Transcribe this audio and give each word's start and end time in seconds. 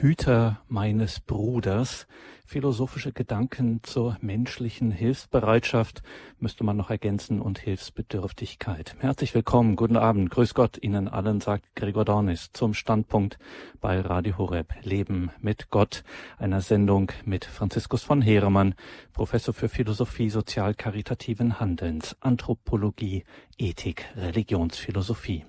Hüter 0.00 0.60
meines 0.68 1.20
Bruders. 1.20 2.06
Philosophische 2.44 3.12
Gedanken 3.12 3.80
zur 3.82 4.18
menschlichen 4.20 4.90
Hilfsbereitschaft 4.90 6.02
müsste 6.38 6.64
man 6.64 6.76
noch 6.76 6.90
ergänzen 6.90 7.40
und 7.40 7.58
Hilfsbedürftigkeit. 7.58 8.94
Herzlich 8.98 9.34
willkommen, 9.34 9.74
guten 9.74 9.96
Abend, 9.96 10.30
grüß 10.30 10.52
Gott 10.52 10.76
Ihnen 10.80 11.08
allen, 11.08 11.40
sagt 11.40 11.74
Gregor 11.74 12.04
Dornis 12.04 12.50
zum 12.52 12.74
Standpunkt 12.74 13.38
bei 13.80 13.98
Radio 14.00 14.36
Horeb 14.36 14.74
Leben 14.82 15.30
mit 15.40 15.70
Gott, 15.70 16.04
einer 16.36 16.60
Sendung 16.60 17.10
mit 17.24 17.46
Franziskus 17.46 18.02
von 18.02 18.20
Heeremann, 18.20 18.74
Professor 19.14 19.54
für 19.54 19.70
Philosophie 19.70 20.28
sozial-karitativen 20.28 21.58
Handelns, 21.58 22.16
Anthropologie, 22.20 23.24
Ethik, 23.56 24.04
Religionsphilosophie. 24.14 25.46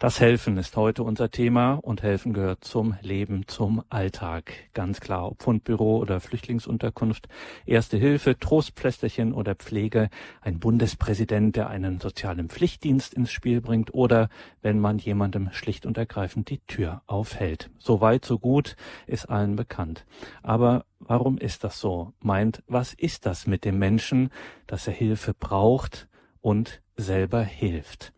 Das 0.00 0.18
Helfen 0.18 0.56
ist 0.56 0.78
heute 0.78 1.02
unser 1.02 1.30
Thema 1.30 1.74
und 1.74 2.02
Helfen 2.02 2.32
gehört 2.32 2.64
zum 2.64 2.96
Leben, 3.02 3.46
zum 3.48 3.82
Alltag. 3.90 4.54
Ganz 4.72 4.98
klar, 4.98 5.26
ob 5.26 5.42
Fundbüro 5.42 5.98
oder 5.98 6.20
Flüchtlingsunterkunft, 6.20 7.28
Erste 7.66 7.98
Hilfe, 7.98 8.38
Trostpflästerchen 8.38 9.34
oder 9.34 9.54
Pflege, 9.54 10.08
ein 10.40 10.58
Bundespräsident, 10.58 11.54
der 11.54 11.68
einen 11.68 12.00
sozialen 12.00 12.48
Pflichtdienst 12.48 13.12
ins 13.12 13.30
Spiel 13.30 13.60
bringt 13.60 13.92
oder 13.92 14.30
wenn 14.62 14.80
man 14.80 14.96
jemandem 14.96 15.50
schlicht 15.52 15.84
und 15.84 15.98
ergreifend 15.98 16.48
die 16.48 16.60
Tür 16.60 17.02
aufhält. 17.06 17.68
So 17.76 18.00
weit, 18.00 18.24
so 18.24 18.38
gut, 18.38 18.76
ist 19.06 19.28
allen 19.28 19.54
bekannt. 19.54 20.06
Aber 20.42 20.86
warum 20.98 21.36
ist 21.36 21.62
das 21.62 21.78
so? 21.78 22.14
Meint, 22.20 22.62
was 22.66 22.94
ist 22.94 23.26
das 23.26 23.46
mit 23.46 23.66
dem 23.66 23.78
Menschen, 23.78 24.30
dass 24.66 24.86
er 24.86 24.94
Hilfe 24.94 25.34
braucht 25.34 26.08
und 26.40 26.80
selber 26.96 27.42
hilft? 27.42 28.14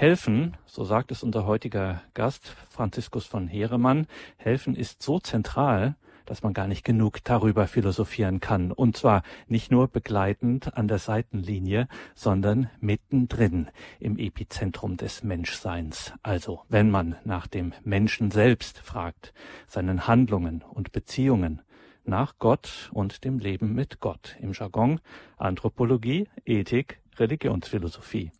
Helfen, 0.00 0.56
so 0.64 0.82
sagt 0.82 1.12
es 1.12 1.22
unser 1.22 1.44
heutiger 1.44 2.00
Gast, 2.14 2.56
Franziskus 2.70 3.26
von 3.26 3.46
Heeremann, 3.46 4.06
helfen 4.38 4.74
ist 4.74 5.02
so 5.02 5.18
zentral, 5.18 5.94
dass 6.24 6.42
man 6.42 6.54
gar 6.54 6.66
nicht 6.66 6.86
genug 6.86 7.22
darüber 7.22 7.66
philosophieren 7.66 8.40
kann. 8.40 8.72
Und 8.72 8.96
zwar 8.96 9.22
nicht 9.46 9.70
nur 9.70 9.88
begleitend 9.88 10.74
an 10.74 10.88
der 10.88 10.96
Seitenlinie, 10.96 11.86
sondern 12.14 12.70
mittendrin 12.80 13.68
im 13.98 14.16
Epizentrum 14.16 14.96
des 14.96 15.22
Menschseins. 15.22 16.14
Also, 16.22 16.62
wenn 16.70 16.90
man 16.90 17.16
nach 17.24 17.46
dem 17.46 17.74
Menschen 17.84 18.30
selbst 18.30 18.78
fragt, 18.78 19.34
seinen 19.66 20.06
Handlungen 20.06 20.64
und 20.66 20.92
Beziehungen, 20.92 21.60
nach 22.04 22.38
Gott 22.38 22.90
und 22.94 23.24
dem 23.24 23.38
Leben 23.38 23.74
mit 23.74 24.00
Gott. 24.00 24.34
Im 24.40 24.54
Jargon 24.54 25.00
Anthropologie, 25.36 26.26
Ethik, 26.46 27.00
Religionsphilosophie. 27.20 28.32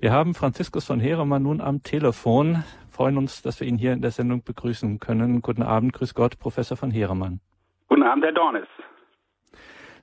Wir 0.00 0.12
haben 0.12 0.34
Franziskus 0.34 0.84
von 0.84 1.00
Heeremann 1.00 1.42
nun 1.42 1.60
am 1.60 1.82
Telefon. 1.82 2.64
Freuen 2.90 3.16
uns, 3.16 3.42
dass 3.42 3.60
wir 3.60 3.66
ihn 3.66 3.78
hier 3.78 3.92
in 3.92 4.02
der 4.02 4.10
Sendung 4.10 4.42
begrüßen 4.44 4.98
können. 4.98 5.40
Guten 5.40 5.62
Abend, 5.62 5.92
grüß 5.92 6.14
Gott, 6.14 6.38
Professor 6.38 6.76
von 6.76 6.90
Heeremann. 6.90 7.40
Guten 7.88 8.02
Abend, 8.02 8.24
Herr 8.24 8.32
Dornis. 8.32 8.66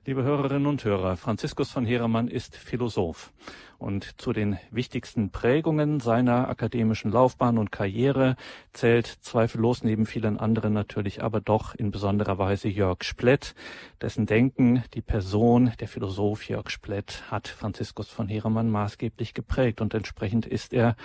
Liebe 0.04 0.24
Hörerinnen 0.24 0.66
und 0.66 0.84
Hörer, 0.84 1.16
Franziskus 1.16 1.70
von 1.70 1.86
Heeremann 1.86 2.26
ist 2.26 2.56
Philosoph. 2.56 3.32
Und 3.78 4.20
zu 4.20 4.32
den 4.32 4.58
wichtigsten 4.72 5.30
Prägungen 5.30 6.00
seiner 6.00 6.48
akademischen 6.48 7.12
Laufbahn 7.12 7.56
und 7.56 7.70
Karriere 7.70 8.34
zählt 8.72 9.06
zweifellos 9.06 9.84
neben 9.84 10.04
vielen 10.04 10.40
anderen 10.40 10.72
natürlich 10.72 11.22
aber 11.22 11.40
doch 11.40 11.76
in 11.76 11.92
besonderer 11.92 12.36
Weise 12.36 12.68
Jörg 12.68 13.04
Splett, 13.04 13.54
dessen 14.00 14.26
Denken 14.26 14.82
die 14.94 15.02
Person, 15.02 15.70
der 15.78 15.86
Philosoph 15.86 16.48
Jörg 16.48 16.68
Splett 16.70 17.30
hat 17.30 17.46
Franziskus 17.46 18.08
von 18.08 18.26
Heeremann 18.26 18.70
maßgeblich 18.70 19.34
geprägt. 19.34 19.80
Und 19.80 19.94
entsprechend 19.94 20.46
ist 20.46 20.72
er 20.72 20.96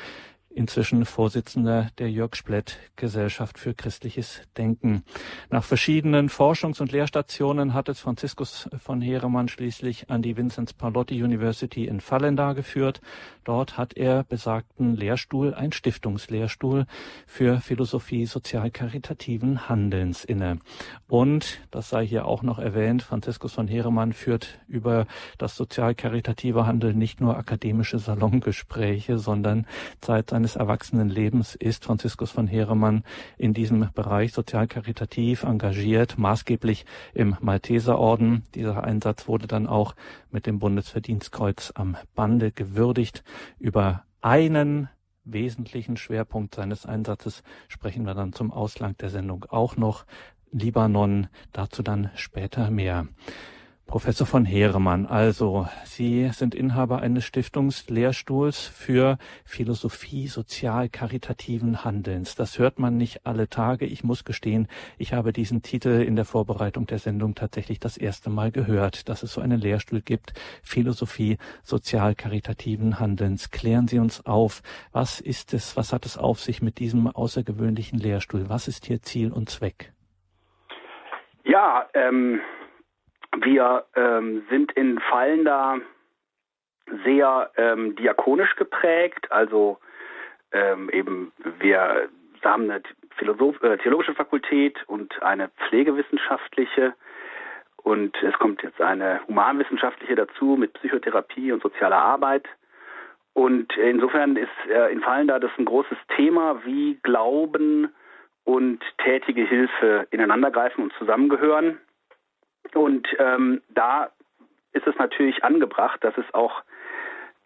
inzwischen 0.58 1.06
Vorsitzender 1.06 1.90
der 2.00 2.10
Jörg 2.10 2.36
Splett 2.36 2.80
Gesellschaft 2.96 3.60
für 3.60 3.76
christliches 3.76 4.42
Denken. 4.58 5.04
Nach 5.52 5.64
verschiedenen 5.64 6.30
Forschungs- 6.30 6.82
und 6.82 6.92
Lehrstationen 6.92 7.76
hat 7.76 7.90
es 7.90 8.00
Franziskus 8.00 8.68
von 8.80 9.00
Heeremann 9.00 9.50
schließlich 9.50 10.10
an 10.10 10.24
die 10.24 10.36
Vinzenz 10.36 10.74
Palotti 10.74 11.22
University 11.22 11.86
in 11.86 12.02
Fallendar 12.02 12.56
geführt. 12.56 13.02
Dort 13.44 13.78
hat 13.78 13.96
er 13.96 14.24
besagten 14.24 14.96
Lehrstuhl, 14.96 15.54
ein 15.54 15.72
Stiftungslehrstuhl 15.72 16.88
für 17.28 17.62
Philosophie 17.62 18.26
sozial-karitativen 18.26 19.70
Handelns 19.70 20.26
inne. 20.26 20.58
Und, 21.08 21.60
das 21.70 21.90
sei 21.90 22.06
hier 22.06 22.26
auch 22.26 22.42
noch 22.42 22.58
erwähnt, 22.58 23.04
Franziskus 23.04 23.54
von 23.54 23.68
Heeremann 23.68 24.12
führt 24.12 24.60
über 24.68 25.06
das 25.38 25.56
sozial-karitative 25.56 26.66
Handeln 26.66 26.98
nicht 26.98 27.22
nur 27.22 27.38
akademische 27.38 28.00
Salongespräche, 28.00 29.20
sondern 29.20 29.68
seit 30.04 30.32
seines 30.32 30.47
Erwachsenenlebens 30.56 31.56
ist 31.56 31.86
Franziskus 31.86 32.32
von 32.32 32.48
Heeremann 32.48 33.04
in 33.38 33.54
diesem 33.54 33.90
Bereich 33.94 34.34
sozial-karitativ 34.34 35.44
engagiert, 35.44 36.18
maßgeblich 36.18 36.86
im 37.14 37.36
Malteserorden. 37.42 38.44
Dieser 38.56 38.84
Einsatz 38.84 39.28
wurde 39.28 39.48
dann 39.48 39.68
auch 39.68 39.96
mit 40.32 40.46
dem 40.46 40.60
Bundesverdienstkreuz 40.60 41.74
am 41.76 41.98
Bande 42.16 42.52
gewürdigt. 42.52 43.24
Über 43.60 44.06
einen 44.22 44.90
wesentlichen 45.24 45.98
Schwerpunkt 45.98 46.56
seines 46.56 46.86
Einsatzes 46.86 47.44
sprechen 47.68 48.06
wir 48.06 48.14
dann 48.14 48.34
zum 48.34 48.52
Auslang 48.52 48.96
der 48.98 49.10
Sendung 49.10 49.46
auch 49.50 49.78
noch. 49.78 50.06
Libanon, 50.52 51.28
dazu 51.52 51.84
dann 51.84 52.10
später 52.16 52.72
mehr. 52.72 53.08
Professor 53.88 54.28
von 54.28 54.44
Heeremann, 54.44 55.06
also 55.06 55.70
Sie 55.86 56.30
sind 56.34 56.54
Inhaber 56.54 57.00
eines 57.00 57.24
Stiftungslehrstuhls 57.24 58.68
für 58.68 59.18
Philosophie 59.46 60.28
sozial-karitativen 60.28 61.86
Handelns. 61.86 62.36
Das 62.36 62.60
hört 62.60 62.80
man 62.80 62.98
nicht 62.98 63.26
alle 63.26 63.48
Tage. 63.48 63.86
Ich 63.86 64.04
muss 64.04 64.26
gestehen, 64.26 64.68
ich 64.98 65.14
habe 65.14 65.32
diesen 65.32 65.62
Titel 65.62 66.02
in 66.02 66.18
der 66.18 66.26
Vorbereitung 66.26 66.86
der 66.86 67.00
Sendung 67.00 67.34
tatsächlich 67.34 67.80
das 67.80 67.96
erste 67.96 68.30
Mal 68.30 68.52
gehört, 68.52 69.08
dass 69.08 69.24
es 69.24 69.32
so 69.32 69.40
einen 69.40 69.62
Lehrstuhl 69.62 70.02
gibt, 70.02 70.34
Philosophie 70.64 71.38
sozial-karitativen 71.64 73.00
Handelns. 73.00 73.52
Klären 73.52 73.88
Sie 73.88 74.00
uns 74.00 74.26
auf, 74.26 74.64
was 74.92 75.22
ist 75.22 75.54
es, 75.54 75.78
was 75.78 75.94
hat 75.94 76.06
es 76.06 76.18
auf 76.18 76.42
sich 76.42 76.62
mit 76.62 76.80
diesem 76.80 77.08
außergewöhnlichen 77.08 78.00
Lehrstuhl? 78.00 78.50
Was 78.50 78.68
ist 78.68 78.86
hier 78.86 79.02
Ziel 79.02 79.32
und 79.32 79.50
Zweck? 79.50 79.94
Ja, 81.46 81.88
ähm, 81.94 82.42
wir 83.44 83.86
ähm, 83.96 84.46
sind 84.50 84.72
in 84.74 85.00
Fallen 85.00 85.46
da 85.46 85.78
sehr 87.04 87.52
ähm, 87.58 87.96
diakonisch 87.96 88.56
geprägt, 88.56 89.32
also 89.32 89.80
ähm, 90.52 90.90
eben 90.92 91.34
wir 91.60 92.10
haben 92.44 92.64
eine 92.64 92.82
Philosoph 93.18 93.62
äh, 93.64 93.78
theologische 93.78 94.14
Fakultät 94.14 94.78
und 94.88 95.22
eine 95.22 95.50
pflegewissenschaftliche 95.68 96.94
und 97.88 98.22
es 98.22 98.34
kommt 98.34 98.64
jetzt 98.64 98.82
eine 98.82 99.22
humanwissenschaftliche 99.30 100.16
dazu 100.16 100.58
mit 100.58 100.74
Psychotherapie 100.74 101.54
und 101.54 101.64
sozialer 101.64 101.98
Arbeit. 101.98 102.46
Und 103.34 103.78
insofern 103.78 104.36
ist 104.36 104.50
äh, 104.70 104.92
in 104.92 105.00
Fallen 105.00 105.28
da 105.30 105.40
das 105.40 105.52
ein 105.58 105.64
großes 105.64 105.98
Thema, 106.18 106.66
wie 106.66 107.00
Glauben 107.04 107.94
und 108.44 108.84
tätige 108.98 109.44
Hilfe 109.44 110.06
ineinandergreifen 110.12 110.84
und 110.84 110.94
zusammengehören. 111.00 111.80
Und 112.76 113.08
ähm, 113.20 113.62
da 113.70 114.10
ist 114.74 114.88
es 114.88 114.96
natürlich 114.98 115.44
angebracht, 115.44 116.04
dass 116.04 116.18
es 116.18 116.26
auch 116.34 116.64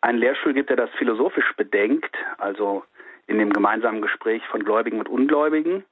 einen 0.02 0.18
Lehrstuhl 0.18 0.54
gibt, 0.54 0.70
der 0.70 0.78
das 0.78 0.90
philosophisch 0.92 1.54
bedenkt, 1.56 2.16
also 2.38 2.84
in 3.28 3.38
dem 3.38 3.54
gemeinsamen 3.54 4.02
Gespräch 4.02 4.46
von 4.48 4.64
Gläubigen 4.64 5.00
und 5.00 5.08
Ungläubigen. 5.08 5.86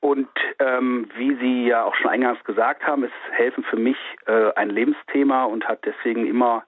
Und 0.00 0.30
ähm, 0.58 1.10
wie 1.16 1.34
Sie 1.36 1.66
ja 1.66 1.84
auch 1.84 1.94
schon 1.96 2.10
eingangs 2.10 2.42
gesagt 2.44 2.86
haben, 2.86 3.04
ist 3.04 3.12
Helfen 3.32 3.64
für 3.64 3.76
mich 3.76 3.98
äh, 4.26 4.52
ein 4.54 4.70
Lebensthema 4.70 5.44
und 5.44 5.68
hat 5.68 5.84
deswegen 5.84 6.26
immer 6.26 6.64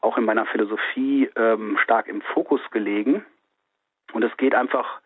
auch 0.00 0.16
in 0.16 0.24
meiner 0.24 0.46
Philosophie 0.46 1.30
ähm, 1.36 1.78
stark 1.82 2.08
im 2.08 2.22
Fokus 2.22 2.60
gelegen. 2.70 3.24
Und 4.12 4.22
es 4.22 4.34
geht 4.36 4.54
einfach 4.54 5.00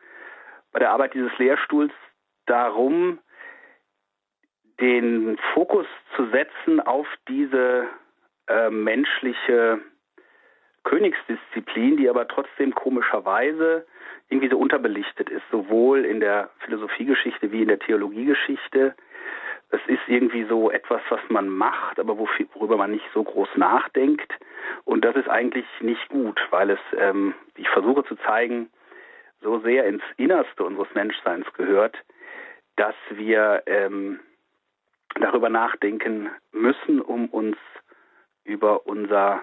bei 0.73 0.79
der 0.79 0.91
Arbeit 0.91 1.15
dieses 1.15 1.37
Lehrstuhls 1.39 1.93
darum, 2.47 3.19
den 4.81 5.39
Fokus 5.55 5.87
zu 6.17 6.29
setzen 6.31 6.81
auf 6.81 7.07
diese 7.29 7.87
äh, 8.47 8.71
menschliche 8.71 9.81
Königsdisziplin, 10.85 11.97
die 11.97 12.09
aber 12.09 12.29
trotzdem 12.29 12.75
komischerweise 12.75 13.87
irgendwie 14.31 14.49
so 14.49 14.59
unterbelichtet 14.59 15.31
ist, 15.31 15.43
sowohl 15.51 16.05
in 16.05 16.21
der 16.21 16.51
Philosophiegeschichte 16.61 17.51
wie 17.51 17.63
in 17.63 17.69
der 17.69 17.79
Theologiegeschichte. 17.79 18.95
Es 19.71 19.81
ist 19.87 20.01
irgendwie 20.07 20.45
so 20.45 20.71
etwas, 20.71 21.03
was 21.11 21.21
man 21.29 21.49
macht, 21.49 21.99
aber 21.99 22.17
worüber 22.19 22.77
man 22.77 22.91
nicht 22.91 23.05
so 23.13 23.23
groß 23.23 23.49
nachdenkt. 23.57 24.33
Und 24.85 25.05
das 25.05 25.17
ist 25.17 25.29
eigentlich 25.29 25.67
nicht 25.81 26.09
gut, 26.09 26.41
weil 26.51 26.71
es, 26.71 26.81
ähm, 26.97 27.35
ich 27.57 27.69
versuche 27.69 28.05
zu 28.05 28.17
zeigen, 28.17 28.71
so 29.41 29.59
sehr 29.61 29.87
ins 29.87 30.03
Innerste 30.17 30.65
unseres 30.65 30.89
Menschseins 30.95 31.47
gehört, 31.53 31.97
dass 32.77 32.95
wir 33.11 33.63
ähm, 33.67 34.21
darüber 35.21 35.49
nachdenken 35.49 36.31
müssen, 36.53 37.01
um 37.01 37.29
uns 37.29 37.57
über 38.45 38.87
unser 38.87 39.43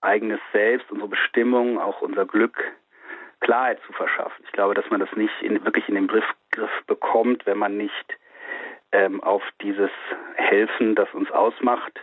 eigenes 0.00 0.40
Selbst, 0.52 0.90
unsere 0.90 1.08
Bestimmung, 1.08 1.78
auch 1.78 2.00
unser 2.00 2.26
Glück 2.26 2.62
Klarheit 3.40 3.80
zu 3.86 3.92
verschaffen. 3.92 4.44
Ich 4.44 4.52
glaube, 4.52 4.74
dass 4.74 4.88
man 4.90 5.00
das 5.00 5.10
nicht 5.14 5.34
in, 5.42 5.64
wirklich 5.64 5.88
in 5.88 5.94
den 5.94 6.08
Griff, 6.08 6.24
Griff 6.50 6.70
bekommt 6.86 7.08
kommt, 7.18 7.46
wenn 7.46 7.58
man 7.58 7.76
nicht 7.76 8.18
ähm, 8.92 9.22
auf 9.22 9.42
dieses 9.62 9.90
Helfen, 10.36 10.94
das 10.94 11.08
uns 11.12 11.30
ausmacht, 11.30 11.98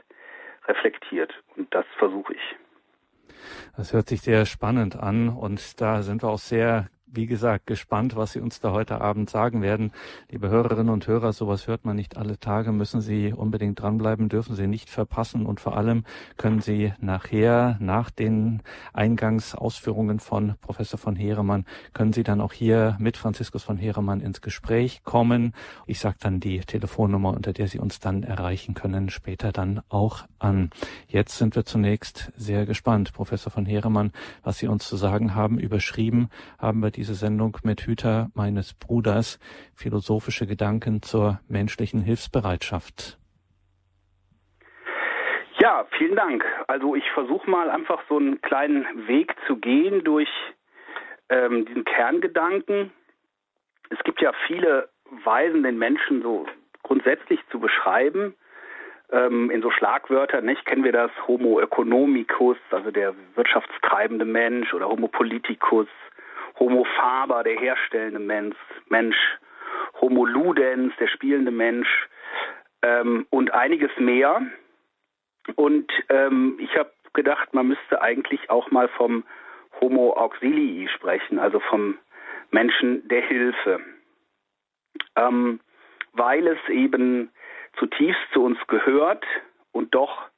reflektiert. 0.67 1.33
Und 1.56 1.73
das 1.73 1.85
versuche 1.97 2.33
ich. 2.33 2.56
Das 3.77 3.94
hört 3.94 4.07
sich 4.07 4.21
sehr 4.21 4.45
spannend 4.45 4.95
an 4.95 5.29
und 5.29 5.79
da 5.81 6.01
sind 6.01 6.23
wir 6.23 6.29
auch 6.29 6.39
sehr 6.39 6.89
wie 7.15 7.25
gesagt, 7.25 7.67
gespannt, 7.67 8.15
was 8.15 8.33
Sie 8.33 8.39
uns 8.39 8.59
da 8.59 8.71
heute 8.71 9.01
Abend 9.01 9.29
sagen 9.29 9.62
werden. 9.62 9.91
Liebe 10.29 10.50
Hörerinnen 10.50 10.89
und 10.89 11.07
Hörer, 11.07 11.33
sowas 11.33 11.67
hört 11.67 11.85
man 11.85 11.95
nicht 11.95 12.17
alle 12.17 12.39
Tage, 12.39 12.71
müssen 12.71 13.01
Sie 13.01 13.33
unbedingt 13.33 13.81
dranbleiben, 13.81 14.29
dürfen 14.29 14.56
Sie 14.56 14.67
nicht 14.67 14.89
verpassen 14.89 15.45
und 15.45 15.59
vor 15.59 15.77
allem 15.77 16.03
können 16.38 16.62
Sie 16.62 16.94
nachher, 17.00 17.77
nach 17.79 18.09
den 18.09 18.62
Eingangsausführungen 18.94 20.19
von 20.19 20.56
Professor 20.62 21.00
von 21.00 21.15
Heeremann, 21.15 21.65
können 21.94 22.13
Sie 22.13 22.23
dann 22.23 22.41
auch 22.41 22.53
hier 22.53 22.97
mit 23.00 23.17
Franziskus 23.17 23.63
von 23.63 23.77
Heeremann 23.77 24.19
ins 24.19 24.41
Gespräch 24.41 25.03
kommen. 25.03 25.53
Ich 25.88 26.00
sage 26.00 26.17
dann 26.19 26.39
die 26.39 26.59
Telefonnummer, 26.59 27.31
unter 27.31 27.53
der 27.53 27.67
Sie 27.67 27.79
uns 27.79 28.00
dann 28.00 28.23
erreichen 28.23 28.73
können, 28.73 29.09
später 29.09 29.51
dann 29.51 29.81
auch 29.89 30.25
an. 30.39 30.69
Jetzt 31.07 31.38
sind 31.38 31.56
wir 31.56 31.65
zunächst 31.65 32.31
sehr 32.35 32.65
gespannt, 32.65 33.13
Professor 33.13 33.51
von 33.51 33.65
Heeremann, 33.65 34.12
was 34.44 34.57
Sie 34.57 34.67
uns 34.67 34.88
zu 34.88 34.97
sagen 34.97 35.35
haben. 35.35 35.59
Überschrieben 35.59 36.29
haben 36.57 36.81
wir 36.81 36.91
diese 37.06 37.13
Sendung 37.13 37.56
mit 37.63 37.81
Hüter 37.81 38.31
meines 38.34 38.74
Bruders, 38.74 39.38
philosophische 39.75 40.48
Gedanken 40.48 41.04
zur 41.04 41.40
menschlichen 41.48 42.02
Hilfsbereitschaft. 42.02 43.19
Ja, 45.60 45.86
vielen 46.00 46.16
Dank. 46.16 46.44
Also 46.66 46.96
ich 46.96 47.04
versuche 47.12 47.48
mal 47.48 47.69
einfach 47.69 48.02
so 48.10 48.18
einen 48.18 48.42
kleinen 48.42 49.07
Weg 49.07 49.36
zu 49.46 49.57
gehen 49.57 50.04
durch 50.04 50.30
ähm, 51.30 51.68
diesen 51.68 51.86
Kerngedanken. 51.86 52.92
Es 53.92 54.00
gibt 54.04 54.19
ja 54.19 54.31
viele 54.48 54.90
Weisen, 55.24 55.62
den 55.62 55.78
Menschen 55.78 56.24
so 56.24 56.48
grundsätzlich 56.81 57.40
zu 57.51 57.60
beschreiben. 57.60 58.34
Ähm, 59.12 59.51
in 59.51 59.62
so 59.62 59.69
Schlagwörtern, 59.69 60.44
nicht, 60.44 60.66
kennen 60.66 60.84
wir 60.84 60.92
das 60.92 61.12
Homo 61.28 61.60
economicus, 61.60 62.58
also 62.72 62.90
der 62.90 63.13
wirtschaftstreibende 63.36 64.25
Mensch 64.25 64.74
oder 64.74 64.90
Homo 64.90 65.08
politicus, 65.08 65.88
Homo 66.60 66.86
faber, 66.96 67.44
der 67.44 67.60
herstellende 67.60 68.19
Mensch, 68.19 68.57
Mensch 68.88 69.18
Homo 70.02 70.25
ludens, 70.25 70.94
der 71.00 71.07
spielende 71.07 71.52
Mensch 71.52 72.07
ähm, 72.81 73.25
und 73.30 73.54
einiges 73.54 73.92
mehr. 73.98 74.42
Und 75.56 75.92
ähm, 76.10 76.57
ich 76.60 76.75
habe 76.78 76.92
gedacht, 77.13 77.54
man 77.54 77.68
müsste 77.68 78.02
eigentlich 78.02 78.50
auch 78.50 78.72
mal 78.72 78.88
vom 78.90 79.24
Homo 79.80 80.13
auxilii 80.13 80.88
sprechen, 80.90 81.40
also 81.40 81.60
vom 81.60 81.98
Menschen 82.52 83.08
der 83.08 83.22
Hilfe, 83.22 83.80
ähm, 85.16 85.60
weil 86.13 86.48
es 86.48 86.69
eben 86.69 87.31
zutiefst 87.78 88.22
zu 88.34 88.44
uns 88.44 88.58
gehört 88.68 89.25
und 89.72 89.94
doch 89.94 90.30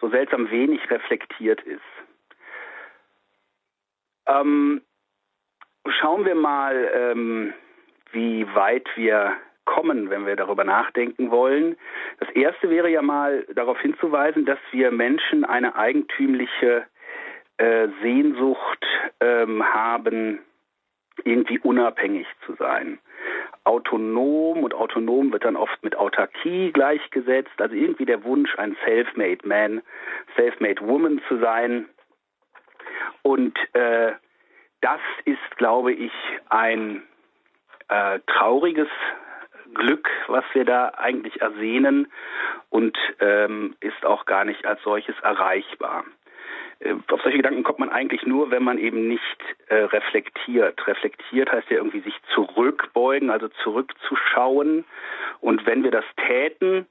so 0.00 0.08
seltsam 0.08 0.50
wenig 0.50 0.90
reflektiert 0.90 1.60
ist. 1.62 1.82
Ähm, 4.26 4.82
Schauen 5.90 6.24
wir 6.24 6.34
mal, 6.34 6.90
ähm, 6.94 7.54
wie 8.12 8.46
weit 8.54 8.88
wir 8.96 9.36
kommen, 9.64 10.08
wenn 10.10 10.26
wir 10.26 10.34
darüber 10.34 10.64
nachdenken 10.64 11.30
wollen. 11.30 11.76
Das 12.20 12.30
erste 12.30 12.70
wäre 12.70 12.88
ja 12.88 13.02
mal 13.02 13.44
darauf 13.54 13.78
hinzuweisen, 13.80 14.46
dass 14.46 14.58
wir 14.70 14.90
Menschen 14.90 15.44
eine 15.44 15.76
eigentümliche 15.76 16.86
äh, 17.58 17.88
Sehnsucht 18.02 18.86
ähm, 19.20 19.62
haben, 19.62 20.38
irgendwie 21.24 21.58
unabhängig 21.58 22.26
zu 22.46 22.54
sein. 22.54 22.98
Autonom 23.64 24.64
und 24.64 24.72
autonom 24.72 25.32
wird 25.32 25.44
dann 25.44 25.56
oft 25.56 25.82
mit 25.82 25.96
Autarkie 25.96 26.72
gleichgesetzt, 26.72 27.60
also 27.60 27.74
irgendwie 27.74 28.06
der 28.06 28.24
Wunsch, 28.24 28.56
ein 28.58 28.76
Self-made 28.84 29.46
Man, 29.46 29.82
Self-made 30.36 30.80
Woman 30.86 31.20
zu 31.28 31.38
sein. 31.38 31.86
Und 33.22 33.58
äh, 33.74 34.12
das 34.80 35.00
ist, 35.24 35.56
glaube 35.56 35.92
ich, 35.92 36.12
ein 36.48 37.02
äh, 37.88 38.20
trauriges 38.26 38.88
Glück, 39.74 40.08
was 40.28 40.44
wir 40.52 40.64
da 40.64 40.92
eigentlich 40.96 41.40
ersehnen 41.40 42.10
und 42.70 42.96
ähm, 43.20 43.76
ist 43.80 44.04
auch 44.04 44.24
gar 44.24 44.44
nicht 44.44 44.64
als 44.66 44.82
solches 44.82 45.18
erreichbar. 45.20 46.04
Äh, 46.80 46.94
auf 47.10 47.20
solche 47.22 47.38
Gedanken 47.38 47.64
kommt 47.64 47.78
man 47.78 47.90
eigentlich 47.90 48.24
nur, 48.24 48.50
wenn 48.50 48.62
man 48.62 48.78
eben 48.78 49.08
nicht 49.08 49.38
äh, 49.68 49.76
reflektiert. 49.76 50.86
Reflektiert 50.86 51.50
heißt 51.50 51.70
ja 51.70 51.78
irgendwie 51.78 52.00
sich 52.00 52.14
zurückbeugen, 52.34 53.30
also 53.30 53.48
zurückzuschauen. 53.62 54.84
Und 55.40 55.66
wenn 55.66 55.82
wir 55.82 55.90
das 55.90 56.04
täten, 56.26 56.86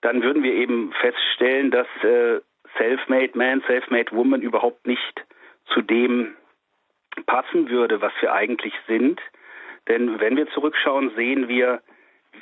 dann 0.00 0.22
würden 0.22 0.42
wir 0.42 0.52
eben 0.52 0.92
feststellen, 1.00 1.70
dass 1.70 1.86
äh, 2.02 2.40
Self-Made 2.78 3.32
Man, 3.34 3.62
Self-Made 3.66 4.12
Woman 4.12 4.42
überhaupt 4.42 4.86
nicht 4.86 5.24
zu 5.66 5.82
dem 5.82 6.34
passen 7.26 7.68
würde, 7.68 8.00
was 8.00 8.12
wir 8.20 8.32
eigentlich 8.32 8.74
sind. 8.86 9.20
Denn 9.88 10.20
wenn 10.20 10.36
wir 10.36 10.48
zurückschauen, 10.50 11.12
sehen 11.16 11.48
wir, 11.48 11.82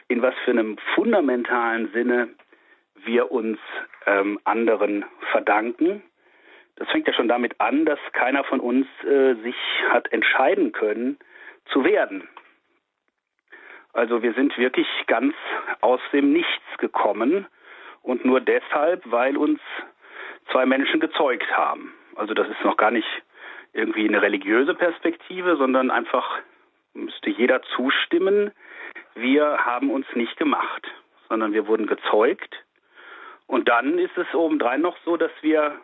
in 0.09 0.23
was 0.23 0.35
für 0.45 0.51
einem 0.51 0.77
fundamentalen 0.95 1.91
Sinne 1.93 2.29
wir 3.05 3.31
uns 3.33 3.59
ähm, 4.07 4.39
anderen 4.45 5.05
verdanken. 5.31 6.03
Das 6.77 6.89
fängt 6.91 7.07
ja 7.07 7.13
schon 7.13 7.29
damit 7.29 7.61
an, 7.61 7.85
dass 7.85 7.99
keiner 8.13 8.45
von 8.45 8.61
uns 8.61 8.87
äh, 9.05 9.35
sich 9.43 9.57
hat 9.91 10.13
entscheiden 10.13 10.73
können 10.73 11.19
zu 11.67 11.85
werden. 11.85 12.29
Also 13.93 14.23
wir 14.23 14.35
sind 14.35 14.57
wirklich 14.57 14.87
ganz 15.07 15.35
aus 15.81 16.01
dem 16.13 16.33
Nichts 16.33 16.79
gekommen 16.79 17.47
und 18.03 18.25
nur 18.25 18.41
deshalb, 18.41 19.03
weil 19.11 19.37
uns 19.37 19.61
zwei 20.51 20.65
Menschen 20.65 21.01
gezeugt 21.01 21.51
haben. 21.57 21.93
Also 22.17 22.35
das 22.35 22.49
ist 22.49 22.65
noch 22.65 22.77
gar 22.77 22.91
nicht 22.91 23.09
irgendwie 23.73 24.09
eine 24.09 24.23
religiöse 24.23 24.75
Perspektive, 24.75 25.57
sondern 25.57 25.91
einfach 25.91 26.39
müsste 26.95 27.31
jeder 27.31 27.63
zustimmen, 27.77 28.51
wir 29.15 29.65
haben 29.65 29.91
uns 29.91 30.07
nicht 30.15 30.37
gemacht, 30.37 30.87
sondern 31.29 31.53
wir 31.53 31.67
wurden 31.67 31.87
gezeugt. 31.87 32.65
Und 33.47 33.69
dann 33.69 33.99
ist 33.99 34.17
es 34.17 34.33
obendrein 34.35 34.81
noch 34.81 34.97
so, 35.05 35.17
dass 35.17 35.33
wir 35.41 35.81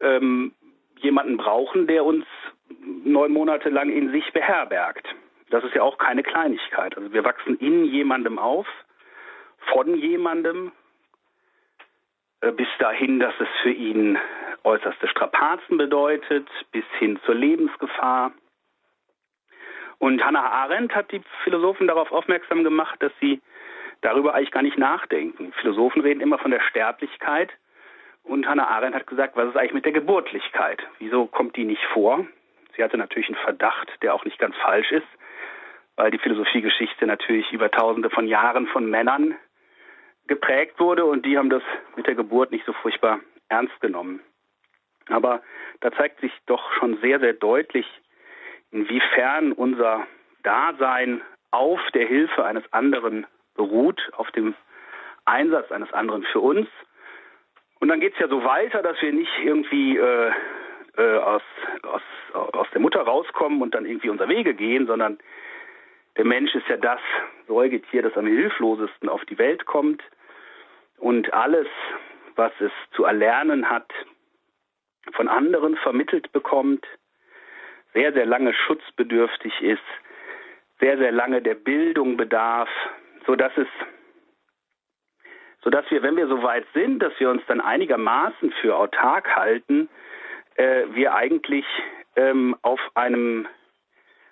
ähm, 0.00 0.52
jemanden 0.98 1.36
brauchen, 1.36 1.86
der 1.86 2.04
uns 2.04 2.24
neun 3.04 3.32
Monate 3.32 3.68
lang 3.68 3.90
in 3.90 4.10
sich 4.10 4.32
beherbergt. 4.32 5.06
Das 5.50 5.62
ist 5.64 5.74
ja 5.74 5.82
auch 5.82 5.98
keine 5.98 6.22
Kleinigkeit. 6.22 6.96
Also 6.96 7.12
wir 7.12 7.24
wachsen 7.24 7.58
in 7.58 7.84
jemandem 7.84 8.38
auf, 8.38 8.66
von 9.72 9.94
jemandem, 9.96 10.72
äh, 12.40 12.52
bis 12.52 12.68
dahin, 12.78 13.20
dass 13.20 13.34
es 13.38 13.48
für 13.62 13.70
ihn 13.70 14.18
äußerste 14.64 15.08
Strapazen 15.08 15.76
bedeutet, 15.76 16.48
bis 16.72 16.84
hin 16.98 17.20
zur 17.24 17.34
Lebensgefahr. 17.34 18.32
Und 19.98 20.24
Hannah 20.24 20.50
Arendt 20.50 20.94
hat 20.94 21.12
die 21.12 21.22
Philosophen 21.44 21.86
darauf 21.86 22.10
aufmerksam 22.10 22.64
gemacht, 22.64 23.02
dass 23.02 23.12
sie 23.20 23.40
darüber 24.00 24.34
eigentlich 24.34 24.50
gar 24.50 24.62
nicht 24.62 24.78
nachdenken. 24.78 25.52
Philosophen 25.60 26.02
reden 26.02 26.20
immer 26.20 26.38
von 26.38 26.50
der 26.50 26.60
Sterblichkeit. 26.60 27.50
Und 28.22 28.48
Hannah 28.48 28.68
Arendt 28.68 28.96
hat 28.96 29.06
gesagt, 29.06 29.36
was 29.36 29.48
ist 29.48 29.56
eigentlich 29.56 29.74
mit 29.74 29.84
der 29.84 29.92
Geburtlichkeit? 29.92 30.82
Wieso 30.98 31.26
kommt 31.26 31.56
die 31.56 31.64
nicht 31.64 31.84
vor? 31.92 32.26
Sie 32.74 32.82
hatte 32.82 32.98
natürlich 32.98 33.28
einen 33.28 33.44
Verdacht, 33.44 33.90
der 34.02 34.14
auch 34.14 34.24
nicht 34.24 34.38
ganz 34.38 34.56
falsch 34.56 34.90
ist, 34.90 35.06
weil 35.96 36.10
die 36.10 36.18
Philosophiegeschichte 36.18 37.06
natürlich 37.06 37.52
über 37.52 37.70
tausende 37.70 38.10
von 38.10 38.26
Jahren 38.26 38.66
von 38.66 38.88
Männern 38.90 39.36
geprägt 40.26 40.80
wurde 40.80 41.04
und 41.04 41.24
die 41.26 41.36
haben 41.36 41.50
das 41.50 41.62
mit 41.96 42.06
der 42.06 42.14
Geburt 42.14 42.50
nicht 42.50 42.64
so 42.64 42.72
furchtbar 42.72 43.20
ernst 43.48 43.78
genommen. 43.80 44.20
Aber 45.08 45.42
da 45.80 45.92
zeigt 45.92 46.20
sich 46.20 46.32
doch 46.46 46.72
schon 46.74 46.98
sehr, 47.00 47.20
sehr 47.20 47.34
deutlich, 47.34 47.86
inwiefern 48.70 49.52
unser 49.52 50.06
Dasein 50.42 51.22
auf 51.50 51.80
der 51.92 52.06
Hilfe 52.06 52.44
eines 52.44 52.64
anderen 52.72 53.26
beruht, 53.54 54.10
auf 54.16 54.30
dem 54.32 54.54
Einsatz 55.24 55.70
eines 55.70 55.92
anderen 55.92 56.24
für 56.24 56.40
uns. 56.40 56.68
Und 57.80 57.88
dann 57.88 58.00
geht 58.00 58.14
es 58.14 58.18
ja 58.18 58.28
so 58.28 58.44
weiter, 58.44 58.82
dass 58.82 59.00
wir 59.00 59.12
nicht 59.12 59.32
irgendwie 59.42 59.96
äh, 59.96 60.32
äh, 60.96 61.16
aus, 61.18 61.42
aus, 61.82 62.02
aus 62.32 62.66
der 62.72 62.80
Mutter 62.80 63.00
rauskommen 63.00 63.62
und 63.62 63.74
dann 63.74 63.86
irgendwie 63.86 64.08
unser 64.08 64.28
Wege 64.28 64.54
gehen, 64.54 64.86
sondern 64.86 65.18
der 66.16 66.24
Mensch 66.24 66.54
ist 66.54 66.68
ja 66.68 66.76
das 66.76 67.00
Säugetier, 67.46 68.02
das 68.02 68.16
am 68.16 68.26
hilflosesten 68.26 69.08
auf 69.08 69.24
die 69.24 69.38
Welt 69.38 69.66
kommt. 69.66 70.02
Und 70.98 71.32
alles, 71.34 71.66
was 72.36 72.52
es 72.60 72.70
zu 72.92 73.04
erlernen 73.04 73.68
hat, 73.68 73.90
von 75.12 75.28
anderen 75.28 75.76
vermittelt 75.76 76.32
bekommt, 76.32 76.86
sehr, 77.92 78.12
sehr 78.12 78.26
lange 78.26 78.52
schutzbedürftig 78.54 79.60
ist, 79.60 79.82
sehr, 80.80 80.98
sehr 80.98 81.12
lange 81.12 81.40
der 81.40 81.54
Bildung 81.54 82.16
bedarf, 82.16 82.68
so 83.26 83.36
dass 83.36 83.52
es, 83.56 83.68
so 85.62 85.70
dass 85.70 85.88
wir, 85.90 86.02
wenn 86.02 86.16
wir 86.16 86.26
so 86.26 86.42
weit 86.42 86.66
sind, 86.74 86.98
dass 87.00 87.12
wir 87.18 87.30
uns 87.30 87.42
dann 87.46 87.60
einigermaßen 87.60 88.52
für 88.60 88.76
autark 88.76 89.34
halten, 89.36 89.88
äh, 90.56 90.84
wir 90.90 91.14
eigentlich 91.14 91.64
ähm, 92.16 92.56
auf 92.62 92.80
einem, 92.94 93.46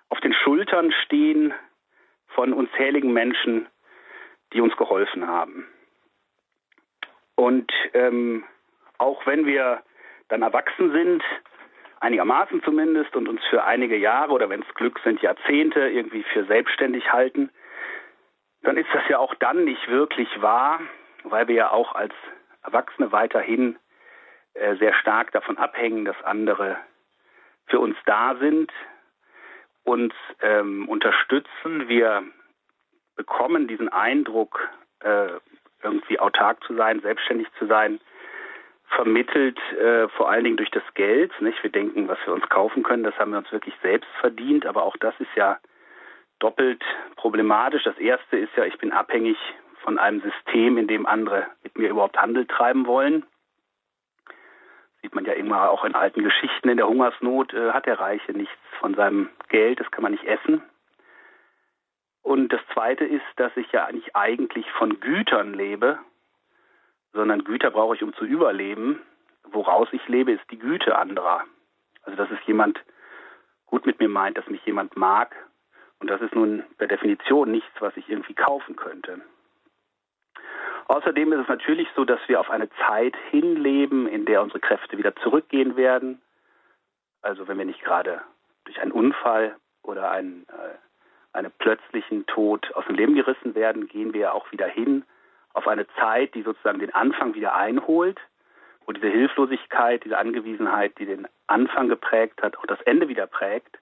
auf 0.09 0.21
den 0.21 0.35
Schultern 0.35 0.93
stehen 1.05 1.55
von 2.29 2.53
unzähligen 2.53 3.13
Menschen, 3.13 3.67
die 4.53 4.61
uns 4.61 4.77
geholfen 4.77 5.27
haben. 5.27 5.67
Und 7.35 7.73
ähm, 7.95 8.45
auch 8.99 9.27
wenn 9.27 9.47
wir 9.47 9.83
dann 10.33 10.41
erwachsen 10.41 10.91
sind, 10.93 11.23
einigermaßen 12.01 12.63
zumindest, 12.63 13.15
und 13.15 13.29
uns 13.29 13.45
für 13.51 13.65
einige 13.65 13.97
Jahre 13.97 14.33
oder 14.33 14.49
wenn 14.49 14.63
es 14.63 14.75
Glück 14.75 14.99
sind, 15.05 15.21
Jahrzehnte 15.21 15.81
irgendwie 15.91 16.23
für 16.23 16.45
selbstständig 16.47 17.13
halten, 17.13 17.51
dann 18.63 18.79
ist 18.79 18.89
das 18.95 19.03
ja 19.11 19.19
auch 19.19 19.35
dann 19.35 19.65
nicht 19.65 19.87
wirklich 19.89 20.29
wahr, 20.41 20.81
weil 21.25 21.49
wir 21.49 21.55
ja 21.55 21.71
auch 21.71 21.95
als 21.95 22.15
Erwachsene 22.63 23.13
weiterhin 23.13 23.77
äh, 24.55 24.77
sehr 24.77 24.95
stark 24.95 25.33
davon 25.33 25.59
abhängen, 25.59 26.07
dass 26.07 26.17
andere 26.25 26.79
für 27.67 27.79
uns 27.79 27.97
da 28.07 28.35
sind, 28.37 28.73
uns 29.85 30.15
ähm, 30.41 30.89
unterstützen. 30.89 31.89
Wir 31.89 32.23
bekommen 33.17 33.69
diesen 33.69 33.91
Eindruck, 33.91 34.67
äh, 35.01 35.29
irgendwie 35.83 36.19
autark 36.19 36.65
zu 36.65 36.75
sein, 36.75 37.01
selbstständig 37.01 37.49
zu 37.59 37.67
sein, 37.67 38.01
vermittelt 38.95 39.59
äh, 39.73 40.09
vor 40.09 40.31
allen 40.31 40.45
Dingen 40.45 40.57
durch 40.57 40.71
das 40.71 40.83
Geld. 40.95 41.33
Nicht? 41.41 41.63
Wir 41.63 41.71
denken, 41.71 42.09
was 42.09 42.19
wir 42.25 42.33
uns 42.33 42.49
kaufen 42.49 42.83
können, 42.83 43.05
das 43.05 43.17
haben 43.19 43.33
wir 43.33 43.39
uns 43.39 43.53
wirklich 43.53 43.75
selbst 43.83 44.11
verdient, 44.21 44.67
aber 44.67 44.83
auch 44.83 44.97
das 44.99 45.15
ist 45.19 45.35
ja 45.35 45.59
doppelt 46.39 46.83
problematisch. 47.17 47.85
Das 47.85 47.99
erste 47.99 48.37
ist 48.37 48.55
ja, 48.57 48.65
ich 48.65 48.79
bin 48.79 48.93
abhängig 48.93 49.37
von 49.83 49.99
einem 49.99 50.21
System, 50.21 50.79
in 50.79 50.87
dem 50.87 51.07
andere 51.07 51.47
mit 51.63 51.77
mir 51.79 51.91
überhaupt 51.91 52.17
Handel 52.17 52.47
treiben 52.47 52.87
wollen. 52.87 53.25
Sieht 55.03 55.15
man 55.15 55.25
ja 55.25 55.33
immer 55.33 55.71
auch 55.71 55.85
in 55.85 55.95
alten 55.95 56.23
Geschichten. 56.23 56.69
In 56.69 56.77
der 56.77 56.89
Hungersnot 56.89 57.53
äh, 57.55 57.73
hat 57.73 57.87
der 57.87 57.99
Reiche 57.99 58.33
nichts 58.33 58.55
von 58.79 58.95
seinem 58.95 59.29
Geld, 59.49 59.81
das 59.81 59.91
kann 59.91 60.03
man 60.03 60.13
nicht 60.13 60.25
essen. 60.25 60.63
Und 62.23 62.53
das 62.53 62.61
Zweite 62.73 63.05
ist, 63.05 63.25
dass 63.37 63.57
ich 63.57 63.71
ja 63.73 63.91
nicht 63.91 64.15
eigentlich 64.15 64.71
von 64.73 65.01
Gütern 65.01 65.55
lebe, 65.55 65.99
sondern 67.13 67.45
Güter 67.45 67.71
brauche 67.71 67.95
ich, 67.95 68.03
um 68.03 68.15
zu 68.15 68.25
überleben. 68.25 69.01
Woraus 69.45 69.89
ich 69.93 70.07
lebe, 70.09 70.33
ist 70.33 70.51
die 70.51 70.59
Güte 70.59 70.97
anderer. 70.97 71.45
Also 72.03 72.17
dass 72.17 72.31
es 72.31 72.47
jemand 72.47 72.81
gut 73.67 73.87
mit 73.87 74.01
mir 74.01 74.09
meint, 74.09 74.39
dass 74.39 74.49
mich 74.49 74.65
jemand 74.65 74.97
mag. 74.97 75.35
Und 76.01 76.09
das 76.11 76.21
ist 76.21 76.35
nun 76.35 76.65
per 76.79 76.89
Definition 76.89 77.51
nichts, 77.51 77.71
was 77.81 77.97
ich 77.97 78.09
irgendwie 78.09 78.35
kaufen 78.35 78.77
könnte. 78.77 79.21
Außerdem 80.89 81.33
ist 81.33 81.41
es 81.41 81.49
natürlich 81.49 81.89
so, 81.95 82.05
dass 82.05 82.21
wir 82.27 82.41
auf 82.41 82.51
eine 82.51 82.69
Zeit 82.87 83.17
hinleben, 83.31 84.07
in 84.09 84.25
der 84.25 84.43
unsere 84.43 84.61
Kräfte 84.61 84.99
wieder 84.99 85.15
zurückgehen 85.17 85.77
werden. 85.77 86.21
Also 87.21 87.47
wenn 87.47 87.57
wir 87.57 87.65
nicht 87.65 87.83
gerade 87.83 88.23
durch 88.65 88.81
einen 88.81 88.93
Unfall 88.93 89.57
oder 89.83 90.11
einen, 90.11 90.45
äh, 90.49 90.77
einen 91.33 91.53
plötzlichen 91.59 92.27
Tod 92.27 92.75
aus 92.75 92.85
dem 92.87 92.97
Leben 92.97 93.15
gerissen 93.15 93.55
werden, 93.55 93.87
gehen 93.87 94.13
wir 94.13 94.35
auch 94.35 94.51
wieder 94.51 94.67
hin 94.67 95.05
auf 95.55 95.69
eine 95.69 95.87
Zeit, 95.99 96.35
die 96.35 96.43
sozusagen 96.43 96.79
den 96.79 96.95
Anfang 96.95 97.35
wieder 97.35 97.55
einholt, 97.55 98.19
wo 98.87 98.93
diese 98.93 99.09
Hilflosigkeit, 99.09 100.05
diese 100.05 100.19
Angewiesenheit, 100.19 100.99
die 100.99 101.07
den 101.07 101.29
Anfang 101.47 101.89
geprägt 101.89 102.43
hat, 102.43 102.57
auch 102.57 102.67
das 102.67 102.81
Ende 102.83 103.09
wieder 103.09 103.27
prägt, 103.27 103.79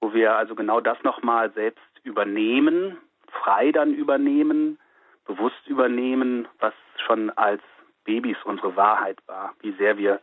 wo 0.00 0.14
wir 0.14 0.36
also 0.36 0.54
genau 0.54 0.80
das 0.80 1.02
nochmal 1.02 1.50
selbst 1.52 1.82
übernehmen, 2.04 2.96
frei 3.28 3.72
dann 3.72 3.92
übernehmen, 3.92 4.78
bewusst 5.26 5.66
übernehmen, 5.66 6.48
was 6.58 6.72
schon 7.04 7.30
als 7.30 7.62
Babys 8.04 8.38
unsere 8.44 8.76
Wahrheit 8.76 9.18
war, 9.26 9.54
wie 9.60 9.72
sehr 9.72 9.98
wir 9.98 10.20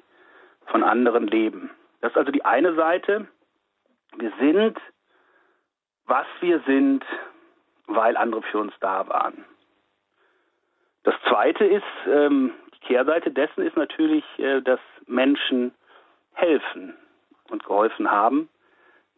von 0.67 0.83
anderen 0.83 1.27
leben. 1.27 1.69
Das 2.01 2.12
ist 2.12 2.17
also 2.17 2.31
die 2.31 2.45
eine 2.45 2.74
Seite. 2.75 3.27
Wir 4.17 4.31
sind, 4.39 4.79
was 6.05 6.25
wir 6.39 6.62
sind, 6.65 7.05
weil 7.88 8.17
andere 8.17 8.41
für 8.41 8.59
uns 8.59 8.74
da 8.79 9.07
waren. 9.07 9.45
Das 11.05 11.13
Zweite 11.29 11.63
ist, 11.65 11.83
ähm, 12.07 12.51
die 12.74 12.88
Kehrseite 12.88 13.29
dessen 13.31 13.62
ist 13.62 13.77
natürlich, 13.77 14.25
äh, 14.39 14.62
dass 14.62 14.79
Menschen 15.05 15.71
helfen 16.33 16.95
und 17.50 17.63
geholfen 17.63 18.09
haben. 18.09 18.50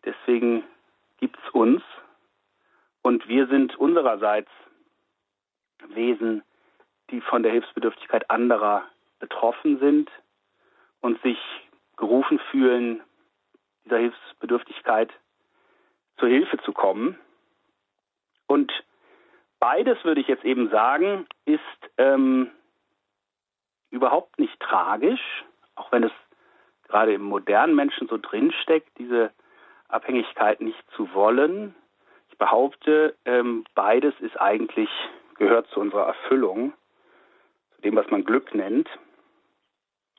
Deswegen 0.03 0.63
gibt 1.19 1.37
es 1.41 1.49
uns 1.51 1.81
und 3.03 3.25
wir 3.29 3.47
sind 3.47 3.77
unsererseits 3.77 4.49
Wesen, 5.87 6.43
die 7.09 7.21
von 7.21 7.41
der 7.41 7.53
Hilfsbedürftigkeit 7.53 8.29
anderer 8.29 8.83
betroffen 9.19 9.79
sind 9.79 10.11
und 10.99 11.21
sich 11.21 11.39
gerufen 11.95 12.39
fühlen, 12.51 13.01
dieser 13.85 13.99
Hilfsbedürftigkeit 13.99 15.09
zur 16.17 16.27
Hilfe 16.27 16.57
zu 16.57 16.73
kommen. 16.73 17.17
Und 18.45 18.73
beides, 19.59 20.03
würde 20.03 20.21
ich 20.21 20.27
jetzt 20.27 20.45
eben 20.45 20.69
sagen, 20.69 21.25
ist 21.45 21.59
ähm, 21.97 22.51
überhaupt 23.89 24.39
nicht 24.39 24.59
tragisch, 24.59 25.45
auch 25.75 25.91
wenn 25.91 26.03
es 26.03 26.11
gerade 26.87 27.13
im 27.13 27.23
modernen 27.23 27.75
Menschen 27.75 28.07
so 28.07 28.17
drinsteckt, 28.17 28.89
diese 28.97 29.31
Abhängigkeit 29.89 30.61
nicht 30.61 30.83
zu 30.95 31.13
wollen. 31.13 31.75
Ich 32.29 32.37
behaupte, 32.37 33.15
ähm, 33.25 33.65
beides 33.75 34.13
ist 34.19 34.39
eigentlich 34.39 34.89
gehört 35.35 35.67
zu 35.69 35.79
unserer 35.79 36.07
Erfüllung, 36.07 36.73
zu 37.75 37.81
dem, 37.81 37.95
was 37.95 38.09
man 38.09 38.23
Glück 38.23 38.53
nennt. 38.55 38.89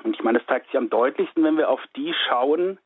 Und 0.05 0.15
ich 0.15 0.23
meine, 0.23 0.39
es 0.39 0.47
zeigt 0.47 0.67
sich 0.67 0.77
am 0.77 0.91
deutlichsten, 0.91 1.43
wenn 1.43 1.57
wir 1.57 1.69
auf 1.69 1.81
die 1.97 2.15
schauen, 2.29 2.79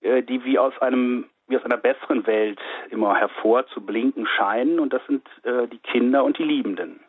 äh, 0.00 0.22
die 0.22 0.44
wie 0.44 0.58
aus 0.58 0.76
einem 0.80 1.28
wie 1.46 1.56
aus 1.56 1.64
einer 1.64 1.76
besseren 1.76 2.26
Welt 2.26 2.58
immer 2.90 3.16
hervorzublinken 3.16 4.26
scheinen, 4.26 4.80
und 4.80 4.92
das 4.92 5.04
sind 5.06 5.26
äh, 5.44 5.66
die 5.68 5.78
Kinder 5.78 6.24
und 6.24 6.38
die 6.38 6.44
Liebenden. 6.44 7.00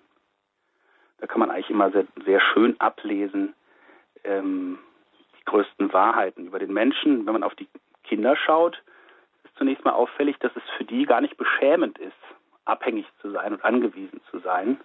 Da 1.20 1.28
kann 1.28 1.40
man 1.40 1.50
eigentlich 1.50 1.70
immer 1.70 1.92
sehr, 1.92 2.06
sehr 2.26 2.42
schön 2.42 2.80
ablesen 2.80 3.54
ähm, 4.24 4.80
die 5.40 5.46
größten 5.46 5.94
Wahrheiten 5.94 6.48
über 6.48 6.60
den 6.60 6.74
Menschen. 6.74 7.26
Wenn 7.26 7.34
man 7.34 7.44
auf 7.44 7.56
die 7.56 7.68
Kinder 8.04 8.36
schaut, 8.36 8.82
ist 9.44 9.56
zunächst 9.58 9.86
mal 9.86 9.94
auffällig, 9.94 10.38
dass 10.40 10.56
es 10.56 10.64
für 10.78 10.84
die 10.84 11.06
gar 11.06 11.22
nicht 11.22 11.38
beschämend 11.38 11.98
ist, 12.00 12.14
abhängig 12.66 13.06
zu 13.22 13.32
sein 13.32 13.54
und 13.54 13.64
angewiesen 13.64 14.22
zu 14.30 14.40
sein, 14.40 14.80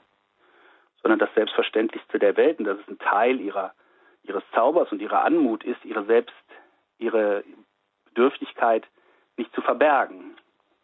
sondern 1.02 1.18
das 1.18 1.34
Selbstverständlichste 1.34 2.18
der 2.18 2.36
Welt 2.36 2.58
und 2.58 2.66
dass 2.66 2.78
es 2.78 2.88
ein 2.88 2.98
Teil 2.98 3.40
ihrer, 3.40 3.74
ihres 4.22 4.44
Zaubers 4.54 4.92
und 4.92 5.02
ihrer 5.02 5.24
Anmut 5.24 5.64
ist, 5.64 5.84
ihre 5.84 6.04
selbst, 6.04 6.34
ihre 6.98 7.42
Bedürftigkeit 8.06 8.86
nicht 9.40 9.54
zu 9.54 9.62
verbergen, 9.62 10.36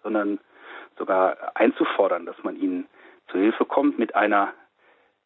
sondern 0.02 0.40
sogar 0.98 1.52
einzufordern, 1.54 2.26
dass 2.26 2.42
man 2.42 2.56
ihnen 2.56 2.88
zu 3.28 3.38
Hilfe 3.38 3.64
kommt 3.64 3.98
mit 3.98 4.14
einer 4.14 4.52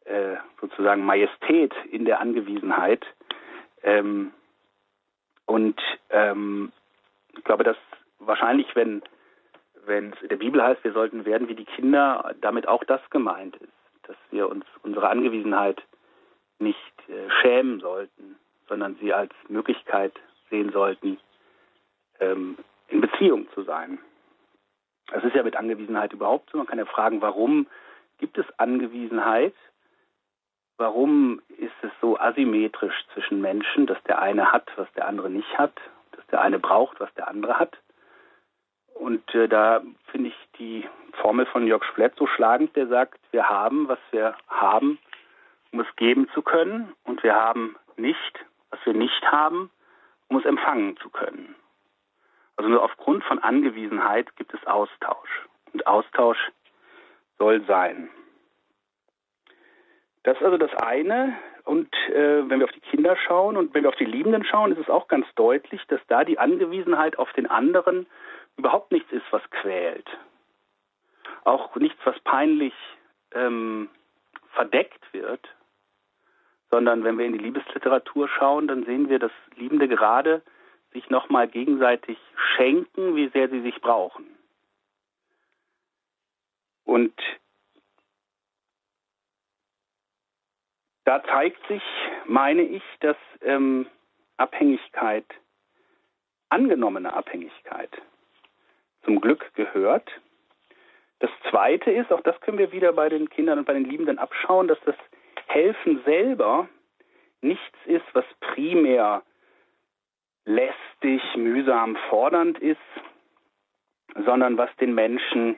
äh, 0.05 0.37
sozusagen 0.61 1.05
Majestät 1.05 1.73
in 1.91 2.05
der 2.05 2.21
Angewiesenheit. 2.21 3.07
Ähm, 3.83 4.33
und 5.47 5.81
ähm, 6.11 6.73
ich 7.37 7.45
glaube, 7.45 7.65
dass 7.65 7.77
wahrscheinlich, 8.19 8.75
wenn 8.75 9.03
es 9.87 10.23
in 10.23 10.29
der 10.29 10.37
Bibel 10.37 10.63
heißt, 10.63 10.83
wir 10.85 10.93
sollten 10.93 11.25
werden 11.25 11.49
wie 11.49 11.55
die 11.55 11.65
Kinder, 11.65 12.35
damit 12.41 12.67
auch 12.67 12.85
das 12.85 13.01
gemeint 13.11 13.57
ist, 13.57 13.73
dass 14.05 14.17
wir 14.31 14.49
uns 14.49 14.65
unsere 14.83 15.09
Angewiesenheit 15.09 15.83
nicht 16.59 17.09
äh, 17.09 17.31
schämen 17.41 17.81
sollten, 17.81 18.37
sondern 18.69 18.97
sie 19.01 19.13
als 19.13 19.33
Möglichkeit 19.49 20.13
sehen 20.51 20.73
sollten, 20.73 21.19
ähm, 22.21 22.57
in 22.91 23.01
Beziehung 23.01 23.49
zu 23.55 23.63
sein. 23.63 23.99
Das 25.09 25.25
ist 25.25 25.35
ja 25.35 25.43
mit 25.43 25.57
Angewiesenheit 25.57 26.13
überhaupt 26.13 26.51
so. 26.51 26.59
Man 26.59 26.67
kann 26.67 26.79
ja 26.79 26.85
fragen, 26.85 27.21
warum 27.21 27.67
gibt 28.19 28.39
es 28.39 28.47
Angewiesenheit? 28.59 29.55
Warum 30.77 31.43
ist 31.59 31.75
es 31.83 31.91
so 32.01 32.19
asymmetrisch 32.19 32.95
zwischen 33.13 33.41
Menschen, 33.41 33.87
dass 33.87 34.03
der 34.05 34.21
eine 34.21 34.53
hat, 34.53 34.71
was 34.77 34.91
der 34.95 35.07
andere 35.07 35.31
nicht 35.31 35.59
hat, 35.59 35.75
dass 36.13 36.27
der 36.29 36.41
eine 36.41 36.59
braucht, 36.59 37.01
was 37.01 37.13
der 37.15 37.29
andere 37.29 37.59
hat? 37.59 37.77
Und 38.95 39.35
äh, 39.35 39.49
da 39.49 39.83
finde 40.11 40.29
ich 40.29 40.37
die 40.59 40.89
Formel 41.21 41.47
von 41.47 41.67
Jörg 41.67 41.85
Splett 41.85 42.15
so 42.17 42.27
schlagend, 42.27 42.77
der 42.77 42.87
sagt, 42.87 43.21
wir 43.31 43.49
haben, 43.49 43.89
was 43.89 43.99
wir 44.11 44.35
haben, 44.49 44.99
um 45.73 45.81
es 45.81 45.97
geben 45.97 46.29
zu 46.35 46.43
können, 46.43 46.93
und 47.05 47.23
wir 47.23 47.35
haben 47.35 47.77
nicht, 47.97 48.45
was 48.71 48.81
wir 48.85 48.95
nicht 48.95 49.23
haben, 49.31 49.71
um 50.29 50.37
es 50.37 50.45
empfangen 50.45 50.97
zu 50.99 51.09
können. 51.11 51.55
Also 52.61 52.69
nur 52.69 52.83
aufgrund 52.83 53.25
von 53.25 53.39
Angewiesenheit 53.39 54.37
gibt 54.37 54.53
es 54.53 54.67
Austausch. 54.67 55.49
Und 55.73 55.87
Austausch 55.87 56.37
soll 57.39 57.65
sein. 57.65 58.11
Das 60.25 60.37
ist 60.37 60.45
also 60.45 60.59
das 60.59 60.75
eine. 60.75 61.39
Und 61.65 61.89
äh, 62.11 62.47
wenn 62.51 62.59
wir 62.59 62.67
auf 62.67 62.73
die 62.73 62.83
Kinder 62.83 63.17
schauen 63.17 63.57
und 63.57 63.73
wenn 63.73 63.85
wir 63.85 63.89
auf 63.89 63.97
die 63.97 64.05
Liebenden 64.05 64.45
schauen, 64.45 64.73
ist 64.73 64.79
es 64.79 64.91
auch 64.91 65.09
ganz 65.09 65.25
deutlich, 65.37 65.81
dass 65.87 66.03
da 66.09 66.23
die 66.23 66.39
Angewiesenheit 66.39 67.19
auf 67.19 67.33
den 67.33 67.47
anderen 67.47 68.07
überhaupt 68.59 68.93
nichts 68.93 69.11
ist, 69.11 69.25
was 69.31 69.43
quält. 69.49 70.11
Auch 71.45 71.75
nichts, 71.77 71.99
was 72.05 72.21
peinlich 72.25 72.75
ähm, 73.33 73.89
verdeckt 74.53 75.15
wird, 75.15 75.49
sondern 76.71 77.05
wenn 77.05 77.17
wir 77.17 77.25
in 77.25 77.33
die 77.33 77.39
Liebesliteratur 77.39 78.29
schauen, 78.29 78.69
dann 78.69 78.85
sehen 78.85 79.09
wir, 79.09 79.19
dass 79.19 79.33
Liebende 79.57 79.89
gerade 79.89 80.43
sich 80.93 81.09
nochmal 81.11 81.49
gegenseitig 81.49 82.19
schenken, 82.57 83.17
wie 83.17 83.29
sehr 83.29 83.49
sie 83.49 83.61
sich 83.63 83.81
brauchen. 83.81 84.27
Und 86.85 87.15
da 91.05 91.23
zeigt 91.25 91.65
sich, 91.69 91.83
meine 92.27 92.63
ich, 92.63 92.83
dass 93.01 93.17
ähm, 93.43 93.87
Abhängigkeit, 94.37 95.27
angenommene 96.49 97.13
Abhängigkeit, 97.13 97.91
zum 99.05 99.21
Glück 99.21 99.55
gehört. 99.55 100.11
Das 101.21 101.31
Zweite 101.51 101.91
ist, 101.91 102.13
auch 102.13 102.23
das 102.23 102.41
können 102.41 102.59
wir 102.59 102.73
wieder 102.73 102.93
bei 102.93 103.09
den 103.09 103.29
Kindern 103.31 103.59
und 103.59 103.65
bei 103.67 103.75
den 103.75 103.85
Liebenden 103.85 104.19
abschauen, 104.19 104.69
dass 104.69 104.81
das 104.85 104.97
Helfen 105.47 106.03
selber 106.05 106.69
nichts 107.41 107.77
ist, 107.87 108.05
was 108.13 108.25
primär 108.41 109.23
lästig, 110.51 111.23
mühsam, 111.37 111.97
fordernd 112.09 112.59
ist, 112.59 112.79
sondern 114.25 114.59
was 114.59 114.75
den 114.77 114.95
Menschen 114.95 115.57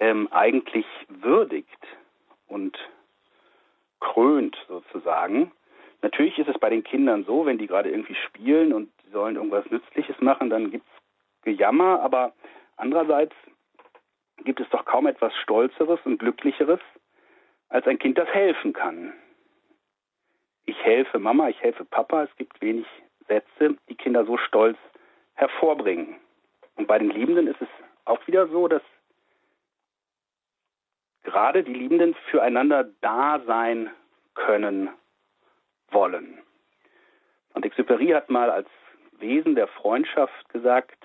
ähm, 0.00 0.28
eigentlich 0.30 0.86
würdigt 1.08 1.68
und 2.46 2.78
krönt 4.00 4.56
sozusagen. 4.68 5.52
Natürlich 6.00 6.38
ist 6.38 6.48
es 6.48 6.58
bei 6.58 6.70
den 6.70 6.82
Kindern 6.82 7.24
so, 7.24 7.46
wenn 7.46 7.58
die 7.58 7.66
gerade 7.66 7.90
irgendwie 7.90 8.16
spielen 8.26 8.72
und 8.72 8.90
sollen 9.12 9.36
irgendwas 9.36 9.70
Nützliches 9.70 10.20
machen, 10.20 10.50
dann 10.50 10.70
gibt 10.70 10.86
es 10.86 11.44
Gejammer, 11.44 12.00
aber 12.00 12.32
andererseits 12.76 13.34
gibt 14.44 14.60
es 14.60 14.68
doch 14.70 14.84
kaum 14.84 15.06
etwas 15.06 15.34
Stolzeres 15.42 16.00
und 16.04 16.18
Glücklicheres, 16.18 16.80
als 17.68 17.86
ein 17.86 17.98
Kind, 17.98 18.18
das 18.18 18.28
helfen 18.28 18.72
kann. 18.72 19.12
Ich 20.64 20.78
helfe 20.82 21.18
Mama, 21.18 21.48
ich 21.48 21.60
helfe 21.60 21.84
Papa, 21.84 22.24
es 22.24 22.36
gibt 22.36 22.60
wenig 22.60 22.86
Sätze, 23.28 23.76
die 23.88 23.94
Kinder 23.94 24.24
so 24.24 24.36
stolz 24.36 24.78
hervorbringen. 25.34 26.16
Und 26.76 26.86
bei 26.86 26.98
den 26.98 27.10
Liebenden 27.10 27.46
ist 27.46 27.60
es 27.60 27.68
auch 28.04 28.26
wieder 28.26 28.48
so, 28.48 28.68
dass 28.68 28.82
gerade 31.22 31.62
die 31.62 31.74
Liebenden 31.74 32.14
füreinander 32.30 32.84
da 33.00 33.40
sein 33.46 33.90
können 34.34 34.90
wollen. 35.90 36.38
Und 37.54 37.66
Exupéry 37.66 38.14
hat 38.14 38.30
mal 38.30 38.50
als 38.50 38.68
Wesen 39.18 39.54
der 39.54 39.68
Freundschaft 39.68 40.48
gesagt, 40.48 40.98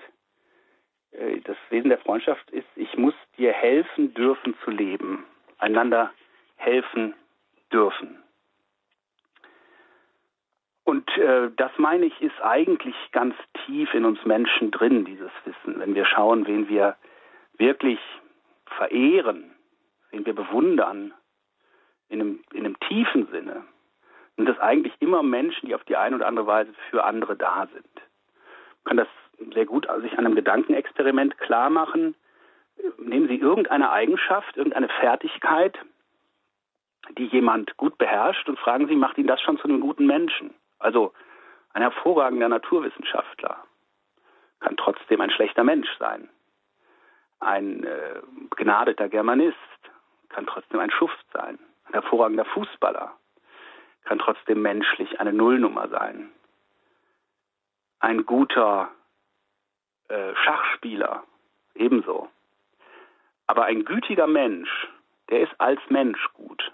äh, 1.12 1.40
das 1.40 1.56
Wesen 1.70 1.90
der 1.90 1.98
Freundschaft 1.98 2.50
ist, 2.50 2.66
ich 2.74 2.96
muss 2.96 3.14
dir 3.36 3.52
helfen 3.52 4.14
dürfen 4.14 4.56
zu 4.64 4.70
leben, 4.70 5.24
einander 5.58 6.12
helfen 6.56 7.14
dürfen. 7.72 8.22
Und 10.88 11.06
äh, 11.18 11.50
das 11.54 11.70
meine 11.76 12.06
ich, 12.06 12.18
ist 12.22 12.40
eigentlich 12.42 12.94
ganz 13.12 13.34
tief 13.66 13.92
in 13.92 14.06
uns 14.06 14.24
Menschen 14.24 14.70
drin, 14.70 15.04
dieses 15.04 15.30
Wissen. 15.44 15.78
Wenn 15.78 15.94
wir 15.94 16.06
schauen, 16.06 16.46
wen 16.46 16.66
wir 16.70 16.96
wirklich 17.58 17.98
verehren, 18.64 19.50
wen 20.10 20.24
wir 20.24 20.34
bewundern, 20.34 21.12
in 22.08 22.22
einem, 22.22 22.40
in 22.54 22.64
einem 22.64 22.80
tiefen 22.88 23.26
Sinne, 23.30 23.66
sind 24.38 24.48
das 24.48 24.58
eigentlich 24.60 24.94
immer 25.00 25.22
Menschen, 25.22 25.68
die 25.68 25.74
auf 25.74 25.84
die 25.84 25.96
eine 25.98 26.16
oder 26.16 26.26
andere 26.26 26.46
Weise 26.46 26.72
für 26.88 27.04
andere 27.04 27.36
da 27.36 27.68
sind. 27.70 27.94
Man 28.84 28.84
kann 28.84 28.96
das 28.96 29.52
sehr 29.52 29.66
gut 29.66 29.86
sich 30.00 30.12
an 30.12 30.24
einem 30.24 30.36
Gedankenexperiment 30.36 31.36
klar 31.36 31.68
machen. 31.68 32.14
Nehmen 32.96 33.28
Sie 33.28 33.36
irgendeine 33.36 33.90
Eigenschaft, 33.90 34.56
irgendeine 34.56 34.88
Fertigkeit, 34.88 35.78
die 37.18 37.26
jemand 37.26 37.76
gut 37.76 37.98
beherrscht 37.98 38.48
und 38.48 38.58
fragen 38.58 38.88
Sie, 38.88 38.96
macht 38.96 39.18
ihn 39.18 39.26
das 39.26 39.42
schon 39.42 39.58
zu 39.58 39.64
einem 39.64 39.82
guten 39.82 40.06
Menschen? 40.06 40.54
Also 40.78 41.12
ein 41.72 41.82
hervorragender 41.82 42.48
Naturwissenschaftler 42.48 43.64
kann 44.60 44.76
trotzdem 44.76 45.20
ein 45.20 45.30
schlechter 45.30 45.64
Mensch 45.64 45.88
sein. 45.98 46.28
Ein 47.40 47.84
äh, 47.84 48.20
begnadeter 48.50 49.08
Germanist 49.08 49.56
kann 50.28 50.46
trotzdem 50.46 50.80
ein 50.80 50.90
Schuft 50.90 51.24
sein. 51.32 51.58
Ein 51.84 51.92
hervorragender 51.92 52.44
Fußballer 52.44 53.16
kann 54.04 54.18
trotzdem 54.18 54.62
menschlich 54.62 55.20
eine 55.20 55.32
Nullnummer 55.32 55.88
sein. 55.88 56.30
Ein 58.00 58.26
guter 58.26 58.90
äh, 60.08 60.34
Schachspieler 60.34 61.24
ebenso. 61.74 62.28
Aber 63.46 63.64
ein 63.64 63.84
gütiger 63.84 64.26
Mensch, 64.26 64.88
der 65.30 65.40
ist 65.40 65.60
als 65.60 65.80
Mensch 65.88 66.20
gut. 66.32 66.72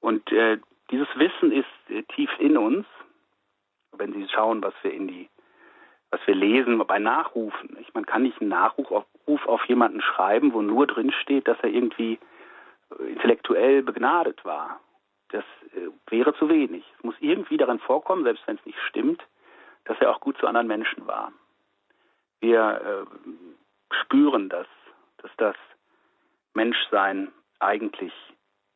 Und 0.00 0.30
äh, 0.32 0.58
dieses 0.90 1.08
Wissen 1.16 1.52
ist 1.52 1.66
äh, 1.90 2.02
tief 2.14 2.30
in 2.38 2.56
uns. 2.56 2.86
Wenn 3.92 4.12
Sie 4.12 4.28
schauen, 4.28 4.62
was 4.62 4.74
wir 4.82 4.92
in 4.92 5.08
die, 5.08 5.28
was 6.10 6.20
wir 6.26 6.34
lesen 6.34 6.78
bei 6.86 6.98
Nachrufen. 6.98 7.76
Ich, 7.80 7.92
man 7.94 8.06
kann 8.06 8.22
nicht 8.22 8.40
einen 8.40 8.50
Nachruf 8.50 8.90
auf, 8.90 9.46
auf 9.46 9.64
jemanden 9.66 10.00
schreiben, 10.00 10.52
wo 10.52 10.62
nur 10.62 10.86
drin 10.86 11.12
steht, 11.12 11.48
dass 11.48 11.58
er 11.62 11.70
irgendwie 11.70 12.18
äh, 12.98 13.04
intellektuell 13.04 13.82
begnadet 13.82 14.44
war. 14.44 14.80
Das 15.30 15.44
äh, 15.74 15.88
wäre 16.10 16.34
zu 16.34 16.48
wenig. 16.48 16.84
Es 16.98 17.04
muss 17.04 17.16
irgendwie 17.20 17.56
darin 17.56 17.80
vorkommen, 17.80 18.24
selbst 18.24 18.46
wenn 18.46 18.56
es 18.56 18.66
nicht 18.66 18.78
stimmt, 18.88 19.22
dass 19.84 19.98
er 20.00 20.10
auch 20.10 20.20
gut 20.20 20.38
zu 20.38 20.46
anderen 20.46 20.68
Menschen 20.68 21.06
war. 21.06 21.32
Wir 22.40 23.06
äh, 23.08 23.94
spüren 24.02 24.48
das, 24.48 24.66
dass 25.18 25.30
das 25.38 25.56
Menschsein 26.54 27.32
eigentlich 27.58 28.12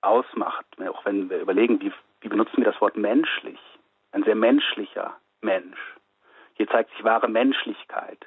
ausmacht, 0.03 0.67
auch 0.81 1.05
wenn 1.05 1.31
wir 1.31 1.41
überlegen, 1.41 1.81
wie, 1.81 1.93
wie 2.21 2.29
benutzen 2.29 2.59
wir 2.59 2.65
das 2.65 2.81
Wort 2.81 2.97
menschlich, 2.97 3.59
ein 4.13 4.25
sehr 4.25 4.35
menschlicher 4.35 5.17
Mensch. 5.41 5.79
Hier 6.55 6.69
zeigt 6.69 6.91
sich 6.91 7.05
wahre 7.05 7.29
Menschlichkeit. 7.29 8.27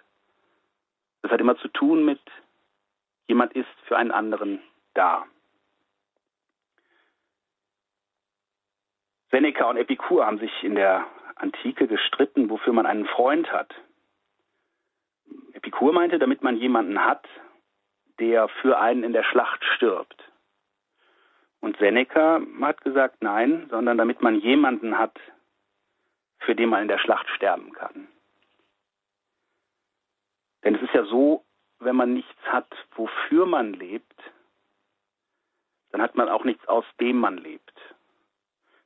Das 1.22 1.32
hat 1.32 1.42
immer 1.42 1.58
zu 1.58 1.68
tun 1.70 2.06
mit, 2.06 2.22
jemand 3.28 3.54
ist 3.54 3.68
für 3.88 3.98
einen 3.98 4.12
anderen 4.12 4.62
da. 4.94 5.26
Seneca 9.32 9.70
und 9.70 9.78
Epikur 9.78 10.26
haben 10.26 10.40
sich 10.40 10.64
in 10.64 10.76
der 10.76 11.06
Antike 11.36 11.88
gestritten, 11.88 12.50
wofür 12.50 12.74
man 12.74 12.86
einen 12.86 13.06
Freund 13.06 13.52
hat. 13.52 13.74
Epikur 15.54 15.92
meinte, 15.94 16.20
damit 16.20 16.42
man 16.42 16.58
jemanden 16.58 17.04
hat, 17.04 17.28
der 18.20 18.48
für 18.62 18.78
einen 18.78 19.04
in 19.04 19.14
der 19.14 19.24
Schlacht 19.24 19.64
stirbt. 19.76 20.24
Und 21.62 21.78
Seneca 21.78 22.41
hat 22.62 22.82
gesagt, 22.82 23.22
nein, 23.22 23.68
sondern 23.70 23.98
damit 23.98 24.22
man 24.22 24.39
jemanden 24.39 24.98
hat, 24.98 25.20
für 26.39 26.56
den 26.56 26.70
man 26.70 26.84
in 26.84 26.88
der 26.88 27.00
Schlacht 27.00 27.28
sterben 27.30 27.74
kann. 27.74 28.08
Denn 30.63 30.76
es 30.76 30.82
ist 30.82 30.94
ja 30.94 31.06
so, 31.06 31.44
wenn 31.80 31.96
man 31.96 32.13
nichts 32.13 32.41
hat, 32.46 32.72
wofür 32.96 33.46
man 33.46 33.74
lebt, 33.74 34.20
dann 35.91 36.02
hat 36.02 36.15
man 36.15 36.30
auch 36.30 36.44
nichts, 36.44 36.68
aus 36.68 36.86
dem 37.00 37.18
man 37.18 37.38
lebt. 37.38 37.75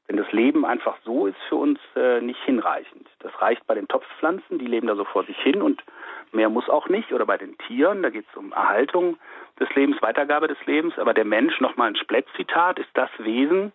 Denn 0.10 0.18
das 0.18 0.32
Leben 0.32 0.66
einfach 0.66 0.98
so 1.06 1.28
ist 1.28 1.38
für 1.48 1.56
uns 1.56 1.80
äh, 1.96 2.20
nicht 2.20 2.44
hinreichend. 2.44 3.08
Das 3.20 3.32
reicht 3.40 3.66
bei 3.68 3.76
den 3.76 3.88
Topfpflanzen, 3.88 4.58
die 4.58 4.66
leben 4.66 4.88
da 4.88 4.96
so 4.96 5.06
vor 5.06 5.24
sich 5.24 5.38
hin 5.40 5.62
und 5.62 5.84
mehr 6.32 6.50
muss 6.50 6.68
auch 6.68 6.90
nicht. 6.90 7.14
Oder 7.14 7.28
bei 7.28 7.38
den 7.38 7.56
Tieren, 7.60 8.02
da 8.02 8.10
geht 8.10 8.26
es 8.28 8.36
um 8.36 8.52
Erhaltung 8.52 9.20
des 9.60 9.70
Lebens, 9.76 10.02
Weitergabe 10.02 10.48
des 10.48 10.58
Lebens. 10.66 10.98
Aber 10.98 11.14
der 11.14 11.26
Mensch, 11.26 11.62
nochmal 11.62 11.90
ein 11.90 11.96
Splett-Zitat, 11.96 12.80
ist 12.80 12.90
das 12.96 13.12
Wesen, 13.20 13.72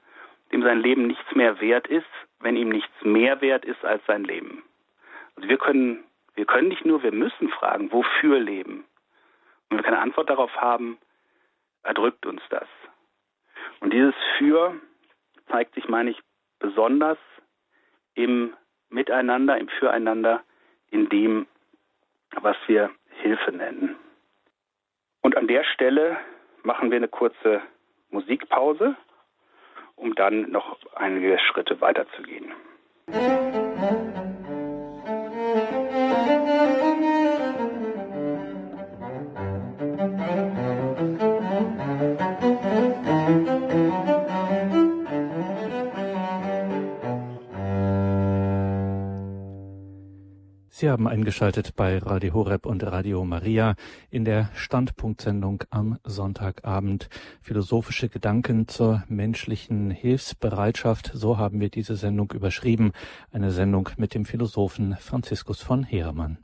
dem 0.50 0.64
sein 0.64 0.80
Leben 0.80 1.06
nichts 1.06 1.34
mehr 1.36 1.60
wert 1.60 1.86
ist, 1.86 2.04
wenn 2.40 2.56
ihm 2.56 2.68
nichts 2.68 2.94
mehr 3.02 3.40
wert 3.40 3.64
ist 3.64 3.84
als 3.84 4.04
sein 4.06 4.24
Leben. 4.24 4.64
Also 5.36 5.48
wir 5.48 5.58
können, 5.58 6.02
wir 6.34 6.46
können 6.46 6.68
nicht 6.68 6.84
nur, 6.84 7.04
wir 7.04 7.12
müssen 7.12 7.48
fragen, 7.48 7.92
wofür 7.92 8.40
leben. 8.40 8.84
Und 9.70 9.70
wenn 9.70 9.78
wir 9.78 9.84
keine 9.84 10.00
Antwort 10.00 10.30
darauf 10.30 10.54
haben, 10.56 10.98
erdrückt 11.84 12.26
uns 12.26 12.42
das. 12.50 12.66
Und 13.78 13.92
dieses 13.92 14.14
Für 14.38 14.74
zeigt 15.48 15.74
sich, 15.74 15.88
meine 15.88 16.10
ich, 16.10 16.20
besonders 16.58 17.18
im 18.14 18.54
Miteinander, 18.88 19.58
im 19.58 19.68
Füreinander, 19.68 20.42
in 20.90 21.08
dem, 21.08 21.46
was 22.40 22.56
wir 22.66 22.90
Hilfe 23.22 23.52
nennen. 23.52 23.96
Und 25.22 25.36
an 25.36 25.48
der 25.48 25.64
Stelle 25.64 26.18
machen 26.62 26.90
wir 26.90 26.96
eine 26.96 27.08
kurze 27.08 27.62
Musikpause, 28.10 28.96
um 29.96 30.14
dann 30.14 30.50
noch 30.50 30.78
einige 30.94 31.38
Schritte 31.38 31.80
weiterzugehen. 31.80 32.52
Musik 33.06 33.63
Sie 50.76 50.90
haben 50.90 51.06
eingeschaltet 51.06 51.76
bei 51.76 51.98
Radio 51.98 52.34
Horeb 52.34 52.66
und 52.66 52.82
Radio 52.82 53.24
Maria 53.24 53.76
in 54.10 54.24
der 54.24 54.50
Standpunktsendung 54.56 55.62
am 55.70 55.98
Sonntagabend. 56.02 57.08
Philosophische 57.40 58.08
Gedanken 58.08 58.66
zur 58.66 59.04
menschlichen 59.08 59.92
Hilfsbereitschaft. 59.92 61.12
So 61.14 61.38
haben 61.38 61.60
wir 61.60 61.68
diese 61.68 61.94
Sendung 61.94 62.32
überschrieben. 62.34 62.90
Eine 63.32 63.50
Sendung 63.50 63.88
mit 63.98 64.16
dem 64.16 64.24
Philosophen 64.24 64.96
Franziskus 64.96 65.62
von 65.62 65.84
Heermann. 65.84 66.38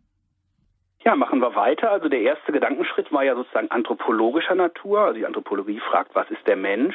Ja, 1.04 1.16
machen 1.16 1.40
wir 1.40 1.56
weiter. 1.56 1.90
Also 1.90 2.08
der 2.08 2.20
erste 2.20 2.52
Gedankenschritt 2.52 3.12
war 3.12 3.24
ja 3.24 3.34
sozusagen 3.34 3.72
anthropologischer 3.72 4.54
Natur. 4.54 5.00
Also 5.00 5.18
die 5.18 5.26
Anthropologie 5.26 5.80
fragt, 5.90 6.14
was 6.14 6.30
ist 6.30 6.46
der 6.46 6.54
Mensch? 6.54 6.94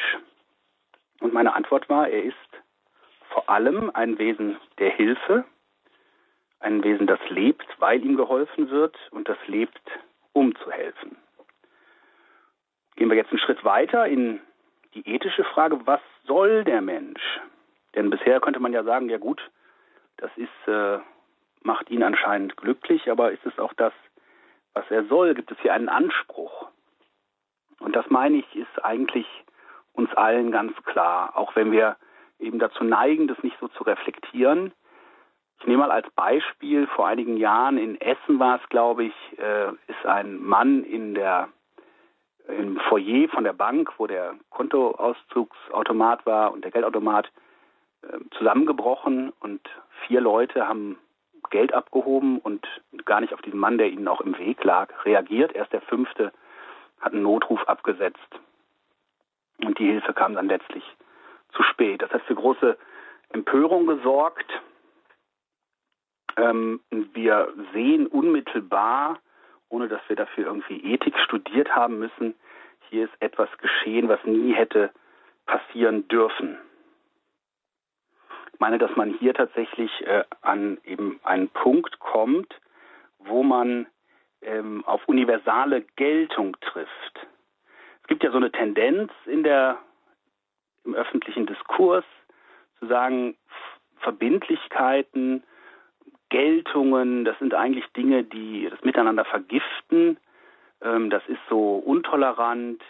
Und 1.19 1.33
meine 1.33 1.53
Antwort 1.53 1.89
war, 1.89 2.07
er 2.07 2.23
ist 2.23 2.37
vor 3.27 3.49
allem 3.49 3.91
ein 3.93 4.17
Wesen 4.19 4.55
der 4.79 4.91
Hilfe, 4.91 5.43
ein 6.65 6.83
Wesen, 6.83 7.07
das 7.07 7.19
lebt, 7.29 7.65
weil 7.79 8.03
ihm 8.03 8.17
geholfen 8.17 8.69
wird 8.69 8.97
und 9.11 9.29
das 9.29 9.37
lebt, 9.47 9.81
um 10.33 10.55
zu 10.55 10.71
helfen. 10.71 11.15
Gehen 12.95 13.09
wir 13.09 13.15
jetzt 13.15 13.29
einen 13.29 13.39
Schritt 13.39 13.63
weiter 13.63 14.07
in 14.07 14.41
die 14.95 15.07
ethische 15.07 15.43
Frage, 15.43 15.85
was 15.85 16.01
soll 16.25 16.63
der 16.63 16.81
Mensch? 16.81 17.21
Denn 17.93 18.09
bisher 18.09 18.39
könnte 18.39 18.59
man 18.59 18.73
ja 18.73 18.83
sagen, 18.83 19.09
ja 19.09 19.17
gut, 19.17 19.41
das 20.17 20.31
ist, 20.37 20.67
äh, 20.67 20.99
macht 21.61 21.89
ihn 21.91 22.03
anscheinend 22.03 22.57
glücklich, 22.57 23.11
aber 23.11 23.31
ist 23.31 23.45
es 23.45 23.59
auch 23.59 23.73
das, 23.73 23.93
was 24.73 24.89
er 24.89 25.05
soll? 25.05 25.35
Gibt 25.35 25.51
es 25.51 25.59
hier 25.59 25.73
einen 25.73 25.89
Anspruch? 25.89 26.67
Und 27.79 27.95
das 27.95 28.09
meine 28.09 28.37
ich, 28.37 28.55
ist 28.55 28.83
eigentlich 28.83 29.27
uns 29.93 30.11
allen 30.15 30.51
ganz 30.51 30.75
klar, 30.85 31.37
auch 31.37 31.55
wenn 31.55 31.71
wir 31.71 31.95
eben 32.39 32.59
dazu 32.59 32.83
neigen, 32.83 33.27
das 33.27 33.41
nicht 33.43 33.57
so 33.59 33.67
zu 33.67 33.83
reflektieren. 33.83 34.73
Ich 35.59 35.67
nehme 35.67 35.79
mal 35.79 35.91
als 35.91 36.09
Beispiel, 36.11 36.87
vor 36.87 37.07
einigen 37.07 37.37
Jahren 37.37 37.77
in 37.77 37.99
Essen 37.99 38.39
war 38.39 38.59
es, 38.61 38.69
glaube 38.69 39.05
ich, 39.05 39.13
äh, 39.39 39.69
ist 39.87 40.05
ein 40.05 40.41
Mann 40.43 40.83
in 40.83 41.15
der 41.15 41.49
im 42.47 42.77
Foyer 42.89 43.27
von 43.29 43.43
der 43.43 43.53
Bank, 43.53 43.91
wo 43.97 44.05
der 44.05 44.35
Kontoauszugsautomat 44.51 46.25
war 46.27 46.51
und 46.51 46.63
der 46.63 46.71
Geldautomat, 46.71 47.31
äh, 48.03 48.19
zusammengebrochen 48.37 49.33
und 49.39 49.61
vier 50.05 50.21
Leute 50.21 50.67
haben 50.67 50.97
Geld 51.49 51.73
abgehoben 51.73 52.39
und 52.39 52.67
gar 53.05 53.21
nicht 53.21 53.33
auf 53.33 53.41
diesen 53.41 53.59
Mann, 53.59 53.77
der 53.77 53.89
ihnen 53.89 54.07
auch 54.07 54.21
im 54.21 54.37
Weg 54.37 54.63
lag, 54.63 54.89
reagiert. 55.05 55.53
Erst 55.55 55.73
der 55.73 55.81
fünfte 55.81 56.31
hat 56.99 57.13
einen 57.13 57.23
Notruf 57.23 57.67
abgesetzt. 57.67 58.19
Und 59.63 59.77
die 59.79 59.85
Hilfe 59.85 60.13
kam 60.13 60.35
dann 60.35 60.47
letztlich 60.47 60.83
zu 61.53 61.63
spät. 61.63 62.01
Das 62.01 62.11
hat 62.11 62.23
für 62.23 62.35
große 62.35 62.77
Empörung 63.29 63.87
gesorgt. 63.87 64.51
Ähm, 66.37 66.81
wir 66.89 67.53
sehen 67.73 68.07
unmittelbar, 68.07 69.19
ohne 69.69 69.87
dass 69.87 70.01
wir 70.07 70.15
dafür 70.15 70.45
irgendwie 70.45 70.93
Ethik 70.93 71.17
studiert 71.19 71.75
haben 71.75 71.99
müssen, 71.99 72.35
hier 72.89 73.05
ist 73.05 73.13
etwas 73.19 73.49
geschehen, 73.57 74.09
was 74.09 74.23
nie 74.25 74.53
hätte 74.53 74.91
passieren 75.45 76.07
dürfen. 76.07 76.57
Ich 78.53 78.59
meine, 78.59 78.77
dass 78.77 78.95
man 78.95 79.13
hier 79.13 79.33
tatsächlich 79.33 79.91
äh, 80.07 80.23
an 80.41 80.77
eben 80.85 81.19
einen 81.23 81.49
Punkt 81.49 81.99
kommt, 81.99 82.53
wo 83.19 83.43
man 83.43 83.87
ähm, 84.41 84.83
auf 84.85 85.05
universale 85.07 85.81
Geltung 85.97 86.55
trifft. 86.61 87.27
Es 88.01 88.07
gibt 88.07 88.23
ja 88.23 88.31
so 88.31 88.37
eine 88.37 88.51
Tendenz 88.51 89.11
in 89.25 89.43
der, 89.43 89.79
im 90.85 90.95
öffentlichen 90.95 91.47
Diskurs 91.47 92.05
zu 92.79 92.87
sagen, 92.87 93.35
Verbindlichkeiten, 93.97 95.43
Geltungen, 96.35 97.23
das 97.23 97.39
sind 97.39 97.53
eigentlich 97.53 97.85
Dinge, 97.95 98.25
die 98.25 98.67
das 98.69 98.83
Miteinander 98.83 99.23
vergiften. 99.23 100.17
Ähm, 100.81 101.09
das 101.09 101.23
ist 101.27 101.39
so 101.47 101.77
untolerant. 101.77 102.83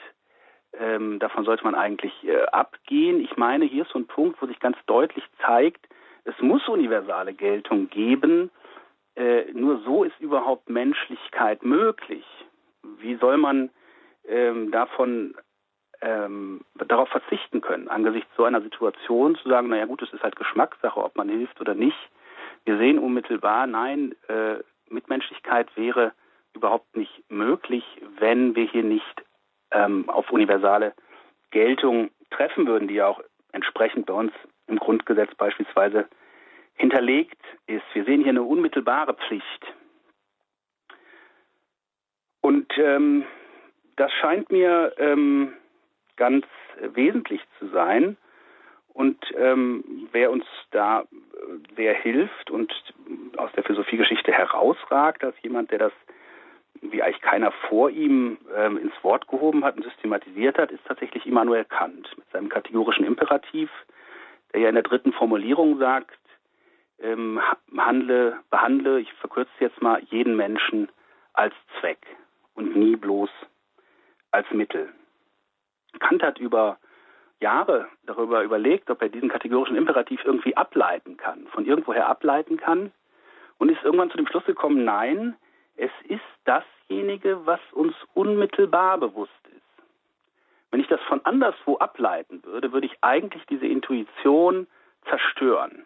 Ähm, 0.73 1.19
davon 1.19 1.45
sollte 1.45 1.63
man 1.63 1.75
eigentlich 1.75 2.11
äh, 2.23 2.41
abgehen. 2.45 3.21
Ich 3.21 3.37
meine, 3.37 3.65
hier 3.65 3.83
ist 3.83 3.91
so 3.91 3.99
ein 3.99 4.07
Punkt, 4.07 4.41
wo 4.41 4.47
sich 4.47 4.59
ganz 4.59 4.77
deutlich 4.87 5.23
zeigt, 5.45 5.87
es 6.23 6.33
muss 6.41 6.67
universale 6.67 7.35
Geltung 7.35 7.87
geben. 7.91 8.49
Äh, 9.15 9.43
nur 9.53 9.79
so 9.85 10.03
ist 10.03 10.19
überhaupt 10.19 10.67
Menschlichkeit 10.67 11.63
möglich. 11.63 12.25
Wie 12.97 13.13
soll 13.17 13.37
man 13.37 13.69
ähm, 14.27 14.71
davon 14.71 15.35
ähm, 16.01 16.61
darauf 16.87 17.09
verzichten 17.09 17.61
können, 17.61 17.89
angesichts 17.89 18.31
so 18.35 18.43
einer 18.43 18.61
Situation 18.61 19.35
zu 19.35 19.47
sagen, 19.49 19.69
naja 19.69 19.85
gut, 19.85 20.01
es 20.01 20.11
ist 20.13 20.23
halt 20.23 20.35
Geschmackssache, 20.35 20.99
ob 20.99 21.15
man 21.15 21.29
hilft 21.29 21.61
oder 21.61 21.75
nicht. 21.75 22.09
Wir 22.65 22.77
sehen 22.77 22.99
unmittelbar, 22.99 23.67
nein, 23.67 24.15
äh, 24.27 24.55
Mitmenschlichkeit 24.89 25.75
wäre 25.77 26.13
überhaupt 26.53 26.95
nicht 26.95 27.23
möglich, 27.29 27.83
wenn 28.19 28.55
wir 28.55 28.65
hier 28.65 28.83
nicht 28.83 29.23
ähm, 29.71 30.09
auf 30.09 30.31
universale 30.31 30.93
Geltung 31.51 32.09
treffen 32.31 32.67
würden, 32.67 32.87
die 32.87 32.95
ja 32.95 33.07
auch 33.07 33.21
entsprechend 33.51 34.07
bei 34.07 34.13
uns 34.13 34.33
im 34.67 34.79
Grundgesetz 34.79 35.33
beispielsweise 35.35 36.07
hinterlegt 36.73 37.41
ist. 37.67 37.85
Wir 37.93 38.03
sehen 38.05 38.21
hier 38.21 38.31
eine 38.31 38.43
unmittelbare 38.43 39.13
Pflicht. 39.13 39.65
Und 42.41 42.67
ähm, 42.77 43.25
das 43.95 44.11
scheint 44.13 44.51
mir 44.51 44.93
ähm, 44.97 45.53
ganz 46.15 46.45
wesentlich 46.93 47.41
zu 47.59 47.67
sein. 47.69 48.17
Und 48.95 49.17
ähm, 49.37 50.07
wer 50.13 50.31
uns 50.31 50.45
da 50.71 51.03
sehr 51.75 51.93
hilft 51.93 52.49
und 52.49 52.73
aus 53.35 53.51
der 53.51 53.63
Philosophiegeschichte 53.63 54.31
herausragt, 54.31 55.21
als 55.21 55.35
jemand, 55.41 55.69
der 55.69 55.79
das 55.79 55.91
wie 56.81 57.03
eigentlich 57.03 57.21
keiner 57.21 57.51
vor 57.67 57.89
ihm 57.89 58.37
ähm, 58.55 58.77
ins 58.77 58.93
Wort 59.01 59.27
gehoben 59.27 59.65
hat 59.65 59.75
und 59.75 59.83
systematisiert 59.83 60.57
hat, 60.57 60.71
ist 60.71 60.85
tatsächlich 60.85 61.25
Immanuel 61.25 61.65
Kant 61.65 62.09
mit 62.17 62.29
seinem 62.31 62.47
kategorischen 62.47 63.05
Imperativ, 63.05 63.69
der 64.53 64.61
ja 64.61 64.69
in 64.69 64.75
der 64.75 64.83
dritten 64.83 65.11
Formulierung 65.11 65.77
sagt, 65.77 66.17
ähm, 66.99 67.41
handle, 67.75 68.39
behandle, 68.49 69.01
ich 69.01 69.11
verkürze 69.15 69.51
jetzt 69.59 69.81
mal, 69.81 70.01
jeden 70.09 70.37
Menschen 70.37 70.87
als 71.33 71.53
Zweck 71.81 71.99
und 72.53 72.77
nie 72.77 72.95
bloß 72.95 73.29
als 74.31 74.49
Mittel. 74.51 74.87
Kant 75.99 76.23
hat 76.23 76.39
über 76.39 76.77
Jahre 77.45 77.87
darüber 78.07 78.41
überlegt, 78.41 78.89
ob 78.89 79.03
er 79.03 79.09
diesen 79.09 79.29
kategorischen 79.29 79.77
Imperativ 79.77 80.19
irgendwie 80.25 80.57
ableiten 80.57 81.15
kann, 81.15 81.45
von 81.53 81.63
irgendwoher 81.63 82.07
ableiten 82.07 82.57
kann 82.57 82.91
und 83.59 83.69
ist 83.69 83.83
irgendwann 83.83 84.09
zu 84.09 84.17
dem 84.17 84.25
Schluss 84.25 84.45
gekommen, 84.45 84.83
nein, 84.83 85.35
es 85.77 85.91
ist 86.07 86.31
dasjenige, 86.45 87.45
was 87.45 87.59
uns 87.71 87.93
unmittelbar 88.15 88.97
bewusst 88.97 89.31
ist. 89.55 89.61
Wenn 90.71 90.79
ich 90.79 90.87
das 90.87 91.01
von 91.01 91.23
anderswo 91.23 91.77
ableiten 91.77 92.43
würde, 92.43 92.73
würde 92.73 92.87
ich 92.87 92.97
eigentlich 93.01 93.45
diese 93.45 93.67
Intuition 93.67 94.65
zerstören. 95.07 95.85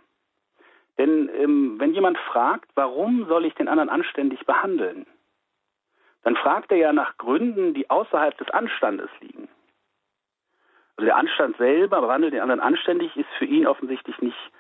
Denn 0.98 1.30
ähm, 1.36 1.76
wenn 1.78 1.93
jemand 1.93 2.17
fragt, 2.32 2.69
warum 2.76 3.26
soll 3.28 3.43
ich 3.45 3.54
den 3.56 3.67
anderen 3.67 3.89
anständig 3.89 4.45
behandeln, 4.45 5.06
dann 6.24 6.38
fragt 6.38 6.72
er 6.72 6.78
ja 6.78 6.93
nach 6.93 7.17
Gründen, 7.17 7.74
die 7.74 7.89
außerhalb 7.89 8.38
des 8.38 8.50
Anstandes 8.50 9.10
liegen. 9.19 9.50
Also 11.00 11.06
der 11.06 11.16
Anstand 11.16 11.56
selber, 11.56 12.02
behandelt 12.02 12.34
den 12.34 12.42
anderen 12.42 12.60
anständig, 12.60 13.16
ist 13.16 13.30
für 13.38 13.46
ihn 13.46 13.66
offensichtlich 13.66 14.22
nicht 14.22 14.52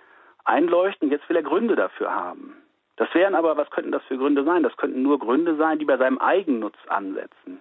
einleuchtend. 0.45 1.11
Jetzt 1.11 1.27
will 1.27 1.35
er 1.35 1.43
Gründe 1.43 1.75
dafür 1.75 2.15
haben. 2.15 2.55
Das 2.95 3.13
wären 3.13 3.35
aber, 3.35 3.57
was 3.57 3.69
könnten 3.71 3.91
das 3.91 4.01
für 4.03 4.17
Gründe 4.17 4.45
sein? 4.45 4.63
Das 4.63 4.77
könnten 4.77 5.01
nur 5.01 5.19
Gründe 5.19 5.57
sein, 5.57 5.79
die 5.79 5.83
bei 5.85 5.97
seinem 5.97 6.17
Eigennutz 6.17 6.77
ansetzen. 6.87 7.59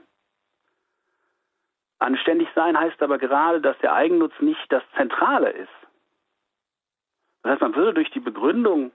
Anständig 1.98 2.46
sein 2.54 2.78
heißt 2.78 3.02
aber 3.02 3.18
gerade, 3.18 3.60
dass 3.60 3.76
der 3.78 3.94
Eigennutz 3.94 4.34
nicht 4.38 4.64
das 4.70 4.84
Zentrale 4.96 5.50
ist. 5.50 5.68
Das 7.42 7.54
heißt, 7.54 7.62
man 7.62 7.74
würde 7.74 7.94
durch 7.94 8.12
die 8.12 8.20
Begründung 8.20 8.92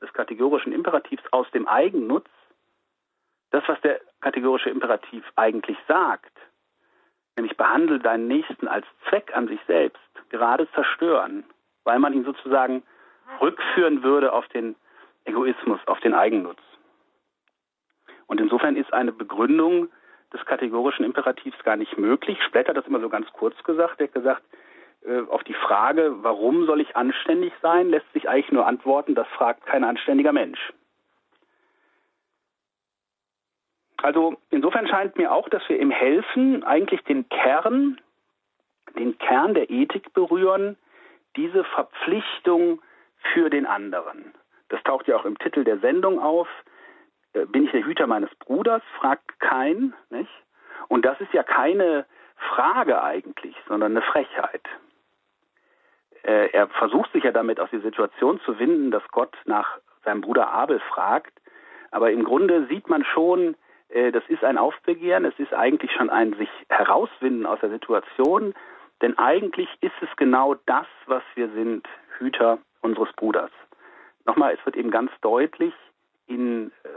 des 0.00 0.12
kategorischen 0.12 0.72
Imperativs 0.72 1.24
aus 1.32 1.50
dem 1.50 1.66
Eigennutz 1.66 2.28
das, 3.50 3.64
was 3.66 3.80
der 3.80 4.00
kategorische 4.20 4.70
Imperativ 4.70 5.24
eigentlich 5.34 5.78
sagt, 5.88 6.38
nämlich 7.36 7.56
behandle 7.56 7.98
deinen 7.98 8.28
Nächsten 8.28 8.68
als 8.68 8.86
Zweck 9.08 9.34
an 9.34 9.48
sich 9.48 9.60
selbst, 9.66 10.00
gerade 10.30 10.70
zerstören, 10.72 11.44
weil 11.84 11.98
man 11.98 12.12
ihn 12.12 12.24
sozusagen 12.24 12.82
rückführen 13.40 14.02
würde 14.02 14.32
auf 14.32 14.46
den 14.48 14.76
Egoismus, 15.24 15.80
auf 15.86 16.00
den 16.00 16.14
Eigennutz. 16.14 16.60
Und 18.26 18.40
insofern 18.40 18.76
ist 18.76 18.92
eine 18.92 19.12
Begründung 19.12 19.88
des 20.32 20.44
kategorischen 20.46 21.04
Imperativs 21.04 21.62
gar 21.64 21.76
nicht 21.76 21.96
möglich. 21.98 22.38
Splitter 22.42 22.70
hat 22.70 22.76
das 22.76 22.86
immer 22.86 23.00
so 23.00 23.08
ganz 23.08 23.30
kurz 23.32 23.54
gesagt. 23.64 24.00
Er 24.00 24.06
hat 24.06 24.14
gesagt, 24.14 24.42
äh, 25.04 25.20
auf 25.28 25.44
die 25.44 25.54
Frage, 25.54 26.16
warum 26.22 26.66
soll 26.66 26.80
ich 26.80 26.96
anständig 26.96 27.52
sein, 27.62 27.90
lässt 27.90 28.10
sich 28.12 28.28
eigentlich 28.28 28.52
nur 28.52 28.66
antworten, 28.66 29.14
das 29.14 29.28
fragt 29.28 29.66
kein 29.66 29.84
anständiger 29.84 30.32
Mensch. 30.32 30.72
Also 34.02 34.36
insofern 34.50 34.86
scheint 34.86 35.16
mir 35.16 35.32
auch, 35.32 35.48
dass 35.48 35.66
wir 35.68 35.78
im 35.78 35.90
Helfen 35.90 36.64
eigentlich 36.64 37.02
den 37.04 37.28
Kern, 37.28 38.00
den 38.98 39.18
Kern 39.18 39.54
der 39.54 39.70
Ethik 39.70 40.12
berühren, 40.12 40.76
diese 41.36 41.64
Verpflichtung 41.64 42.82
für 43.32 43.50
den 43.50 43.66
anderen. 43.66 44.34
Das 44.68 44.82
taucht 44.82 45.08
ja 45.08 45.16
auch 45.16 45.24
im 45.24 45.38
Titel 45.38 45.64
der 45.64 45.78
Sendung 45.78 46.20
auf. 46.20 46.48
Äh, 47.32 47.46
bin 47.46 47.64
ich 47.64 47.72
der 47.72 47.84
Hüter 47.84 48.06
meines 48.06 48.34
Bruders? 48.36 48.82
fragt 48.98 49.38
kein, 49.40 49.94
nicht? 50.10 50.30
Und 50.88 51.04
das 51.04 51.20
ist 51.20 51.32
ja 51.32 51.42
keine 51.42 52.06
Frage 52.36 53.02
eigentlich, 53.02 53.56
sondern 53.68 53.92
eine 53.92 54.02
Frechheit. 54.02 54.62
Äh, 56.22 56.50
er 56.52 56.68
versucht 56.68 57.12
sich 57.12 57.24
ja 57.24 57.32
damit 57.32 57.60
aus 57.60 57.70
der 57.70 57.80
Situation 57.80 58.40
zu 58.40 58.58
winden, 58.58 58.90
dass 58.90 59.06
Gott 59.08 59.36
nach 59.44 59.78
seinem 60.04 60.20
Bruder 60.20 60.50
Abel 60.50 60.80
fragt, 60.80 61.32
Aber 61.90 62.10
im 62.10 62.24
Grunde 62.24 62.66
sieht 62.66 62.88
man 62.88 63.04
schon, 63.04 63.56
das 63.94 64.24
ist 64.28 64.42
ein 64.42 64.58
Aufbegehren, 64.58 65.24
es 65.24 65.38
ist 65.38 65.54
eigentlich 65.54 65.92
schon 65.92 66.10
ein 66.10 66.34
sich 66.34 66.48
herauswinden 66.68 67.46
aus 67.46 67.60
der 67.60 67.70
Situation, 67.70 68.52
denn 69.02 69.16
eigentlich 69.18 69.68
ist 69.80 69.94
es 70.00 70.08
genau 70.16 70.54
das, 70.66 70.86
was 71.06 71.22
wir 71.36 71.48
sind, 71.50 71.86
Hüter 72.18 72.58
unseres 72.80 73.12
Bruders. 73.14 73.50
Nochmal, 74.24 74.56
es 74.58 74.66
wird 74.66 74.76
eben 74.76 74.90
ganz 74.90 75.12
deutlich 75.20 75.74
in 76.26 76.72
äh, 76.82 76.88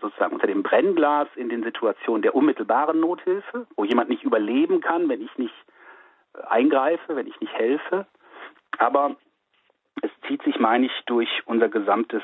sozusagen 0.00 0.34
unter 0.34 0.46
dem 0.46 0.62
Brennglas 0.62 1.28
in 1.36 1.48
den 1.48 1.62
Situationen 1.62 2.22
der 2.22 2.34
unmittelbaren 2.34 3.00
Nothilfe, 3.00 3.66
wo 3.76 3.84
jemand 3.84 4.10
nicht 4.10 4.24
überleben 4.24 4.80
kann, 4.80 5.08
wenn 5.08 5.22
ich 5.22 5.36
nicht 5.38 5.54
äh, 6.34 6.42
eingreife, 6.46 7.16
wenn 7.16 7.26
ich 7.26 7.40
nicht 7.40 7.52
helfe. 7.52 8.06
Aber 8.78 9.16
es 10.02 10.10
zieht 10.26 10.42
sich, 10.42 10.58
meine 10.58 10.86
ich, 10.86 11.02
durch 11.06 11.30
unser 11.46 11.68
gesamtes 11.68 12.22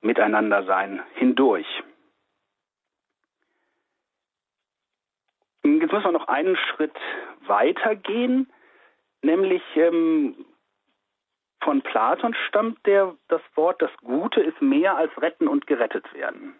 Miteinandersein 0.00 1.02
hindurch. 1.14 1.66
Jetzt 5.82 5.90
müssen 5.90 6.04
wir 6.04 6.12
noch 6.12 6.28
einen 6.28 6.56
Schritt 6.56 6.94
weitergehen, 7.44 8.48
nämlich 9.20 9.62
ähm, 9.74 10.46
von 11.60 11.82
Platon 11.82 12.36
stammt 12.46 12.86
der, 12.86 13.16
das 13.26 13.40
Wort, 13.56 13.82
das 13.82 13.90
Gute 14.04 14.40
ist 14.40 14.62
mehr 14.62 14.96
als 14.96 15.10
retten 15.20 15.48
und 15.48 15.66
gerettet 15.66 16.04
werden. 16.14 16.54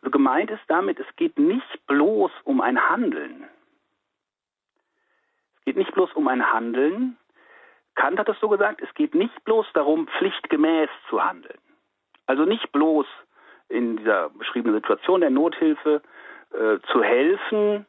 Also 0.00 0.10
gemeint 0.10 0.50
ist 0.50 0.62
damit, 0.68 0.98
es 1.00 1.16
geht 1.16 1.38
nicht 1.38 1.86
bloß 1.86 2.30
um 2.44 2.62
ein 2.62 2.88
Handeln. 2.88 3.44
Es 5.58 5.64
geht 5.66 5.76
nicht 5.76 5.92
bloß 5.92 6.10
um 6.14 6.26
ein 6.26 6.50
Handeln. 6.50 7.18
Kant 7.94 8.18
hat 8.18 8.30
es 8.30 8.40
so 8.40 8.48
gesagt, 8.48 8.80
es 8.80 8.94
geht 8.94 9.14
nicht 9.14 9.44
bloß 9.44 9.66
darum, 9.74 10.08
pflichtgemäß 10.08 10.88
zu 11.10 11.22
handeln. 11.22 11.60
Also 12.24 12.46
nicht 12.46 12.72
bloß 12.72 13.06
in 13.68 13.98
dieser 13.98 14.30
beschriebenen 14.30 14.76
Situation 14.76 15.20
der 15.20 15.28
Nothilfe 15.28 16.00
äh, 16.54 16.78
zu 16.90 17.02
helfen, 17.02 17.84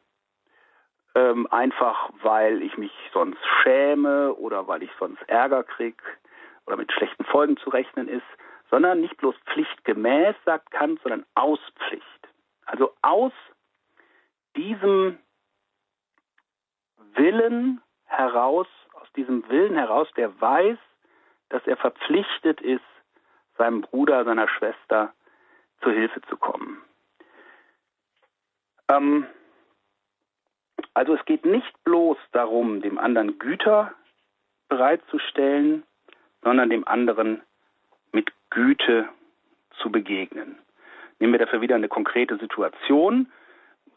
ähm, 1.16 1.48
einfach 1.50 2.10
weil 2.22 2.62
ich 2.62 2.76
mich 2.76 2.92
sonst 3.14 3.40
schäme 3.62 4.34
oder 4.34 4.68
weil 4.68 4.82
ich 4.82 4.90
sonst 4.98 5.22
Ärger 5.28 5.64
kriege 5.64 6.02
oder 6.66 6.76
mit 6.76 6.92
schlechten 6.92 7.24
Folgen 7.24 7.56
zu 7.56 7.70
rechnen 7.70 8.06
ist, 8.06 8.26
sondern 8.70 9.00
nicht 9.00 9.16
bloß 9.16 9.34
pflichtgemäß, 9.46 10.36
sagt 10.44 10.70
Kant, 10.72 11.00
sondern 11.02 11.24
aus 11.34 11.58
Pflicht. 11.78 12.04
Also 12.66 12.92
aus 13.00 13.32
diesem 14.56 15.18
Willen 17.14 17.80
heraus, 18.04 18.66
aus 18.92 19.10
diesem 19.16 19.48
Willen 19.48 19.74
heraus, 19.74 20.08
der 20.18 20.38
weiß, 20.38 20.78
dass 21.48 21.66
er 21.66 21.78
verpflichtet 21.78 22.60
ist, 22.60 22.84
seinem 23.56 23.80
Bruder, 23.80 24.24
seiner 24.24 24.48
Schwester 24.48 25.14
zur 25.80 25.92
Hilfe 25.92 26.20
zu 26.22 26.36
kommen. 26.36 26.82
Ähm, 28.90 29.26
also 30.96 31.14
es 31.14 31.22
geht 31.26 31.44
nicht 31.44 31.84
bloß 31.84 32.16
darum, 32.32 32.80
dem 32.80 32.96
anderen 32.96 33.38
Güter 33.38 33.92
bereitzustellen, 34.70 35.82
sondern 36.42 36.70
dem 36.70 36.88
anderen 36.88 37.42
mit 38.12 38.32
Güte 38.48 39.06
zu 39.78 39.92
begegnen. 39.92 40.56
Nehmen 41.18 41.34
wir 41.34 41.38
dafür 41.38 41.60
wieder 41.60 41.74
eine 41.74 41.88
konkrete 41.88 42.38
Situation. 42.38 43.30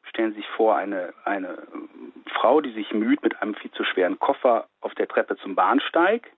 Stellen 0.10 0.32
Sie 0.32 0.42
sich 0.42 0.50
vor, 0.50 0.76
eine, 0.76 1.14
eine 1.24 1.60
Frau, 2.34 2.60
die 2.60 2.74
sich 2.74 2.92
müht 2.92 3.24
mit 3.24 3.42
einem 3.42 3.56
viel 3.56 3.72
zu 3.72 3.86
schweren 3.86 4.20
Koffer 4.20 4.68
auf 4.82 4.94
der 4.96 5.08
Treppe 5.08 5.38
zum 5.38 5.56
Bahnsteig. 5.56 6.30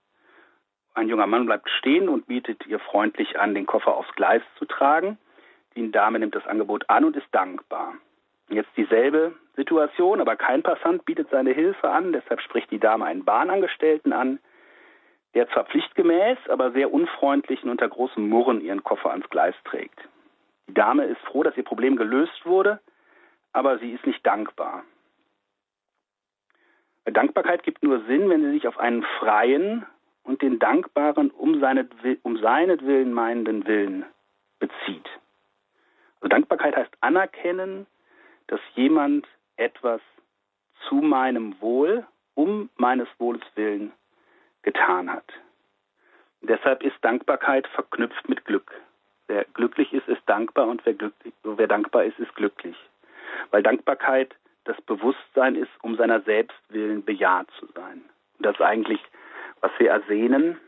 Ein 0.94 1.08
junger 1.08 1.26
Mann 1.26 1.44
bleibt 1.44 1.68
stehen 1.70 2.08
und 2.08 2.28
bietet 2.28 2.64
ihr 2.68 2.78
freundlich 2.78 3.36
an, 3.36 3.56
den 3.56 3.66
Koffer 3.66 3.96
aufs 3.96 4.14
Gleis 4.14 4.42
zu 4.60 4.66
tragen. 4.66 5.18
Die 5.74 5.90
Dame 5.90 6.20
nimmt 6.20 6.36
das 6.36 6.46
Angebot 6.46 6.88
an 6.88 7.04
und 7.04 7.16
ist 7.16 7.26
dankbar. 7.32 7.94
Jetzt 8.48 8.70
dieselbe 8.76 9.34
Situation, 9.54 10.20
aber 10.20 10.36
kein 10.36 10.62
Passant 10.62 11.04
bietet 11.04 11.28
seine 11.30 11.52
Hilfe 11.52 11.90
an, 11.90 12.12
deshalb 12.12 12.40
spricht 12.40 12.70
die 12.70 12.78
Dame 12.78 13.04
einen 13.04 13.24
Bahnangestellten 13.24 14.12
an, 14.12 14.38
der 15.34 15.48
zwar 15.50 15.64
pflichtgemäß, 15.64 16.38
aber 16.48 16.72
sehr 16.72 16.92
unfreundlich 16.92 17.62
und 17.62 17.70
unter 17.70 17.88
großem 17.88 18.28
Murren 18.28 18.60
ihren 18.60 18.82
Koffer 18.82 19.10
ans 19.10 19.28
Gleis 19.30 19.54
trägt. 19.64 19.98
Die 20.68 20.74
Dame 20.74 21.04
ist 21.04 21.20
froh, 21.22 21.42
dass 21.42 21.56
ihr 21.56 21.64
Problem 21.64 21.96
gelöst 21.96 22.44
wurde, 22.44 22.80
aber 23.52 23.78
sie 23.78 23.92
ist 23.92 24.06
nicht 24.06 24.26
dankbar. 24.26 24.84
Dankbarkeit 27.04 27.62
gibt 27.62 27.82
nur 27.82 28.00
Sinn, 28.06 28.28
wenn 28.30 28.42
sie 28.42 28.52
sich 28.52 28.68
auf 28.68 28.78
einen 28.78 29.02
freien 29.18 29.84
und 30.22 30.40
den 30.40 30.58
dankbaren 30.58 31.30
um, 31.30 31.60
seine, 31.60 31.88
um 32.22 32.38
seinetwillen 32.38 33.12
meinenden 33.12 33.66
Willen 33.66 34.04
bezieht. 34.58 35.08
Also 36.20 36.28
Dankbarkeit 36.28 36.76
heißt 36.76 36.92
anerkennen, 37.00 37.86
dass 38.46 38.60
jemand 38.74 39.26
etwas 39.56 40.00
zu 40.88 40.96
meinem 40.96 41.60
Wohl, 41.60 42.06
um 42.34 42.70
meines 42.76 43.08
Wohles 43.18 43.42
willen 43.54 43.92
getan 44.62 45.10
hat. 45.10 45.26
Deshalb 46.40 46.82
ist 46.82 46.96
Dankbarkeit 47.02 47.66
verknüpft 47.68 48.28
mit 48.28 48.44
Glück. 48.44 48.72
Wer 49.28 49.44
glücklich 49.54 49.92
ist, 49.92 50.08
ist 50.08 50.22
dankbar 50.26 50.66
und 50.66 50.84
wer, 50.84 50.94
wer 51.44 51.66
dankbar 51.66 52.04
ist, 52.04 52.18
ist 52.18 52.34
glücklich. 52.34 52.76
Weil 53.50 53.62
Dankbarkeit 53.62 54.34
das 54.64 54.80
Bewusstsein 54.82 55.56
ist, 55.56 55.70
um 55.82 55.96
seiner 55.96 56.20
selbst 56.22 56.58
willen 56.68 57.04
bejaht 57.04 57.48
zu 57.58 57.66
sein. 57.74 58.02
Und 58.38 58.46
das 58.46 58.54
ist 58.54 58.62
eigentlich, 58.62 59.00
was 59.60 59.72
wir 59.78 59.90
ersehnen, 59.90 60.60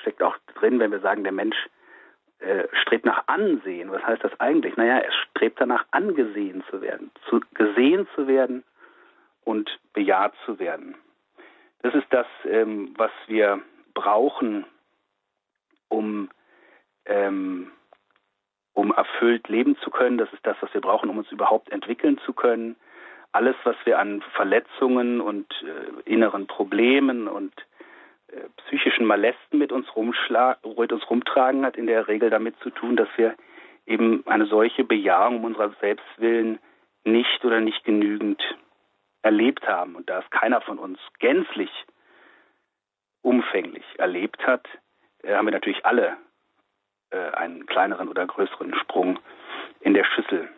steckt 0.00 0.22
auch 0.22 0.36
drin, 0.54 0.78
wenn 0.78 0.90
wir 0.90 1.00
sagen, 1.00 1.22
der 1.22 1.32
Mensch 1.32 1.56
äh, 2.38 2.64
strebt 2.82 3.06
nach 3.06 3.24
Ansehen. 3.26 3.90
Was 3.90 4.02
heißt 4.02 4.22
das 4.22 4.38
eigentlich? 4.40 4.76
Naja, 4.76 4.98
er 4.98 5.12
strebt 5.12 5.60
danach, 5.60 5.86
angesehen 5.90 6.62
zu 6.70 6.80
werden, 6.80 7.10
zu, 7.28 7.40
gesehen 7.54 8.06
zu 8.14 8.28
werden 8.28 8.62
und 9.44 9.78
bejaht 9.92 10.34
zu 10.44 10.58
werden. 10.58 10.96
Das 11.82 11.94
ist 11.94 12.06
das, 12.10 12.26
ähm, 12.44 12.94
was 12.96 13.12
wir 13.26 13.60
brauchen, 13.94 14.66
um, 15.88 16.28
ähm, 17.06 17.70
um 18.74 18.92
erfüllt 18.92 19.48
leben 19.48 19.76
zu 19.78 19.90
können. 19.90 20.18
Das 20.18 20.32
ist 20.32 20.44
das, 20.44 20.56
was 20.60 20.74
wir 20.74 20.80
brauchen, 20.80 21.08
um 21.08 21.18
uns 21.18 21.30
überhaupt 21.30 21.70
entwickeln 21.70 22.18
zu 22.26 22.32
können. 22.32 22.76
Alles, 23.32 23.56
was 23.64 23.76
wir 23.84 23.98
an 23.98 24.22
Verletzungen 24.34 25.20
und 25.20 25.46
äh, 25.62 26.10
inneren 26.10 26.46
Problemen 26.46 27.28
und 27.28 27.52
psychischen 28.56 29.06
Molesten 29.06 29.58
mit 29.58 29.72
uns, 29.72 29.86
mit 29.96 30.92
uns 30.92 31.10
rumtragen, 31.10 31.64
hat 31.64 31.76
in 31.76 31.86
der 31.86 32.08
Regel 32.08 32.30
damit 32.30 32.58
zu 32.60 32.70
tun, 32.70 32.96
dass 32.96 33.08
wir 33.16 33.34
eben 33.86 34.26
eine 34.26 34.46
solche 34.46 34.84
Bejahung 34.84 35.44
unserer 35.44 35.70
Selbstwillen 35.80 36.58
nicht 37.04 37.44
oder 37.44 37.60
nicht 37.60 37.84
genügend 37.84 38.42
erlebt 39.22 39.66
haben. 39.66 39.94
Und 39.94 40.10
da 40.10 40.20
es 40.20 40.30
keiner 40.30 40.60
von 40.60 40.78
uns 40.78 40.98
gänzlich 41.18 41.70
umfänglich 43.22 43.84
erlebt 43.98 44.46
hat, 44.46 44.66
äh, 45.22 45.34
haben 45.34 45.46
wir 45.46 45.52
natürlich 45.52 45.84
alle 45.84 46.16
äh, 47.10 47.30
einen 47.32 47.66
kleineren 47.66 48.08
oder 48.08 48.26
größeren 48.26 48.74
Sprung 48.74 49.18
in 49.80 49.94
der 49.94 50.04
Schüssel. 50.04 50.48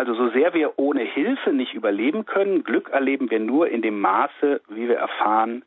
Also 0.00 0.14
so 0.14 0.30
sehr 0.30 0.54
wir 0.54 0.78
ohne 0.78 1.02
Hilfe 1.02 1.52
nicht 1.52 1.74
überleben 1.74 2.24
können, 2.24 2.64
Glück 2.64 2.88
erleben 2.88 3.30
wir 3.30 3.38
nur 3.38 3.68
in 3.68 3.82
dem 3.82 4.00
Maße, 4.00 4.62
wie 4.68 4.88
wir 4.88 4.96
erfahren, 4.96 5.62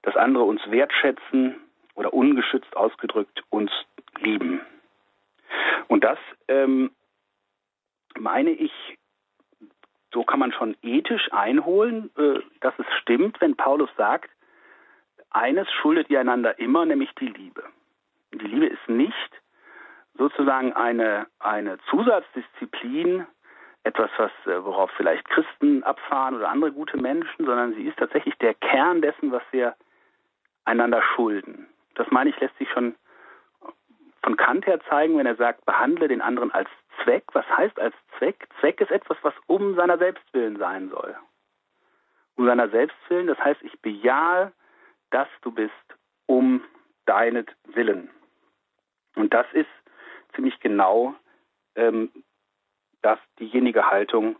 dass 0.00 0.16
andere 0.16 0.44
uns 0.44 0.62
wertschätzen 0.70 1.56
oder 1.94 2.14
ungeschützt 2.14 2.74
ausgedrückt 2.74 3.44
uns 3.50 3.70
lieben. 4.18 4.62
Und 5.88 6.04
das 6.04 6.16
ähm, 6.48 6.90
meine 8.18 8.48
ich, 8.48 8.72
so 10.10 10.24
kann 10.24 10.38
man 10.38 10.52
schon 10.52 10.74
ethisch 10.80 11.30
einholen, 11.32 12.08
äh, 12.16 12.40
dass 12.62 12.72
es 12.78 12.86
stimmt, 13.02 13.38
wenn 13.42 13.56
Paulus 13.56 13.90
sagt, 13.98 14.30
eines 15.28 15.70
schuldet 15.70 16.08
ihr 16.08 16.20
einander 16.20 16.58
immer, 16.58 16.86
nämlich 16.86 17.10
die 17.20 17.28
Liebe. 17.28 17.62
Die 18.32 18.46
Liebe 18.46 18.68
ist 18.68 18.88
nicht 18.88 19.42
sozusagen 20.16 20.72
eine, 20.72 21.26
eine 21.40 21.76
Zusatzdisziplin 21.90 23.26
etwas, 23.86 24.10
was, 24.16 24.32
äh, 24.46 24.64
worauf 24.64 24.90
vielleicht 24.96 25.28
Christen 25.28 25.84
abfahren 25.84 26.34
oder 26.34 26.48
andere 26.48 26.72
gute 26.72 26.96
Menschen, 26.96 27.46
sondern 27.46 27.72
sie 27.74 27.84
ist 27.84 27.98
tatsächlich 27.98 28.36
der 28.38 28.54
Kern 28.54 29.00
dessen, 29.00 29.30
was 29.30 29.42
wir 29.52 29.76
einander 30.64 31.02
schulden. 31.14 31.68
Das 31.94 32.10
meine 32.10 32.30
ich, 32.30 32.40
lässt 32.40 32.58
sich 32.58 32.68
schon 32.70 32.96
von 34.22 34.36
Kant 34.36 34.66
her 34.66 34.80
zeigen, 34.88 35.16
wenn 35.16 35.26
er 35.26 35.36
sagt, 35.36 35.64
behandle 35.66 36.08
den 36.08 36.20
anderen 36.20 36.50
als 36.50 36.68
Zweck. 37.02 37.24
Was 37.32 37.46
heißt 37.56 37.78
als 37.78 37.94
Zweck? 38.18 38.48
Zweck 38.58 38.80
ist 38.80 38.90
etwas, 38.90 39.16
was 39.22 39.34
um 39.46 39.76
seiner 39.76 39.98
Selbstwillen 39.98 40.56
sein 40.58 40.90
soll. 40.90 41.16
Um 42.34 42.46
seiner 42.46 42.68
Selbstwillen, 42.68 43.28
das 43.28 43.38
heißt, 43.38 43.62
ich 43.62 43.80
bejahe, 43.80 44.52
dass 45.10 45.28
du 45.42 45.52
bist 45.52 45.72
um 46.26 46.60
deinetwillen. 47.06 48.10
Und 49.14 49.32
das 49.32 49.46
ist 49.52 49.70
ziemlich 50.34 50.58
genau 50.58 51.14
ähm, 51.76 52.10
das 53.06 53.20
diejenige 53.38 53.88
Haltung, 53.88 54.34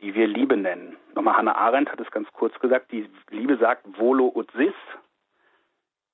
die 0.00 0.16
wir 0.16 0.26
Liebe 0.26 0.56
nennen. 0.56 0.96
Nochmal 1.14 1.36
Hannah 1.36 1.54
Arendt 1.54 1.92
hat 1.92 2.00
es 2.00 2.10
ganz 2.10 2.28
kurz 2.32 2.58
gesagt, 2.58 2.90
die 2.90 3.08
Liebe 3.30 3.56
sagt 3.56 3.86
volo 3.96 4.32
ut 4.34 4.50
sis, 4.50 4.74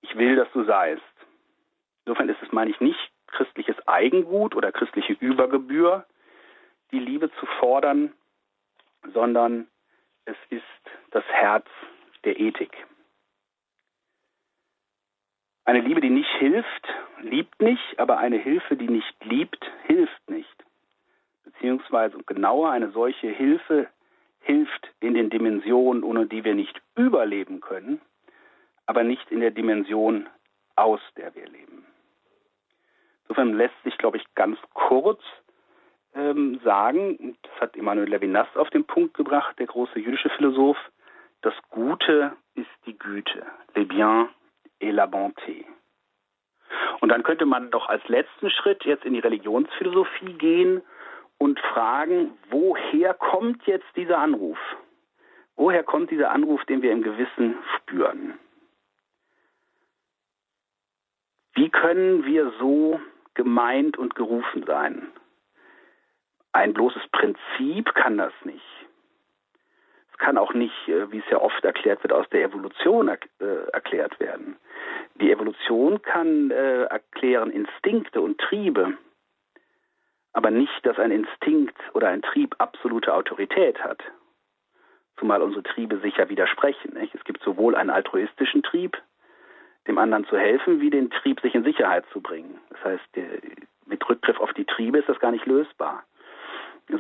ich 0.03 0.15
will, 0.15 0.37
dass 0.37 0.53
du 0.53 0.63
seist. 0.65 1.03
Insofern 2.05 2.29
ist 2.29 2.43
es, 2.43 2.53
meine 2.53 2.71
ich, 2.71 2.81
nicht 2.81 2.99
christliches 3.29 3.77
Eigengut 3.89 4.55
oder 4.55 4.73
christliche 4.73 5.15
Übergebühr, 5.15 6.05
die 6.93 6.99
Liebe 6.99 7.31
zu 7.41 7.47
fordern, 7.59 8.13
sondern 9.15 9.67
es 10.27 10.37
ist 10.51 10.63
das 11.13 11.25
Herz 11.29 11.67
der 12.25 12.39
Ethik. 12.39 12.77
Eine 15.65 15.81
Liebe, 15.81 16.03
die 16.03 16.11
nicht 16.11 16.31
hilft, 16.39 16.89
liebt 17.23 17.63
nicht, 17.63 17.99
aber 17.99 18.19
eine 18.19 18.37
Hilfe, 18.37 18.77
die 18.77 18.89
nicht 18.89 19.25
liebt, 19.25 19.65
hilft 19.87 20.29
nicht. 20.29 20.65
Beziehungsweise 21.45 22.19
genauer 22.25 22.71
eine 22.71 22.91
solche 22.91 23.29
Hilfe 23.29 23.89
hilft 24.41 24.89
in 25.01 25.15
den 25.15 25.31
Dimensionen, 25.31 26.03
ohne 26.03 26.27
die 26.27 26.45
wir 26.45 26.55
nicht 26.55 26.81
überleben 26.97 27.61
können, 27.61 28.01
aber 28.87 29.05
nicht 29.05 29.31
in 29.31 29.41
der 29.41 29.51
Dimension, 29.51 30.29
aus 30.77 31.01
der 31.17 31.35
wir 31.35 31.47
leben. 31.47 31.87
Insofern 33.23 33.55
lässt 33.55 33.81
sich, 33.85 33.97
glaube 33.99 34.17
ich, 34.17 34.25
ganz 34.35 34.59
kurz 34.75 35.23
ähm, 36.15 36.61
sagen, 36.65 37.37
das 37.43 37.53
hat 37.61 37.77
Emmanuel 37.77 38.09
Levinas 38.09 38.49
auf 38.57 38.71
den 38.71 38.85
Punkt 38.85 39.15
gebracht, 39.15 39.59
der 39.59 39.67
große 39.67 39.99
jüdische 39.99 40.31
Philosoph, 40.31 40.79
das 41.43 41.55
Gute 41.71 42.33
ist 42.55 42.69
die 42.87 42.99
Güte, 42.99 43.47
le 43.75 43.85
bien 43.85 44.29
et 44.81 44.93
la 44.93 45.07
bonté. 45.07 45.65
Und 47.01 47.11
dann 47.11 47.23
könnte 47.23 47.47
man 47.47 47.71
doch 47.71 47.89
als 47.89 48.07
letzten 48.09 48.51
Schritt 48.51 48.85
jetzt 48.85 49.05
in 49.05 49.15
die 49.15 49.21
Religionsphilosophie 49.21 50.35
gehen 50.35 50.83
und 51.41 51.59
fragen, 51.59 52.33
woher 52.51 53.15
kommt 53.15 53.67
jetzt 53.67 53.87
dieser 53.97 54.19
Anruf? 54.19 54.59
Woher 55.57 55.83
kommt 55.83 56.11
dieser 56.11 56.31
Anruf, 56.31 56.63
den 56.67 56.83
wir 56.83 56.93
im 56.93 57.03
Gewissen 57.03 57.57
spüren? 57.77 58.39
Wie 61.55 61.71
können 61.71 62.27
wir 62.27 62.53
so 62.59 63.01
gemeint 63.35 63.97
und 63.97 64.15
gerufen 64.15 64.65
sein? 64.67 65.09
Ein 66.53 66.75
bloßes 66.75 67.09
Prinzip 67.11 67.95
kann 67.95 68.19
das 68.19 68.35
nicht. 68.45 68.65
Es 70.13 70.19
kann 70.19 70.37
auch 70.37 70.53
nicht, 70.53 70.89
äh, 70.89 71.11
wie 71.11 71.19
es 71.19 71.31
ja 71.31 71.41
oft 71.41 71.65
erklärt 71.65 72.03
wird, 72.03 72.13
aus 72.13 72.29
der 72.29 72.45
Evolution 72.45 73.09
äh, 73.09 73.17
erklärt 73.73 74.21
werden. 74.21 74.57
Die 75.15 75.31
Evolution 75.31 76.03
kann 76.03 76.51
äh, 76.51 76.83
erklären 76.85 77.51
Instinkte 77.51 78.21
und 78.21 78.39
Triebe, 78.39 78.99
aber 80.33 80.51
nicht, 80.51 80.85
dass 80.85 80.99
ein 80.99 81.11
Instinkt 81.11 81.77
oder 81.93 82.09
ein 82.09 82.23
Trieb 82.23 82.55
absolute 82.59 83.15
Autorität 83.15 83.83
hat. 83.83 84.03
Zumal 85.19 85.43
unsere 85.43 85.63
Triebe 85.63 85.99
sich 85.99 86.17
ja 86.17 86.29
widersprechen. 86.29 86.95
Nicht? 86.95 87.15
Es 87.15 87.25
gibt 87.25 87.43
sowohl 87.43 87.75
einen 87.75 87.91
altruistischen 87.91 88.63
Trieb, 88.63 88.97
dem 89.87 89.99
anderen 89.99 90.27
zu 90.27 90.39
helfen, 90.39 90.81
wie 90.81 90.91
den 90.91 91.11
Trieb, 91.11 91.41
sich 91.41 91.55
in 91.55 91.65
Sicherheit 91.65 92.05
zu 92.13 92.21
bringen. 92.21 92.59
Das 92.71 92.85
heißt, 92.85 93.05
mit 93.87 94.09
Rückgriff 94.09 94.41
auf 94.41 94.53
die 94.55 94.65
Triebe 94.65 94.99
ist 94.99 95.09
das 95.09 95.19
gar 95.19 95.33
nicht 95.33 95.47
lösbar. 95.47 96.05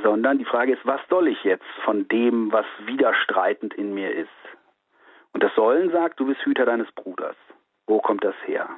Sondern 0.02 0.38
die 0.38 0.44
Frage 0.44 0.72
ist, 0.72 0.86
was 0.86 1.00
soll 1.08 1.28
ich 1.28 1.42
jetzt 1.44 1.64
von 1.84 2.06
dem, 2.08 2.52
was 2.52 2.66
widerstreitend 2.84 3.74
in 3.74 3.94
mir 3.94 4.12
ist? 4.12 4.28
Und 5.32 5.42
das 5.42 5.54
Sollen 5.54 5.90
sagt, 5.90 6.20
du 6.20 6.26
bist 6.26 6.40
Hüter 6.44 6.64
deines 6.64 6.90
Bruders. 6.92 7.36
Wo 7.86 8.00
kommt 8.00 8.24
das 8.24 8.34
her? 8.44 8.68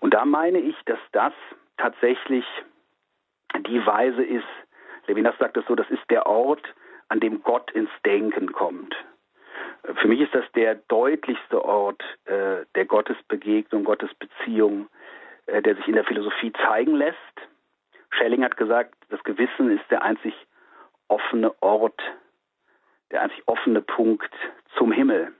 Und 0.00 0.14
da 0.14 0.24
meine 0.24 0.58
ich, 0.58 0.76
dass 0.84 0.98
das 1.12 1.32
tatsächlich 1.76 2.44
die 3.60 3.84
Weise 3.86 4.22
ist, 4.22 4.46
Levinas 5.06 5.36
sagt 5.38 5.56
es 5.56 5.66
so, 5.66 5.74
das 5.74 5.90
ist 5.90 6.02
der 6.10 6.26
Ort, 6.26 6.62
an 7.08 7.20
dem 7.20 7.42
Gott 7.42 7.70
ins 7.72 7.90
Denken 8.04 8.52
kommt. 8.52 8.94
Für 9.96 10.08
mich 10.08 10.20
ist 10.20 10.34
das 10.34 10.44
der 10.52 10.76
deutlichste 10.76 11.64
Ort 11.64 12.02
äh, 12.24 12.64
der 12.74 12.84
Gottesbegegnung, 12.86 13.84
Gottesbeziehung, 13.84 14.88
äh, 15.46 15.60
der 15.60 15.76
sich 15.76 15.88
in 15.88 15.94
der 15.94 16.04
Philosophie 16.04 16.52
zeigen 16.64 16.94
lässt. 16.94 17.16
Schelling 18.10 18.44
hat 18.44 18.56
gesagt, 18.56 18.94
das 19.08 19.22
Gewissen 19.24 19.70
ist 19.76 19.84
der 19.90 20.02
einzig 20.02 20.34
offene 21.08 21.52
Ort, 21.60 22.00
der 23.10 23.22
einzig 23.22 23.42
offene 23.46 23.82
Punkt 23.82 24.32
zum 24.76 24.92
Himmel. 24.92 25.32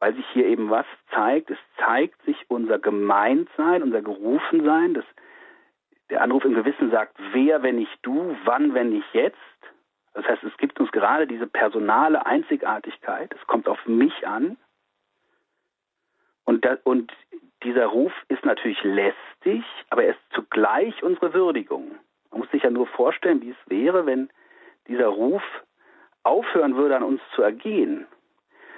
Weil 0.00 0.14
sich 0.14 0.26
hier 0.32 0.46
eben 0.46 0.70
was 0.70 0.86
zeigt, 1.12 1.50
es 1.50 1.58
zeigt 1.76 2.22
sich 2.22 2.36
unser 2.48 2.78
Gemeintsein, 2.78 3.82
unser 3.82 4.00
Gerufensein, 4.00 4.94
das, 4.94 5.04
der 6.10 6.22
Anruf 6.22 6.44
im 6.44 6.54
Gewissen 6.54 6.90
sagt, 6.90 7.16
wer, 7.32 7.62
wenn 7.62 7.76
nicht 7.76 7.98
du, 8.02 8.36
wann, 8.44 8.74
wenn 8.74 8.90
nicht 8.90 9.12
jetzt. 9.12 9.36
Das 10.14 10.26
heißt, 10.26 10.42
es 10.44 10.56
gibt 10.56 10.80
uns 10.80 10.90
gerade 10.90 11.26
diese 11.26 11.46
personale 11.46 12.26
Einzigartigkeit, 12.26 13.32
es 13.34 13.46
kommt 13.46 13.68
auf 13.68 13.84
mich 13.86 14.26
an. 14.26 14.56
Und, 16.44 16.64
da, 16.64 16.78
und 16.84 17.12
dieser 17.62 17.86
Ruf 17.86 18.12
ist 18.28 18.44
natürlich 18.44 18.82
lästig, 18.82 19.64
aber 19.90 20.04
er 20.04 20.10
ist 20.10 20.20
zugleich 20.34 21.02
unsere 21.02 21.34
Würdigung. 21.34 21.96
Man 22.30 22.40
muss 22.40 22.50
sich 22.50 22.62
ja 22.62 22.70
nur 22.70 22.86
vorstellen, 22.86 23.42
wie 23.42 23.50
es 23.50 23.70
wäre, 23.70 24.06
wenn 24.06 24.30
dieser 24.86 25.08
Ruf 25.08 25.42
aufhören 26.22 26.76
würde, 26.76 26.96
an 26.96 27.02
uns 27.02 27.20
zu 27.34 27.42
ergehen. 27.42 28.06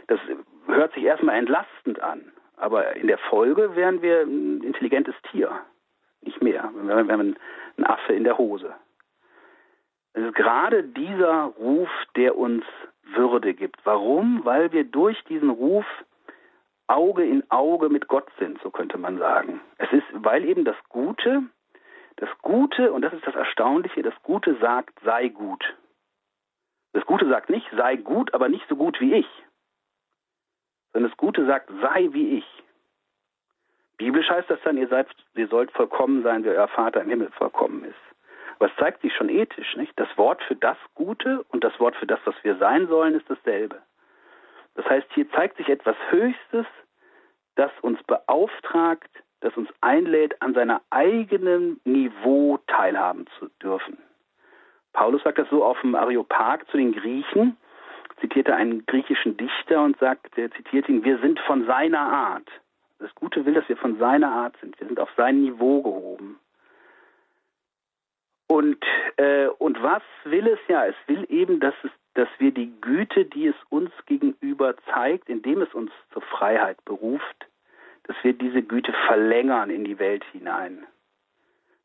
Das 0.09 0.21
hört 0.66 0.93
sich 0.95 1.05
erstmal 1.05 1.37
entlastend 1.37 2.01
an, 2.01 2.33
aber 2.57 2.97
in 2.97 3.07
der 3.07 3.19
Folge 3.19 3.77
wären 3.77 4.03
wir 4.03 4.23
ein 4.23 4.62
intelligentes 4.62 5.14
Tier, 5.31 5.51
nicht 6.22 6.42
mehr. 6.42 6.70
Wir 6.74 7.09
wären 7.09 7.37
ein 7.76 7.87
Affe 7.87 8.12
in 8.12 8.24
der 8.24 8.38
Hose. 8.38 8.74
Es 10.12 10.24
ist 10.24 10.35
gerade 10.35 10.83
dieser 10.83 11.44
Ruf, 11.59 11.88
der 12.16 12.37
uns 12.37 12.64
Würde 13.14 13.54
gibt. 13.54 13.85
Warum? 13.85 14.44
Weil 14.44 14.72
wir 14.72 14.85
durch 14.85 15.22
diesen 15.24 15.50
Ruf 15.50 15.87
Auge 16.88 17.24
in 17.24 17.48
Auge 17.50 17.88
mit 17.88 18.09
Gott 18.09 18.28
sind, 18.38 18.61
so 18.62 18.70
könnte 18.70 18.98
man 18.98 19.18
sagen. 19.18 19.61
Es 19.78 19.92
ist, 19.92 20.06
weil 20.12 20.44
eben 20.44 20.64
das 20.64 20.76
Gute, 20.88 21.44
das 22.16 22.28
Gute, 22.42 22.92
und 22.92 23.02
das 23.02 23.12
ist 23.12 23.26
das 23.26 23.37
Erstaunliche, 23.37 24.02
das 24.02 24.14
Gute 24.24 24.56
sagt, 24.56 24.98
sei 25.04 25.28
gut. 25.28 25.64
Das 26.92 27.06
Gute 27.06 27.28
sagt 27.28 27.48
nicht, 27.48 27.66
sei 27.76 27.94
gut, 27.94 28.35
aber 28.35 28.48
nicht 28.48 28.66
so 28.68 28.74
gut 28.74 29.00
wie 29.00 29.14
ich. 29.14 29.28
Sondern 30.92 31.11
das 31.11 31.16
Gute 31.16 31.46
sagt, 31.46 31.70
sei 31.80 32.09
wie 32.11 32.38
ich. 32.38 32.62
Biblisch 34.01 34.31
heißt 34.31 34.49
das 34.49 34.59
dann, 34.65 34.79
ihr, 34.79 34.89
seid, 34.89 35.09
ihr 35.35 35.47
sollt 35.49 35.71
vollkommen 35.73 36.23
sein, 36.23 36.43
wie 36.43 36.49
euer 36.49 36.69
Vater 36.69 37.03
im 37.03 37.11
Himmel 37.11 37.31
vollkommen 37.33 37.85
ist. 37.85 38.01
Es 38.59 38.71
zeigt 38.79 39.03
sich 39.03 39.15
schon 39.15 39.29
ethisch, 39.29 39.77
nicht? 39.77 39.93
Das 39.97 40.09
Wort 40.17 40.43
für 40.45 40.57
das 40.57 40.79
Gute 40.95 41.45
und 41.51 41.65
das 41.65 41.79
Wort 41.79 41.97
für 41.97 42.07
das, 42.07 42.19
was 42.25 42.35
wir 42.43 42.57
sein 42.57 42.89
sollen, 42.89 43.15
ist 43.15 43.29
dasselbe. 43.29 43.77
Das 44.75 44.87
heißt, 44.87 45.07
hier 45.13 45.31
zeigt 45.33 45.59
sich 45.59 45.69
etwas 45.69 45.97
Höchstes, 46.09 46.65
das 47.57 47.71
uns 47.83 48.03
beauftragt, 48.05 49.11
das 49.41 49.55
uns 49.59 49.69
einlädt, 49.83 50.41
an 50.41 50.55
seiner 50.55 50.81
eigenen 50.89 51.79
Niveau 51.85 52.59
teilhaben 52.69 53.27
zu 53.39 53.51
dürfen. 53.63 53.99
Paulus 54.95 55.23
sagt 55.25 55.39
das 55.39 55.51
so 55.51 55.63
auf 55.63 55.79
dem 55.83 55.95
Areopag 55.95 56.67
zu 56.71 56.79
den 56.79 56.93
Griechen, 56.93 57.59
zitierte 58.19 58.55
einen 58.55 58.87
griechischen 58.87 59.37
Dichter 59.37 59.83
und 59.83 59.99
sagt, 59.99 60.39
er 60.39 60.51
zitiert 60.53 60.89
ihn, 60.89 61.05
wir 61.05 61.19
sind 61.19 61.39
von 61.41 61.67
seiner 61.67 62.01
Art. 62.01 62.49
Das 63.01 63.15
Gute 63.15 63.47
will, 63.47 63.55
dass 63.55 63.69
wir 63.69 63.79
von 63.79 63.99
seiner 63.99 64.31
Art 64.31 64.57
sind. 64.61 64.79
Wir 64.79 64.87
sind 64.87 65.01
auf 65.01 65.11
sein 65.17 65.41
Niveau 65.41 65.83
gehoben. 65.83 66.39
Und, 68.47 68.85
äh, 69.17 69.47
und 69.47 69.83
was 69.83 70.03
will 70.25 70.47
es 70.47 70.59
ja? 70.69 70.87
Es 70.87 70.97
will 71.07 71.25
eben, 71.31 71.61
dass, 71.61 71.75
es, 71.83 71.91
dass 72.15 72.29
wir 72.39 72.51
die 72.51 72.73
Güte, 72.81 73.25
die 73.25 73.47
es 73.47 73.55
uns 73.71 73.91
gegenüber 74.07 74.75
zeigt, 74.93 75.29
indem 75.29 75.63
es 75.63 75.73
uns 75.73 75.91
zur 76.13 76.23
Freiheit 76.23 76.85
beruft, 76.85 77.47
dass 78.05 78.17
wir 78.23 78.33
diese 78.33 78.63
Güte 78.63 78.93
verlängern 79.07 79.71
in 79.71 79.85
die 79.85 79.99
Welt 79.99 80.25
hinein. 80.33 80.87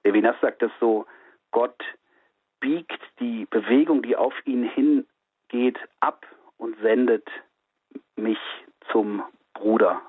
Levinas 0.04 0.36
sagt 0.42 0.62
das 0.62 0.72
so, 0.80 1.06
Gott 1.52 1.82
biegt 2.60 3.02
die 3.20 3.46
Bewegung, 3.46 4.02
die 4.02 4.16
auf 4.16 4.34
ihn 4.46 4.64
hingeht, 4.64 5.80
ab 6.00 6.26
und 6.58 6.76
sendet 6.82 7.28
mich 8.16 8.40
zum 8.92 9.24
Bruder. 9.54 10.02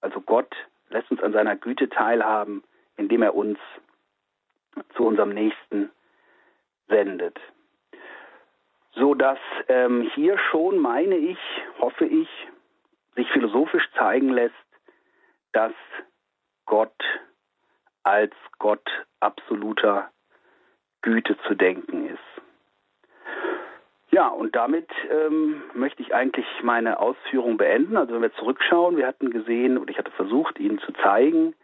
Also 0.00 0.20
Gott 0.20 0.54
lässt 0.88 1.10
uns 1.10 1.22
an 1.22 1.32
seiner 1.32 1.56
Güte 1.56 1.88
teilhaben, 1.88 2.64
indem 2.96 3.22
er 3.22 3.34
uns 3.34 3.58
zu 4.96 5.04
unserem 5.04 5.30
Nächsten 5.30 5.90
sendet. 6.88 7.38
So 8.92 9.14
dass 9.14 9.38
ähm, 9.68 10.10
hier 10.14 10.38
schon, 10.50 10.78
meine 10.78 11.16
ich, 11.16 11.38
hoffe 11.78 12.06
ich, 12.06 12.28
sich 13.14 13.30
philosophisch 13.30 13.88
zeigen 13.96 14.30
lässt, 14.30 14.54
dass 15.52 15.72
Gott 16.66 17.02
als 18.02 18.34
Gott 18.58 18.88
absoluter 19.20 20.10
Güte 21.02 21.36
zu 21.46 21.54
denken 21.54 22.08
ist. 22.08 22.37
Ja, 24.18 24.26
und 24.26 24.56
damit 24.56 24.90
ähm, 25.12 25.62
möchte 25.74 26.02
ich 26.02 26.12
eigentlich 26.12 26.44
meine 26.64 26.98
Ausführung 26.98 27.56
beenden. 27.56 27.96
Also 27.96 28.14
wenn 28.14 28.22
wir 28.22 28.34
zurückschauen, 28.34 28.96
wir 28.96 29.06
hatten 29.06 29.30
gesehen, 29.30 29.78
und 29.78 29.90
ich 29.90 29.96
hatte 29.96 30.10
versucht, 30.10 30.58
Ihnen 30.58 30.80
zu 30.80 30.92
zeigen, 30.94 31.54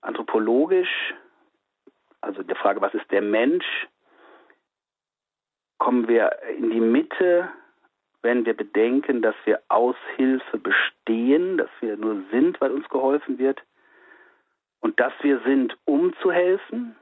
anthropologisch, 0.00 1.14
also 2.20 2.42
der 2.42 2.56
Frage, 2.56 2.80
was 2.80 2.92
ist 2.92 3.08
der 3.12 3.22
Mensch, 3.22 3.86
kommen 5.78 6.08
wir 6.08 6.42
in 6.58 6.72
die 6.72 6.80
Mitte, 6.80 7.48
wenn 8.22 8.46
wir 8.46 8.56
bedenken, 8.56 9.22
dass 9.22 9.36
wir 9.44 9.62
aus 9.68 9.94
Hilfe 10.16 10.58
bestehen, 10.58 11.56
dass 11.56 11.70
wir 11.78 11.96
nur 11.96 12.20
sind, 12.32 12.60
weil 12.60 12.72
uns 12.72 12.88
geholfen 12.88 13.38
wird. 13.38 13.62
und 14.80 14.98
dass 14.98 15.12
wir 15.22 15.40
sind, 15.46 15.78
um 15.84 16.12
zu 16.20 16.32
helfen. 16.32 16.96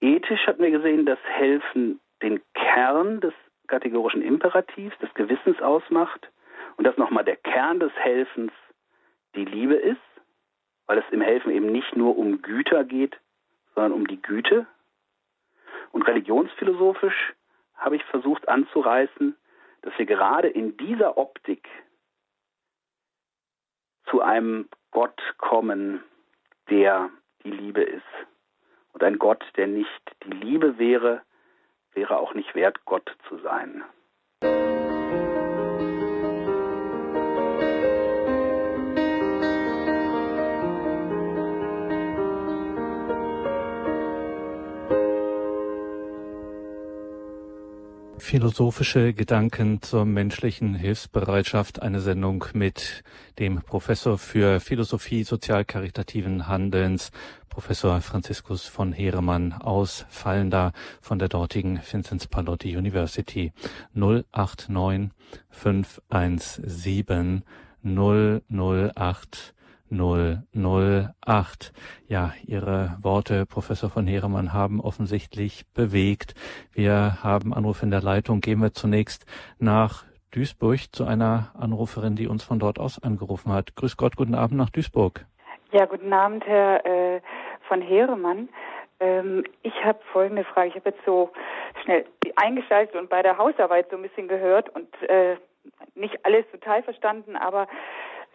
Ethisch 0.00 0.46
hatten 0.46 0.62
wir 0.62 0.70
gesehen, 0.70 1.04
dass 1.04 1.18
Helfen 1.24 1.98
den 2.22 2.40
Kern 2.54 3.20
des 3.20 3.34
kategorischen 3.66 4.22
Imperativs, 4.22 4.96
des 4.98 5.12
Gewissens 5.14 5.60
ausmacht 5.60 6.30
und 6.76 6.84
dass 6.84 6.96
nochmal 6.96 7.24
der 7.24 7.36
Kern 7.36 7.80
des 7.80 7.92
Helfens 7.94 8.52
die 9.34 9.44
Liebe 9.44 9.74
ist, 9.74 10.00
weil 10.86 10.98
es 10.98 11.04
im 11.10 11.20
Helfen 11.20 11.50
eben 11.50 11.66
nicht 11.66 11.96
nur 11.96 12.16
um 12.16 12.42
Güter 12.42 12.84
geht, 12.84 13.18
sondern 13.74 13.92
um 13.92 14.06
die 14.06 14.20
Güte. 14.20 14.66
Und 15.92 16.02
religionsphilosophisch 16.02 17.34
habe 17.74 17.96
ich 17.96 18.04
versucht 18.04 18.48
anzureißen, 18.48 19.36
dass 19.82 19.98
wir 19.98 20.06
gerade 20.06 20.48
in 20.48 20.76
dieser 20.76 21.18
Optik 21.18 21.68
zu 24.06 24.20
einem 24.20 24.68
Gott 24.90 25.20
kommen, 25.38 26.02
der 26.70 27.10
die 27.42 27.50
Liebe 27.50 27.82
ist. 27.82 28.02
Und 28.92 29.02
ein 29.02 29.18
Gott, 29.18 29.44
der 29.56 29.66
nicht 29.66 30.16
die 30.24 30.30
Liebe 30.30 30.78
wäre, 30.78 31.22
wäre 31.94 32.18
auch 32.18 32.34
nicht 32.34 32.54
wert, 32.54 32.84
Gott 32.84 33.16
zu 33.28 33.38
sein. 33.38 33.82
Philosophische 48.24 49.12
Gedanken 49.12 49.82
zur 49.82 50.06
menschlichen 50.06 50.74
Hilfsbereitschaft, 50.74 51.82
eine 51.82 52.00
Sendung 52.00 52.46
mit 52.54 53.04
dem 53.38 53.60
Professor 53.60 54.16
für 54.16 54.60
Philosophie 54.60 55.24
sozial-karitativen 55.24 56.48
Handelns, 56.48 57.12
Professor 57.50 58.00
Franziskus 58.00 58.64
von 58.64 58.94
Heeremann 58.94 59.52
aus 59.52 60.06
Fallenda 60.08 60.72
von 61.02 61.18
der 61.18 61.28
dortigen 61.28 61.78
Vinzenz 61.86 62.26
Pallotti 62.26 62.74
University. 62.78 63.52
089 63.92 65.10
517 65.50 67.42
008 67.82 69.54
008. 69.90 71.72
Ja, 72.06 72.32
Ihre 72.46 72.96
Worte, 73.02 73.46
Professor 73.46 73.90
von 73.90 74.06
Heeremann, 74.06 74.52
haben 74.52 74.80
offensichtlich 74.80 75.64
bewegt. 75.74 76.34
Wir 76.72 77.22
haben 77.22 77.54
Anruf 77.54 77.82
in 77.82 77.90
der 77.90 78.02
Leitung. 78.02 78.40
Gehen 78.40 78.60
wir 78.60 78.72
zunächst 78.72 79.26
nach 79.58 80.04
Duisburg 80.32 80.92
zu 80.92 81.04
einer 81.04 81.52
Anruferin, 81.58 82.16
die 82.16 82.26
uns 82.26 82.42
von 82.42 82.58
dort 82.58 82.78
aus 82.78 83.02
angerufen 83.02 83.52
hat. 83.52 83.76
Grüß 83.76 83.96
Gott, 83.96 84.16
guten 84.16 84.34
Abend 84.34 84.58
nach 84.58 84.70
Duisburg. 84.70 85.26
Ja, 85.70 85.86
guten 85.86 86.12
Abend, 86.12 86.44
Herr 86.46 86.84
äh, 86.84 87.20
von 87.68 87.80
Heeremann. 87.80 88.48
Ähm, 89.00 89.44
ich 89.62 89.74
habe 89.84 89.98
folgende 90.12 90.44
Frage. 90.44 90.68
Ich 90.68 90.74
habe 90.76 90.90
jetzt 90.90 91.04
so 91.04 91.30
schnell 91.82 92.04
eingeschaltet 92.36 92.96
und 92.96 93.10
bei 93.10 93.22
der 93.22 93.38
Hausarbeit 93.38 93.90
so 93.90 93.96
ein 93.96 94.02
bisschen 94.02 94.28
gehört 94.28 94.68
und 94.70 94.88
äh, 95.08 95.36
nicht 95.94 96.24
alles 96.24 96.44
total 96.50 96.82
verstanden, 96.82 97.36
aber 97.36 97.68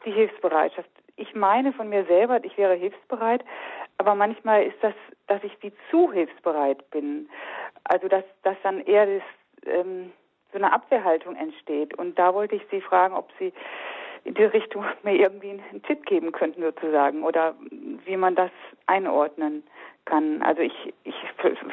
die 0.05 0.11
Hilfsbereitschaft 0.11 0.89
ich 1.19 1.35
meine 1.35 1.73
von 1.73 1.89
mir 1.89 2.05
selber, 2.05 2.39
ich 2.43 2.57
wäre 2.57 2.75
hilfsbereit, 2.75 3.43
aber 3.97 4.15
manchmal 4.15 4.63
ist 4.63 4.77
das, 4.81 4.93
dass 5.27 5.43
ich 5.43 5.51
wie 5.61 5.73
zu 5.91 6.11
hilfsbereit 6.11 6.89
bin. 6.91 7.29
Also 7.83 8.07
dass, 8.07 8.23
dass 8.43 8.55
dann 8.63 8.79
eher 8.81 9.05
das, 9.05 9.23
ähm, 9.65 10.11
so 10.51 10.57
eine 10.57 10.71
Abwehrhaltung 10.71 11.35
entsteht. 11.35 11.93
Und 11.95 12.17
da 12.17 12.33
wollte 12.33 12.55
ich 12.55 12.63
Sie 12.71 12.81
fragen, 12.81 13.13
ob 13.13 13.29
Sie 13.37 13.53
in 14.23 14.33
die 14.33 14.45
Richtung 14.45 14.85
mir 15.03 15.15
irgendwie 15.15 15.49
einen 15.49 15.83
Tipp 15.83 16.05
geben 16.05 16.31
könnten 16.31 16.61
sozusagen 16.61 17.23
oder 17.23 17.55
wie 18.05 18.17
man 18.17 18.35
das 18.35 18.51
einordnen 18.87 19.63
kann. 20.05 20.41
Also 20.41 20.61
ich, 20.61 20.93
ich 21.03 21.15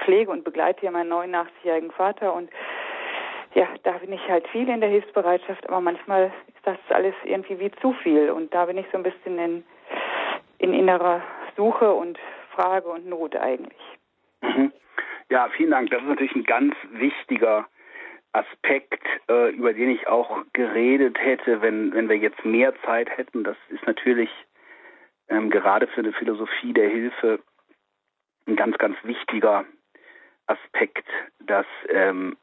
pflege 0.04 0.30
und 0.30 0.42
begleite 0.42 0.80
hier 0.80 0.90
meinen 0.90 1.12
89-jährigen 1.12 1.92
Vater 1.92 2.34
und 2.34 2.50
ja, 3.56 3.66
da 3.84 3.92
bin 3.92 4.12
ich 4.12 4.28
halt 4.28 4.46
viel 4.48 4.68
in 4.68 4.80
der 4.80 4.90
Hilfsbereitschaft, 4.90 5.66
aber 5.66 5.80
manchmal 5.80 6.26
ist 6.48 6.66
das 6.66 6.76
alles 6.90 7.14
irgendwie 7.24 7.58
wie 7.58 7.70
zu 7.80 7.94
viel 7.94 8.30
und 8.30 8.52
da 8.52 8.66
bin 8.66 8.76
ich 8.76 8.84
so 8.92 8.98
ein 8.98 9.02
bisschen 9.02 9.38
in, 9.38 9.64
in 10.58 10.74
innerer 10.74 11.22
Suche 11.56 11.90
und 11.90 12.18
Frage 12.54 12.88
und 12.88 13.06
Not 13.08 13.34
eigentlich. 13.34 13.80
Mhm. 14.42 14.72
Ja, 15.30 15.48
vielen 15.56 15.70
Dank. 15.70 15.88
Das 15.88 16.02
ist 16.02 16.08
natürlich 16.08 16.36
ein 16.36 16.44
ganz 16.44 16.74
wichtiger 16.90 17.66
Aspekt, 18.32 19.02
äh, 19.30 19.48
über 19.52 19.72
den 19.72 19.88
ich 19.88 20.06
auch 20.06 20.44
geredet 20.52 21.18
hätte, 21.18 21.62
wenn, 21.62 21.94
wenn 21.94 22.10
wir 22.10 22.16
jetzt 22.18 22.44
mehr 22.44 22.74
Zeit 22.82 23.08
hätten. 23.16 23.42
Das 23.42 23.56
ist 23.70 23.86
natürlich 23.86 24.28
ähm, 25.28 25.48
gerade 25.48 25.86
für 25.86 26.02
eine 26.02 26.12
Philosophie 26.12 26.74
der 26.74 26.90
Hilfe 26.90 27.40
ein 28.46 28.56
ganz, 28.56 28.76
ganz 28.76 28.98
wichtiger 29.02 29.64
Aspekt, 30.46 31.08
dass 31.40 31.66
ähm, 31.88 32.36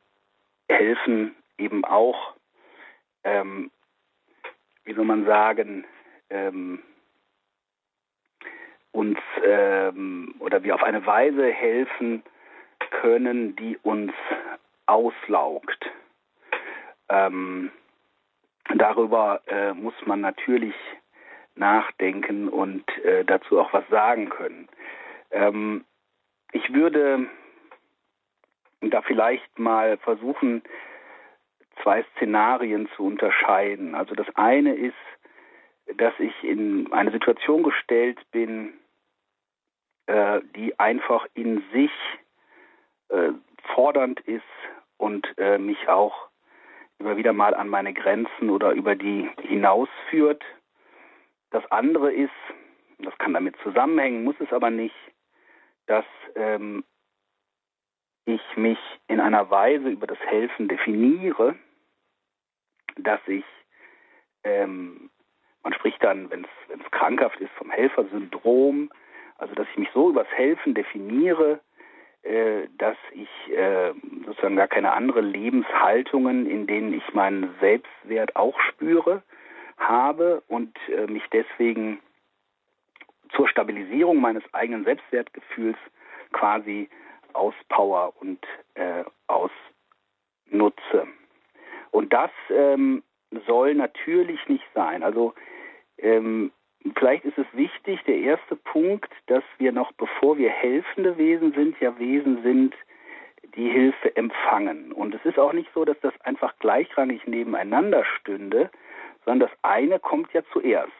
helfen 0.69 1.35
eben 1.57 1.85
auch, 1.85 2.33
ähm, 3.23 3.71
wie 4.83 4.93
soll 4.93 5.05
man 5.05 5.25
sagen, 5.25 5.85
ähm, 6.29 6.81
uns 8.91 9.19
ähm, 9.43 10.35
oder 10.39 10.63
wir 10.63 10.75
auf 10.75 10.83
eine 10.83 11.05
Weise 11.05 11.51
helfen 11.51 12.23
können, 12.91 13.55
die 13.55 13.77
uns 13.77 14.13
auslaugt. 14.85 15.89
Ähm, 17.09 17.71
darüber 18.75 19.41
äh, 19.47 19.73
muss 19.73 19.95
man 20.05 20.21
natürlich 20.21 20.75
nachdenken 21.55 22.49
und 22.49 22.87
äh, 23.03 23.23
dazu 23.25 23.59
auch 23.59 23.73
was 23.73 23.87
sagen 23.89 24.29
können. 24.29 24.67
Ähm, 25.31 25.85
ich 26.51 26.73
würde 26.73 27.27
da 28.89 29.01
vielleicht 29.01 29.59
mal 29.59 29.97
versuchen, 29.97 30.63
zwei 31.81 32.03
Szenarien 32.15 32.89
zu 32.95 33.05
unterscheiden. 33.05 33.95
Also 33.95 34.15
das 34.15 34.27
eine 34.35 34.75
ist, 34.75 34.95
dass 35.97 36.13
ich 36.19 36.33
in 36.43 36.91
eine 36.93 37.11
Situation 37.11 37.63
gestellt 37.63 38.19
bin, 38.31 38.73
äh, 40.07 40.41
die 40.55 40.77
einfach 40.79 41.25
in 41.33 41.63
sich 41.73 41.91
äh, 43.09 43.31
fordernd 43.75 44.19
ist 44.21 44.43
und 44.97 45.27
äh, 45.37 45.57
mich 45.57 45.87
auch 45.89 46.29
immer 46.99 47.17
wieder 47.17 47.33
mal 47.33 47.53
an 47.53 47.69
meine 47.69 47.93
Grenzen 47.93 48.49
oder 48.49 48.71
über 48.71 48.95
die 48.95 49.29
hinausführt. 49.41 50.43
Das 51.51 51.69
andere 51.71 52.11
ist, 52.11 52.31
das 52.99 53.17
kann 53.17 53.33
damit 53.33 53.55
zusammenhängen, 53.63 54.23
muss 54.23 54.35
es 54.39 54.51
aber 54.53 54.69
nicht, 54.69 54.95
dass 55.87 56.05
ähm, 56.35 56.83
ich 58.25 58.41
mich 58.55 58.79
in 59.07 59.19
einer 59.19 59.49
Weise 59.49 59.89
über 59.89 60.07
das 60.07 60.19
Helfen 60.19 60.67
definiere, 60.67 61.55
dass 62.97 63.19
ich, 63.27 63.45
ähm, 64.43 65.09
man 65.63 65.73
spricht 65.73 66.03
dann, 66.03 66.29
wenn 66.29 66.45
es 66.69 66.91
krankhaft 66.91 67.39
ist, 67.39 67.51
vom 67.53 67.69
Helfersyndrom, 67.69 68.91
also 69.37 69.55
dass 69.55 69.67
ich 69.71 69.77
mich 69.77 69.89
so 69.93 70.09
übers 70.09 70.27
Helfen 70.29 70.73
definiere, 70.73 71.59
äh, 72.23 72.67
dass 72.77 72.97
ich 73.11 73.29
äh, 73.51 73.93
sozusagen 74.25 74.55
gar 74.55 74.67
keine 74.67 74.93
anderen 74.93 75.25
Lebenshaltungen, 75.25 76.45
in 76.49 76.67
denen 76.67 76.93
ich 76.93 77.13
meinen 77.13 77.53
Selbstwert 77.59 78.35
auch 78.35 78.59
spüre, 78.61 79.23
habe 79.77 80.43
und 80.47 80.77
äh, 80.87 81.07
mich 81.07 81.23
deswegen 81.33 81.99
zur 83.35 83.49
Stabilisierung 83.49 84.21
meines 84.21 84.43
eigenen 84.53 84.85
Selbstwertgefühls 84.85 85.77
quasi 86.31 86.89
auspower 87.35 88.13
und 88.19 88.39
äh, 88.75 89.03
ausnutze. 89.27 91.07
Und 91.91 92.11
das 92.11 92.31
ähm, 92.49 93.03
soll 93.45 93.75
natürlich 93.75 94.47
nicht 94.47 94.65
sein. 94.73 95.03
Also 95.03 95.33
ähm, 95.97 96.51
vielleicht 96.97 97.25
ist 97.25 97.37
es 97.37 97.45
wichtig, 97.53 98.01
der 98.05 98.17
erste 98.17 98.55
Punkt, 98.55 99.11
dass 99.27 99.43
wir 99.57 99.71
noch, 99.71 99.91
bevor 99.93 100.37
wir 100.37 100.49
helfende 100.49 101.17
Wesen 101.17 101.53
sind, 101.53 101.79
ja 101.79 101.97
Wesen 101.99 102.41
sind, 102.43 102.75
die 103.55 103.69
Hilfe 103.69 104.15
empfangen. 104.15 104.91
Und 104.91 105.13
es 105.13 105.23
ist 105.25 105.37
auch 105.37 105.53
nicht 105.53 105.69
so, 105.73 105.85
dass 105.85 105.99
das 106.01 106.19
einfach 106.21 106.57
gleichrangig 106.59 107.27
nebeneinander 107.27 108.03
stünde, 108.19 108.71
sondern 109.25 109.47
das 109.49 109.57
eine 109.61 109.99
kommt 109.99 110.33
ja 110.33 110.41
zuerst. 110.51 110.91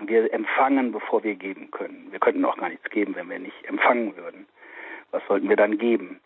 Wir 0.00 0.32
empfangen, 0.32 0.90
bevor 0.90 1.22
wir 1.22 1.36
geben 1.36 1.70
können. 1.70 2.08
Wir 2.10 2.18
könnten 2.18 2.44
auch 2.44 2.56
gar 2.56 2.70
nichts 2.70 2.88
geben, 2.90 3.14
wenn 3.14 3.30
wir 3.30 3.38
nicht 3.38 3.64
empfangen 3.66 4.16
würden 4.16 4.46
was 5.12 5.22
sollten 5.28 5.48
wir 5.48 5.56
dann 5.56 5.78
geben? 5.78 6.20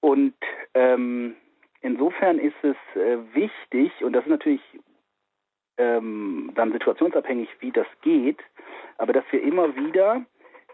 Und 0.00 0.34
ähm, 0.74 1.34
insofern 1.80 2.38
ist 2.38 2.56
es 2.62 2.76
äh, 2.94 3.18
wichtig, 3.34 3.92
und 4.04 4.12
das 4.12 4.24
ist 4.24 4.30
natürlich 4.30 4.62
ähm, 5.78 6.52
dann 6.54 6.72
situationsabhängig, 6.72 7.48
wie 7.60 7.72
das 7.72 7.86
geht, 8.02 8.38
aber 8.98 9.12
dass 9.12 9.24
wir 9.30 9.42
immer 9.42 9.74
wieder 9.76 10.24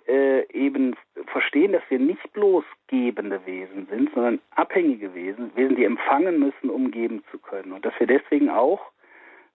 äh, 0.06 0.46
eben 0.52 0.96
verstehen, 1.26 1.72
dass 1.72 1.82
wir 1.88 1.98
nicht 1.98 2.32
bloß 2.32 2.64
gebende 2.88 3.44
Wesen 3.46 3.86
sind, 3.86 4.12
sondern 4.14 4.40
abhängige 4.50 5.14
Wesen, 5.14 5.54
Wesen, 5.56 5.76
die 5.76 5.84
empfangen 5.84 6.38
müssen, 6.38 6.70
um 6.70 6.90
geben 6.90 7.22
zu 7.30 7.38
können. 7.38 7.72
Und 7.72 7.84
dass 7.84 7.98
wir 7.98 8.06
deswegen 8.06 8.50
auch 8.50 8.80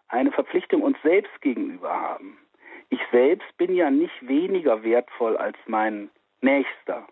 eine 0.07 0.31
Verpflichtung 0.31 0.81
uns 0.81 0.97
selbst 1.03 1.41
gegenüber 1.41 1.93
haben. 1.93 2.37
ich 2.89 3.01
selbst 3.11 3.57
bin 3.57 3.75
ja 3.75 3.91
nicht 3.91 4.27
weniger 4.27 4.83
wertvoll 4.83 5.35
als 5.35 5.57
mein 5.65 6.09
Nächster. 6.41 7.05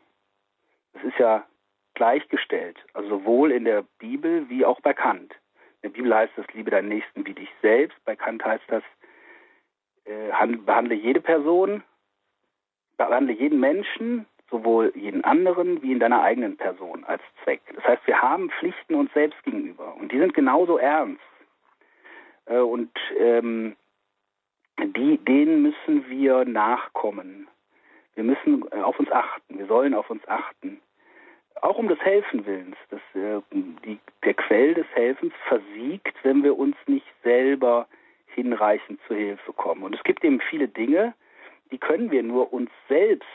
Das 0.95 1.03
ist 1.03 1.19
ja 1.19 1.45
gleichgestellt, 1.93 2.77
also 2.93 3.09
sowohl 3.09 3.51
in 3.51 3.65
der 3.65 3.83
Bibel 3.99 4.49
wie 4.49 4.65
auch 4.65 4.81
bei 4.81 4.93
Kant. 4.93 5.33
In 5.81 5.91
der 5.91 5.97
Bibel 5.97 6.13
heißt 6.13 6.33
das, 6.35 6.45
liebe 6.53 6.71
deinen 6.71 6.89
Nächsten 6.89 7.25
wie 7.25 7.33
dich 7.33 7.49
selbst. 7.61 7.97
Bei 8.05 8.15
Kant 8.15 8.43
heißt 8.43 8.63
das, 8.67 8.83
äh, 10.05 10.57
behandle 10.57 10.95
jede 10.95 11.21
Person, 11.21 11.83
behandle 12.97 13.33
jeden 13.33 13.59
Menschen, 13.59 14.25
sowohl 14.49 14.91
jeden 14.95 15.23
anderen 15.23 15.81
wie 15.81 15.91
in 15.91 15.99
deiner 15.99 16.21
eigenen 16.21 16.57
Person 16.57 17.03
als 17.03 17.21
Zweck. 17.43 17.61
Das 17.75 17.83
heißt, 17.83 18.07
wir 18.07 18.21
haben 18.21 18.49
Pflichten 18.51 18.95
uns 18.95 19.11
selbst 19.13 19.41
gegenüber 19.43 19.95
und 19.95 20.11
die 20.11 20.19
sind 20.19 20.33
genauso 20.33 20.77
ernst. 20.77 21.21
Äh, 22.45 22.59
und 22.59 22.91
ähm, 23.17 23.75
die, 24.79 25.17
denen 25.17 25.61
müssen 25.61 26.09
wir 26.09 26.45
nachkommen. 26.45 27.47
Wir 28.15 28.23
müssen 28.23 28.65
äh, 28.71 28.81
auf 28.81 28.99
uns 28.99 29.11
achten. 29.11 29.57
Wir 29.57 29.65
sollen 29.67 29.93
auf 29.93 30.09
uns 30.09 30.25
achten. 30.27 30.81
Auch 31.61 31.77
um 31.77 31.87
des 31.87 31.99
Helfen 31.99 32.45
willens. 32.45 32.77
Das, 32.89 33.01
äh, 33.13 33.41
die, 33.51 33.99
der 34.23 34.33
Quell 34.33 34.73
des 34.73 34.87
Helfens 34.93 35.33
versiegt, 35.47 36.15
wenn 36.23 36.43
wir 36.43 36.57
uns 36.57 36.75
nicht 36.87 37.07
selber 37.23 37.87
hinreichend 38.27 38.99
zu 39.07 39.15
Hilfe 39.15 39.53
kommen. 39.53 39.83
Und 39.83 39.95
es 39.95 40.03
gibt 40.03 40.23
eben 40.23 40.41
viele 40.41 40.67
Dinge, 40.67 41.13
die 41.71 41.77
können 41.77 42.11
wir 42.11 42.23
nur 42.23 42.53
uns 42.53 42.69
selbst 42.87 43.25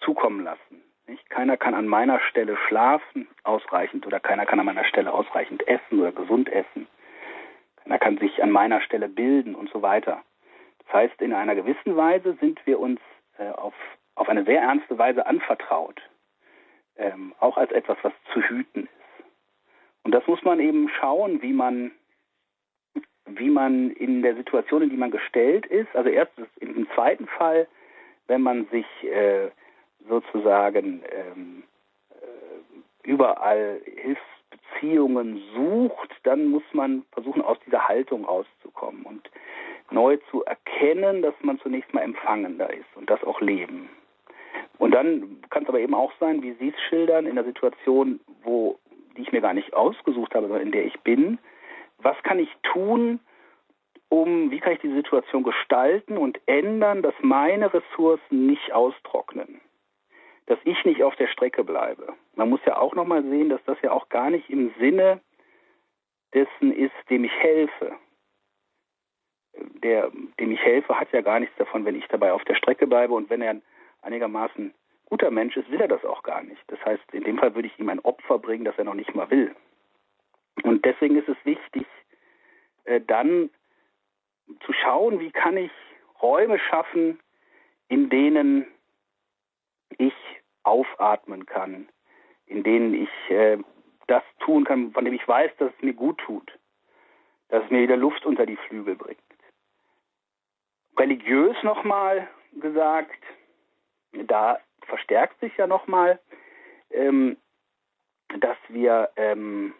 zukommen 0.00 0.42
lassen. 0.42 0.82
Nicht? 1.06 1.28
Keiner 1.30 1.56
kann 1.56 1.74
an 1.74 1.86
meiner 1.86 2.20
Stelle 2.20 2.56
schlafen 2.68 3.28
ausreichend 3.44 4.06
oder 4.06 4.20
keiner 4.20 4.46
kann 4.46 4.60
an 4.60 4.66
meiner 4.66 4.84
Stelle 4.84 5.12
ausreichend 5.12 5.66
essen 5.68 6.00
oder 6.00 6.12
gesund 6.12 6.48
essen. 6.50 6.86
Keiner 7.82 7.98
kann 7.98 8.18
sich 8.18 8.42
an 8.42 8.50
meiner 8.50 8.80
Stelle 8.80 9.08
bilden 9.08 9.54
und 9.54 9.70
so 9.70 9.82
weiter. 9.82 10.22
Das 10.86 10.94
heißt, 10.94 11.20
in 11.20 11.32
einer 11.32 11.54
gewissen 11.54 11.96
Weise 11.96 12.36
sind 12.40 12.64
wir 12.66 12.80
uns 12.80 13.00
äh, 13.38 13.50
auf, 13.50 13.74
auf 14.14 14.28
eine 14.28 14.44
sehr 14.44 14.62
ernste 14.62 14.98
Weise 14.98 15.26
anvertraut, 15.26 16.00
ähm, 17.00 17.34
auch 17.40 17.56
als 17.56 17.72
etwas, 17.72 17.98
was 18.02 18.12
zu 18.32 18.40
hüten 18.42 18.84
ist. 18.84 19.00
Und 20.02 20.12
das 20.12 20.26
muss 20.26 20.42
man 20.42 20.60
eben 20.60 20.88
schauen, 20.88 21.42
wie 21.42 21.52
man, 21.52 21.92
wie 23.26 23.50
man 23.50 23.90
in 23.90 24.22
der 24.22 24.34
Situation, 24.36 24.82
in 24.82 24.90
die 24.90 24.96
man 24.96 25.10
gestellt 25.10 25.66
ist, 25.66 25.94
also 25.94 26.08
erst 26.08 26.32
dem 26.60 26.88
zweiten 26.94 27.26
Fall, 27.26 27.66
wenn 28.26 28.42
man 28.42 28.66
sich 28.66 28.86
äh, 29.04 29.50
sozusagen 30.08 31.02
ähm, 31.10 31.62
äh, 32.10 33.08
überall 33.08 33.80
Hilfsbeziehungen 33.84 35.42
sucht, 35.54 36.10
dann 36.22 36.46
muss 36.46 36.62
man 36.72 37.04
versuchen, 37.12 37.42
aus 37.42 37.58
dieser 37.66 37.88
Haltung 37.88 38.24
rauszukommen 38.24 39.04
und 39.04 39.30
neu 39.90 40.16
zu 40.30 40.44
erkennen, 40.44 41.22
dass 41.22 41.34
man 41.42 41.58
zunächst 41.60 41.92
mal 41.92 42.02
empfangender 42.02 42.72
ist 42.72 42.96
und 42.96 43.10
das 43.10 43.22
auch 43.24 43.40
leben. 43.40 43.90
Und 44.80 44.92
dann 44.92 45.42
kann 45.50 45.64
es 45.64 45.68
aber 45.68 45.78
eben 45.78 45.94
auch 45.94 46.10
sein, 46.18 46.42
wie 46.42 46.54
Sie 46.54 46.68
es 46.68 46.80
schildern, 46.88 47.26
in 47.26 47.34
der 47.34 47.44
Situation, 47.44 48.18
wo 48.42 48.78
die 49.14 49.22
ich 49.22 49.30
mir 49.30 49.42
gar 49.42 49.52
nicht 49.52 49.74
ausgesucht 49.74 50.34
habe, 50.34 50.46
sondern 50.48 50.66
in 50.66 50.72
der 50.72 50.86
ich 50.86 50.98
bin, 51.00 51.38
was 51.98 52.16
kann 52.22 52.38
ich 52.38 52.48
tun, 52.62 53.20
um, 54.08 54.50
wie 54.50 54.58
kann 54.58 54.72
ich 54.72 54.80
die 54.80 54.94
Situation 54.94 55.42
gestalten 55.42 56.16
und 56.16 56.40
ändern, 56.46 57.02
dass 57.02 57.12
meine 57.20 57.74
Ressourcen 57.74 58.46
nicht 58.46 58.72
austrocknen, 58.72 59.60
dass 60.46 60.58
ich 60.64 60.82
nicht 60.86 61.02
auf 61.02 61.14
der 61.16 61.28
Strecke 61.28 61.62
bleibe. 61.62 62.14
Man 62.34 62.48
muss 62.48 62.60
ja 62.64 62.78
auch 62.78 62.94
nochmal 62.94 63.22
sehen, 63.22 63.50
dass 63.50 63.62
das 63.66 63.76
ja 63.82 63.92
auch 63.92 64.08
gar 64.08 64.30
nicht 64.30 64.48
im 64.48 64.72
Sinne 64.80 65.20
dessen 66.32 66.72
ist, 66.72 66.94
dem 67.10 67.24
ich 67.24 67.36
helfe. 67.36 67.96
Der, 69.82 70.10
dem 70.38 70.52
ich 70.52 70.60
helfe, 70.60 70.98
hat 70.98 71.12
ja 71.12 71.20
gar 71.20 71.38
nichts 71.38 71.56
davon, 71.58 71.84
wenn 71.84 71.96
ich 71.96 72.06
dabei 72.08 72.32
auf 72.32 72.44
der 72.44 72.54
Strecke 72.54 72.86
bleibe 72.86 73.12
und 73.12 73.28
wenn 73.28 73.42
er 73.42 73.60
einigermaßen 74.02 74.74
guter 75.06 75.30
Mensch 75.30 75.56
ist, 75.56 75.70
will 75.70 75.80
er 75.80 75.88
das 75.88 76.04
auch 76.04 76.22
gar 76.22 76.42
nicht. 76.42 76.62
Das 76.68 76.84
heißt, 76.84 77.02
in 77.12 77.24
dem 77.24 77.38
Fall 77.38 77.54
würde 77.54 77.68
ich 77.68 77.78
ihm 77.78 77.88
ein 77.88 78.00
Opfer 78.00 78.38
bringen, 78.38 78.64
das 78.64 78.78
er 78.78 78.84
noch 78.84 78.94
nicht 78.94 79.14
mal 79.14 79.30
will. 79.30 79.54
Und 80.62 80.84
deswegen 80.84 81.16
ist 81.16 81.28
es 81.28 81.36
wichtig, 81.44 81.86
äh, 82.84 83.00
dann 83.00 83.50
zu 84.64 84.72
schauen, 84.72 85.20
wie 85.20 85.30
kann 85.30 85.56
ich 85.56 85.72
Räume 86.22 86.58
schaffen, 86.58 87.18
in 87.88 88.08
denen 88.10 88.66
ich 89.98 90.14
aufatmen 90.62 91.46
kann, 91.46 91.88
in 92.46 92.62
denen 92.62 92.94
ich 92.94 93.30
äh, 93.30 93.58
das 94.06 94.22
tun 94.40 94.64
kann, 94.64 94.92
von 94.92 95.04
dem 95.04 95.14
ich 95.14 95.26
weiß, 95.26 95.50
dass 95.58 95.72
es 95.74 95.82
mir 95.82 95.94
gut 95.94 96.18
tut, 96.18 96.58
dass 97.48 97.64
es 97.64 97.70
mir 97.70 97.82
wieder 97.82 97.96
Luft 97.96 98.26
unter 98.26 98.46
die 98.46 98.56
Flügel 98.56 98.96
bringt 98.96 99.20
religiös 101.00 101.56
nochmal 101.62 102.28
gesagt, 102.60 103.22
da 104.12 104.58
verstärkt 104.82 105.40
sich 105.40 105.56
ja 105.56 105.66
nochmal, 105.66 106.18
ähm, 106.90 107.36
dass 108.40 108.56
wir 108.68 109.10
ähm, 109.16 109.74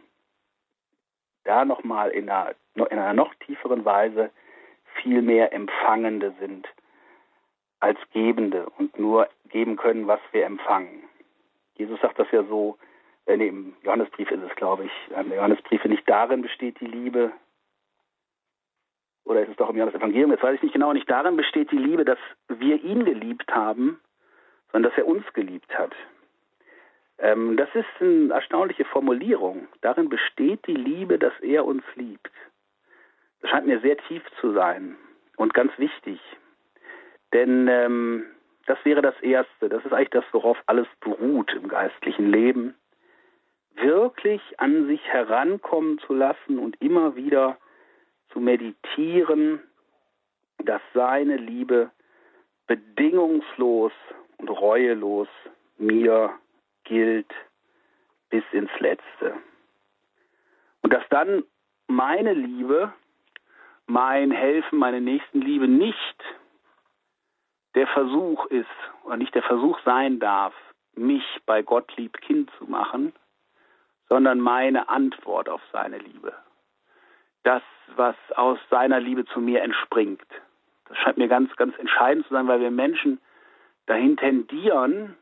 da 1.45 1.65
nochmal 1.65 2.11
in 2.11 2.29
einer, 2.29 2.55
in 2.75 2.85
einer 2.85 3.15
noch 3.15 3.35
tieferen 3.47 3.85
Weise 3.85 4.31
viel 5.03 5.23
mehr 5.23 5.53
Empfangende 5.53 6.35
sind 6.41 6.69
als 7.81 7.99
Gebende 8.13 8.67
und 8.79 8.99
nur 8.99 9.29
geben 9.49 9.77
können, 9.77 10.07
was 10.07 10.21
wir 10.33 10.45
empfangen. 10.45 11.03
Jesus 11.77 12.01
sagt 12.01 12.19
das 12.19 12.31
ja 12.31 12.45
so, 12.45 12.77
äh, 13.27 13.37
nee, 13.37 13.49
im 13.49 13.75
Johannesbrief 13.83 14.31
ist 14.31 14.43
es, 14.43 14.55
glaube 14.57 14.85
ich, 14.85 14.93
im 15.17 15.33
Johannesbrief, 15.33 15.85
nicht 15.85 16.09
darin 16.09 16.43
besteht 16.43 16.79
die 16.81 16.87
Liebe, 16.87 17.33
oder 19.25 19.43
ist 19.43 19.51
es 19.51 19.57
doch 19.57 19.71
im 19.71 19.77
Johannes 19.77 19.95
Evangelium, 19.95 20.31
jetzt 20.31 20.43
weiß 20.43 20.57
ich 20.57 20.63
nicht 20.63 20.73
genau, 20.73 20.93
nicht 20.93 21.09
darin 21.09 21.37
besteht 21.37 21.71
die 21.71 21.79
Liebe, 21.79 22.05
dass 22.05 22.19
wir 22.49 22.83
ihn 22.83 23.05
geliebt 23.05 23.51
haben, 23.55 24.01
sondern 24.73 24.91
dass 24.91 24.99
er 24.99 25.07
uns 25.07 25.25
geliebt 25.33 25.77
hat. 25.77 25.95
Ähm, 27.19 27.57
das 27.57 27.69
ist 27.75 27.87
eine 28.01 28.33
erstaunliche 28.33 28.85
Formulierung. 28.85 29.69
Darin 29.83 30.09
besteht 30.09 30.67
die 30.67 30.75
Liebe, 30.75 31.19
dass 31.19 31.39
er 31.41 31.65
uns 31.65 31.85
liebt. 31.95 32.31
Das 33.41 33.51
scheint 33.51 33.67
mir 33.67 33.81
sehr 33.81 33.97
tief 33.97 34.23
zu 34.41 34.53
sein 34.53 34.97
und 35.37 35.55
ganz 35.55 35.73
wichtig. 35.79 36.21
Denn 37.33 37.69
ähm, 37.69 38.27
das 38.67 38.79
wäre 38.85 39.03
das 39.03 39.19
Erste. 39.21 39.69
Das 39.69 39.85
ist 39.85 39.93
eigentlich 39.93 40.11
das, 40.11 40.25
worauf 40.33 40.59
alles 40.67 40.87
beruht 41.01 41.53
im 41.55 41.69
geistlichen 41.69 42.31
Leben. 42.31 42.75
Wirklich 43.77 44.43
an 44.59 44.87
sich 44.87 45.03
herankommen 45.07 45.99
zu 46.01 46.15
lassen 46.15 46.59
und 46.59 46.81
immer 46.81 47.17
wieder 47.17 47.57
zu 48.33 48.41
meditieren, 48.41 49.61
dass 50.59 50.83
seine 50.93 51.37
Liebe 51.37 51.91
bedingungslos 52.67 53.93
und 54.41 54.49
reuelos 54.49 55.29
mir 55.79 56.31
gilt 56.85 57.33
bis 58.31 58.45
ins 58.53 58.71
Letzte. 58.79 59.35
Und 60.83 60.93
dass 60.93 61.03
dann 61.11 61.45
meine 61.87 62.33
Liebe, 62.33 62.93
mein 63.87 64.31
Helfen, 64.31 64.79
meine 64.79 65.01
Nächstenliebe 65.01 65.69
nicht 65.69 66.25
der 67.75 67.87
Versuch 67.87 68.47
ist 68.47 68.67
oder 69.05 69.17
nicht 69.17 69.35
der 69.35 69.43
Versuch 69.43 69.79
sein 69.85 70.19
darf, 70.21 70.55
mich 70.95 71.25
bei 71.47 71.63
Gott 71.63 71.97
lieb 71.97 72.21
Kind 72.21 72.51
zu 72.59 72.65
machen, 72.65 73.13
sondern 74.09 74.41
meine 74.41 74.89
Antwort 74.89 75.49
auf 75.49 75.63
seine 75.73 75.99
Liebe 75.99 76.35
das, 77.43 77.63
was 77.97 78.17
aus 78.37 78.59
seiner 78.71 79.01
Liebe 79.01 79.25
zu 79.27 79.41
mir 79.41 79.63
entspringt. 79.63 80.27
Das 80.87 80.99
scheint 80.99 81.19
mir 81.19 81.29
ganz, 81.29 81.55
ganz 81.57 81.77
entscheidend 81.79 82.27
zu 82.27 82.35
sein, 82.35 82.49
weil 82.49 82.61
wir 82.61 82.71
Menschen 82.71 83.21
dahin 83.91 84.17
tendieren, 84.17 85.17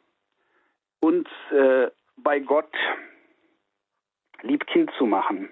uns 1.00 1.26
äh, 1.50 1.88
bei 2.18 2.38
Gott 2.38 2.70
Liebkind 4.42 4.90
zu 4.98 5.06
machen 5.06 5.48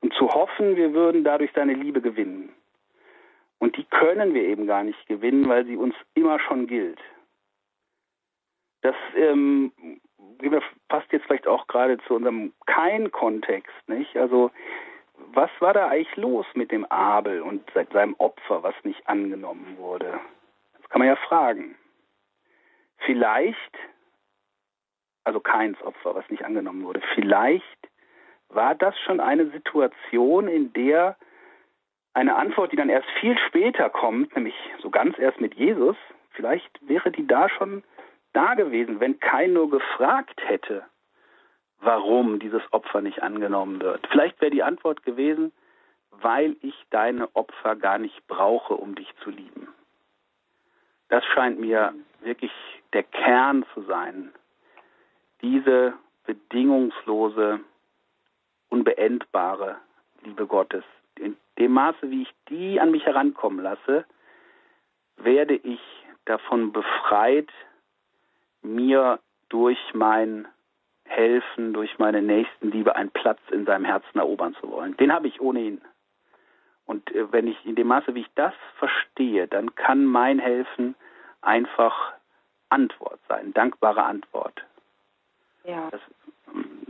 und 0.00 0.14
zu 0.14 0.30
hoffen, 0.30 0.76
wir 0.76 0.94
würden 0.94 1.22
dadurch 1.22 1.50
seine 1.54 1.74
Liebe 1.74 2.00
gewinnen. 2.00 2.48
Und 3.58 3.76
die 3.76 3.84
können 3.84 4.34
wir 4.34 4.42
eben 4.42 4.66
gar 4.66 4.84
nicht 4.84 5.06
gewinnen, 5.06 5.48
weil 5.48 5.66
sie 5.66 5.76
uns 5.76 5.94
immer 6.14 6.38
schon 6.40 6.66
gilt. 6.66 6.98
Das 8.80 8.96
ähm, 9.16 9.72
passt 10.88 11.12
jetzt 11.12 11.26
vielleicht 11.26 11.46
auch 11.46 11.66
gerade 11.66 11.98
zu 12.06 12.14
unserem 12.14 12.52
Kein-Kontext, 12.66 13.88
nicht? 13.88 14.16
Also 14.16 14.50
was 15.32 15.50
war 15.60 15.74
da 15.74 15.88
eigentlich 15.88 16.16
los 16.16 16.46
mit 16.54 16.72
dem 16.72 16.84
Abel 16.86 17.42
und 17.42 17.62
seinem 17.92 18.14
Opfer, 18.18 18.62
was 18.62 18.74
nicht 18.82 19.06
angenommen 19.08 19.76
wurde? 19.78 20.20
Das 20.80 20.88
kann 20.88 21.00
man 21.00 21.08
ja 21.08 21.16
fragen. 21.16 21.76
Vielleicht, 23.04 23.78
also 25.24 25.40
keins 25.40 25.80
Opfer, 25.82 26.14
was 26.14 26.28
nicht 26.30 26.44
angenommen 26.44 26.84
wurde, 26.84 27.00
vielleicht 27.14 27.64
war 28.48 28.74
das 28.74 28.98
schon 29.00 29.20
eine 29.20 29.50
Situation, 29.50 30.48
in 30.48 30.72
der 30.72 31.16
eine 32.14 32.36
Antwort, 32.36 32.72
die 32.72 32.76
dann 32.76 32.88
erst 32.88 33.08
viel 33.20 33.36
später 33.48 33.90
kommt, 33.90 34.34
nämlich 34.36 34.54
so 34.80 34.90
ganz 34.90 35.18
erst 35.18 35.40
mit 35.40 35.54
Jesus, 35.54 35.96
vielleicht 36.30 36.70
wäre 36.88 37.10
die 37.10 37.26
da 37.26 37.48
schon 37.48 37.82
da 38.32 38.54
gewesen, 38.54 39.00
wenn 39.00 39.18
kein 39.18 39.52
nur 39.52 39.70
gefragt 39.70 40.40
hätte, 40.46 40.84
warum 41.80 42.38
dieses 42.38 42.62
Opfer 42.72 43.00
nicht 43.00 43.22
angenommen 43.22 43.80
wird. 43.80 44.06
Vielleicht 44.08 44.40
wäre 44.40 44.50
die 44.50 44.62
Antwort 44.62 45.02
gewesen, 45.02 45.52
weil 46.10 46.56
ich 46.60 46.74
deine 46.90 47.34
Opfer 47.34 47.76
gar 47.76 47.98
nicht 47.98 48.26
brauche, 48.28 48.74
um 48.74 48.94
dich 48.94 49.12
zu 49.22 49.30
lieben. 49.30 49.68
Das 51.08 51.24
scheint 51.26 51.58
mir 51.58 51.94
wirklich 52.20 52.52
der 52.94 53.02
Kern 53.02 53.66
zu 53.74 53.82
sein. 53.82 54.32
Diese 55.42 55.94
bedingungslose, 56.24 57.60
unbeendbare 58.70 59.76
Liebe 60.22 60.46
Gottes. 60.46 60.84
In 61.16 61.36
dem 61.58 61.72
Maße, 61.72 62.10
wie 62.10 62.22
ich 62.22 62.34
die 62.48 62.80
an 62.80 62.90
mich 62.90 63.04
herankommen 63.04 63.62
lasse, 63.62 64.04
werde 65.16 65.54
ich 65.54 65.80
davon 66.24 66.72
befreit, 66.72 67.50
mir 68.62 69.18
durch 69.50 69.78
mein 69.92 70.48
Helfen, 71.04 71.74
durch 71.74 71.98
meine 71.98 72.22
Nächstenliebe 72.22 72.96
einen 72.96 73.10
Platz 73.10 73.38
in 73.50 73.66
seinem 73.66 73.84
Herzen 73.84 74.18
erobern 74.18 74.56
zu 74.60 74.70
wollen. 74.70 74.96
Den 74.96 75.12
habe 75.12 75.28
ich 75.28 75.40
ohnehin. 75.40 75.82
Und 76.86 77.14
äh, 77.14 77.30
wenn 77.30 77.46
ich 77.46 77.64
in 77.66 77.74
dem 77.74 77.88
Maße, 77.88 78.14
wie 78.14 78.22
ich 78.22 78.34
das 78.34 78.54
verstehe, 78.78 79.46
dann 79.46 79.74
kann 79.74 80.04
mein 80.06 80.38
Helfen 80.38 80.94
einfach 81.42 82.13
Antwort 82.68 83.20
sein, 83.28 83.52
dankbare 83.54 84.02
Antwort. 84.02 84.64
Ja. 85.64 85.88
Das, 85.90 86.00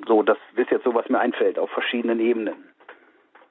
so, 0.06 0.22
das 0.22 0.38
ist 0.56 0.70
jetzt 0.70 0.84
so, 0.84 0.94
was 0.94 1.08
mir 1.08 1.18
einfällt, 1.18 1.58
auf 1.58 1.70
verschiedenen 1.70 2.20
Ebenen. 2.20 2.74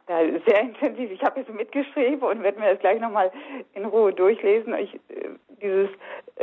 Ja, 0.09 0.17
sehr 0.45 0.61
intensiv. 0.61 1.11
Ich 1.11 1.24
habe 1.24 1.39
jetzt 1.39 1.53
mitgeschrieben 1.53 2.24
und 2.24 2.43
werde 2.43 2.59
mir 2.59 2.71
das 2.71 2.80
gleich 2.80 2.99
nochmal 2.99 3.32
in 3.74 3.86
Ruhe 3.86 4.11
durchlesen. 4.11 4.74
Ich, 4.76 4.95
äh, 5.09 5.30
dieses 5.61 5.89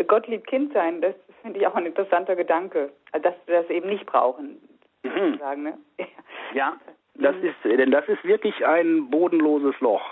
Gott 0.07 0.27
liebt 0.29 0.47
Kind 0.47 0.73
sein, 0.73 1.03
das 1.03 1.15
finde 1.43 1.61
ich 1.61 1.67
auch 1.67 1.75
ein 1.75 1.87
interessanter 1.87 2.37
Gedanke. 2.37 2.91
Also, 3.13 3.25
dass 3.25 3.35
wir 3.47 3.61
das 3.61 3.71
eben 3.71 3.89
nicht 3.89 4.07
brauchen, 4.07 4.61
mhm. 5.03 5.39
sagen, 5.39 5.63
ne? 5.63 5.79
Ja, 6.55 6.77
das 7.15 7.37
mhm. 7.37 7.45
ist, 7.45 7.57
denn 7.65 7.91
das 7.91 8.09
ist 8.09 8.25
wirklich 8.25 8.67
ein 8.67 9.11
bodenloses 9.11 9.79
Loch. 9.81 10.03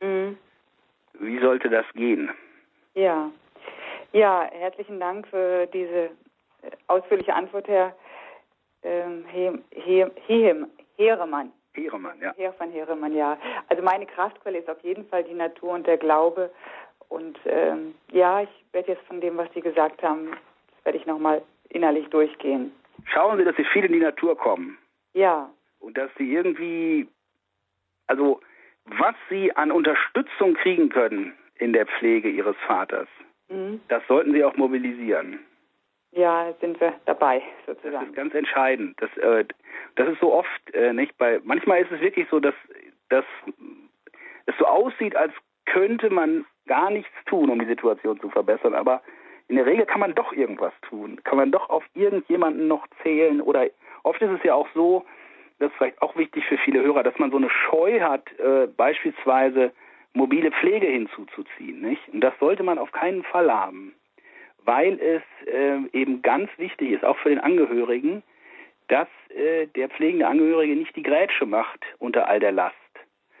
Mhm. 0.00 0.36
Wie 1.14 1.38
sollte 1.40 1.68
das 1.68 1.86
gehen? 1.94 2.30
Ja. 2.94 3.30
Ja, 4.12 4.48
herzlichen 4.52 4.98
Dank 4.98 5.26
für 5.28 5.66
diese 5.66 6.06
äh, 6.06 6.10
ausführliche 6.88 7.34
Antwort, 7.34 7.68
Herr 7.68 7.94
ähm, 8.82 9.24
He 9.32 9.50
He 9.70 10.06
He 10.26 10.54
Heeremann. 10.96 11.52
Heeremann, 11.74 12.20
ja. 12.20 12.34
Herr 12.36 12.52
von 12.54 12.70
Heeremann, 12.70 13.14
ja. 13.14 13.38
Also 13.68 13.82
meine 13.82 14.06
Kraftquelle 14.06 14.58
ist 14.58 14.68
auf 14.68 14.80
jeden 14.82 15.06
Fall 15.08 15.24
die 15.24 15.34
Natur 15.34 15.70
und 15.70 15.86
der 15.86 15.98
Glaube. 15.98 16.50
Und 17.08 17.38
ähm, 17.44 17.94
ja, 18.10 18.42
ich 18.42 18.48
werde 18.72 18.92
jetzt 18.92 19.06
von 19.06 19.20
dem, 19.20 19.36
was 19.36 19.48
Sie 19.54 19.60
gesagt 19.60 20.02
haben, 20.02 20.30
das 20.30 20.84
werde 20.84 20.98
ich 20.98 21.06
nochmal 21.06 21.42
innerlich 21.68 22.08
durchgehen. 22.08 22.72
Schauen 23.04 23.38
Sie, 23.38 23.44
dass 23.44 23.56
Sie 23.56 23.64
viel 23.64 23.84
in 23.84 23.92
die 23.92 24.00
Natur 24.00 24.36
kommen. 24.36 24.76
Ja. 25.14 25.50
Und 25.78 25.96
dass 25.96 26.10
Sie 26.18 26.32
irgendwie, 26.32 27.08
also 28.06 28.40
was 28.84 29.14
Sie 29.28 29.54
an 29.56 29.70
Unterstützung 29.70 30.54
kriegen 30.54 30.88
können 30.88 31.32
in 31.56 31.72
der 31.72 31.86
Pflege 31.86 32.28
Ihres 32.28 32.56
Vaters, 32.66 33.08
mhm. 33.50 33.80
das 33.88 34.02
sollten 34.08 34.32
Sie 34.32 34.42
auch 34.44 34.56
mobilisieren. 34.56 35.40
Ja, 36.12 36.52
sind 36.60 36.80
wir 36.80 36.94
dabei, 37.04 37.42
sozusagen. 37.66 37.94
Das 37.94 38.08
ist 38.08 38.16
ganz 38.16 38.34
entscheidend. 38.34 39.00
Das, 39.00 39.16
äh, 39.18 39.44
das 39.94 40.08
ist 40.08 40.20
so 40.20 40.32
oft 40.32 40.74
äh, 40.74 40.92
nicht 40.92 41.16
bei. 41.18 41.40
Manchmal 41.44 41.82
ist 41.82 41.92
es 41.92 42.00
wirklich 42.00 42.26
so, 42.30 42.40
dass, 42.40 42.54
dass 43.10 43.24
es 44.46 44.54
so 44.58 44.66
aussieht, 44.66 45.14
als 45.14 45.32
könnte 45.66 46.10
man 46.10 46.44
gar 46.66 46.90
nichts 46.90 47.12
tun, 47.26 47.48
um 47.48 47.60
die 47.60 47.66
Situation 47.66 48.18
zu 48.20 48.28
verbessern. 48.28 48.74
Aber 48.74 49.02
in 49.46 49.56
der 49.56 49.66
Regel 49.66 49.86
kann 49.86 50.00
man 50.00 50.14
doch 50.14 50.32
irgendwas 50.32 50.72
tun. 50.82 51.20
Kann 51.22 51.38
man 51.38 51.52
doch 51.52 51.70
auf 51.70 51.84
irgendjemanden 51.94 52.66
noch 52.66 52.86
zählen. 53.02 53.40
Oder 53.40 53.68
oft 54.02 54.20
ist 54.20 54.30
es 54.30 54.42
ja 54.42 54.54
auch 54.54 54.68
so, 54.74 55.04
das 55.60 55.70
ist 55.70 55.76
vielleicht 55.76 56.02
auch 56.02 56.16
wichtig 56.16 56.44
für 56.46 56.58
viele 56.58 56.82
Hörer, 56.82 57.04
dass 57.04 57.18
man 57.18 57.30
so 57.30 57.36
eine 57.36 57.50
Scheu 57.50 58.00
hat, 58.00 58.26
äh, 58.38 58.66
beispielsweise 58.66 59.72
mobile 60.12 60.50
Pflege 60.50 60.86
hinzuzuziehen. 60.86 61.80
Nicht? 61.80 62.08
Und 62.08 62.20
das 62.20 62.34
sollte 62.40 62.62
man 62.62 62.78
auf 62.78 62.92
keinen 62.92 63.22
Fall 63.24 63.52
haben 63.52 63.94
weil 64.64 65.00
es 65.00 65.22
äh, 65.46 65.78
eben 65.92 66.22
ganz 66.22 66.50
wichtig 66.58 66.92
ist, 66.92 67.04
auch 67.04 67.16
für 67.18 67.30
den 67.30 67.38
Angehörigen, 67.38 68.22
dass 68.88 69.08
äh, 69.30 69.66
der 69.68 69.88
pflegende 69.88 70.26
Angehörige 70.26 70.74
nicht 70.74 70.94
die 70.96 71.02
Grätsche 71.02 71.46
macht 71.46 71.84
unter 71.98 72.28
all 72.28 72.40
der 72.40 72.52
Last. 72.52 72.76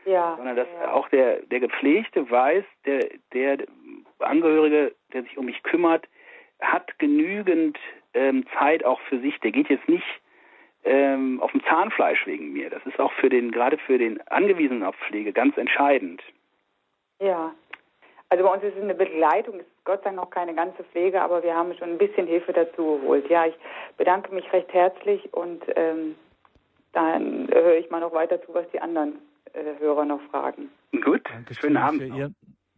Ja, 0.06 0.34
sondern 0.36 0.56
dass 0.56 0.68
ja. 0.80 0.92
auch 0.92 1.08
der, 1.10 1.42
der 1.42 1.60
Gepflegte 1.60 2.30
weiß, 2.30 2.64
der, 2.86 3.06
der 3.34 3.58
Angehörige, 4.18 4.94
der 5.12 5.22
sich 5.22 5.36
um 5.36 5.44
mich 5.44 5.62
kümmert, 5.62 6.08
hat 6.60 6.98
genügend 6.98 7.78
ähm, 8.14 8.44
Zeit 8.58 8.84
auch 8.84 9.00
für 9.02 9.20
sich. 9.20 9.38
Der 9.40 9.52
geht 9.52 9.68
jetzt 9.68 9.88
nicht 9.88 10.06
ähm, 10.84 11.40
auf 11.42 11.52
dem 11.52 11.62
Zahnfleisch 11.64 12.26
wegen 12.26 12.52
mir. 12.52 12.70
Das 12.70 12.84
ist 12.86 12.98
auch 12.98 13.12
für 13.12 13.28
den, 13.28 13.50
gerade 13.50 13.76
für 13.76 13.98
den 13.98 14.26
Angewiesenen 14.28 14.84
auf 14.84 14.96
Pflege 14.96 15.32
ganz 15.32 15.56
entscheidend. 15.58 16.22
Ja, 17.20 17.52
also 18.30 18.44
bei 18.44 18.52
uns 18.52 18.62
ist 18.62 18.76
es 18.76 18.82
eine 18.82 18.94
Begleitung, 18.94 19.56
es 19.56 19.66
ist 19.66 19.84
Gott 19.84 20.00
sei 20.02 20.10
Dank 20.10 20.16
noch 20.16 20.30
keine 20.30 20.54
ganze 20.54 20.84
Pflege, 20.84 21.20
aber 21.20 21.42
wir 21.42 21.54
haben 21.54 21.74
schon 21.74 21.90
ein 21.90 21.98
bisschen 21.98 22.26
Hilfe 22.26 22.52
dazu 22.52 23.00
geholt. 23.00 23.28
Ja, 23.28 23.46
ich 23.46 23.54
bedanke 23.96 24.32
mich 24.34 24.50
recht 24.52 24.72
herzlich 24.72 25.32
und 25.34 25.62
ähm, 25.76 26.14
dann 26.92 27.48
höre 27.52 27.76
ich 27.76 27.90
mal 27.90 28.00
noch 28.00 28.12
weiter 28.12 28.40
zu, 28.42 28.54
was 28.54 28.68
die 28.72 28.80
anderen 28.80 29.18
äh, 29.52 29.78
Hörer 29.80 30.04
noch 30.04 30.20
fragen. 30.30 30.70
Gut, 30.92 31.22
Dankeschön 31.28 31.60
schönen 31.60 31.76
Abend. 31.76 32.02
Für 32.02 32.08
Ihr, 32.08 32.30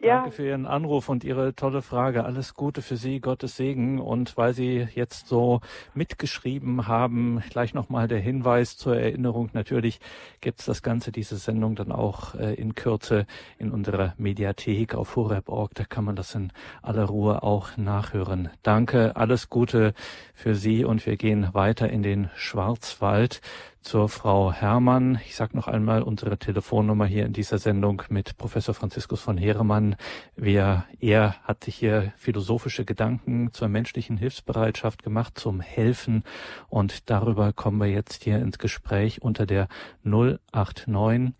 Danke 0.02 0.26
ja. 0.26 0.30
für 0.32 0.46
Ihren 0.46 0.66
Anruf 0.66 1.08
und 1.08 1.22
Ihre 1.22 1.54
tolle 1.54 1.80
Frage. 1.80 2.24
Alles 2.24 2.54
Gute 2.54 2.82
für 2.82 2.96
Sie, 2.96 3.20
Gottes 3.20 3.56
Segen. 3.56 4.00
Und 4.00 4.36
weil 4.36 4.52
Sie 4.52 4.88
jetzt 4.94 5.28
so 5.28 5.60
mitgeschrieben 5.94 6.88
haben, 6.88 7.40
gleich 7.50 7.72
nochmal 7.72 8.08
der 8.08 8.18
Hinweis 8.18 8.76
zur 8.76 8.96
Erinnerung. 8.96 9.50
Natürlich 9.52 10.00
gibt's 10.40 10.64
das 10.64 10.82
Ganze, 10.82 11.12
diese 11.12 11.36
Sendung 11.36 11.76
dann 11.76 11.92
auch 11.92 12.34
äh, 12.34 12.54
in 12.54 12.74
Kürze 12.74 13.26
in 13.58 13.70
unserer 13.70 14.14
Mediathek 14.16 14.96
auf 14.96 15.14
horeb.org. 15.14 15.72
Da 15.74 15.84
kann 15.84 16.04
man 16.04 16.16
das 16.16 16.34
in 16.34 16.52
aller 16.82 17.04
Ruhe 17.04 17.44
auch 17.44 17.76
nachhören. 17.76 18.50
Danke, 18.64 19.14
alles 19.14 19.50
Gute 19.50 19.94
für 20.34 20.56
Sie 20.56 20.84
und 20.84 21.06
wir 21.06 21.16
gehen 21.16 21.50
weiter 21.52 21.88
in 21.88 22.02
den 22.02 22.28
Schwarzwald 22.34 23.40
zur 23.82 24.08
Frau 24.08 24.52
Herrmann. 24.52 25.18
Ich 25.26 25.34
sage 25.34 25.56
noch 25.56 25.66
einmal 25.66 26.02
unsere 26.02 26.38
Telefonnummer 26.38 27.04
hier 27.04 27.26
in 27.26 27.32
dieser 27.32 27.58
Sendung 27.58 28.02
mit 28.08 28.38
Professor 28.38 28.74
Franziskus 28.74 29.20
von 29.20 29.36
Heeremann. 29.36 29.96
Wer, 30.36 30.86
er 31.00 31.34
hat 31.42 31.64
sich 31.64 31.76
hier 31.76 32.12
philosophische 32.16 32.84
Gedanken 32.84 33.52
zur 33.52 33.68
menschlichen 33.68 34.16
Hilfsbereitschaft 34.16 35.02
gemacht, 35.02 35.38
zum 35.38 35.60
Helfen. 35.60 36.22
Und 36.68 37.10
darüber 37.10 37.52
kommen 37.52 37.80
wir 37.80 37.88
jetzt 37.88 38.22
hier 38.22 38.38
ins 38.38 38.58
Gespräch 38.58 39.20
unter 39.20 39.46
der 39.46 39.68
089 40.04 41.34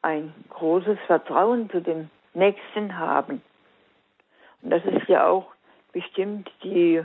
ein 0.00 0.32
großes 0.48 0.98
Vertrauen 1.06 1.68
zu 1.68 1.82
dem 1.82 2.08
Nächsten 2.32 2.96
haben. 2.96 3.42
Und 4.62 4.70
das 4.70 4.82
ist 4.86 5.08
ja 5.08 5.26
auch 5.26 5.52
bestimmt 5.92 6.50
die, 6.62 7.04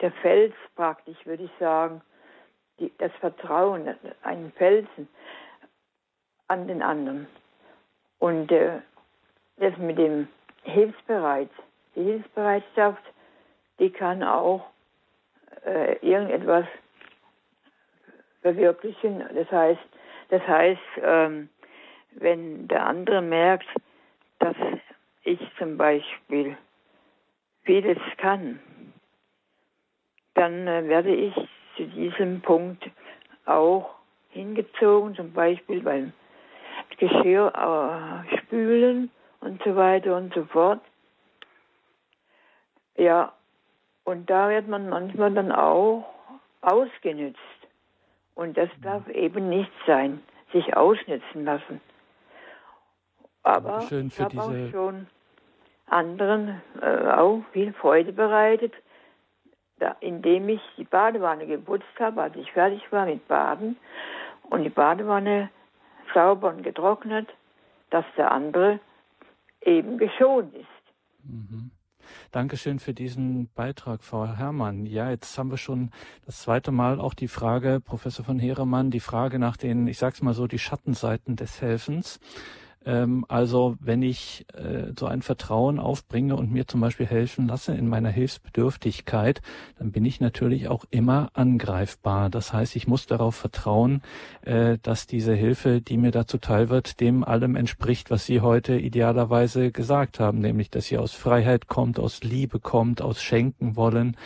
der 0.00 0.10
Fels 0.10 0.54
praktisch, 0.74 1.24
würde 1.24 1.44
ich 1.44 1.52
sagen, 1.60 2.00
die, 2.80 2.92
das 2.98 3.12
Vertrauen, 3.20 3.94
einen 4.24 4.50
Felsen 4.54 5.08
an 6.48 6.66
den 6.66 6.82
anderen. 6.82 7.28
Und 8.18 8.50
äh, 8.50 8.80
das 9.56 9.76
mit 9.78 9.98
dem 9.98 10.28
Hilfsbereit, 10.62 11.50
die 11.94 12.02
Hilfsbereitschaft, 12.02 13.02
die 13.78 13.90
kann 13.90 14.22
auch 14.22 14.66
äh, 15.64 15.96
irgendetwas 15.98 16.66
verwirklichen. 18.42 19.24
Das 19.34 19.50
heißt, 19.50 19.80
das 20.30 20.42
heißt, 20.46 20.80
ähm, 21.02 21.48
wenn 22.12 22.68
der 22.68 22.86
andere 22.86 23.22
merkt, 23.22 23.66
dass 24.38 24.56
ich 25.22 25.40
zum 25.58 25.76
Beispiel 25.76 26.56
vieles 27.64 27.98
kann, 28.18 28.60
dann 30.34 30.66
äh, 30.66 30.88
werde 30.88 31.14
ich 31.14 31.34
zu 31.76 31.86
diesem 31.86 32.40
Punkt 32.40 32.84
auch 33.46 33.94
hingezogen, 34.30 35.14
zum 35.14 35.32
Beispiel 35.32 35.80
beim 35.80 36.12
Geschirr 36.98 37.52
äh, 37.54 38.36
spülen 38.38 39.10
und 39.44 39.62
so 39.62 39.76
weiter 39.76 40.16
und 40.16 40.32
so 40.34 40.44
fort. 40.46 40.80
Ja, 42.96 43.32
und 44.04 44.30
da 44.30 44.48
wird 44.48 44.68
man 44.68 44.88
manchmal 44.88 45.32
dann 45.32 45.52
auch 45.52 46.04
ausgenützt. 46.60 47.38
Und 48.34 48.56
das 48.56 48.70
darf 48.82 49.08
eben 49.08 49.48
nicht 49.48 49.70
sein, 49.86 50.22
sich 50.52 50.76
ausnützen 50.76 51.44
lassen. 51.44 51.80
Aber 53.42 53.86
ich 53.90 54.20
habe 54.20 54.40
auch 54.40 54.70
schon 54.70 55.06
anderen 55.86 56.62
äh, 56.80 57.10
auch 57.10 57.42
viel 57.52 57.72
Freude 57.74 58.12
bereitet, 58.12 58.72
da, 59.78 59.96
indem 60.00 60.48
ich 60.48 60.62
die 60.78 60.84
Badewanne 60.84 61.46
geputzt 61.46 61.84
habe, 62.00 62.22
als 62.22 62.36
ich 62.36 62.50
fertig 62.52 62.80
war 62.90 63.04
mit 63.04 63.28
Baden 63.28 63.76
und 64.48 64.64
die 64.64 64.70
Badewanne 64.70 65.50
sauber 66.14 66.48
und 66.48 66.62
getrocknet, 66.62 67.28
dass 67.90 68.04
der 68.16 68.32
andere 68.32 68.80
eben 69.66 69.98
geschont 69.98 70.54
ist. 70.54 70.66
Mhm. 71.24 71.70
Dankeschön 72.30 72.78
für 72.78 72.94
diesen 72.94 73.48
Beitrag, 73.54 74.02
Frau 74.02 74.26
Herrmann. 74.26 74.86
Ja, 74.86 75.10
jetzt 75.10 75.38
haben 75.38 75.50
wir 75.50 75.56
schon 75.56 75.90
das 76.26 76.42
zweite 76.42 76.72
Mal 76.72 77.00
auch 77.00 77.14
die 77.14 77.28
Frage, 77.28 77.80
Professor 77.80 78.24
von 78.24 78.38
Heeremann, 78.38 78.90
die 78.90 79.00
Frage 79.00 79.38
nach 79.38 79.56
den, 79.56 79.86
ich 79.86 79.98
sag's 79.98 80.22
mal 80.22 80.34
so, 80.34 80.46
die 80.46 80.58
Schattenseiten 80.58 81.36
des 81.36 81.60
Helfens. 81.60 82.20
Ähm, 82.86 83.24
also 83.28 83.76
wenn 83.80 84.02
ich 84.02 84.46
äh, 84.54 84.92
so 84.98 85.06
ein 85.06 85.22
Vertrauen 85.22 85.78
aufbringe 85.78 86.36
und 86.36 86.52
mir 86.52 86.66
zum 86.66 86.80
Beispiel 86.80 87.06
helfen 87.06 87.48
lasse 87.48 87.74
in 87.74 87.88
meiner 87.88 88.10
Hilfsbedürftigkeit, 88.10 89.40
dann 89.78 89.92
bin 89.92 90.04
ich 90.04 90.20
natürlich 90.20 90.68
auch 90.68 90.84
immer 90.90 91.30
angreifbar. 91.34 92.30
Das 92.30 92.52
heißt, 92.52 92.76
ich 92.76 92.86
muss 92.86 93.06
darauf 93.06 93.34
vertrauen, 93.34 94.02
äh, 94.42 94.78
dass 94.82 95.06
diese 95.06 95.34
Hilfe, 95.34 95.80
die 95.80 95.96
mir 95.96 96.10
dazu 96.10 96.38
teil 96.38 96.68
wird, 96.68 97.00
dem 97.00 97.24
allem 97.24 97.56
entspricht, 97.56 98.10
was 98.10 98.26
Sie 98.26 98.40
heute 98.40 98.76
idealerweise 98.76 99.72
gesagt 99.72 100.20
haben, 100.20 100.38
nämlich 100.38 100.70
dass 100.70 100.86
sie 100.86 100.98
aus 100.98 101.12
Freiheit 101.12 101.68
kommt, 101.68 101.98
aus 101.98 102.22
Liebe 102.22 102.60
kommt, 102.60 103.02
aus 103.02 103.22
Schenken 103.22 103.76
wollen 103.76 104.16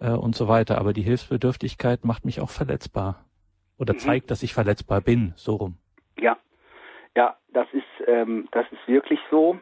äh, 0.00 0.10
und 0.10 0.34
so 0.34 0.48
weiter. 0.48 0.78
Aber 0.78 0.92
die 0.92 1.02
Hilfsbedürftigkeit 1.02 2.04
macht 2.04 2.24
mich 2.24 2.40
auch 2.40 2.50
verletzbar 2.50 3.24
oder 3.78 3.94
mhm. 3.94 3.98
zeigt, 3.98 4.30
dass 4.30 4.42
ich 4.42 4.54
verletzbar 4.54 5.00
bin, 5.00 5.32
so 5.36 5.56
rum. 5.56 5.78
Ja, 6.18 6.36
ja, 7.16 7.36
das 7.52 7.66
ist, 7.72 7.97
ähm, 8.08 8.48
das 8.50 8.66
ist 8.72 8.88
wirklich 8.88 9.20
so. 9.30 9.58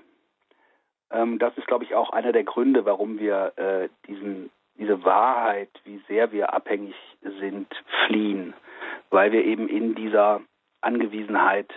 Ähm, 1.11 1.39
das 1.39 1.57
ist, 1.59 1.67
glaube 1.67 1.85
ich, 1.85 1.95
auch 1.95 2.11
einer 2.11 2.33
der 2.33 2.45
Gründe, 2.45 2.85
warum 2.85 3.19
wir 3.19 3.53
äh, 3.57 3.89
diesen, 4.07 4.51
diese 4.79 5.05
Wahrheit, 5.05 5.71
wie 5.85 6.01
sehr 6.09 6.33
wir 6.33 6.55
abhängig 6.55 6.95
sind, 7.41 7.69
fliehen. 8.07 8.55
Weil 9.11 9.33
wir 9.33 9.45
eben 9.45 9.69
in 9.69 9.95
dieser 9.95 10.41
Angewiesenheit 10.81 11.73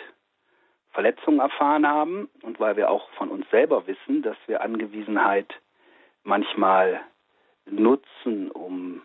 Verletzungen 0.92 1.40
erfahren 1.40 1.88
haben 1.88 2.30
und 2.42 2.60
weil 2.60 2.76
wir 2.76 2.90
auch 2.90 3.10
von 3.12 3.30
uns 3.30 3.50
selber 3.52 3.86
wissen, 3.88 4.22
dass 4.22 4.38
wir 4.48 4.62
Angewiesenheit 4.62 5.54
manchmal 6.24 7.02
nutzen, 7.66 8.50
um 8.52 9.02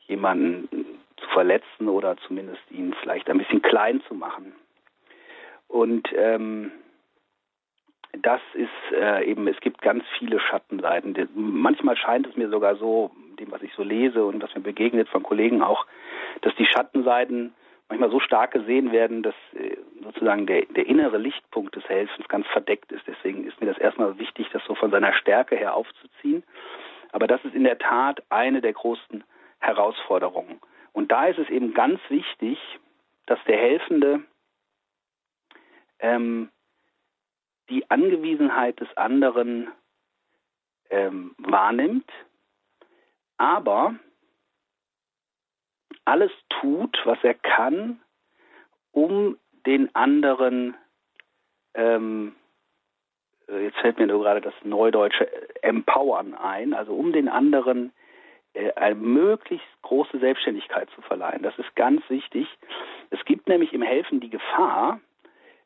jemanden 0.00 0.68
zu 1.16 1.28
verletzen 1.28 1.88
oder 1.88 2.16
zumindest 2.26 2.62
ihn 2.70 2.94
vielleicht 3.00 3.30
ein 3.30 3.38
bisschen 3.38 3.62
klein 3.62 4.02
zu 4.08 4.14
machen. 4.14 4.52
Und 5.68 6.08
ähm, 6.16 6.72
das 8.20 8.40
ist 8.54 8.96
äh, 8.96 9.24
eben, 9.24 9.48
es 9.48 9.58
gibt 9.60 9.80
ganz 9.80 10.04
viele 10.18 10.38
Schattenseiten. 10.38 11.28
Manchmal 11.34 11.96
scheint 11.96 12.26
es 12.26 12.36
mir 12.36 12.48
sogar 12.50 12.76
so, 12.76 13.10
dem, 13.38 13.50
was 13.50 13.62
ich 13.62 13.72
so 13.74 13.82
lese 13.82 14.24
und 14.24 14.42
was 14.42 14.54
mir 14.54 14.60
begegnet 14.60 15.08
von 15.08 15.22
Kollegen 15.22 15.62
auch, 15.62 15.86
dass 16.42 16.54
die 16.56 16.66
Schattenseiten 16.66 17.54
manchmal 17.88 18.10
so 18.10 18.20
stark 18.20 18.52
gesehen 18.52 18.92
werden, 18.92 19.22
dass 19.22 19.34
äh, 19.54 19.76
sozusagen 20.02 20.46
der, 20.46 20.66
der 20.66 20.86
innere 20.86 21.18
Lichtpunkt 21.18 21.74
des 21.74 21.88
Helfens 21.88 22.28
ganz 22.28 22.46
verdeckt 22.48 22.92
ist. 22.92 23.06
Deswegen 23.06 23.46
ist 23.46 23.60
mir 23.60 23.66
das 23.66 23.78
erstmal 23.78 24.18
wichtig, 24.18 24.48
das 24.52 24.62
so 24.66 24.74
von 24.74 24.90
seiner 24.90 25.14
Stärke 25.14 25.56
her 25.56 25.74
aufzuziehen. 25.74 26.42
Aber 27.12 27.26
das 27.26 27.44
ist 27.44 27.54
in 27.54 27.64
der 27.64 27.78
Tat 27.78 28.22
eine 28.30 28.60
der 28.60 28.72
großen 28.72 29.24
Herausforderungen. 29.58 30.60
Und 30.92 31.12
da 31.12 31.26
ist 31.26 31.38
es 31.38 31.48
eben 31.48 31.74
ganz 31.74 32.00
wichtig, 32.08 32.58
dass 33.26 33.38
der 33.46 33.56
Helfende 33.56 34.22
ähm, 36.00 36.50
die 37.72 37.90
Angewiesenheit 37.90 38.78
des 38.80 38.96
anderen 38.98 39.68
ähm, 40.90 41.34
wahrnimmt, 41.38 42.10
aber 43.38 43.94
alles 46.04 46.30
tut, 46.60 47.00
was 47.04 47.18
er 47.22 47.34
kann, 47.34 48.00
um 48.90 49.38
den 49.64 49.94
anderen, 49.94 50.76
ähm, 51.74 52.34
äh, 53.48 53.64
jetzt 53.64 53.78
fällt 53.78 53.98
mir 53.98 54.06
nur 54.06 54.20
gerade 54.20 54.42
das 54.42 54.54
neudeutsche 54.64 55.26
Empowern 55.62 56.34
ein, 56.34 56.74
also 56.74 56.94
um 56.94 57.12
den 57.12 57.28
anderen 57.30 57.92
äh, 58.52 58.72
eine 58.74 58.96
möglichst 58.96 59.66
große 59.80 60.18
Selbstständigkeit 60.18 60.90
zu 60.90 61.00
verleihen. 61.00 61.42
Das 61.42 61.58
ist 61.58 61.74
ganz 61.74 62.02
wichtig. 62.10 62.46
Es 63.08 63.24
gibt 63.24 63.48
nämlich 63.48 63.72
im 63.72 63.82
Helfen 63.82 64.20
die 64.20 64.30
Gefahr, 64.30 65.00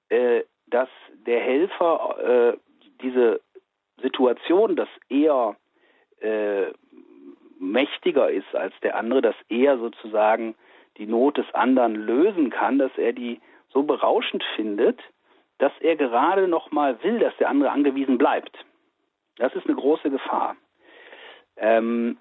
äh, 0.09 0.44
dass 0.68 0.88
der 1.26 1.40
Helfer 1.40 2.54
äh, 2.54 2.56
diese 3.02 3.40
Situation, 4.02 4.76
dass 4.76 4.88
er 5.08 5.56
äh, 6.20 6.66
mächtiger 7.58 8.30
ist 8.30 8.54
als 8.54 8.74
der 8.82 8.96
andere, 8.96 9.22
dass 9.22 9.36
er 9.48 9.78
sozusagen 9.78 10.54
die 10.98 11.06
Not 11.06 11.38
des 11.38 11.52
anderen 11.54 11.94
lösen 11.94 12.50
kann, 12.50 12.78
dass 12.78 12.96
er 12.96 13.12
die 13.12 13.40
so 13.70 13.82
berauschend 13.82 14.44
findet, 14.54 15.00
dass 15.58 15.72
er 15.80 15.96
gerade 15.96 16.48
noch 16.48 16.70
mal 16.70 17.02
will, 17.02 17.18
dass 17.18 17.36
der 17.38 17.48
andere 17.48 17.70
angewiesen 17.70 18.18
bleibt. 18.18 18.64
Das 19.36 19.54
ist 19.54 19.66
eine 19.66 19.76
große 19.76 20.10
Gefahr. 20.10 20.56
Ähm, 21.56 22.18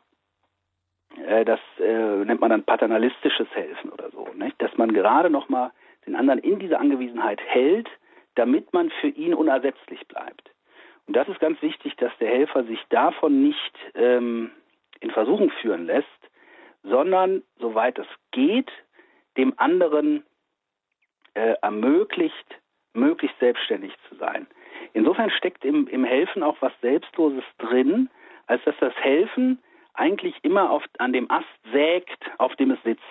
äh, 1.25 1.45
das 1.45 1.59
äh, 1.79 2.25
nennt 2.25 2.41
man 2.41 2.49
dann 2.49 2.63
paternalistisches 2.63 3.47
Helfen 3.53 3.89
oder 3.91 4.09
so, 4.11 4.27
nicht? 4.35 4.61
dass 4.61 4.75
man 4.77 4.93
gerade 4.93 5.29
noch 5.29 5.49
mal 5.49 5.71
den 6.05 6.15
anderen 6.15 6.39
in 6.39 6.59
dieser 6.59 6.79
Angewiesenheit 6.79 7.41
hält, 7.41 7.89
damit 8.36 8.73
man 8.73 8.91
für 9.01 9.07
ihn 9.07 9.33
unersetzlich 9.33 10.07
bleibt. 10.07 10.51
Und 11.07 11.15
das 11.15 11.27
ist 11.27 11.39
ganz 11.39 11.61
wichtig, 11.61 11.95
dass 11.97 12.11
der 12.19 12.29
Helfer 12.29 12.63
sich 12.63 12.79
davon 12.89 13.43
nicht 13.43 13.77
ähm, 13.93 14.51
in 14.99 15.11
Versuchung 15.11 15.51
führen 15.61 15.86
lässt, 15.86 16.07
sondern 16.83 17.43
soweit 17.59 17.99
es 17.99 18.07
geht, 18.31 18.71
dem 19.38 19.53
anderen 19.57 20.23
äh, 21.33 21.55
ermöglicht, 21.61 22.59
möglichst 22.93 23.38
selbstständig 23.39 23.93
zu 24.09 24.15
sein. 24.15 24.47
Insofern 24.93 25.29
steckt 25.29 25.65
im, 25.65 25.88
im 25.88 26.05
Helfen 26.05 26.43
auch 26.43 26.57
was 26.61 26.71
Selbstloses 26.81 27.43
drin, 27.57 28.09
als 28.47 28.63
dass 28.63 28.75
das 28.79 28.95
Helfen 28.95 29.59
eigentlich 29.93 30.36
immer 30.43 30.69
auf, 30.71 30.83
an 30.99 31.13
dem 31.13 31.29
Ast 31.29 31.47
sägt, 31.71 32.19
auf 32.38 32.55
dem 32.55 32.71
es 32.71 32.81
sitzt. 32.83 33.01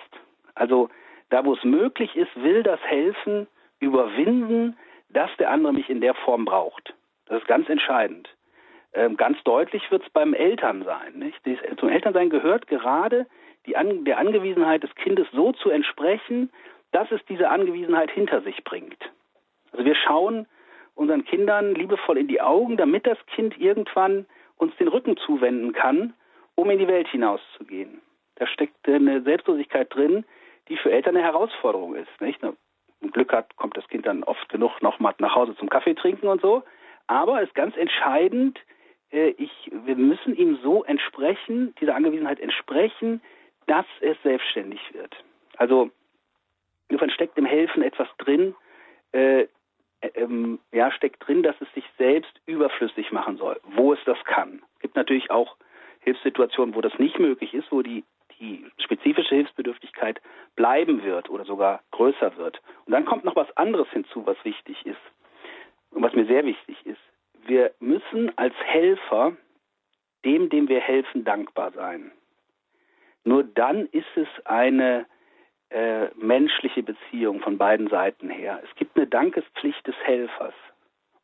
Also 0.55 0.89
da, 1.29 1.45
wo 1.45 1.53
es 1.53 1.63
möglich 1.63 2.15
ist, 2.15 2.35
will 2.35 2.63
das 2.63 2.79
Helfen 2.81 3.47
überwinden, 3.79 4.77
dass 5.09 5.29
der 5.37 5.49
andere 5.49 5.73
mich 5.73 5.89
in 5.89 6.01
der 6.01 6.13
Form 6.13 6.45
braucht. 6.45 6.93
Das 7.27 7.41
ist 7.41 7.47
ganz 7.47 7.69
entscheidend. 7.69 8.29
Ähm, 8.93 9.17
ganz 9.17 9.41
deutlich 9.43 9.89
wird 9.91 10.03
es 10.03 10.09
beim 10.09 10.33
Elternsein. 10.33 11.13
Nicht? 11.19 11.39
Zum 11.79 11.89
Elternsein 11.89 12.29
gehört 12.29 12.67
gerade 12.67 13.25
die 13.65 13.75
An 13.75 14.05
der 14.05 14.17
Angewiesenheit 14.19 14.83
des 14.83 14.93
Kindes 14.95 15.27
so 15.33 15.51
zu 15.51 15.69
entsprechen, 15.69 16.51
dass 16.91 17.11
es 17.11 17.19
diese 17.27 17.49
Angewiesenheit 17.49 18.11
hinter 18.11 18.41
sich 18.41 18.63
bringt. 18.63 19.11
Also 19.71 19.85
wir 19.85 19.95
schauen 19.95 20.47
unseren 20.93 21.25
Kindern 21.25 21.75
liebevoll 21.75 22.17
in 22.17 22.27
die 22.27 22.41
Augen, 22.41 22.77
damit 22.77 23.05
das 23.05 23.17
Kind 23.27 23.59
irgendwann 23.59 24.25
uns 24.57 24.75
den 24.77 24.87
Rücken 24.87 25.17
zuwenden 25.17 25.73
kann, 25.73 26.13
um 26.55 26.69
in 26.69 26.79
die 26.79 26.87
Welt 26.87 27.07
hinauszugehen. 27.09 28.01
Da 28.35 28.47
steckt 28.47 28.87
eine 28.87 29.21
Selbstlosigkeit 29.23 29.93
drin, 29.93 30.25
die 30.69 30.77
für 30.77 30.91
Eltern 30.91 31.17
eine 31.17 31.25
Herausforderung 31.25 31.95
ist. 31.95 32.21
Nicht? 32.21 32.41
Wenn 33.05 33.11
Glück 33.11 33.33
hat, 33.33 33.55
kommt 33.55 33.77
das 33.77 33.87
Kind 33.87 34.07
dann 34.07 34.23
oft 34.23 34.49
genug 34.49 34.81
noch 34.81 34.99
mal 34.99 35.13
nach 35.19 35.35
Hause 35.35 35.55
zum 35.57 35.69
Kaffee 35.69 35.93
trinken 35.93 36.27
und 36.27 36.41
so. 36.41 36.63
Aber 37.05 37.41
es 37.41 37.49
ist 37.49 37.55
ganz 37.55 37.77
entscheidend, 37.77 38.59
äh, 39.11 39.29
ich, 39.37 39.51
wir 39.71 39.95
müssen 39.95 40.35
ihm 40.35 40.57
so 40.63 40.83
entsprechen, 40.83 41.75
dieser 41.79 41.95
Angewiesenheit 41.95 42.39
entsprechen, 42.39 43.21
dass 43.67 43.85
es 44.01 44.17
selbstständig 44.23 44.81
wird. 44.93 45.15
Also 45.57 45.91
insofern 46.87 47.11
steckt 47.11 47.37
im 47.37 47.45
Helfen 47.45 47.83
etwas 47.83 48.07
drin, 48.17 48.55
äh, 49.11 49.41
äh, 49.41 49.47
ähm, 50.15 50.59
ja, 50.71 50.91
steckt 50.91 51.27
drin, 51.27 51.43
dass 51.43 51.55
es 51.61 51.71
sich 51.73 51.85
selbst 51.99 52.33
überflüssig 52.47 53.11
machen 53.11 53.37
soll, 53.37 53.59
wo 53.63 53.93
es 53.93 53.99
das 54.05 54.17
kann. 54.25 54.63
Es 54.75 54.81
gibt 54.81 54.95
natürlich 54.95 55.29
auch 55.29 55.57
Hilfssituationen, 55.99 56.73
wo 56.73 56.81
das 56.81 56.97
nicht 56.97 57.19
möglich 57.19 57.53
ist, 57.53 57.71
wo 57.71 57.83
die 57.83 58.03
die 58.39 58.65
spezifische 58.77 59.35
Hilfsbedürftigkeit 59.35 60.21
bleiben 60.55 61.03
wird 61.03 61.29
oder 61.29 61.45
sogar 61.45 61.81
größer 61.91 62.37
wird. 62.37 62.61
Und 62.85 62.93
dann 62.93 63.05
kommt 63.05 63.25
noch 63.25 63.35
was 63.35 63.55
anderes 63.57 63.87
hinzu, 63.89 64.25
was 64.25 64.37
wichtig 64.43 64.85
ist 64.85 65.01
und 65.91 66.01
was 66.01 66.13
mir 66.13 66.25
sehr 66.25 66.45
wichtig 66.45 66.77
ist. 66.85 67.01
Wir 67.45 67.73
müssen 67.79 68.35
als 68.37 68.55
Helfer 68.65 69.33
dem, 70.23 70.49
dem 70.49 70.67
wir 70.67 70.79
helfen, 70.79 71.23
dankbar 71.23 71.71
sein. 71.71 72.11
Nur 73.23 73.43
dann 73.43 73.85
ist 73.87 74.07
es 74.15 74.27
eine 74.45 75.05
äh, 75.69 76.07
menschliche 76.15 76.81
Beziehung 76.81 77.41
von 77.41 77.59
beiden 77.59 77.89
Seiten 77.89 78.29
her. 78.29 78.61
Es 78.63 78.75
gibt 78.75 78.97
eine 78.97 79.07
Dankespflicht 79.07 79.85
des 79.85 79.95
Helfers. 80.03 80.55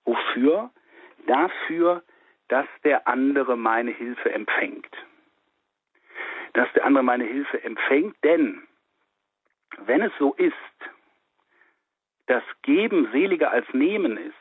Wofür? 0.06 0.72
dafür, 1.28 2.04
dass 2.48 2.66
der 2.84 3.08
andere 3.08 3.56
meine 3.58 3.92
Hilfe 3.92 4.32
empfängt. 4.32 4.90
Dass 6.54 6.72
der 6.74 6.86
andere 6.86 7.04
meine 7.04 7.26
Hilfe 7.26 7.64
empfängt, 7.64 8.16
denn 8.24 8.68
wenn 9.78 10.02
es 10.02 10.12
so 10.20 10.34
ist, 10.34 10.54
dass 12.28 12.44
Geben 12.62 13.10
seliger 13.12 13.52
als 13.52 13.68
Nehmen 13.74 14.18
ist, 14.18 14.36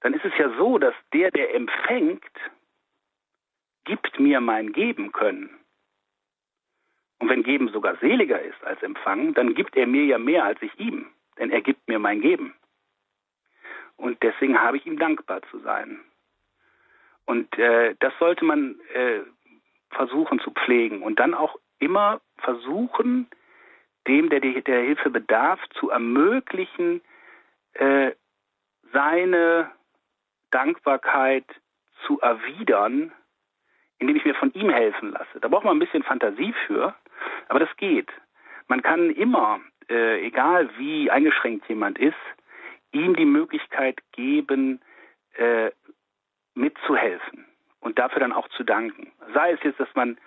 dann 0.00 0.14
ist 0.14 0.24
es 0.24 0.32
ja 0.38 0.50
so, 0.56 0.78
dass 0.78 0.94
der, 1.12 1.30
der 1.30 1.54
empfängt, 1.54 2.22
gibt 3.84 4.20
mir 4.20 4.40
mein 4.40 4.72
Geben 4.72 5.12
können. 5.12 5.50
Und 7.18 7.30
wenn 7.30 7.42
Geben 7.42 7.68
sogar 7.70 7.96
seliger 7.96 8.40
ist 8.40 8.62
als 8.62 8.82
Empfangen, 8.82 9.32
dann 9.34 9.54
gibt 9.54 9.76
er 9.76 9.86
mir 9.86 10.04
ja 10.04 10.18
mehr 10.18 10.44
als 10.44 10.60
ich 10.60 10.78
ihm, 10.78 11.06
denn 11.38 11.50
er 11.50 11.62
gibt 11.62 11.88
mir 11.88 11.98
mein 11.98 12.20
Geben. 12.20 12.54
Und 13.96 14.22
deswegen 14.22 14.60
habe 14.60 14.76
ich 14.76 14.86
ihm 14.86 14.98
dankbar 14.98 15.40
zu 15.50 15.58
sein. 15.60 16.00
Und 17.24 17.58
äh, 17.58 17.94
das 17.98 18.12
sollte 18.18 18.44
man 18.44 18.78
äh, 18.92 19.20
versuchen 19.90 20.40
zu 20.40 20.50
pflegen 20.50 21.02
und 21.02 21.18
dann 21.18 21.34
auch 21.34 21.56
immer 21.78 22.20
versuchen, 22.38 23.28
dem, 24.06 24.30
der 24.30 24.40
der 24.40 24.82
Hilfe 24.82 25.10
bedarf, 25.10 25.60
zu 25.78 25.90
ermöglichen, 25.90 27.00
äh, 27.74 28.12
seine 28.92 29.70
Dankbarkeit 30.50 31.44
zu 32.06 32.20
erwidern, 32.20 33.12
indem 33.98 34.16
ich 34.16 34.24
mir 34.24 34.34
von 34.34 34.52
ihm 34.52 34.70
helfen 34.70 35.12
lasse. 35.12 35.40
Da 35.40 35.48
braucht 35.48 35.64
man 35.64 35.76
ein 35.76 35.80
bisschen 35.80 36.02
Fantasie 36.02 36.54
für, 36.66 36.94
aber 37.48 37.58
das 37.58 37.74
geht. 37.76 38.10
Man 38.68 38.82
kann 38.82 39.10
immer, 39.10 39.60
äh, 39.88 40.24
egal 40.24 40.70
wie 40.78 41.10
eingeschränkt 41.10 41.68
jemand 41.68 41.98
ist, 41.98 42.14
ihm 42.92 43.16
die 43.16 43.24
Möglichkeit 43.24 43.98
geben, 44.12 44.80
äh, 45.34 45.70
mitzuhelfen 46.54 47.46
und 47.80 47.98
dafür 47.98 48.20
dann 48.20 48.32
auch 48.32 48.48
zu 48.48 48.64
danken. 48.64 49.12
Sei 49.34 49.52
es 49.52 49.62
jetzt, 49.62 49.80
dass 49.80 49.88
man, 49.94 50.18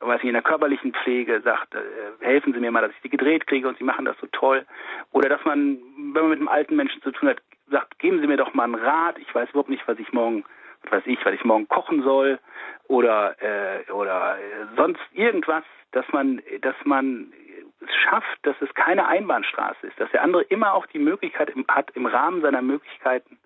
weiß 0.00 0.20
ich, 0.20 0.28
in 0.28 0.34
der 0.34 0.42
körperlichen 0.42 0.92
Pflege 0.92 1.40
sagt, 1.40 1.74
äh, 1.74 1.78
helfen 2.20 2.52
Sie 2.52 2.60
mir 2.60 2.70
mal, 2.70 2.82
dass 2.82 2.92
ich 2.92 3.02
die 3.02 3.08
gedreht 3.08 3.46
kriege 3.46 3.68
und 3.68 3.78
Sie 3.78 3.84
machen 3.84 4.04
das 4.04 4.16
so 4.20 4.26
toll. 4.32 4.66
Oder 5.12 5.28
dass 5.28 5.44
man, 5.44 5.78
wenn 5.96 6.22
man 6.22 6.30
mit 6.30 6.38
einem 6.38 6.48
alten 6.48 6.76
Menschen 6.76 7.02
zu 7.02 7.10
tun 7.10 7.28
hat, 7.28 7.38
sagt, 7.70 7.98
geben 7.98 8.20
Sie 8.20 8.26
mir 8.26 8.36
doch 8.36 8.54
mal 8.54 8.64
einen 8.64 8.74
Rat. 8.74 9.18
Ich 9.18 9.34
weiß 9.34 9.50
überhaupt 9.50 9.70
nicht, 9.70 9.86
was 9.86 9.98
ich 9.98 10.12
morgen, 10.12 10.44
was 10.82 10.92
weiß 10.92 11.06
ich, 11.06 11.24
was 11.24 11.34
ich 11.34 11.44
morgen 11.44 11.68
kochen 11.68 12.02
soll 12.02 12.38
oder 12.86 13.36
äh, 13.42 13.90
oder 13.90 14.38
äh, 14.38 14.76
sonst 14.76 15.00
irgendwas, 15.12 15.64
dass 15.92 16.06
man, 16.12 16.42
dass 16.60 16.76
man 16.84 17.32
es 17.80 17.94
schafft, 17.94 18.38
dass 18.42 18.56
es 18.60 18.72
keine 18.74 19.06
Einbahnstraße 19.06 19.86
ist, 19.86 20.00
dass 20.00 20.10
der 20.10 20.22
andere 20.22 20.42
immer 20.44 20.74
auch 20.74 20.86
die 20.86 20.98
Möglichkeit 20.98 21.52
hat, 21.68 21.90
im 21.92 22.06
Rahmen 22.06 22.42
seiner 22.42 22.62
Möglichkeiten 22.62 23.38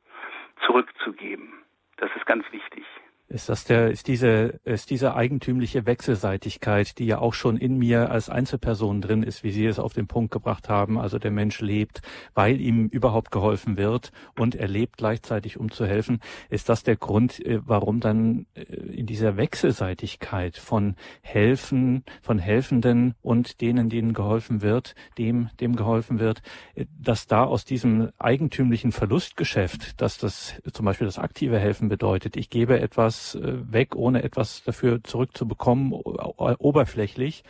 zurückzugeben. 0.65 1.53
Das 1.97 2.11
ist 2.17 2.27
ganz 2.27 2.45
wichtig. 2.53 2.85
Ist 3.33 3.49
das 3.49 3.64
der, 3.64 3.91
ist 3.91 4.09
diese, 4.09 4.61
ist 4.64 4.91
diese 4.91 5.14
eigentümliche 5.14 5.87
Wechselseitigkeit, 5.87 6.99
die 6.99 7.07
ja 7.07 7.18
auch 7.18 7.33
schon 7.33 7.57
in 7.57 7.78
mir 7.78 8.11
als 8.11 8.28
Einzelperson 8.28 9.01
drin 9.01 9.22
ist, 9.22 9.43
wie 9.43 9.53
Sie 9.53 9.64
es 9.64 9.78
auf 9.78 9.95
den 9.95 10.07
Punkt 10.07 10.33
gebracht 10.33 10.68
haben. 10.68 10.99
Also 10.99 11.18
der 11.18 11.30
Mensch 11.30 11.62
lebt, 11.62 12.03
weil 12.35 12.61
ihm 12.61 12.89
überhaupt 12.89 13.30
geholfen 13.30 13.78
wird 13.78 14.12
und 14.39 14.55
er 14.55 14.68
lebt 14.68 14.99
gleichzeitig, 14.99 15.59
um 15.59 15.70
zu 15.70 15.87
helfen. 15.87 16.20
Ist 16.51 16.68
das 16.68 16.83
der 16.83 16.97
Grund, 16.97 17.43
äh, 17.47 17.61
warum 17.64 18.01
dann 18.01 18.45
äh, 18.55 18.64
in 18.64 19.07
dieser 19.07 19.39
Wechselseitigkeit 19.39 20.59
von 20.59 20.97
Helfen, 21.22 22.05
von 22.20 22.39
Helfenden 22.39 23.14
und 23.22 23.62
denen, 23.62 23.89
denen 23.89 24.12
geholfen 24.12 24.61
wird, 24.61 24.95
dem, 25.16 25.49
dem 25.59 25.74
geholfen 25.74 26.18
wird, 26.18 26.43
äh, 26.74 26.85
dass 27.01 27.28
da 27.28 27.45
aus 27.45 27.64
diesem 27.64 28.11
eigentümlichen 28.18 28.93
Verlustgeschäft, 28.93 30.03
dass 30.03 30.18
das 30.18 30.61
zum 30.70 30.85
Beispiel 30.85 31.07
das 31.07 31.18
aktive 31.18 31.59
Helfen 31.59 31.89
bedeutet, 31.89 32.37
ich 32.37 32.51
gebe 32.51 32.78
etwas 32.78 33.22
äh, 33.35 33.73
weg, 33.73 33.97
ohne 33.97 34.23
etwas 34.23 34.62
dafür 34.64 35.03
zurückzubekommen, 35.03 35.93
oberflächlich. 35.93 37.45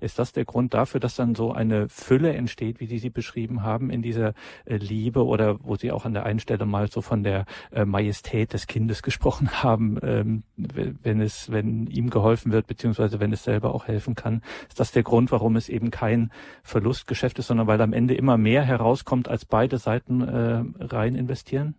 Ist 0.00 0.18
das 0.18 0.32
der 0.32 0.44
Grund 0.44 0.74
dafür, 0.74 1.00
dass 1.00 1.16
dann 1.16 1.34
so 1.34 1.52
eine 1.52 1.88
Fülle 1.88 2.32
entsteht, 2.32 2.80
wie 2.80 2.86
Sie 2.86 2.98
sie 2.98 3.10
beschrieben 3.10 3.62
haben, 3.62 3.90
in 3.90 4.00
dieser 4.00 4.34
äh, 4.64 4.76
Liebe 4.76 5.24
oder 5.24 5.58
wo 5.62 5.74
Sie 5.74 5.90
auch 5.90 6.04
an 6.04 6.14
der 6.14 6.24
einen 6.24 6.38
Stelle 6.38 6.66
mal 6.66 6.88
so 6.88 7.00
von 7.00 7.24
der 7.24 7.46
äh, 7.72 7.84
Majestät 7.84 8.52
des 8.52 8.66
Kindes 8.66 9.02
gesprochen 9.08 9.62
haben, 9.62 9.98
ähm, 10.02 10.42
wenn 10.56 11.20
es, 11.20 11.50
wenn 11.50 11.88
ihm 11.88 12.10
geholfen 12.10 12.52
wird, 12.52 12.66
beziehungsweise 12.66 13.18
wenn 13.20 13.32
es 13.32 13.42
selber 13.42 13.74
auch 13.74 13.88
helfen 13.88 14.14
kann? 14.14 14.42
Ist 14.68 14.78
das 14.78 14.92
der 14.92 15.02
Grund, 15.02 15.32
warum 15.32 15.56
es 15.56 15.68
eben 15.68 15.90
kein 15.90 16.30
Verlustgeschäft 16.62 17.38
ist, 17.38 17.48
sondern 17.48 17.66
weil 17.66 17.80
am 17.80 17.92
Ende 17.92 18.14
immer 18.14 18.36
mehr 18.36 18.62
herauskommt, 18.62 19.28
als 19.28 19.44
beide 19.44 19.78
Seiten 19.78 20.22
rein 20.22 21.14
investieren? 21.14 21.74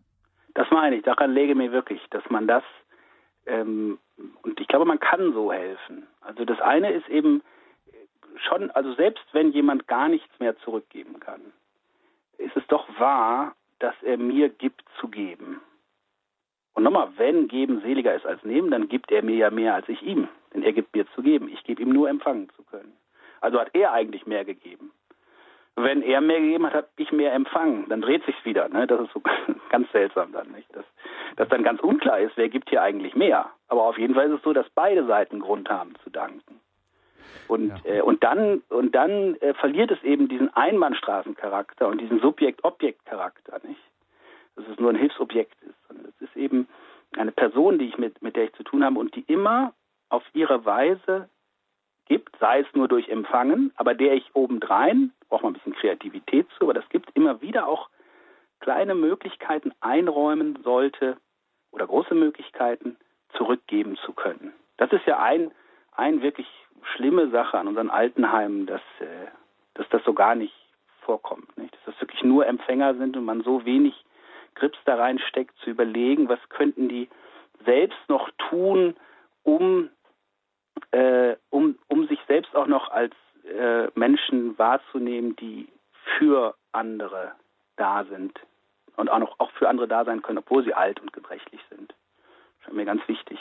Das 0.56 0.68
meine 0.72 0.98
ich. 0.98 1.04
Daran 1.04 1.32
lege 1.32 1.56
mir 1.56 1.72
wirklich, 1.72 2.02
dass 2.12 2.24
man 2.30 2.48
das 2.48 2.64
ähm, 3.46 4.00
und 4.44 4.60
ich 4.60 4.68
glaube, 4.68 4.86
man 4.86 5.00
kann 5.00 5.34
so 5.34 5.52
helfen. 5.52 6.08
Also 6.22 6.46
das 6.46 6.60
eine 6.62 6.92
ist 6.92 7.08
eben 7.10 7.42
schon, 8.48 8.72
also 8.72 8.94
selbst 8.94 9.24
wenn 9.32 9.52
jemand 9.52 9.88
gar 9.88 10.10
nichts 10.10 10.40
mehr 10.40 10.58
zurückgeben 10.60 11.20
kann, 11.20 11.42
ist 12.38 12.56
es 12.56 12.66
doch 12.68 12.88
wahr, 13.00 13.56
dass 13.80 13.96
er 14.02 14.18
mir 14.18 14.50
gibt 14.50 14.84
zu 15.00 15.08
geben. 15.08 15.62
Und 16.74 16.84
nochmal, 16.84 17.10
wenn 17.18 17.48
geben 17.48 17.82
seliger 17.82 18.16
ist 18.16 18.26
als 18.26 18.44
nehmen, 18.44 18.72
dann 18.72 18.88
gibt 18.88 19.12
er 19.12 19.24
mir 19.24 19.36
ja 19.36 19.50
mehr 19.50 19.76
als 19.76 19.90
ich 19.90 20.02
ihm. 20.02 20.28
Denn 20.54 20.64
er 20.64 20.74
gibt 20.74 20.96
mir 20.96 21.06
zu 21.14 21.22
geben. 21.22 21.50
Ich 21.50 21.64
gebe 21.64 21.82
ihm 21.82 21.90
nur 21.90 22.10
empfangen 22.10 22.50
zu 22.56 22.64
können. 22.64 22.94
Also 23.42 23.60
hat 23.60 23.74
er 23.74 23.92
eigentlich 23.92 24.26
mehr 24.26 24.46
gegeben 24.46 24.92
wenn 25.84 26.02
er 26.02 26.22
mehr 26.22 26.40
gegeben 26.40 26.66
hat, 26.66 26.74
habe 26.74 26.88
ich 26.98 27.12
mehr 27.12 27.34
empfangen. 27.34 27.88
Dann 27.90 28.02
dreht 28.02 28.26
sich's 28.26 28.44
wieder. 28.44 28.70
Ne? 28.70 28.88
Das 28.88 29.02
ist 29.02 29.14
so 29.14 29.22
ganz 29.70 29.92
seltsam 29.92 30.32
dann, 30.32 30.52
nicht? 30.52 30.68
Dass, 30.76 30.86
dass 31.36 31.50
dann 31.50 31.64
ganz 31.64 31.82
unklar 31.82 32.20
ist, 32.20 32.38
wer 32.38 32.50
gibt 32.50 32.70
hier 32.70 32.82
eigentlich 32.82 33.16
mehr. 33.16 33.52
Aber 33.68 33.84
auf 33.84 33.98
jeden 33.98 34.16
Fall 34.16 34.28
ist 34.28 34.38
es 34.38 34.44
so, 34.44 34.54
dass 34.54 34.70
beide 34.76 35.06
Seiten 35.06 35.40
Grund 35.40 35.70
haben 35.70 35.94
zu 36.04 36.10
danken. 36.10 36.60
Und, 37.48 37.70
ja. 37.84 37.96
äh, 37.96 38.02
und 38.02 38.24
dann, 38.24 38.62
und 38.70 38.94
dann 38.96 39.36
äh, 39.36 39.54
verliert 39.56 39.92
es 39.92 40.02
eben 40.04 40.28
diesen 40.28 40.54
Einbahnstraßencharakter 40.56 41.88
und 41.88 42.00
diesen 42.00 42.20
Subjekt-Objekt-Charakter, 42.20 43.60
nicht? 43.68 43.82
Dass 44.56 44.66
es 44.68 44.80
nur 44.80 44.92
ein 44.92 44.98
Hilfsobjekt 44.98 45.56
ist, 45.64 45.88
sondern 45.88 46.08
es 46.08 46.22
ist 46.22 46.36
eben 46.36 46.68
eine 47.18 47.32
Person, 47.32 47.80
die 47.80 47.86
ich 47.86 47.98
mit, 47.98 48.22
mit 48.22 48.36
der 48.36 48.46
ich 48.46 48.54
zu 48.54 48.64
tun 48.64 48.84
habe 48.84 49.00
und 49.00 49.16
die 49.16 49.22
immer 49.22 49.74
auf 50.10 50.24
ihre 50.34 50.66
Weise 50.66 51.30
gibt, 52.10 52.36
sei 52.40 52.60
es 52.60 52.68
nur 52.74 52.90
durch 52.90 53.08
Empfangen, 53.08 53.72
aber 53.78 53.94
der 53.94 54.14
ich 54.14 54.30
obendrein 54.34 55.14
braucht 55.30 55.44
man 55.44 55.52
ein 55.52 55.54
bisschen 55.54 55.76
Kreativität 55.76 56.48
zu, 56.58 56.66
aber 56.66 56.74
das 56.74 56.90
gibt 56.90 57.10
immer 57.16 57.42
wieder 57.42 57.68
auch 57.68 57.90
kleine 58.60 58.96
Möglichkeiten 58.96 59.72
einräumen 59.80 60.60
sollte 60.64 61.18
oder 61.72 61.88
große 61.88 62.16
Möglichkeiten 62.16 62.98
zurückgeben 63.38 63.96
zu 64.06 64.12
können. 64.12 64.54
Das 64.78 64.92
ist 64.92 65.06
ja 65.06 65.20
ein, 65.20 65.52
ein 65.94 66.22
wirklich 66.22 66.48
schlimme 66.96 67.30
Sache 67.30 67.58
an 67.58 67.68
unseren 67.68 67.90
Altenheimen, 67.90 68.66
dass, 68.66 68.82
äh, 69.00 69.28
dass 69.76 69.88
das 69.90 70.04
so 70.04 70.14
gar 70.14 70.36
nicht 70.36 70.54
vorkommt. 71.02 71.58
Nicht? 71.58 71.74
Dass 71.76 71.94
das 71.94 72.02
wirklich 72.02 72.24
nur 72.24 72.48
Empfänger 72.48 72.96
sind 72.96 73.16
und 73.16 73.26
man 73.26 73.44
so 73.44 73.66
wenig 73.66 73.94
Grips 74.56 74.80
da 74.86 74.96
reinsteckt, 74.96 75.56
zu 75.60 75.70
überlegen, 75.70 76.28
was 76.28 76.40
könnten 76.50 76.90
die 76.90 77.08
selbst 77.66 78.00
noch 78.08 78.30
tun, 78.50 78.96
um, 79.44 79.90
äh, 80.92 81.36
um, 81.50 81.78
um 81.88 82.08
sich 82.08 82.20
selbst 82.28 82.56
auch 82.56 82.68
noch 82.68 82.90
als 82.92 83.14
äh, 83.44 83.88
Menschen 83.96 84.58
wahrzunehmen, 84.58 85.36
die 85.36 85.68
für 86.18 86.56
andere 86.72 87.34
da 87.76 88.06
sind 88.06 88.40
und 88.96 89.10
auch 89.10 89.20
noch 89.20 89.40
auch 89.40 89.52
für 89.52 89.70
andere 89.70 89.88
da 89.88 90.06
sein 90.06 90.22
können, 90.22 90.40
obwohl 90.40 90.64
sie 90.64 90.74
alt 90.74 91.00
und 91.00 91.14
gebrechlich 91.14 91.62
sind. 91.70 91.94
Das 92.60 92.70
ist 92.70 92.74
mir 92.74 92.86
ganz 92.86 93.08
wichtig. 93.08 93.40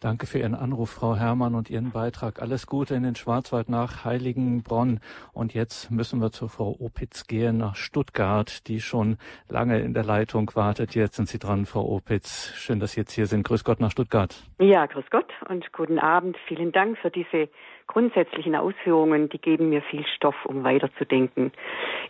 Danke 0.00 0.26
für 0.26 0.38
Ihren 0.38 0.54
Anruf, 0.54 0.90
Frau 0.90 1.16
Herrmann, 1.16 1.56
und 1.56 1.70
Ihren 1.70 1.90
Beitrag. 1.90 2.40
Alles 2.40 2.68
Gute 2.68 2.94
in 2.94 3.02
den 3.02 3.16
Schwarzwald 3.16 3.68
nach 3.68 4.04
Heiligenbronn. 4.04 5.00
Und 5.32 5.54
jetzt 5.54 5.90
müssen 5.90 6.20
wir 6.20 6.30
zu 6.30 6.46
Frau 6.46 6.76
Opitz 6.78 7.26
gehen 7.26 7.58
nach 7.58 7.74
Stuttgart, 7.74 8.68
die 8.68 8.80
schon 8.80 9.18
lange 9.48 9.80
in 9.80 9.94
der 9.94 10.04
Leitung 10.04 10.52
wartet. 10.54 10.94
Jetzt 10.94 11.16
sind 11.16 11.28
Sie 11.28 11.40
dran, 11.40 11.66
Frau 11.66 11.84
Opitz. 11.84 12.54
Schön, 12.54 12.78
dass 12.78 12.92
Sie 12.92 13.00
jetzt 13.00 13.10
hier 13.10 13.26
sind. 13.26 13.42
Grüß 13.42 13.64
Gott 13.64 13.80
nach 13.80 13.90
Stuttgart. 13.90 14.36
Ja, 14.60 14.86
grüß 14.86 15.06
Gott 15.10 15.32
und 15.48 15.72
guten 15.72 15.98
Abend. 15.98 16.36
Vielen 16.46 16.70
Dank 16.70 16.96
für 16.98 17.10
diese 17.10 17.48
grundsätzlichen 17.88 18.54
Ausführungen. 18.54 19.28
Die 19.30 19.40
geben 19.40 19.68
mir 19.68 19.82
viel 19.82 20.06
Stoff, 20.14 20.36
um 20.44 20.62
weiterzudenken. 20.62 21.50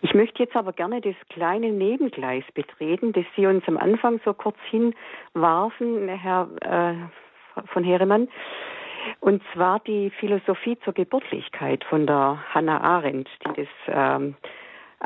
Ich 0.02 0.12
möchte 0.12 0.42
jetzt 0.42 0.56
aber 0.56 0.74
gerne 0.74 1.00
das 1.00 1.16
kleine 1.30 1.72
Nebengleis 1.72 2.44
betreten, 2.52 3.14
das 3.14 3.24
Sie 3.34 3.46
uns 3.46 3.64
am 3.66 3.78
Anfang 3.78 4.20
so 4.26 4.34
kurz 4.34 4.58
hinwarfen, 4.70 6.08
Herr 6.08 6.48
äh, 6.60 6.94
von 7.66 7.84
Heremann. 7.84 8.28
Und 9.20 9.42
zwar 9.54 9.80
die 9.80 10.10
Philosophie 10.10 10.78
zur 10.84 10.92
Geburtlichkeit 10.92 11.84
von 11.84 12.06
der 12.06 12.42
Hannah 12.52 12.80
Arendt, 12.80 13.28
die 13.46 13.62
das 13.62 13.68
ähm, 13.88 14.34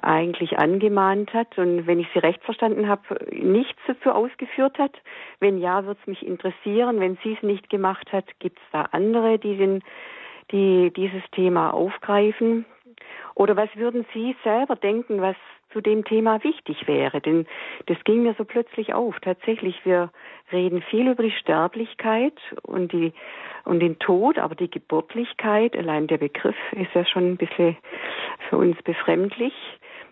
eigentlich 0.01 0.59
angemahnt 0.59 1.35
hat 1.35 1.59
und 1.59 1.87
wenn 1.87 2.01
ich 2.01 2.09
sie 2.15 2.19
recht 2.19 2.43
verstanden 2.43 2.89
habe, 2.89 3.03
nichts 3.31 3.81
dazu 3.87 4.11
ausgeführt 4.11 4.79
hat. 4.79 4.93
Wenn 5.39 5.59
ja, 5.59 5.85
würde 5.85 6.01
es 6.01 6.07
mich 6.07 6.27
interessieren. 6.27 6.99
Wenn 6.99 7.19
sie 7.23 7.35
es 7.35 7.43
nicht 7.43 7.69
gemacht 7.69 8.11
hat, 8.13 8.25
gibt 8.39 8.59
es 8.59 8.65
da 8.73 8.83
andere, 8.93 9.39
die, 9.39 9.57
den, 9.57 9.83
die 10.51 10.91
dieses 10.97 11.23
Thema 11.33 11.75
aufgreifen? 11.75 12.65
Oder 13.35 13.57
was 13.57 13.69
würden 13.77 14.07
Sie 14.13 14.35
selber 14.45 14.77
denken, 14.77 15.21
was 15.21 15.37
zu 15.73 15.81
dem 15.81 16.05
Thema 16.05 16.43
wichtig 16.45 16.87
wäre. 16.87 17.21
Denn 17.21 17.47
das 17.87 17.97
ging 18.05 18.23
mir 18.23 18.35
so 18.39 18.45
plötzlich 18.45 18.95
auf. 18.95 19.19
Tatsächlich, 19.21 19.85
wir 19.85 20.11
reden 20.51 20.83
viel 20.83 21.09
über 21.09 21.23
die 21.23 21.33
Sterblichkeit 21.33 22.39
und, 22.63 22.93
die, 22.93 23.13
und 23.65 23.81
den 23.81 23.99
Tod, 23.99 24.39
aber 24.39 24.55
die 24.55 24.71
Geburtlichkeit, 24.71 25.77
allein 25.77 26.07
der 26.07 26.19
Begriff 26.19 26.57
ist 26.73 26.95
ja 26.95 27.05
schon 27.05 27.33
ein 27.33 27.37
bisschen 27.37 27.77
für 28.49 28.57
uns 28.57 28.81
befremdlich. 28.83 29.55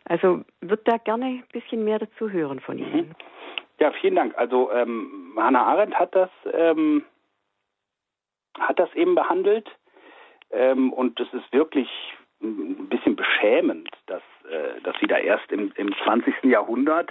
Also 0.04 0.42
wird 0.60 0.86
da 0.88 0.96
gerne 0.96 1.26
ein 1.26 1.44
bisschen 1.52 1.84
mehr 1.84 1.98
dazu 1.98 2.30
hören 2.30 2.60
von 2.60 2.78
Ihnen. 2.78 3.08
Mhm. 3.08 3.14
Ja, 3.78 3.92
vielen 3.92 4.16
Dank. 4.16 4.36
Also 4.36 4.70
ähm, 4.72 5.34
Hannah 5.36 5.64
Arendt 5.64 5.94
hat 5.94 6.14
das, 6.14 6.30
ähm, 6.52 7.04
hat 8.58 8.78
das 8.78 8.92
eben 8.94 9.14
behandelt 9.14 9.70
ähm, 10.50 10.92
und 10.92 11.18
es 11.18 11.32
ist 11.32 11.52
wirklich 11.52 11.88
ein 12.42 12.88
bisschen 12.88 13.16
beschämend, 13.16 13.90
dass, 14.06 14.22
äh, 14.50 14.80
dass 14.82 14.96
sie 15.00 15.06
da 15.06 15.18
erst 15.18 15.50
im, 15.52 15.72
im 15.76 15.94
20. 16.04 16.44
Jahrhundert, 16.44 17.10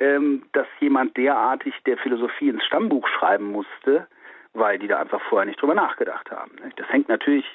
ähm, 0.00 0.44
dass 0.52 0.66
jemand 0.80 1.16
derartig 1.16 1.74
der 1.86 1.98
Philosophie 1.98 2.48
ins 2.48 2.64
Stammbuch 2.64 3.06
schreiben 3.08 3.50
musste, 3.50 4.06
weil 4.52 4.78
die 4.78 4.88
da 4.88 4.98
einfach 4.98 5.20
vorher 5.28 5.46
nicht 5.46 5.60
drüber 5.60 5.74
nachgedacht 5.74 6.30
haben. 6.30 6.52
Das 6.76 6.88
hängt 6.88 7.08
natürlich 7.08 7.46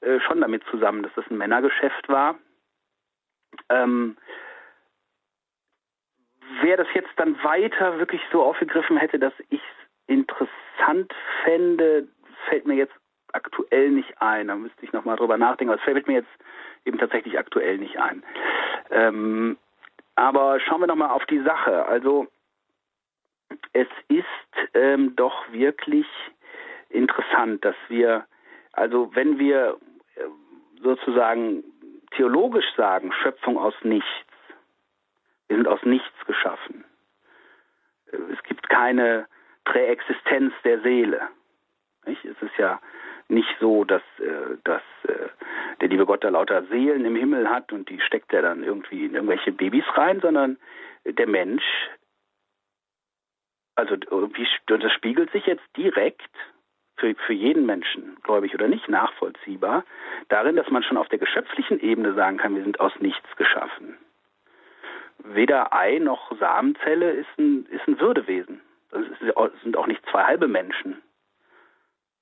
äh, 0.00 0.20
schon 0.20 0.40
damit 0.40 0.62
zusammen, 0.70 1.02
dass 1.02 1.14
das 1.14 1.24
ein 1.30 1.38
Männergeschäft 1.38 2.08
war. 2.08 2.36
Ähm, 3.68 4.16
wer 6.60 6.76
das 6.76 6.88
jetzt 6.94 7.12
dann 7.16 7.42
weiter 7.42 7.98
wirklich 7.98 8.20
so 8.32 8.42
aufgegriffen 8.42 8.96
hätte, 8.96 9.18
dass 9.18 9.32
ich 9.50 9.60
es 9.60 9.86
interessant 10.06 11.12
fände, 11.44 12.08
fällt 12.48 12.66
mir 12.66 12.74
jetzt 12.74 12.94
aktuell 13.34 13.90
nicht 13.90 14.20
ein. 14.20 14.48
Da 14.48 14.56
müsste 14.56 14.84
ich 14.84 14.92
nochmal 14.92 15.16
drüber 15.16 15.36
nachdenken. 15.36 15.72
Aber 15.72 15.80
es 15.80 15.84
fällt 15.84 16.06
mir 16.06 16.14
jetzt 16.14 16.30
eben 16.84 16.98
tatsächlich 16.98 17.38
aktuell 17.38 17.78
nicht 17.78 17.98
ein. 17.98 18.22
Ähm, 18.90 19.56
aber 20.16 20.60
schauen 20.60 20.80
wir 20.80 20.86
nochmal 20.86 21.10
auf 21.10 21.26
die 21.26 21.40
Sache. 21.40 21.86
Also 21.86 22.28
es 23.72 23.88
ist 24.08 24.24
ähm, 24.74 25.16
doch 25.16 25.50
wirklich 25.52 26.06
interessant, 26.88 27.64
dass 27.64 27.76
wir, 27.88 28.26
also 28.72 29.10
wenn 29.14 29.38
wir 29.38 29.78
äh, 30.14 30.20
sozusagen 30.82 31.64
theologisch 32.12 32.72
sagen, 32.76 33.12
Schöpfung 33.12 33.58
aus 33.58 33.74
nichts, 33.82 34.08
wir 35.48 35.56
sind 35.56 35.66
aus 35.68 35.82
nichts 35.82 36.24
geschaffen. 36.26 36.84
Äh, 38.12 38.16
es 38.32 38.42
gibt 38.44 38.68
keine 38.68 39.26
Präexistenz 39.64 40.52
der 40.62 40.80
Seele. 40.82 41.28
Nicht? 42.06 42.24
Es 42.24 42.40
ist 42.40 42.56
ja 42.58 42.80
nicht 43.28 43.54
so, 43.60 43.84
dass, 43.84 44.02
äh, 44.18 44.56
dass 44.64 44.82
äh, 45.08 45.28
der 45.80 45.88
liebe 45.88 46.06
Gott 46.06 46.24
da 46.24 46.28
lauter 46.28 46.64
Seelen 46.64 47.04
im 47.04 47.16
Himmel 47.16 47.48
hat 47.48 47.72
und 47.72 47.88
die 47.88 48.00
steckt 48.00 48.32
er 48.32 48.42
dann 48.42 48.62
irgendwie 48.62 49.06
in 49.06 49.14
irgendwelche 49.14 49.52
Babys 49.52 49.84
rein, 49.94 50.20
sondern 50.20 50.58
der 51.04 51.26
Mensch, 51.26 51.64
also 53.74 53.96
wie, 53.96 54.46
das 54.66 54.92
spiegelt 54.92 55.30
sich 55.32 55.46
jetzt 55.46 55.64
direkt 55.76 56.30
für, 56.96 57.14
für 57.26 57.32
jeden 57.32 57.66
Menschen, 57.66 58.16
gläubig 58.22 58.54
oder 58.54 58.68
nicht, 58.68 58.88
nachvollziehbar, 58.88 59.84
darin, 60.28 60.56
dass 60.56 60.70
man 60.70 60.82
schon 60.82 60.96
auf 60.96 61.08
der 61.08 61.18
geschöpflichen 61.18 61.80
Ebene 61.80 62.14
sagen 62.14 62.38
kann, 62.38 62.54
wir 62.54 62.62
sind 62.62 62.80
aus 62.80 62.92
nichts 63.00 63.36
geschaffen. 63.36 63.98
Weder 65.18 65.72
Ei 65.72 65.98
noch 65.98 66.36
Samenzelle 66.38 67.10
ist 67.12 67.38
ein, 67.38 67.66
ist 67.66 67.86
ein 67.88 67.98
Würdewesen. 67.98 68.60
Das 68.90 69.02
sind 69.62 69.76
auch 69.76 69.86
nicht 69.86 70.04
zwei 70.10 70.22
halbe 70.22 70.46
Menschen 70.46 71.02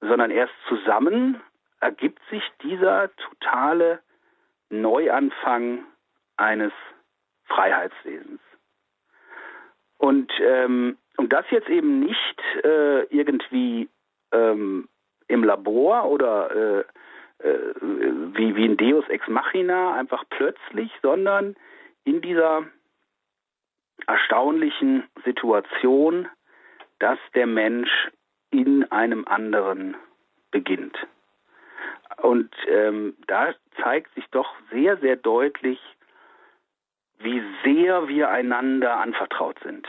sondern 0.03 0.31
erst 0.31 0.53
zusammen 0.69 1.41
ergibt 1.81 2.21
sich 2.31 2.43
dieser 2.63 3.11
totale 3.17 4.01
Neuanfang 4.69 5.85
eines 6.37 6.73
Freiheitswesens. 7.45 8.41
Und 9.99 10.33
ähm, 10.41 10.99
um 11.17 11.29
das 11.29 11.45
jetzt 11.51 11.69
eben 11.69 12.01
nicht 12.01 12.43
äh, 12.65 13.05
irgendwie 13.05 13.89
ähm, 14.33 14.89
im 15.29 15.45
Labor 15.45 16.07
oder 16.07 16.51
äh, 16.51 16.85
äh, 17.47 17.75
wie, 17.81 18.57
wie 18.57 18.65
ein 18.65 18.77
Deus 18.77 19.09
ex 19.09 19.29
machina 19.29 19.95
einfach 19.95 20.25
plötzlich, 20.31 20.91
sondern 21.03 21.55
in 22.05 22.21
dieser 22.21 22.65
erstaunlichen 24.07 25.05
Situation, 25.25 26.29
dass 26.99 27.19
der 27.35 27.47
Mensch 27.47 28.11
in 28.53 28.85
einem 28.93 29.27
anderen 29.27 29.97
beginnt. 30.53 30.97
Und 32.19 32.55
ähm, 32.69 33.17
da 33.27 33.55
zeigt 33.83 34.15
sich 34.15 34.27
doch 34.31 34.55
sehr, 34.71 34.99
sehr 34.99 35.17
deutlich, 35.17 35.81
wie 37.19 37.43
sehr 37.65 38.07
wir 38.07 38.29
einander 38.29 38.99
anvertraut 38.99 39.59
sind. 39.65 39.87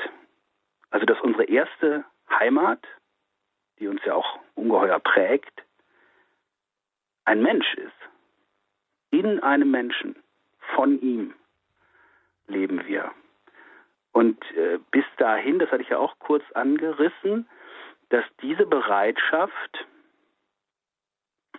Also 0.89 1.05
dass 1.05 1.20
unsere 1.22 1.43
erste 1.43 2.05
Heimat, 2.30 2.80
die 3.80 3.88
uns 3.88 4.01
ja 4.05 4.16
auch 4.16 4.39
ungeheuer 4.55 4.99
prägt, 4.99 5.64
ein 7.26 7.41
Mensch 7.41 7.74
ist. 7.76 7.91
In 9.11 9.41
einem 9.41 9.70
Menschen, 9.70 10.16
von 10.76 10.99
ihm 11.01 11.34
leben 12.47 12.86
wir. 12.88 13.11
Und 14.11 14.39
äh, 14.55 14.80
bis 14.91 15.05
dahin, 15.18 15.59
das 15.59 15.72
hatte 15.72 15.84
ich 15.84 15.89
ja 15.89 15.97
auch 15.97 16.18
kurz 16.20 16.43
angerissen, 16.53 17.47
dass 18.14 18.26
diese 18.43 18.68
Bereitschaft 18.68 19.88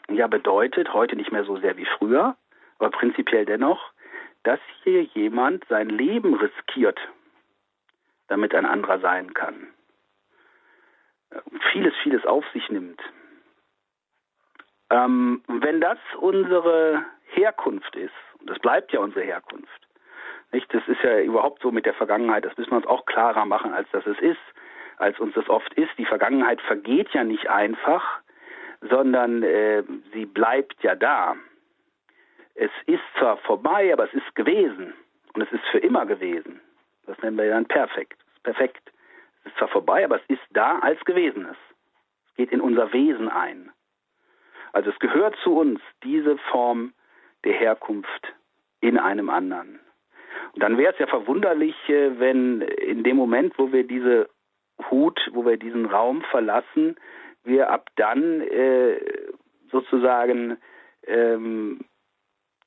ja 0.09 0.29
bedeutet, 0.29 0.95
heute 0.95 1.17
nicht 1.17 1.33
mehr 1.33 1.45
so 1.45 1.57
sehr 1.57 1.77
wie 1.77 1.87
früher, 1.99 2.37
aber 2.79 2.91
prinzipiell 2.91 3.45
dennoch, 3.45 3.91
dass 4.45 4.61
hier 4.85 5.03
jemand 5.03 5.65
sein 5.69 5.89
Leben 5.89 6.35
riskiert, 6.35 7.01
damit 8.29 8.55
ein 8.55 8.67
anderer 8.67 9.01
sein 9.01 9.35
kann. 9.35 9.67
Vieles, 11.73 11.93
vieles 12.05 12.25
auf 12.25 12.45
sich 12.53 12.69
nimmt. 12.69 13.03
Ähm, 14.91 15.43
wenn 15.49 15.81
das 15.81 15.99
unsere 16.21 17.05
Herkunft 17.33 17.97
ist, 17.97 18.15
und 18.39 18.49
das 18.49 18.61
bleibt 18.61 18.93
ja 18.93 19.01
unsere 19.01 19.25
Herkunft, 19.25 19.89
nicht? 20.53 20.73
das 20.73 20.87
ist 20.87 21.03
ja 21.03 21.19
überhaupt 21.19 21.63
so 21.63 21.73
mit 21.73 21.85
der 21.85 21.95
Vergangenheit, 21.95 22.45
das 22.45 22.57
müssen 22.57 22.71
wir 22.71 22.77
uns 22.77 22.87
auch 22.87 23.07
klarer 23.07 23.45
machen, 23.45 23.75
als 23.75 23.91
dass 23.91 24.07
es 24.07 24.21
ist 24.21 24.39
als 24.99 25.19
uns 25.21 25.35
das 25.35 25.49
oft 25.49 25.73
ist. 25.75 25.91
Die 25.99 26.05
Vergangenheit 26.05 26.61
vergeht 26.63 27.11
ja 27.11 27.25
nicht 27.25 27.49
einfach, 27.49 28.21
sondern 28.81 29.43
äh, 29.43 29.83
sie 30.13 30.27
bleibt 30.27 30.83
ja 30.83 30.95
da. 30.95 31.37
Es 32.55 32.71
ist 32.87 33.03
zwar 33.19 33.39
vorbei, 33.39 33.93
aber 33.93 34.05
es 34.05 34.15
ist 34.15 34.35
gewesen 34.35 34.95
und 35.33 35.43
es 35.43 35.53
ist 35.53 35.65
für 35.71 35.79
immer 35.79 36.07
gewesen. 36.07 36.61
Das 37.07 37.21
nennen 37.23 37.37
wir 37.37 37.49
dann 37.49 37.67
perfekt. 37.67 38.19
Perfekt. 38.43 38.93
Es 39.45 39.51
ist 39.51 39.59
zwar 39.59 39.69
vorbei, 39.69 40.05
aber 40.05 40.17
es 40.17 40.27
ist 40.29 40.43
da 40.51 40.79
als 40.79 41.03
Gewesenes. 41.05 41.57
Es 42.29 42.35
geht 42.37 42.53
in 42.53 42.61
unser 42.61 42.93
Wesen 42.93 43.29
ein. 43.29 43.71
Also 44.73 44.91
es 44.91 44.99
gehört 44.99 45.37
zu 45.43 45.57
uns, 45.57 45.81
diese 46.03 46.37
Form 46.51 46.93
der 47.45 47.53
Herkunft 47.55 48.35
in 48.81 48.99
einem 48.99 49.31
anderen. 49.31 49.81
Und 50.53 50.63
dann 50.63 50.79
wäre 50.79 50.93
es 50.93 50.99
ja 50.99 51.07
verwunderlich, 51.07 51.77
äh, 51.89 52.19
wenn 52.19 52.61
in 52.61 53.03
dem 53.03 53.17
Moment, 53.17 53.59
wo 53.59 53.73
wir 53.73 53.85
diese 53.85 54.29
Hut, 54.91 55.21
wo 55.33 55.45
wir 55.45 55.57
diesen 55.57 55.87
Raum 55.87 56.23
verlassen, 56.31 56.97
wir 57.45 57.71
ab 57.71 57.91
dann 57.97 58.41
äh, 58.41 59.01
sozusagen 59.71 60.59
ähm, 61.07 61.85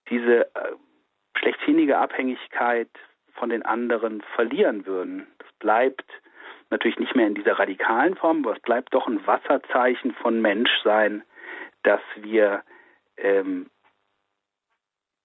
diese 0.10 0.46
äh, 0.56 0.76
schlechthinnige 1.38 1.98
Abhängigkeit 1.98 2.90
von 3.34 3.50
den 3.50 3.64
anderen 3.64 4.22
verlieren 4.36 4.86
würden. 4.86 5.28
Das 5.40 5.52
bleibt 5.60 6.06
natürlich 6.70 7.00
nicht 7.00 7.16
mehr 7.16 7.28
in 7.28 7.36
dieser 7.36 7.60
radikalen 7.60 8.16
Form, 8.16 8.46
aber 8.46 8.56
es 8.56 8.62
bleibt 8.62 8.94
doch 8.94 9.08
ein 9.08 9.26
Wasserzeichen 9.26 10.14
von 10.14 10.42
Menschsein, 10.42 11.24
dass 11.84 12.02
wir 12.18 12.64
ähm, 13.18 13.70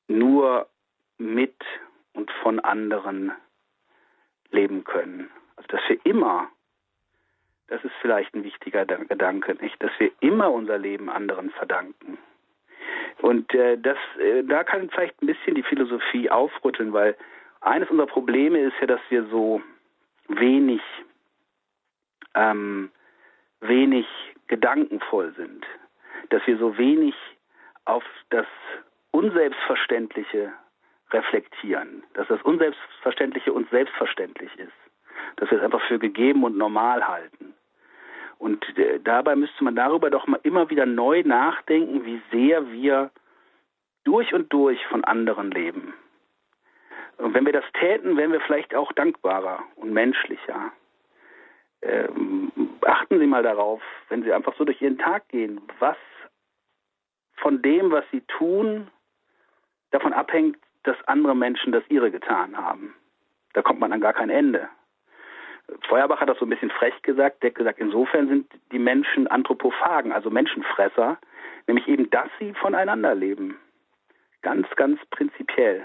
nur 0.09 0.69
mit 1.19 1.57
und 2.13 2.31
von 2.43 2.61
anderen 2.61 3.33
leben 4.51 4.85
können. 4.85 5.31
Also 5.57 5.69
dass 5.69 5.81
wir 5.89 5.99
immer 6.05 6.51
das 7.69 7.83
ist 7.85 7.95
vielleicht 8.01 8.35
ein 8.35 8.45
wichtiger 8.45 8.85
Gedanke, 8.85 9.55
nicht, 9.61 9.83
dass 9.83 9.93
wir 9.99 10.11
immer 10.21 10.51
unser 10.51 10.79
Leben 10.79 11.09
anderen 11.09 11.51
verdanken. 11.51 12.19
Und 13.21 13.55
äh, 13.55 13.79
das, 13.79 13.99
äh, 14.19 14.43
da 14.43 14.65
kann 14.65 14.91
vielleicht 14.91 15.21
ein 15.23 15.27
bisschen 15.27 15.55
die 15.55 15.63
Philosophie 15.63 16.31
aufrütteln, 16.31 16.93
weil 16.93 17.17
eines 17.61 17.89
unserer 17.91 18.07
Probleme 18.07 18.59
ist 18.59 18.75
ja, 18.81 18.87
dass 18.87 19.01
wir 19.09 19.25
so 19.27 19.63
wenig, 20.29 20.83
ähm, 22.35 22.91
wenig 23.61 24.07
gedankenvoll 24.49 25.33
sind, 25.37 25.65
dass 26.31 26.47
wir 26.47 26.59
so 26.59 26.77
wenig 26.77 27.15
auf 27.85 28.05
das 28.31 28.47
Unselbstverständliche 29.13 30.53
reflektieren, 31.11 32.03
dass 32.15 32.27
das 32.29 32.43
Unselbstverständliche 32.43 33.53
uns 33.53 33.69
selbstverständlich 33.71 34.51
ist, 34.59 34.73
dass 35.37 35.51
wir 35.51 35.59
es 35.59 35.65
einfach 35.65 35.83
für 35.87 35.99
gegeben 35.99 36.45
und 36.45 36.57
normal 36.57 37.07
halten. 37.07 37.42
Und 38.43 38.77
äh, 38.77 38.99
dabei 38.99 39.37
müsste 39.37 39.63
man 39.63 39.77
darüber 39.77 40.11
doch 40.11 40.27
mal 40.27 40.41
immer 40.43 40.69
wieder 40.69 40.85
neu 40.85 41.23
nachdenken, 41.25 42.05
wie 42.05 42.21
sehr 42.33 42.73
wir 42.73 43.13
durch 44.03 44.35
und 44.35 44.53
durch 44.53 44.85
von 44.87 45.05
anderen 45.05 45.53
leben. 45.53 45.95
Und 47.19 47.35
wenn 47.35 47.47
wir 47.47 47.53
das 47.53 47.65
täten, 47.75 48.17
wären 48.17 48.33
wir 48.33 48.41
vielleicht 48.41 48.75
auch 48.75 48.91
dankbarer 48.95 49.63
und 49.77 49.93
menschlicher. 49.93 50.73
Ähm, 51.83 52.51
achten 52.85 53.21
Sie 53.21 53.29
mal 53.29 53.45
darauf, 53.45 53.81
wenn 54.09 54.25
Sie 54.25 54.33
einfach 54.33 54.57
so 54.57 54.65
durch 54.65 54.83
Ihren 54.83 54.99
Tag 54.99 55.29
gehen, 55.29 55.61
was 55.79 55.97
von 57.37 57.63
dem, 57.63 57.93
was 57.93 58.05
Sie 58.11 58.23
tun, 58.23 58.89
davon 59.93 60.13
abhängt, 60.13 60.59
dass 60.83 60.97
andere 61.07 61.37
Menschen 61.37 61.71
das 61.71 61.85
ihre 61.89 62.11
getan 62.11 62.57
haben. 62.57 62.93
Da 63.53 63.63
kommt 63.63 63.79
man 63.79 63.93
an 63.93 64.01
gar 64.01 64.15
kein 64.15 64.31
Ende. 64.31 64.69
Feuerbach 65.89 66.21
hat 66.21 66.29
das 66.29 66.39
so 66.39 66.47
ein 66.47 66.51
bisschen 66.51 66.71
frech 66.71 67.01
gesagt. 67.03 67.43
Der 67.43 67.51
hat 67.51 67.57
gesagt, 67.57 67.79
insofern 67.79 68.29
sind 68.29 68.51
die 68.73 68.79
Menschen 68.79 69.27
Anthropophagen, 69.27 70.13
also 70.13 70.31
Menschenfresser, 70.31 71.19
nämlich 71.67 71.87
eben, 71.89 72.11
dass 72.11 72.29
sie 72.39 72.53
voneinander 72.55 73.15
leben. 73.15 73.59
Ganz, 74.43 74.69
ganz 74.77 75.01
prinzipiell. 75.11 75.85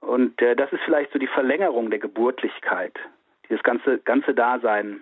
Und 0.00 0.40
äh, 0.42 0.54
das 0.54 0.72
ist 0.72 0.82
vielleicht 0.84 1.12
so 1.12 1.18
die 1.18 1.26
Verlängerung 1.26 1.90
der 1.90 1.98
Geburtlichkeit, 1.98 2.98
die 3.44 3.54
das 3.54 3.62
ganze, 3.62 3.98
ganze 3.98 4.34
Dasein 4.34 5.00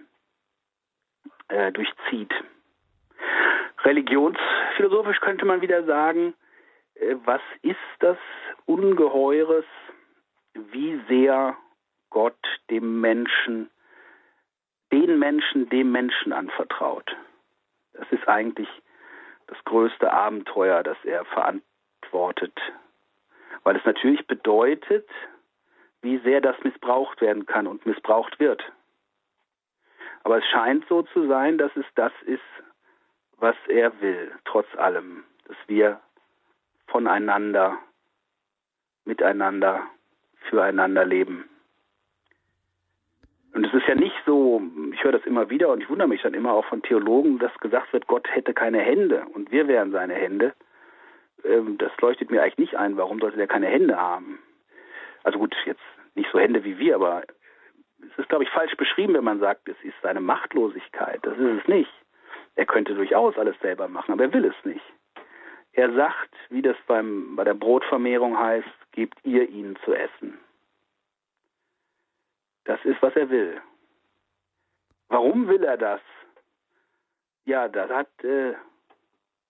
äh, 1.48 1.72
durchzieht. 1.72 2.32
Religionsphilosophisch 3.84 5.20
könnte 5.20 5.44
man 5.44 5.60
wieder 5.60 5.84
sagen, 5.84 6.34
äh, 6.94 7.16
was 7.24 7.40
ist 7.62 7.76
das 7.98 8.18
Ungeheures, 8.66 9.64
wie 10.54 11.00
sehr 11.08 11.56
Gott 12.12 12.38
dem 12.70 13.00
Menschen, 13.00 13.70
den 14.92 15.18
Menschen 15.18 15.68
dem 15.70 15.90
Menschen 15.90 16.32
anvertraut. 16.32 17.16
Das 17.94 18.06
ist 18.10 18.28
eigentlich 18.28 18.68
das 19.46 19.62
größte 19.64 20.12
Abenteuer, 20.12 20.82
das 20.82 20.96
er 21.04 21.24
verantwortet. 21.24 22.58
Weil 23.64 23.76
es 23.76 23.84
natürlich 23.84 24.26
bedeutet, 24.26 25.08
wie 26.02 26.18
sehr 26.18 26.40
das 26.40 26.56
missbraucht 26.64 27.20
werden 27.20 27.46
kann 27.46 27.66
und 27.66 27.86
missbraucht 27.86 28.38
wird. 28.40 28.62
Aber 30.24 30.38
es 30.38 30.44
scheint 30.46 30.86
so 30.88 31.02
zu 31.02 31.26
sein, 31.26 31.58
dass 31.58 31.74
es 31.76 31.86
das 31.94 32.12
ist, 32.26 32.40
was 33.38 33.56
er 33.68 34.00
will, 34.00 34.32
trotz 34.44 34.66
allem, 34.76 35.24
dass 35.46 35.56
wir 35.66 36.00
voneinander, 36.86 37.78
miteinander, 39.04 39.86
füreinander 40.48 41.04
leben. 41.04 41.48
Und 43.55 43.66
es 43.66 43.74
ist 43.74 43.86
ja 43.86 43.94
nicht 43.94 44.16
so, 44.24 44.62
ich 44.92 45.05
höre 45.05 45.12
das 45.12 45.26
immer 45.26 45.50
wieder 45.50 45.68
und 45.68 45.82
ich 45.82 45.90
wundere 45.90 46.09
mich 46.09 46.22
dann 46.22 46.34
immer 46.34 46.53
auch 46.53 46.64
von 46.64 46.82
Theologen, 46.82 47.38
dass 47.38 47.53
gesagt 47.59 47.92
wird, 47.92 48.07
Gott 48.07 48.26
hätte 48.30 48.55
keine 48.55 48.80
Hände 48.80 49.24
und 49.34 49.53
wir 49.53 49.68
wären 49.68 49.92
seine 49.92 50.14
Hände. 50.14 50.55
Ähm, 51.44 51.76
das 51.78 51.92
leuchtet 52.00 52.30
mir 52.30 52.42
eigentlich 52.42 52.59
nicht 52.59 52.76
ein. 52.76 52.96
Warum 52.96 53.20
sollte 53.20 53.38
er 53.38 53.46
keine 53.46 53.66
Hände 53.66 53.96
haben? 53.96 54.38
Also 55.22 55.38
gut, 55.38 55.55
jetzt 55.66 55.82
nicht 56.14 56.30
so 56.32 56.38
Hände 56.38 56.64
wie 56.64 56.78
wir, 56.78 56.94
aber 56.94 57.22
es 58.00 58.18
ist, 58.18 58.28
glaube 58.28 58.44
ich, 58.44 58.50
falsch 58.50 58.74
beschrieben, 58.76 59.14
wenn 59.14 59.24
man 59.24 59.38
sagt, 59.38 59.68
es 59.68 59.76
ist 59.82 59.94
seine 60.03 60.20
Machtlosigkeit. 60.20 61.20
Das 61.22 61.36
ist 61.38 61.61
es 61.61 61.68
nicht. 61.68 61.92
Er 62.55 62.66
könnte 62.66 62.94
durchaus 62.94 63.36
alles 63.38 63.59
selber 63.61 63.88
machen, 63.88 64.12
aber 64.12 64.24
er 64.24 64.32
will 64.32 64.44
es 64.44 64.64
nicht. 64.64 64.84
Er 65.72 65.92
sagt, 65.92 66.34
wie 66.50 66.62
das 66.62 66.76
beim, 66.86 67.36
bei 67.36 67.44
der 67.44 67.55
Brotvermehrung 67.55 68.38
heißt, 68.38 68.68
gebt 68.92 69.18
ihr 69.24 69.48
ihnen 69.48 69.76
zu 69.84 69.94
essen. 69.94 70.38
Das 72.64 72.84
ist, 72.84 73.00
was 73.02 73.14
er 73.16 73.30
will. 73.30 73.60
Warum 75.08 75.48
will 75.48 75.64
er 75.64 75.76
das? 75.76 76.00
Ja, 77.44 77.68
das 77.68 77.90
hat 77.90 78.24
äh, 78.24 78.54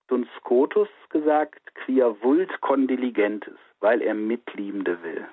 Duns 0.09 0.29
Scotus 0.39 0.89
gesagt, 1.11 1.75
quia 1.75 2.15
vult 2.23 2.61
condiligentes, 2.61 3.59
weil 3.81 4.03
er 4.03 4.15
Mitliebende 4.15 5.03
will. 5.03 5.27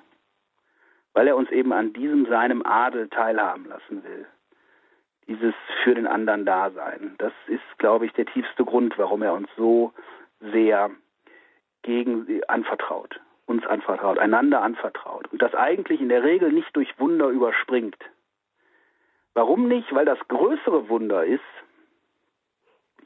Weil 1.13 1.27
er 1.27 1.35
uns 1.35 1.49
eben 1.51 1.73
an 1.73 1.93
diesem 1.93 2.25
seinem 2.27 2.65
Adel 2.65 3.09
teilhaben 3.09 3.65
lassen 3.65 4.03
will. 4.03 4.25
Dieses 5.27 5.55
für 5.83 5.95
den 5.95 6.07
anderen 6.07 6.45
Dasein. 6.45 7.15
Das 7.17 7.33
ist, 7.47 7.77
glaube 7.77 8.05
ich, 8.05 8.13
der 8.13 8.25
tiefste 8.25 8.65
Grund, 8.65 8.97
warum 8.97 9.21
er 9.21 9.33
uns 9.33 9.49
so 9.55 9.93
sehr 10.39 10.91
gegen 11.81 12.41
anvertraut, 12.47 13.19
uns 13.49 13.65
anvertraut, 13.65 14.19
einander 14.19 14.61
anvertraut 14.61 15.27
und 15.31 15.41
das 15.41 15.53
eigentlich 15.55 15.99
in 15.99 16.09
der 16.09 16.23
Regel 16.23 16.51
nicht 16.51 16.73
durch 16.75 16.97
Wunder 16.99 17.29
überspringt. 17.29 17.97
Warum 19.33 19.67
nicht? 19.67 19.93
Weil 19.93 20.05
das 20.05 20.19
größere 20.27 20.87
Wunder 20.89 21.25
ist, 21.25 21.41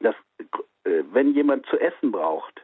dass 0.02 0.16
äh, 0.84 1.04
wenn 1.12 1.34
jemand 1.34 1.66
zu 1.68 1.80
essen 1.80 2.12
braucht, 2.12 2.62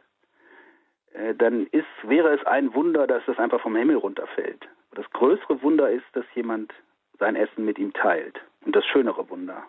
äh, 1.14 1.34
dann 1.34 1.66
ist, 1.68 1.86
wäre 2.02 2.34
es 2.34 2.44
ein 2.46 2.74
Wunder, 2.74 3.06
dass 3.06 3.26
es 3.26 3.38
einfach 3.38 3.60
vom 3.60 3.76
Himmel 3.76 3.96
runterfällt. 3.96 4.68
Das 4.92 5.08
größere 5.10 5.62
Wunder 5.62 5.90
ist, 5.90 6.06
dass 6.12 6.24
jemand 6.34 6.72
sein 7.18 7.34
Essen 7.36 7.64
mit 7.64 7.78
ihm 7.78 7.92
teilt. 7.92 8.40
Und 8.64 8.76
das 8.76 8.84
schönere 8.84 9.28
Wunder. 9.30 9.62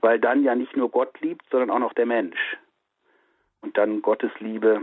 Weil 0.00 0.18
dann 0.18 0.42
ja 0.42 0.56
nicht 0.56 0.76
nur 0.76 0.90
Gott 0.90 1.20
liebt, 1.20 1.44
sondern 1.50 1.70
auch 1.70 1.78
noch 1.78 1.92
der 1.92 2.06
Mensch 2.06 2.58
und 3.60 3.78
dann 3.78 4.02
Gottes 4.02 4.32
Liebe, 4.40 4.82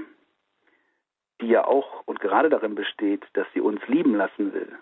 die 1.42 1.48
ja 1.48 1.66
auch 1.66 2.04
und 2.06 2.20
gerade 2.20 2.50
darin 2.50 2.76
besteht, 2.76 3.26
dass 3.34 3.48
sie 3.54 3.62
uns 3.62 3.86
lieben 3.88 4.16
lassen 4.16 4.54
will, 4.54 4.78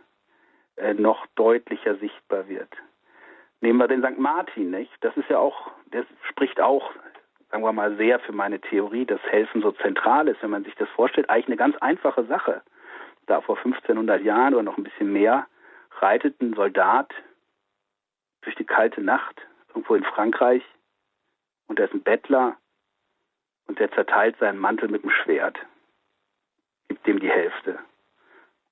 äh, 0.78 0.94
noch 0.94 1.26
deutlicher 1.36 1.96
sichtbar 1.96 2.48
wird. 2.48 2.70
Nehmen 3.62 3.80
wir 3.80 3.88
den 3.88 4.04
St. 4.04 4.20
Martin, 4.20 4.70
nicht? 4.70 4.92
Das 5.02 5.16
ist 5.18 5.30
ja 5.30 5.40
auch, 5.40 5.72
der 5.88 6.06
spricht 6.30 6.60
auch, 6.62 6.92
sagen 7.50 7.64
wir 7.64 7.74
mal, 7.74 7.96
sehr 7.98 8.20
für 8.20 8.34
meine 8.34 8.60
Theorie, 8.60 9.06
dass 9.06 9.22
Helfen 9.24 9.62
so 9.62 9.72
zentral 9.72 10.28
ist, 10.28 10.42
wenn 10.44 10.52
man 10.52 10.64
sich 10.64 10.76
das 10.76 10.90
vorstellt, 10.90 11.30
eigentlich 11.30 11.48
eine 11.48 11.58
ganz 11.58 11.76
einfache 11.78 12.26
Sache. 12.26 12.62
Da 13.26 13.42
vor 13.42 13.58
1500 13.58 14.22
Jahren 14.22 14.54
oder 14.54 14.64
noch 14.64 14.78
ein 14.78 14.84
bisschen 14.84 15.12
mehr 15.12 15.48
reitet 16.00 16.40
ein 16.42 16.54
Soldat 16.54 17.12
durch 18.42 18.56
die 18.56 18.66
kalte 18.66 19.02
Nacht 19.02 19.42
irgendwo 19.70 19.96
in 19.96 20.04
Frankreich 20.04 20.64
und 21.68 21.80
er 21.80 21.86
ist 21.86 21.94
ein 21.94 22.04
Bettler 22.04 22.58
und 23.68 23.80
der 23.80 23.92
zerteilt 23.92 24.38
seinen 24.40 24.60
Mantel 24.60 24.90
mit 24.90 25.04
dem 25.04 25.10
Schwert, 25.10 25.58
gibt 26.88 27.06
dem 27.08 27.20
die 27.20 27.30
Hälfte. 27.30 27.80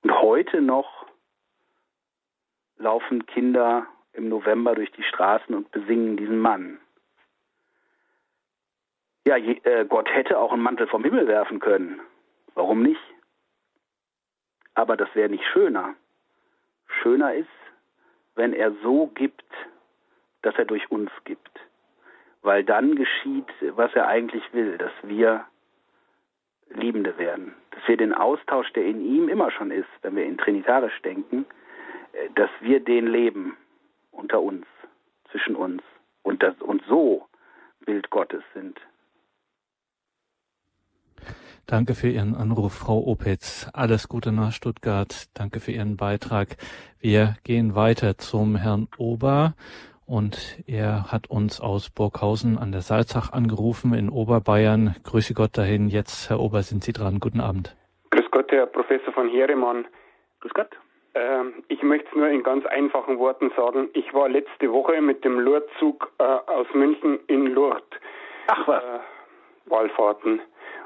Und 0.01 0.21
heute 0.21 0.61
noch 0.61 1.05
laufen 2.77 3.25
Kinder 3.25 3.87
im 4.13 4.29
November 4.29 4.75
durch 4.75 4.91
die 4.91 5.03
Straßen 5.03 5.55
und 5.55 5.71
besingen 5.71 6.17
diesen 6.17 6.39
Mann. 6.39 6.79
Ja, 9.25 9.37
äh, 9.37 9.85
Gott 9.85 10.09
hätte 10.09 10.37
auch 10.37 10.51
einen 10.51 10.61
Mantel 10.61 10.87
vom 10.87 11.03
Himmel 11.03 11.27
werfen 11.27 11.59
können. 11.59 11.99
Warum 12.53 12.83
nicht? 12.83 13.01
Aber 14.75 14.97
das 14.97 15.13
wäre 15.15 15.29
nicht 15.29 15.45
schöner. 15.51 15.95
Schöner 17.01 17.33
ist, 17.33 17.47
wenn 18.35 18.53
er 18.53 18.71
so 18.83 19.07
gibt, 19.07 19.43
dass 20.41 20.55
er 20.55 20.65
durch 20.65 20.91
uns 20.91 21.09
gibt 21.23 21.49
weil 22.45 22.63
dann 22.63 22.95
geschieht, 22.95 23.47
was 23.75 23.93
er 23.95 24.07
eigentlich 24.07 24.53
will, 24.53 24.77
dass 24.77 24.91
wir 25.01 25.45
Liebende 26.69 27.17
werden, 27.17 27.55
dass 27.75 27.87
wir 27.87 27.97
den 27.97 28.13
Austausch, 28.13 28.71
der 28.73 28.85
in 28.85 29.01
ihm 29.01 29.29
immer 29.29 29.51
schon 29.51 29.71
ist, 29.71 29.89
wenn 30.01 30.15
wir 30.15 30.25
in 30.25 30.37
Trinitarisch 30.37 31.01
denken, 31.03 31.45
äh, 32.13 32.29
dass 32.35 32.49
wir 32.61 32.79
den 32.79 33.07
leben 33.07 33.57
unter 34.11 34.41
uns, 34.41 34.65
zwischen 35.31 35.55
uns 35.55 35.81
und, 36.23 36.41
das, 36.41 36.55
und 36.61 36.81
so 36.87 37.27
Bild 37.85 38.09
Gottes 38.09 38.43
sind. 38.53 38.79
Danke 41.67 41.95
für 41.95 42.09
Ihren 42.09 42.35
Anruf, 42.35 42.73
Frau 42.73 43.07
Opitz. 43.07 43.69
Alles 43.73 44.07
Gute 44.07 44.31
nach 44.31 44.51
Stuttgart. 44.51 45.25
Danke 45.33 45.59
für 45.59 45.71
Ihren 45.71 45.97
Beitrag. 45.97 46.57
Wir 46.99 47.35
gehen 47.43 47.75
weiter 47.75 48.17
zum 48.17 48.55
Herrn 48.55 48.87
Ober 48.97 49.55
und 50.07 50.63
er 50.67 51.11
hat 51.11 51.29
uns 51.29 51.61
aus 51.61 51.89
Burghausen 51.89 52.57
an 52.57 52.71
der 52.71 52.81
Salzach 52.81 53.33
angerufen 53.33 53.93
in 53.93 54.09
Oberbayern. 54.09 54.95
Grüße 55.03 55.33
Gott 55.33 55.57
dahin. 55.57 55.87
Jetzt, 55.89 56.29
Herr 56.29 56.39
Ober, 56.39 56.61
sind 56.61 56.83
Sie 56.83 56.93
dran. 56.93 57.19
Guten 57.19 57.41
Abend. 57.41 57.75
Grüß 58.11 58.29
Gott, 58.31 58.51
Herr 58.51 58.65
Professor 58.67 59.13
von 59.13 59.29
Heeremann. 59.29 59.85
Grüß 60.41 60.53
Gott. 60.53 60.69
Ähm, 61.15 61.63
ich 61.69 61.81
möchte 61.81 62.07
es 62.09 62.15
nur 62.15 62.27
in 62.27 62.43
ganz 62.43 62.65
einfachen 62.65 63.17
Worten 63.19 63.51
sagen. 63.55 63.89
Ich 63.93 64.13
war 64.13 64.29
letzte 64.29 64.71
Woche 64.71 65.01
mit 65.01 65.23
dem 65.23 65.39
Lourdes-Zug 65.39 66.11
äh, 66.19 66.23
aus 66.23 66.67
München 66.73 67.19
in 67.27 67.47
Lourdes. 67.47 67.83
Ach 68.47 68.67
was. 68.67 68.83
Äh, 68.83 68.99
Wallfahrten. 69.67 70.41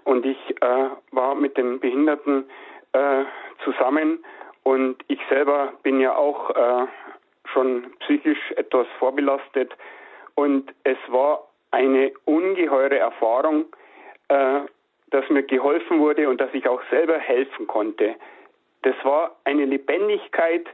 Und 0.05 0.25
ich 0.25 0.37
äh, 0.61 0.89
war 1.11 1.35
mit 1.35 1.57
den 1.57 1.79
Behinderten 1.79 2.45
äh, 2.93 3.23
zusammen 3.63 4.23
und 4.63 5.03
ich 5.07 5.19
selber 5.29 5.73
bin 5.83 5.99
ja 5.99 6.15
auch 6.15 6.49
äh, 6.51 6.85
schon 7.53 7.91
psychisch 7.99 8.51
etwas 8.55 8.87
vorbelastet. 8.97 9.71
Und 10.35 10.73
es 10.83 10.97
war 11.07 11.47
eine 11.71 12.11
ungeheure 12.25 12.97
Erfahrung, 12.97 13.65
äh, 14.29 14.61
dass 15.11 15.29
mir 15.29 15.43
geholfen 15.43 15.99
wurde 15.99 16.29
und 16.29 16.39
dass 16.39 16.53
ich 16.53 16.67
auch 16.67 16.81
selber 16.89 17.17
helfen 17.17 17.67
konnte. 17.67 18.15
Das 18.83 18.95
war 19.03 19.35
eine 19.43 19.65
Lebendigkeit, 19.65 20.65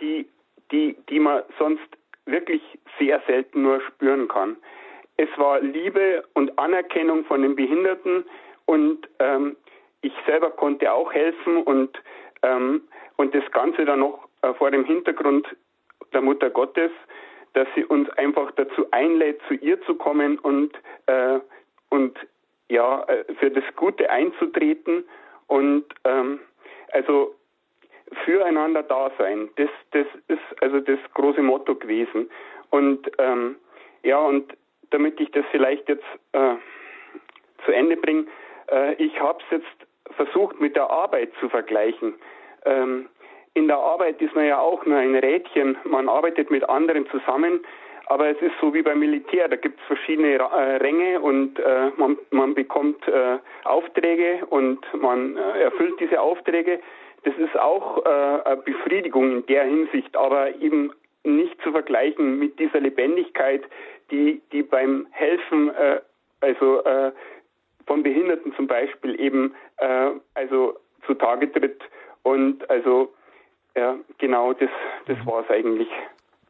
die, 0.00 0.26
die, 0.70 0.96
die 1.08 1.20
man 1.20 1.42
sonst 1.58 1.86
wirklich 2.26 2.62
sehr 2.98 3.20
selten 3.26 3.62
nur 3.62 3.80
spüren 3.82 4.28
kann. 4.28 4.56
Es 5.16 5.28
war 5.36 5.60
Liebe 5.60 6.24
und 6.34 6.58
Anerkennung 6.58 7.24
von 7.24 7.42
den 7.42 7.56
Behinderten 7.56 8.24
und 8.64 9.08
ähm, 9.18 9.56
ich 10.02 10.12
selber 10.26 10.50
konnte 10.50 10.90
auch 10.92 11.12
helfen 11.12 11.62
und 11.62 12.00
ähm, 12.42 12.82
und 13.16 13.34
das 13.34 13.44
Ganze 13.52 13.84
dann 13.84 14.00
noch 14.00 14.28
äh, 14.40 14.54
vor 14.54 14.70
dem 14.70 14.84
Hintergrund 14.84 15.46
der 16.12 16.20
Mutter 16.20 16.50
Gottes, 16.50 16.90
dass 17.52 17.66
sie 17.74 17.84
uns 17.84 18.08
einfach 18.10 18.50
dazu 18.52 18.86
einlädt, 18.92 19.40
zu 19.48 19.54
ihr 19.54 19.80
zu 19.82 19.94
kommen 19.94 20.38
und, 20.38 20.72
äh, 21.06 21.40
und 21.88 22.18
ja, 22.68 23.02
äh, 23.04 23.24
für 23.34 23.50
das 23.50 23.64
Gute 23.76 24.08
einzutreten 24.10 25.04
und 25.48 25.84
ähm, 26.04 26.40
also 26.92 27.34
füreinander 28.24 28.82
da 28.82 29.10
sein. 29.18 29.48
Das, 29.56 29.68
das 29.92 30.06
ist 30.28 30.62
also 30.62 30.80
das 30.80 30.98
große 31.14 31.42
Motto 31.42 31.74
gewesen. 31.74 32.30
Und 32.70 33.10
ähm, 33.18 33.56
ja, 34.02 34.18
und 34.18 34.56
damit 34.90 35.20
ich 35.20 35.30
das 35.32 35.44
vielleicht 35.50 35.88
jetzt 35.88 36.04
äh, 36.32 36.54
zu 37.64 37.72
Ende 37.72 37.96
bringe, 37.96 38.26
äh, 38.70 38.94
ich 38.94 39.20
habe 39.20 39.42
es 39.44 39.58
jetzt 39.58 40.16
versucht 40.16 40.60
mit 40.60 40.76
der 40.76 40.90
Arbeit 40.90 41.30
zu 41.40 41.48
vergleichen. 41.48 42.14
Ähm, 42.64 43.08
in 43.54 43.66
der 43.66 43.78
Arbeit 43.78 44.20
ist 44.22 44.34
man 44.34 44.46
ja 44.46 44.58
auch 44.58 44.84
nur 44.86 44.98
ein 44.98 45.14
Rädchen. 45.14 45.76
Man 45.84 46.08
arbeitet 46.08 46.50
mit 46.50 46.68
anderen 46.68 47.06
zusammen. 47.08 47.60
Aber 48.10 48.28
es 48.28 48.42
ist 48.42 48.54
so 48.60 48.74
wie 48.74 48.82
beim 48.82 48.98
Militär, 48.98 49.46
da 49.46 49.54
gibt 49.54 49.78
es 49.78 49.86
verschiedene 49.86 50.34
äh, 50.34 50.76
Ränge 50.78 51.20
und 51.20 51.60
äh, 51.60 51.90
man, 51.96 52.18
man 52.30 52.54
bekommt 52.54 53.06
äh, 53.06 53.38
Aufträge 53.62 54.44
und 54.46 54.80
man 55.00 55.36
äh, 55.36 55.60
erfüllt 55.62 55.94
diese 56.00 56.20
Aufträge. 56.20 56.80
Das 57.22 57.34
ist 57.36 57.56
auch 57.56 58.04
äh, 58.04 58.08
eine 58.08 58.56
Befriedigung 58.56 59.30
in 59.30 59.46
der 59.46 59.62
Hinsicht, 59.62 60.16
aber 60.16 60.56
eben 60.56 60.92
nicht 61.22 61.62
zu 61.62 61.70
vergleichen 61.70 62.36
mit 62.40 62.58
dieser 62.58 62.80
Lebendigkeit, 62.80 63.62
die, 64.10 64.42
die 64.50 64.64
beim 64.64 65.06
Helfen, 65.10 65.70
also 66.40 66.82
von 67.86 68.02
Behinderten 68.02 68.54
zum 68.54 68.66
Beispiel 68.66 69.20
eben 69.20 69.54
also 70.32 70.78
zutage 71.06 71.52
tritt. 71.52 71.82
Und 72.22 72.68
also 72.70 73.12
ja, 73.76 73.96
genau, 74.18 74.52
das, 74.52 74.70
das 75.06 75.18
mhm. 75.18 75.26
war 75.26 75.44
es 75.44 75.50
eigentlich. 75.50 75.88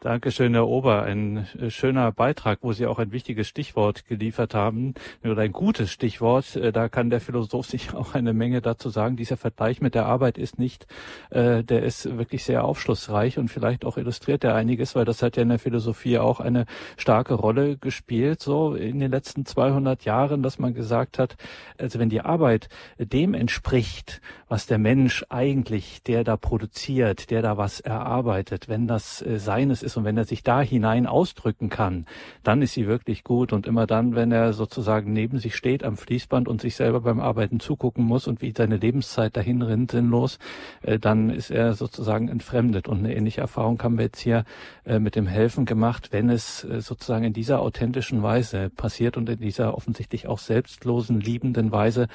Dankeschön, 0.02 0.54
Herr 0.54 0.66
Ober. 0.66 1.02
Ein 1.02 1.46
äh, 1.60 1.68
schöner 1.68 2.10
Beitrag, 2.10 2.60
wo 2.62 2.72
Sie 2.72 2.86
auch 2.86 2.98
ein 2.98 3.12
wichtiges 3.12 3.48
Stichwort 3.48 4.06
geliefert 4.06 4.54
haben, 4.54 4.94
oder 5.22 5.42
ein 5.42 5.52
gutes 5.52 5.90
Stichwort. 5.92 6.56
Äh, 6.56 6.72
da 6.72 6.88
kann 6.88 7.10
der 7.10 7.20
Philosoph 7.20 7.66
sich 7.68 7.92
auch 7.92 8.14
eine 8.14 8.32
Menge 8.32 8.62
dazu 8.62 8.88
sagen. 8.88 9.16
Dieser 9.16 9.36
Vergleich 9.36 9.82
mit 9.82 9.94
der 9.94 10.06
Arbeit 10.06 10.38
ist 10.38 10.58
nicht, 10.58 10.86
äh, 11.28 11.62
der 11.62 11.82
ist 11.82 12.16
wirklich 12.16 12.44
sehr 12.44 12.64
aufschlussreich 12.64 13.36
und 13.36 13.48
vielleicht 13.48 13.84
auch 13.84 13.98
illustriert 13.98 14.42
er 14.42 14.54
einiges, 14.54 14.94
weil 14.94 15.04
das 15.04 15.22
hat 15.22 15.36
ja 15.36 15.42
in 15.42 15.50
der 15.50 15.58
Philosophie 15.58 16.16
auch 16.16 16.40
eine 16.40 16.64
starke 16.96 17.34
Rolle 17.34 17.76
gespielt, 17.76 18.40
so 18.40 18.74
in 18.74 19.00
den 19.00 19.10
letzten 19.10 19.44
200 19.44 20.06
Jahren, 20.06 20.42
dass 20.42 20.58
man 20.58 20.72
gesagt 20.72 21.18
hat, 21.18 21.36
also 21.76 21.98
wenn 21.98 22.08
die 22.08 22.22
Arbeit 22.22 22.70
dem 22.96 23.34
entspricht, 23.34 24.22
was 24.48 24.64
der 24.64 24.78
Mensch 24.78 25.26
eigentlich, 25.28 26.02
der 26.04 26.24
da 26.24 26.38
produziert, 26.38 27.30
der 27.30 27.42
da 27.42 27.58
was 27.58 27.80
erarbeitet, 27.80 28.66
wenn 28.66 28.86
das 28.86 29.18
seines 29.18 29.82
ist, 29.82 29.89
ist 29.90 29.96
und 29.96 30.04
wenn 30.04 30.16
er 30.16 30.24
sich 30.24 30.42
da 30.42 30.60
hinein 30.60 31.06
ausdrücken 31.06 31.68
kann, 31.68 32.06
dann 32.42 32.62
ist 32.62 32.72
sie 32.74 32.86
wirklich 32.86 33.24
gut. 33.24 33.52
Und 33.52 33.66
immer 33.66 33.86
dann, 33.86 34.14
wenn 34.14 34.32
er 34.32 34.52
sozusagen 34.52 35.12
neben 35.12 35.38
sich 35.38 35.56
steht 35.56 35.84
am 35.84 35.96
Fließband 35.96 36.48
und 36.48 36.60
sich 36.60 36.76
selber 36.76 37.00
beim 37.00 37.20
Arbeiten 37.20 37.60
zugucken 37.60 38.04
muss 38.04 38.26
und 38.26 38.40
wie 38.40 38.52
seine 38.56 38.76
Lebenszeit 38.76 39.36
dahin 39.36 39.62
rinnt 39.62 39.90
sinnlos, 39.90 40.38
äh, 40.82 40.98
dann 40.98 41.30
ist 41.30 41.50
er 41.50 41.74
sozusagen 41.74 42.28
entfremdet. 42.28 42.88
Und 42.88 42.98
eine 42.98 43.14
ähnliche 43.14 43.40
Erfahrung 43.40 43.82
haben 43.82 43.98
wir 43.98 44.04
jetzt 44.04 44.20
hier 44.20 44.44
äh, 44.84 44.98
mit 44.98 45.16
dem 45.16 45.26
Helfen 45.26 45.64
gemacht, 45.64 46.12
wenn 46.12 46.30
es 46.30 46.64
äh, 46.64 46.80
sozusagen 46.80 47.24
in 47.24 47.32
dieser 47.32 47.60
authentischen 47.60 48.22
Weise 48.22 48.70
passiert 48.70 49.16
und 49.16 49.28
in 49.28 49.40
dieser 49.40 49.74
offensichtlich 49.74 50.26
auch 50.28 50.38
selbstlosen, 50.38 51.20
liebenden 51.20 51.72
Weise, 51.72 52.08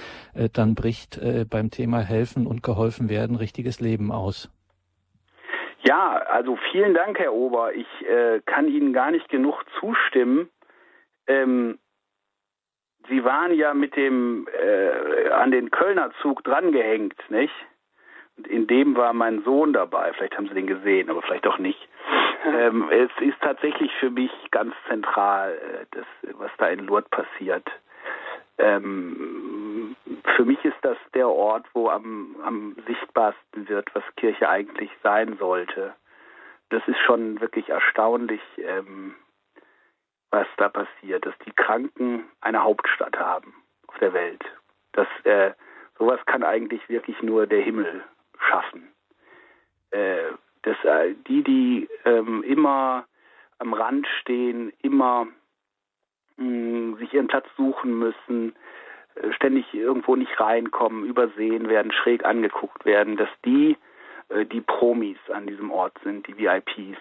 dann 0.54 0.76
bricht 0.76 1.20
beim 1.50 1.72
Thema 1.72 2.00
Helfen 2.00 2.48
und 2.48 2.64
geholfen 2.64 3.10
werden 3.10 3.36
richtiges 3.36 3.80
Leben 3.80 4.12
aus. 4.12 4.50
Ja, 5.88 6.16
also 6.16 6.58
vielen 6.72 6.96
Dank, 6.96 7.20
Herr 7.20 7.34
Ober. 7.34 7.74
Ich 7.74 7.88
äh, 8.08 8.42
kann 8.46 8.68
Ihnen 8.68 8.92
gar 8.92 9.12
nicht 9.12 9.30
genug 9.30 9.64
zustimmen. 9.80 10.50
Ähm, 11.28 11.78
Sie 13.08 13.24
waren 13.24 13.54
ja 13.54 13.76
mit 13.76 13.96
dem 13.96 14.48
äh, 14.48 15.30
an 15.30 15.52
den 15.52 15.70
Kölner 15.70 16.10
Zug 16.22 16.44
drangehängt, 16.44 17.16
nicht? 17.30 17.54
Und 18.36 18.48
in 18.48 18.66
dem 18.66 18.98
war 18.98 19.14
mein 19.14 19.44
Sohn 19.44 19.74
dabei. 19.74 20.12
Vielleicht 20.14 20.36
haben 20.36 20.48
Sie 20.48 20.56
den 20.56 20.66
gesehen, 20.66 21.10
aber 21.10 21.22
vielleicht 21.22 21.46
auch 21.46 21.60
nicht. 21.60 21.88
ähm, 22.46 22.90
es 22.90 23.12
ist 23.22 23.40
tatsächlich 23.42 23.92
für 24.00 24.10
mich 24.10 24.32
ganz 24.50 24.74
zentral, 24.88 25.54
äh, 25.54 25.86
das, 25.92 26.06
was 26.34 26.52
da 26.58 26.68
in 26.68 26.88
Lourdes 26.88 27.10
passiert. 27.12 27.70
Ähm, 28.58 29.96
für 30.36 30.46
mich 30.46 30.64
ist 30.64 30.78
das 30.82 30.98
der 31.14 31.28
Ort, 31.28 31.66
wo 31.74 31.90
am, 31.90 32.36
am 32.44 32.76
sichtbarsten 32.88 33.68
wird, 33.68 33.94
was 33.94 34.04
Kirche 34.16 34.50
eigentlich 34.50 34.90
sein 35.04 35.38
sollte. 35.38 35.94
Das 36.70 36.82
ist 36.88 37.00
schon 37.06 37.40
wirklich 37.42 37.70
erstaunlich, 37.70 38.42
ähm, 38.58 39.16
was 40.32 40.48
da 40.58 40.70
passiert, 40.70 41.26
dass 41.26 41.38
die 41.46 41.52
Kranken 41.52 42.26
eine 42.42 42.64
Hauptstadt 42.64 43.18
haben 43.18 43.54
auf 43.88 43.98
der 44.00 44.14
Welt. 44.14 44.44
Das, 44.94 45.08
äh, 45.24 45.52
sowas 45.98 46.20
kann 46.26 46.44
eigentlich 46.44 46.88
wirklich 46.90 47.22
nur 47.22 47.48
der 47.48 47.62
Himmel 47.62 48.04
schaffen. 48.40 48.92
Äh, 49.92 50.32
dass 50.64 50.84
äh, 50.84 51.14
die, 51.28 51.44
die 51.44 51.90
ähm, 52.06 52.44
immer 52.44 53.06
am 53.60 53.74
Rand 53.74 54.08
stehen, 54.20 54.74
immer 54.82 55.28
sich 56.38 57.14
ihren 57.14 57.28
Platz 57.28 57.48
suchen 57.56 57.98
müssen, 57.98 58.56
äh, 59.16 59.32
ständig 59.34 59.74
irgendwo 59.74 60.16
nicht 60.16 60.40
reinkommen, 60.40 61.06
übersehen 61.06 61.70
werden, 61.70 61.92
schräg 61.92 62.26
angeguckt 62.26 62.86
werden, 62.86 63.18
dass 63.18 63.30
die 63.46 63.78
äh, 64.30 64.46
die 64.46 64.62
Promis 64.62 65.18
an 65.32 65.48
diesem 65.48 65.72
Ort 65.72 65.94
sind, 66.04 66.28
die 66.28 66.38
VIPs. 66.38 67.00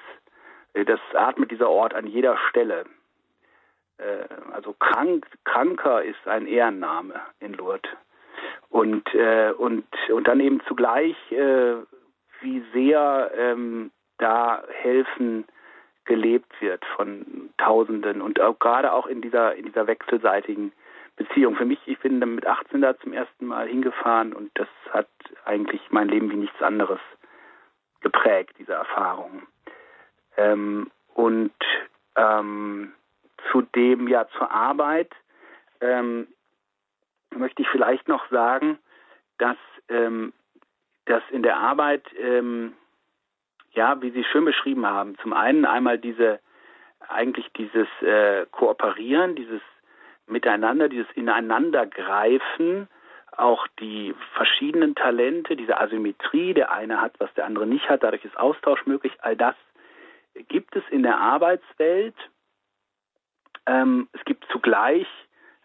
Äh, 0.75 0.85
das 0.85 1.01
atmet 1.15 1.51
dieser 1.51 1.69
Ort 1.69 1.95
an 1.95 2.07
jeder 2.07 2.37
Stelle. 2.49 2.85
Also 4.53 4.73
krank, 4.73 5.25
kranker 5.45 6.03
ist 6.03 6.27
ein 6.27 6.49
Ehrenname 6.49 7.15
in 7.39 7.53
Lourdes. 7.53 7.89
Und, 8.69 9.15
und, 9.15 9.87
und 10.11 10.27
dann 10.27 10.41
eben 10.41 10.61
zugleich, 10.67 11.15
wie 11.31 12.65
sehr 12.73 13.31
ähm, 13.37 13.93
da 14.19 14.65
helfen 14.69 15.45
gelebt 16.05 16.61
wird 16.61 16.85
von 16.97 17.51
Tausenden 17.59 18.21
und 18.21 18.41
auch 18.41 18.59
gerade 18.59 18.93
auch 18.93 19.07
in 19.07 19.23
dieser 19.23 19.55
in 19.55 19.67
dieser 19.67 19.87
wechselseitigen 19.87 20.73
Beziehung. 21.17 21.57
Für 21.57 21.65
mich, 21.65 21.79
ich 21.87 21.99
bin 22.01 22.21
dann 22.21 22.35
mit 22.35 22.47
18 22.47 22.81
da 22.81 22.99
zum 22.99 23.13
ersten 23.13 23.47
Mal 23.47 23.69
hingefahren 23.69 24.33
und 24.33 24.51
das 24.55 24.69
hat 24.91 25.09
eigentlich 25.45 25.81
mein 25.91 26.09
Leben 26.09 26.31
wie 26.31 26.37
nichts 26.37 26.61
anderes 26.61 27.01
geprägt, 28.01 28.55
diese 28.59 28.73
Erfahrung. 28.73 29.43
Ähm, 30.37 30.91
und 31.15 31.55
ähm, 32.17 32.93
zudem 33.51 34.09
ja 34.09 34.27
zur 34.37 34.51
Arbeit 34.51 35.13
ähm, 35.81 36.29
möchte 37.31 37.63
ich 37.63 37.69
vielleicht 37.69 38.09
noch 38.09 38.29
sagen, 38.31 38.79
dass, 39.39 39.57
ähm, 39.89 40.33
dass 41.07 41.23
in 41.31 41.43
der 41.43 41.57
Arbeit 41.57 42.05
ähm, 42.19 42.75
ja, 43.75 44.01
wie 44.03 44.11
Sie 44.11 44.25
schön 44.25 44.45
beschrieben 44.45 44.87
haben, 44.87 45.17
zum 45.19 45.33
einen 45.33 45.65
einmal 45.65 45.99
diese, 45.99 46.41
eigentlich 47.09 47.51
dieses 47.53 47.89
äh, 48.03 48.47
Kooperieren, 48.51 49.35
dieses 49.37 49.61
Miteinander, 50.27 50.89
dieses 50.89 51.11
Ineinandergreifen, 51.15 52.89
auch 53.37 53.67
die 53.81 54.15
verschiedenen 54.35 54.95
Talente, 54.95 55.57
diese 55.57 55.79
Asymmetrie, 55.79 56.55
der 56.55 56.73
eine 56.73 57.01
hat, 57.01 57.15
was 57.19 57.33
der 57.35 57.47
andere 57.47 57.67
nicht 57.67 57.89
hat, 57.89 58.03
dadurch 58.03 58.25
ist 58.25 58.39
Austausch 58.39 58.87
möglich, 58.87 59.13
all 59.21 59.37
das 59.37 59.57
gibt 60.49 60.77
es 60.77 60.83
in 60.91 61.03
der 61.03 61.19
Arbeitswelt. 61.19 62.15
Ähm, 63.67 64.09
es 64.13 64.25
gibt 64.25 64.45
zugleich 64.51 65.07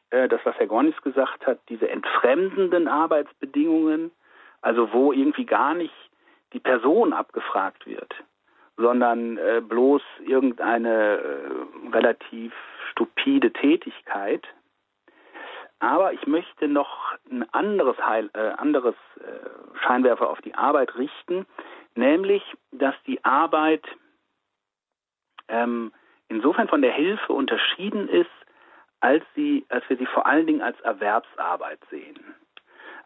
äh, 0.10 0.28
das, 0.28 0.42
was 0.44 0.56
Herr 0.58 0.68
Gornis 0.68 1.00
gesagt 1.02 1.46
hat, 1.46 1.60
diese 1.70 1.90
entfremdenden 1.90 2.88
Arbeitsbedingungen, 2.88 4.12
also 4.62 4.92
wo 4.94 5.12
irgendwie 5.12 5.46
gar 5.46 5.74
nicht 5.74 5.94
die 6.54 6.60
Person 6.60 7.14
abgefragt 7.14 7.86
wird, 7.86 8.14
sondern 8.78 9.38
äh, 9.38 9.62
bloß 9.62 10.02
irgendeine 10.26 11.18
äh, 11.18 11.90
relativ 11.92 12.54
stupide 12.92 13.52
Tätigkeit. 13.52 14.48
Aber 15.80 16.12
ich 16.12 16.28
möchte 16.28 16.68
noch 16.68 17.14
ein 17.32 17.48
anderes, 17.54 17.98
Heil, 17.98 18.30
äh, 18.34 18.50
anderes 18.58 18.96
äh, 19.20 19.80
Scheinwerfer 19.86 20.30
auf 20.30 20.42
die 20.42 20.56
Arbeit 20.56 20.96
richten, 20.96 21.46
nämlich, 21.96 22.44
dass 22.72 22.96
die 23.08 23.24
Arbeit 23.24 23.86
ähm, 25.48 25.94
insofern 26.28 26.68
von 26.68 26.82
der 26.82 26.94
Hilfe 26.94 27.34
unterschieden 27.34 28.10
ist, 28.10 28.30
als, 29.02 29.24
sie, 29.36 29.66
als 29.70 29.84
wir 29.90 29.98
sie 29.98 30.06
vor 30.06 30.26
allen 30.26 30.48
Dingen 30.48 30.62
als 30.62 30.80
Erwerbsarbeit 30.82 31.80
sehen. 31.90 32.20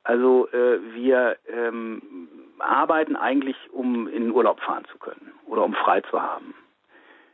Also 0.04 0.50
äh, 0.50 0.80
wir 0.94 1.38
ähm, 1.48 2.02
arbeiten 2.60 3.16
eigentlich, 3.16 3.56
um 3.72 4.08
in 4.08 4.32
Urlaub 4.32 4.60
fahren 4.60 4.86
zu 4.92 4.98
können 4.98 5.32
oder 5.46 5.64
um 5.64 5.74
frei 5.74 6.02
zu 6.02 6.22
haben. 6.22 6.54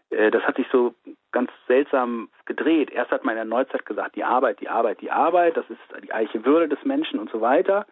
Äh, 0.09 0.31
das 0.31 0.43
hat 0.43 0.57
sich 0.57 0.67
so 0.71 0.93
ganz 1.31 1.51
seltsam 1.67 2.29
gedreht. 2.45 2.91
Erst 2.91 3.11
hat 3.11 3.23
man 3.23 3.33
in 3.33 3.37
der 3.37 3.45
Neuzeit 3.45 3.85
gesagt, 3.85 4.15
die 4.15 4.23
Arbeit, 4.23 4.59
die 4.61 4.69
Arbeit, 4.69 5.01
die 5.01 5.11
Arbeit, 5.11 5.57
das 5.57 5.69
ist 5.69 5.79
die 6.03 6.13
eiche 6.13 6.45
Würde 6.45 6.67
des 6.67 6.83
Menschen 6.83 7.19
und 7.19 7.29
so 7.31 7.41
weiter. 7.41 7.85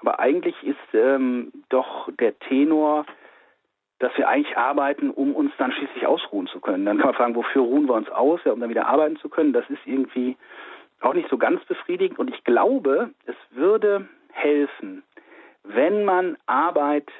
Aber 0.00 0.20
eigentlich 0.20 0.56
ist 0.62 0.94
ähm, 0.94 1.52
doch 1.68 2.08
der 2.18 2.38
Tenor, 2.38 3.06
dass 3.98 4.16
wir 4.16 4.28
eigentlich 4.28 4.56
arbeiten, 4.56 5.10
um 5.10 5.34
uns 5.34 5.52
dann 5.58 5.72
schließlich 5.72 6.06
ausruhen 6.06 6.46
zu 6.48 6.60
können. 6.60 6.84
Dann 6.84 6.98
kann 6.98 7.06
man 7.06 7.14
fragen, 7.14 7.34
wofür 7.34 7.62
ruhen 7.62 7.86
wir 7.88 7.94
uns 7.94 8.10
aus, 8.10 8.40
ja, 8.44 8.52
um 8.52 8.60
dann 8.60 8.70
wieder 8.70 8.86
arbeiten 8.86 9.16
zu 9.16 9.28
können. 9.28 9.52
Das 9.52 9.68
ist 9.70 9.80
irgendwie 9.86 10.36
auch 11.00 11.14
nicht 11.14 11.28
so 11.28 11.38
ganz 11.38 11.64
befriedigend. 11.64 12.18
Und 12.18 12.34
ich 12.34 12.44
glaube, 12.44 13.10
es 13.26 13.36
würde 13.50 14.08
helfen, 14.32 15.02
wenn 15.62 16.04
man 16.04 16.36
Arbeit 16.46 17.10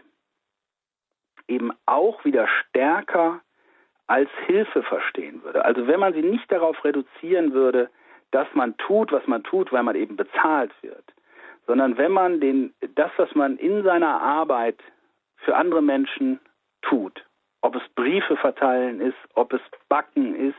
eben 1.49 1.73
auch 1.87 2.25
wieder 2.25 2.49
stärker 2.49 3.41
als 4.07 4.31
Hilfe 4.47 4.83
verstehen 4.83 5.43
würde. 5.43 5.65
Also 5.65 5.87
wenn 5.87 6.01
man 6.01 6.15
sie 6.15 6.23
nicht 6.23 6.51
darauf 6.51 6.85
reduzieren 6.85 7.53
würde, 7.53 7.91
dass 8.31 8.47
man 8.55 8.77
tut, 8.77 9.13
was 9.13 9.27
man 9.27 9.43
tut, 9.43 9.73
weil 9.73 9.83
man 9.83 9.97
eben 9.97 10.17
bezahlt 10.17 10.73
wird, 10.83 11.05
sondern 11.67 11.97
wenn 11.97 12.13
man 12.13 12.41
den, 12.41 12.75
das, 12.95 13.11
was 13.17 13.35
man 13.35 13.57
in 13.57 13.83
seiner 13.83 14.21
Arbeit 14.21 14.79
für 15.37 15.57
andere 15.57 15.83
Menschen 15.83 16.41
tut, 16.83 17.25
ob 17.63 17.75
es 17.75 17.83
Briefe 17.95 18.37
verteilen 18.37 19.01
ist, 19.01 19.17
ob 19.35 19.53
es 19.53 19.61
Backen 19.89 20.35
ist, 20.35 20.55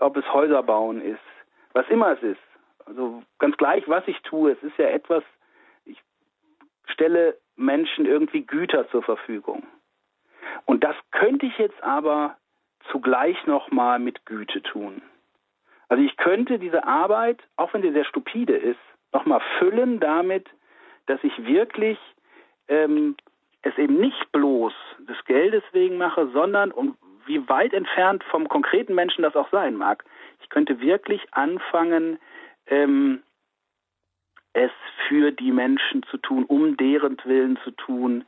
ob 0.00 0.16
es 0.16 0.32
Häuser 0.32 0.62
bauen 0.62 1.00
ist, 1.00 1.18
was 1.72 1.88
immer 1.88 2.12
es 2.12 2.22
ist. 2.22 2.40
Also 2.86 3.22
ganz 3.38 3.56
gleich, 3.56 3.86
was 3.88 4.06
ich 4.06 4.20
tue, 4.22 4.52
es 4.52 4.62
ist 4.62 4.78
ja 4.78 4.86
etwas, 4.86 5.22
ich 5.84 6.00
stelle 6.86 7.36
Menschen 7.56 8.06
irgendwie 8.06 8.42
Güter 8.42 8.88
zur 8.90 9.02
Verfügung. 9.02 9.66
Und 10.64 10.84
das 10.84 10.96
könnte 11.10 11.46
ich 11.46 11.58
jetzt 11.58 11.82
aber 11.82 12.36
zugleich 12.90 13.46
nochmal 13.46 13.98
mit 13.98 14.24
Güte 14.24 14.62
tun. 14.62 15.02
Also 15.88 16.02
ich 16.02 16.16
könnte 16.16 16.58
diese 16.58 16.84
Arbeit, 16.84 17.42
auch 17.56 17.72
wenn 17.72 17.82
sie 17.82 17.92
sehr 17.92 18.04
stupide 18.04 18.56
ist, 18.56 18.80
nochmal 19.12 19.40
füllen 19.58 20.00
damit, 20.00 20.46
dass 21.06 21.22
ich 21.24 21.44
wirklich 21.44 21.98
ähm, 22.68 23.16
es 23.62 23.76
eben 23.78 23.98
nicht 23.98 24.30
bloß 24.32 24.72
des 25.00 25.16
Geldes 25.24 25.62
wegen 25.72 25.96
mache, 25.96 26.28
sondern 26.28 26.70
und 26.70 26.96
wie 27.28 27.48
weit 27.48 27.72
entfernt 27.72 28.24
vom 28.24 28.48
konkreten 28.48 28.94
Menschen 28.94 29.22
das 29.22 29.36
auch 29.36 29.50
sein 29.50 29.76
mag. 29.76 30.04
Ich 30.42 30.48
könnte 30.48 30.80
wirklich 30.80 31.22
anfangen, 31.32 32.18
ähm, 32.66 33.22
es 34.52 34.70
für 35.06 35.30
die 35.30 35.52
Menschen 35.52 36.02
zu 36.04 36.16
tun, 36.16 36.44
um 36.44 36.76
deren 36.76 37.16
Willen 37.24 37.58
zu 37.62 37.70
tun, 37.70 38.24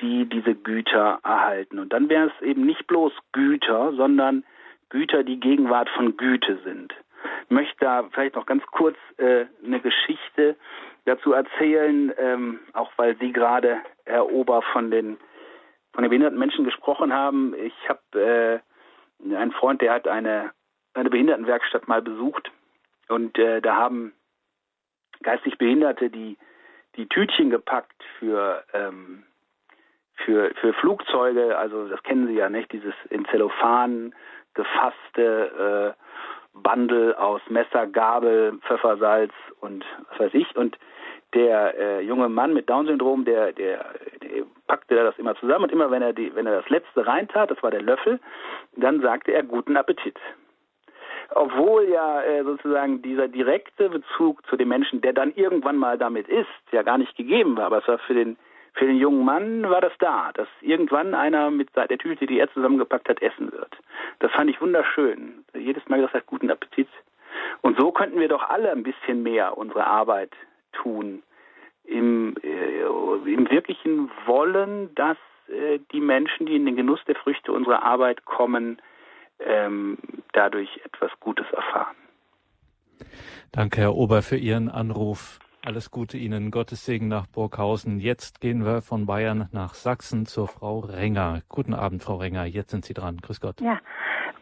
die 0.00 0.26
diese 0.26 0.54
Güter 0.54 1.20
erhalten. 1.22 1.78
Und 1.78 1.92
dann 1.92 2.08
wäre 2.08 2.28
es 2.34 2.42
eben 2.46 2.64
nicht 2.64 2.86
bloß 2.86 3.12
Güter, 3.32 3.92
sondern 3.94 4.44
Güter, 4.90 5.24
die 5.24 5.40
Gegenwart 5.40 5.88
von 5.90 6.16
Güte 6.16 6.58
sind. 6.64 6.92
Ich 7.44 7.50
möchte 7.50 7.76
da 7.80 8.04
vielleicht 8.12 8.34
noch 8.34 8.46
ganz 8.46 8.64
kurz 8.66 8.96
äh, 9.16 9.46
eine 9.64 9.80
Geschichte 9.80 10.56
dazu 11.04 11.32
erzählen, 11.32 12.12
ähm, 12.18 12.60
auch 12.72 12.90
weil 12.96 13.16
Sie 13.18 13.32
gerade, 13.32 13.80
Herr 14.04 14.30
Ober, 14.30 14.62
von 14.72 14.90
den 14.90 15.16
von 15.92 16.02
den 16.02 16.10
behinderten 16.10 16.38
Menschen 16.38 16.64
gesprochen 16.64 17.12
haben. 17.12 17.54
Ich 17.54 17.74
habe 17.88 18.62
äh, 19.24 19.34
einen 19.34 19.52
Freund, 19.52 19.80
der 19.80 19.92
hat 19.92 20.08
eine 20.08 20.52
eine 20.94 21.08
Behindertenwerkstatt 21.08 21.88
mal 21.88 22.02
besucht 22.02 22.50
und 23.08 23.38
äh, 23.38 23.62
da 23.62 23.76
haben 23.76 24.12
geistig 25.22 25.56
Behinderte 25.56 26.10
die 26.10 26.36
die 26.96 27.08
Tütchen 27.08 27.48
gepackt 27.50 28.02
für 28.18 28.64
ähm, 28.74 29.24
für, 30.24 30.54
für 30.60 30.72
Flugzeuge, 30.74 31.56
also 31.56 31.88
das 31.88 32.02
kennen 32.02 32.26
Sie 32.26 32.34
ja 32.34 32.48
nicht, 32.48 32.72
dieses 32.72 32.94
in 33.10 33.24
Zellophan 33.26 34.14
gefasste 34.54 35.96
äh, 35.96 36.58
Bundle 36.58 37.18
aus 37.18 37.40
Messer, 37.48 37.86
Gabel, 37.86 38.58
Pfeffersalz 38.66 39.32
und 39.60 39.84
was 40.10 40.20
weiß 40.20 40.34
ich. 40.34 40.54
Und 40.54 40.78
der 41.34 41.78
äh, 41.78 42.00
junge 42.00 42.28
Mann 42.28 42.52
mit 42.52 42.68
Down-Syndrom, 42.68 43.24
der, 43.24 43.52
der, 43.52 43.84
der 44.22 44.44
packte 44.66 44.94
das 44.94 45.18
immer 45.18 45.34
zusammen 45.36 45.64
und 45.64 45.72
immer 45.72 45.90
wenn 45.90 46.02
er 46.02 46.12
die, 46.12 46.34
wenn 46.34 46.46
er 46.46 46.60
das 46.60 46.68
letzte 46.68 47.06
reintat, 47.06 47.50
das 47.50 47.62
war 47.62 47.70
der 47.70 47.82
Löffel, 47.82 48.20
dann 48.76 49.00
sagte 49.00 49.32
er 49.32 49.42
guten 49.42 49.76
Appetit. 49.76 50.18
Obwohl 51.34 51.88
ja 51.88 52.22
äh, 52.22 52.44
sozusagen 52.44 53.00
dieser 53.00 53.28
direkte 53.28 53.88
Bezug 53.88 54.46
zu 54.46 54.56
dem 54.56 54.68
Menschen, 54.68 55.00
der 55.00 55.14
dann 55.14 55.32
irgendwann 55.34 55.76
mal 55.76 55.96
damit 55.96 56.28
ist, 56.28 56.48
ja 56.72 56.82
gar 56.82 56.98
nicht 56.98 57.16
gegeben 57.16 57.56
war, 57.56 57.66
aber 57.66 57.78
es 57.78 57.88
war 57.88 57.98
für 57.98 58.14
den 58.14 58.36
für 58.74 58.86
den 58.86 58.96
jungen 58.96 59.24
Mann 59.24 59.68
war 59.68 59.82
das 59.82 59.92
da, 59.98 60.30
dass 60.32 60.48
irgendwann 60.62 61.14
einer 61.14 61.50
mit 61.50 61.68
der 61.76 61.98
Tüte, 61.98 62.26
die 62.26 62.38
er 62.38 62.50
zusammengepackt 62.52 63.06
hat, 63.06 63.20
essen 63.20 63.52
wird. 63.52 63.76
Das 64.20 64.32
fand 64.32 64.48
ich 64.48 64.62
wunderschön. 64.62 65.44
Jedes 65.54 65.86
Mal 65.90 66.00
gesagt 66.00 66.26
guten 66.26 66.50
Appetit. 66.50 66.88
Und 67.60 67.78
so 67.78 67.92
könnten 67.92 68.18
wir 68.18 68.28
doch 68.28 68.48
alle 68.48 68.72
ein 68.72 68.82
bisschen 68.82 69.22
mehr 69.22 69.58
unsere 69.58 69.86
Arbeit 69.86 70.32
tun. 70.72 71.22
Im, 71.84 72.36
äh, 72.42 72.82
im 73.30 73.50
wirklichen 73.50 74.10
Wollen, 74.26 74.94
dass 74.94 75.16
äh, 75.48 75.78
die 75.92 76.00
Menschen, 76.00 76.46
die 76.46 76.56
in 76.56 76.66
den 76.66 76.76
Genuss 76.76 77.00
der 77.06 77.16
Früchte 77.16 77.52
unserer 77.52 77.82
Arbeit 77.82 78.24
kommen, 78.24 78.80
ähm, 79.40 79.98
dadurch 80.32 80.80
etwas 80.84 81.10
Gutes 81.20 81.46
erfahren. 81.52 81.96
Danke, 83.50 83.80
Herr 83.80 83.94
Ober, 83.94 84.22
für 84.22 84.36
Ihren 84.36 84.68
Anruf. 84.68 85.38
Alles 85.64 85.90
Gute 85.90 86.16
Ihnen, 86.16 86.50
Gottes 86.50 86.84
Segen 86.84 87.06
nach 87.08 87.26
Burghausen. 87.26 88.00
Jetzt 88.00 88.40
gehen 88.40 88.64
wir 88.64 88.82
von 88.82 89.06
Bayern 89.06 89.48
nach 89.52 89.74
Sachsen 89.74 90.26
zur 90.26 90.48
Frau 90.48 90.80
Renger. 90.80 91.42
Guten 91.48 91.74
Abend, 91.74 92.02
Frau 92.02 92.16
Renger. 92.16 92.46
Jetzt 92.46 92.70
sind 92.70 92.84
Sie 92.84 92.94
dran. 92.94 93.18
Grüß 93.18 93.40
Gott. 93.40 93.60
Ja, 93.60 93.78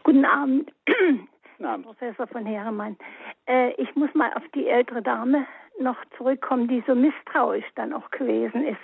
guten 0.03 0.25
Abend, 0.25 0.71
guten 0.87 1.65
Abend. 1.65 1.85
Professor 1.85 2.25
von 2.25 2.45
Heeremann. 2.45 2.97
Äh, 3.47 3.71
ich 3.73 3.93
muss 3.95 4.09
mal 4.15 4.33
auf 4.33 4.43
die 4.55 4.67
ältere 4.67 5.03
Dame 5.03 5.45
noch 5.81 5.97
zurückkommen, 6.17 6.67
die 6.67 6.83
so 6.87 6.95
misstrauisch 6.95 7.65
dann 7.75 7.93
auch 7.93 8.09
gewesen 8.11 8.65
ist. 8.65 8.79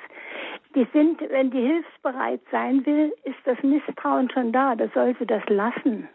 Die 0.76 0.88
sind, 0.94 1.22
wenn 1.30 1.52
die 1.52 1.62
hilfsbereit 1.62 2.42
sein 2.52 2.86
will, 2.86 3.14
ist 3.24 3.40
das 3.46 3.62
Misstrauen 3.64 4.30
schon 4.30 4.52
da. 4.52 4.76
Da 4.76 4.88
soll 4.94 5.16
sie 5.18 5.26
das 5.26 5.44
lassen. 5.48 6.10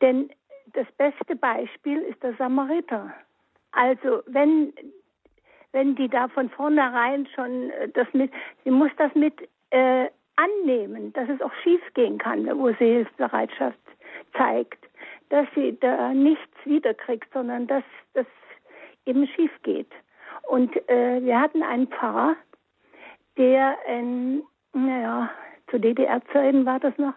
Denn 0.00 0.30
das 0.74 0.86
beste 0.96 1.36
Beispiel 1.36 1.98
ist 2.00 2.22
der 2.22 2.34
Samariter. 2.34 3.12
Also 3.72 4.22
wenn 4.26 4.72
wenn 5.72 5.94
die 5.94 6.08
da 6.08 6.28
von 6.28 6.48
vornherein 6.50 7.26
schon 7.34 7.70
äh, 7.70 7.88
das 7.88 8.06
mit, 8.12 8.32
sie 8.64 8.70
muss 8.70 8.90
das 8.96 9.14
mit 9.14 9.34
äh, 9.70 10.08
annehmen, 10.36 11.12
dass 11.12 11.28
es 11.28 11.42
auch 11.42 11.52
schief 11.62 11.80
gehen 11.94 12.18
kann, 12.18 12.46
wo 12.58 12.68
sie 12.70 12.76
Hilfsbereitschaft 12.78 13.78
zeigt, 14.36 14.78
dass 15.30 15.46
sie 15.54 15.78
da 15.78 16.12
nichts 16.14 16.54
wiederkriegt, 16.64 17.30
sondern 17.32 17.66
dass 17.66 17.84
das 18.14 18.26
eben 19.08 19.26
schief 19.26 19.50
geht. 19.62 19.90
Und 20.48 20.74
äh, 20.88 21.22
wir 21.22 21.40
hatten 21.40 21.62
einen 21.62 21.88
Pfarrer, 21.88 22.36
der 23.36 23.76
in, 23.88 24.42
naja, 24.72 25.30
zu 25.70 25.78
DDR-Zeiten 25.78 26.64
war 26.66 26.80
das 26.80 26.96
noch, 26.98 27.14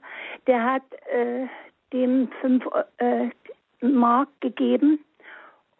der 0.47 0.63
hat 0.63 0.83
äh, 1.13 1.47
dem 1.93 2.29
fünf 2.41 2.65
äh, 2.97 3.29
Mark 3.81 4.29
gegeben 4.41 4.99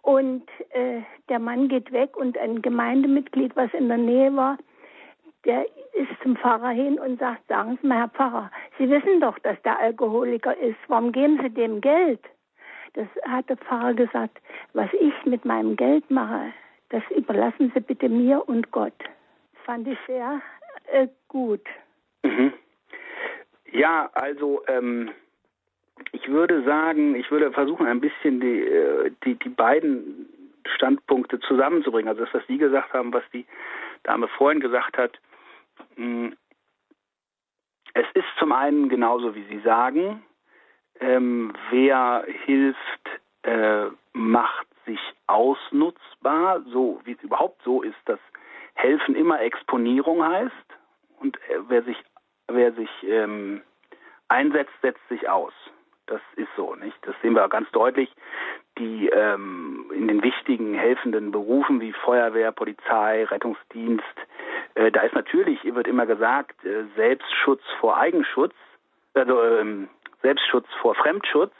und 0.02 0.44
äh, 0.72 1.02
der 1.30 1.40
Mann 1.40 1.68
geht 1.68 1.92
weg 1.92 2.18
und 2.18 2.38
ein 2.38 2.62
Gemeindemitglied, 2.62 3.56
was 3.56 3.74
in 3.74 3.88
der 3.88 3.98
Nähe 3.98 4.36
war, 4.36 4.58
der 5.46 5.66
ist 5.94 6.12
zum 6.24 6.36
Pfarrer 6.38 6.70
hin 6.70 7.00
und 7.00 7.20
sagt, 7.20 7.48
sagen 7.48 7.78
Sie 7.82 7.88
mal, 7.88 8.00
Herr 8.00 8.10
Pfarrer, 8.10 8.52
Sie 8.78 8.90
wissen 8.90 9.20
doch, 9.20 9.38
dass 9.40 9.62
der 9.64 9.80
Alkoholiker 9.80 10.58
ist. 10.58 10.78
Warum 10.88 11.12
geben 11.12 11.40
Sie 11.42 11.50
dem 11.50 11.82
Geld? 11.82 12.22
Das 12.94 13.08
hat 13.26 13.50
der 13.50 13.58
Pfarrer 13.58 13.94
gesagt, 13.94 14.40
was 14.74 14.90
ich 14.94 15.14
mit 15.26 15.46
meinem 15.46 15.76
Geld 15.76 16.10
mache, 16.12 16.54
das 16.90 17.04
überlassen 17.16 17.72
Sie 17.74 17.80
bitte 17.80 18.10
mir 18.10 18.48
und 18.48 18.72
Gott. 18.72 18.94
Fand 19.66 19.88
ich 19.88 19.98
sehr 20.08 20.42
äh, 20.88 21.08
gut. 21.28 21.62
Mhm. 22.24 22.54
Ja, 23.72 24.10
also 24.14 24.64
ähm, 24.68 25.12
ich 26.12 26.28
würde 26.28 26.64
sagen, 26.64 27.16
ich 27.16 27.32
würde 27.32 27.52
versuchen, 27.52 27.88
ein 27.88 28.02
bisschen 28.02 28.42
die, 28.42 28.62
äh, 28.62 29.12
die, 29.24 29.36
die 29.36 29.50
beiden 29.50 30.28
Standpunkte 30.76 31.40
zusammenzubringen. 31.40 32.10
Also 32.10 32.26
das, 32.26 32.34
was 32.34 32.48
Sie 32.48 32.58
gesagt 32.58 32.94
haben, 32.94 33.14
was 33.14 33.24
die 33.34 33.46
Dame 34.04 34.28
vorhin 34.28 34.60
gesagt 34.60 34.98
hat. 34.98 35.18
Hm, 35.96 36.36
es 37.94 38.06
ist 38.14 38.28
zum 38.40 38.52
einen 38.52 38.90
genauso, 38.90 39.36
wie 39.36 39.44
Sie 39.50 39.60
sagen, 39.60 40.24
ähm, 41.02 41.54
wer 41.70 42.26
hilft, 42.46 43.10
äh, 43.44 43.88
macht 44.14 44.68
sich 44.86 45.00
ausnutzbar, 45.28 46.62
so 46.72 47.02
wie 47.04 47.14
es 47.14 47.24
überhaupt 47.24 47.62
so 47.64 47.82
ist, 47.82 47.98
dass 48.06 48.20
Helfen 48.76 49.16
immer 49.16 49.42
Exponierung 49.42 50.24
heißt 50.24 50.54
und 51.20 51.38
äh, 51.38 51.60
wer 51.68 51.84
sich, 51.84 51.98
wer 52.48 52.72
sich 52.74 52.90
ähm, 53.04 53.62
einsetzt, 54.28 54.74
setzt 54.82 55.08
sich 55.10 55.28
aus. 55.28 55.54
Das 56.08 56.22
ist 56.36 56.50
so, 56.56 56.76
nicht? 56.76 56.98
Das 57.04 57.16
sehen 57.22 57.34
wir 57.34 57.48
ganz 57.48 57.70
deutlich. 57.72 58.12
Die 58.78 59.08
ähm, 59.10 59.92
in 59.94 60.08
den 60.08 60.24
wichtigen 60.24 60.74
helfenden 60.74 61.32
Berufen 61.32 61.80
wie 61.82 61.94
Feuerwehr, 61.94 62.52
Polizei, 62.52 63.24
Rettungsdienst, 63.26 64.04
äh, 64.76 64.92
da 64.92 65.02
ist 65.02 65.16
natürlich, 65.16 65.64
wird 65.64 65.88
immer 65.88 66.06
gesagt, 66.06 66.64
äh, 66.66 66.86
Selbstschutz 66.96 67.62
vor 67.80 67.98
Eigenschutz, 67.98 68.54
also 69.14 69.44
ähm, 69.44 69.90
Selbstschutz 70.22 70.68
vor 70.82 70.96
Fremdschutz. 70.96 71.54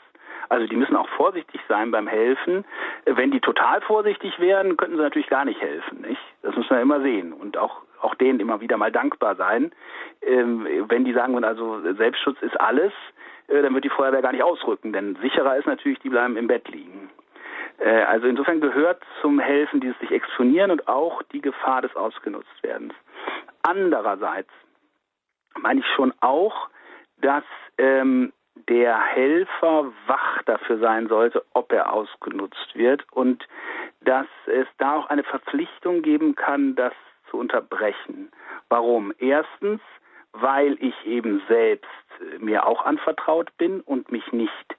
Also 0.48 0.66
die 0.66 0.76
müssen 0.76 0.96
auch 0.96 1.08
vorsichtig 1.10 1.60
sein 1.68 1.90
beim 1.90 2.06
Helfen. 2.06 2.64
Wenn 3.06 3.30
die 3.30 3.40
total 3.40 3.80
vorsichtig 3.80 4.38
wären, 4.38 4.76
könnten 4.76 4.96
sie 4.96 5.02
natürlich 5.02 5.28
gar 5.28 5.44
nicht 5.44 5.60
helfen. 5.60 6.02
Nicht? 6.02 6.20
Das 6.42 6.54
muss 6.54 6.68
man 6.68 6.80
immer 6.80 7.00
sehen 7.00 7.32
und 7.32 7.56
auch 7.56 7.82
auch 8.02 8.14
denen 8.16 8.40
immer 8.40 8.60
wieder 8.60 8.76
mal 8.76 8.92
dankbar 8.92 9.36
sein. 9.36 9.72
Ähm, 10.22 10.66
wenn 10.88 11.04
die 11.04 11.12
sagen, 11.12 11.42
also 11.44 11.80
Selbstschutz 11.94 12.40
ist 12.42 12.60
alles, 12.60 12.92
äh, 13.48 13.62
dann 13.62 13.74
wird 13.74 13.84
die 13.84 13.90
Feuerwehr 13.90 14.22
gar 14.22 14.32
nicht 14.32 14.42
ausrücken, 14.42 14.92
denn 14.92 15.16
sicherer 15.22 15.56
ist 15.56 15.66
natürlich, 15.66 16.00
die 16.00 16.08
bleiben 16.08 16.36
im 16.36 16.46
Bett 16.46 16.68
liegen. 16.68 17.10
Äh, 17.78 18.02
also 18.02 18.26
insofern 18.26 18.60
gehört 18.60 19.02
zum 19.20 19.38
Helfen 19.38 19.80
dieses 19.80 19.98
sich 20.00 20.10
exponieren 20.10 20.70
und 20.70 20.88
auch 20.88 21.22
die 21.32 21.40
Gefahr 21.40 21.82
des 21.82 21.94
Ausgenutztwerdens. 21.96 22.94
Andererseits 23.62 24.50
meine 25.58 25.80
ich 25.80 25.86
schon 25.94 26.12
auch, 26.20 26.68
dass 27.18 27.44
ähm, 27.78 28.32
der 28.68 28.98
Helfer 29.00 29.92
wach 30.06 30.42
dafür 30.44 30.78
sein 30.78 31.08
sollte, 31.08 31.44
ob 31.54 31.72
er 31.72 31.92
ausgenutzt 31.92 32.74
wird 32.74 33.04
und 33.12 33.46
dass 34.00 34.26
es 34.46 34.66
da 34.78 34.96
auch 34.96 35.06
eine 35.06 35.24
Verpflichtung 35.24 36.02
geben 36.02 36.34
kann, 36.34 36.74
das 36.74 36.92
zu 37.30 37.38
unterbrechen. 37.38 38.30
Warum? 38.68 39.12
Erstens, 39.18 39.80
weil 40.32 40.76
ich 40.80 40.94
eben 41.06 41.42
selbst 41.48 41.88
äh, 42.20 42.38
mir 42.38 42.66
auch 42.66 42.84
anvertraut 42.84 43.56
bin 43.58 43.80
und 43.80 44.10
mich 44.12 44.32
nicht 44.32 44.76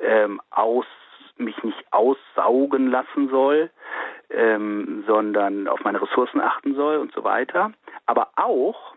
ähm, 0.00 0.40
aus 0.50 0.86
mich 1.36 1.60
nicht 1.64 1.84
aussaugen 1.92 2.88
lassen 2.90 3.28
soll, 3.28 3.70
ähm, 4.30 5.02
sondern 5.06 5.66
auf 5.66 5.82
meine 5.82 6.00
Ressourcen 6.00 6.40
achten 6.40 6.76
soll 6.76 6.98
und 6.98 7.12
so 7.12 7.24
weiter. 7.24 7.72
Aber 8.06 8.28
auch, 8.36 8.94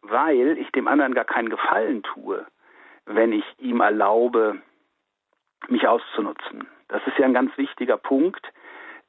weil 0.00 0.56
ich 0.58 0.70
dem 0.72 0.88
anderen 0.88 1.14
gar 1.14 1.26
keinen 1.26 1.50
Gefallen 1.50 2.02
tue, 2.02 2.46
wenn 3.06 3.32
ich 3.32 3.44
ihm 3.58 3.80
erlaube, 3.80 4.60
mich 5.68 5.86
auszunutzen. 5.86 6.68
Das 6.88 7.02
ist 7.06 7.18
ja 7.18 7.24
ein 7.24 7.34
ganz 7.34 7.56
wichtiger 7.56 7.96
Punkt. 7.96 8.46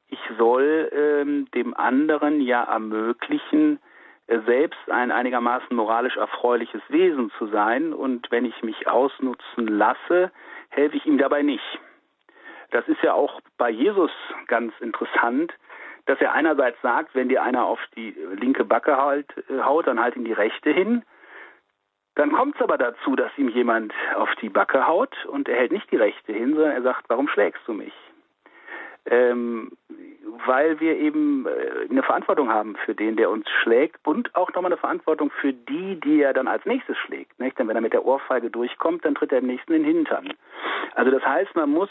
Ich 0.08 0.20
soll 0.38 0.90
ähm, 0.92 1.48
dem 1.52 1.76
anderen 1.76 2.40
ja 2.40 2.64
ermöglichen, 2.64 3.80
äh, 4.26 4.40
selbst 4.46 4.90
ein 4.90 5.10
einigermaßen 5.10 5.74
moralisch 5.74 6.16
erfreuliches 6.16 6.82
Wesen 6.88 7.30
zu 7.38 7.46
sein. 7.48 7.92
Und 7.92 8.30
wenn 8.30 8.44
ich 8.44 8.62
mich 8.62 8.88
ausnutzen 8.88 9.66
lasse, 9.66 10.30
helfe 10.70 10.96
ich 10.96 11.06
ihm 11.06 11.18
dabei 11.18 11.42
nicht. 11.42 11.78
Das 12.70 12.86
ist 12.88 13.02
ja 13.02 13.14
auch 13.14 13.40
bei 13.58 13.70
Jesus 13.70 14.10
ganz 14.46 14.72
interessant, 14.80 15.52
dass 16.06 16.20
er 16.20 16.32
einerseits 16.32 16.80
sagt, 16.82 17.14
wenn 17.14 17.28
dir 17.28 17.42
einer 17.42 17.64
auf 17.64 17.80
die 17.96 18.16
linke 18.40 18.64
Backe 18.64 18.96
halt, 18.96 19.26
äh, 19.48 19.62
haut, 19.62 19.86
dann 19.86 20.00
halt 20.00 20.16
ihm 20.16 20.24
die 20.24 20.32
rechte 20.32 20.70
hin. 20.70 21.02
Dann 22.16 22.32
kommt 22.32 22.56
es 22.56 22.62
aber 22.62 22.78
dazu, 22.78 23.14
dass 23.14 23.30
ihm 23.36 23.50
jemand 23.50 23.92
auf 24.16 24.34
die 24.40 24.48
Backe 24.48 24.86
haut 24.86 25.14
und 25.26 25.48
er 25.48 25.56
hält 25.56 25.72
nicht 25.72 25.90
die 25.90 25.96
rechte 25.96 26.32
hin, 26.32 26.54
sondern 26.54 26.72
er 26.72 26.82
sagt, 26.82 27.04
warum 27.08 27.28
schlägst 27.28 27.62
du 27.66 27.74
mich? 27.74 27.92
Ähm, 29.04 29.72
weil 30.46 30.80
wir 30.80 30.96
eben 30.96 31.46
äh, 31.46 31.88
eine 31.90 32.02
Verantwortung 32.02 32.48
haben 32.48 32.74
für 32.84 32.94
den, 32.94 33.16
der 33.16 33.30
uns 33.30 33.48
schlägt 33.62 34.04
und 34.04 34.34
auch 34.34 34.48
nochmal 34.48 34.72
eine 34.72 34.80
Verantwortung 34.80 35.30
für 35.30 35.52
die, 35.52 36.00
die 36.00 36.22
er 36.22 36.32
dann 36.32 36.48
als 36.48 36.64
nächstes 36.64 36.96
schlägt. 36.96 37.38
Nicht? 37.38 37.58
Denn 37.58 37.68
wenn 37.68 37.76
er 37.76 37.82
mit 37.82 37.92
der 37.92 38.04
Ohrfeige 38.04 38.50
durchkommt, 38.50 39.04
dann 39.04 39.14
tritt 39.14 39.30
er 39.30 39.38
im 39.38 39.46
nächsten 39.46 39.74
in 39.74 39.82
den 39.84 39.94
Hintern. 39.94 40.32
Also 40.94 41.10
das 41.10 41.24
heißt, 41.24 41.54
man 41.54 41.70
muss 41.70 41.90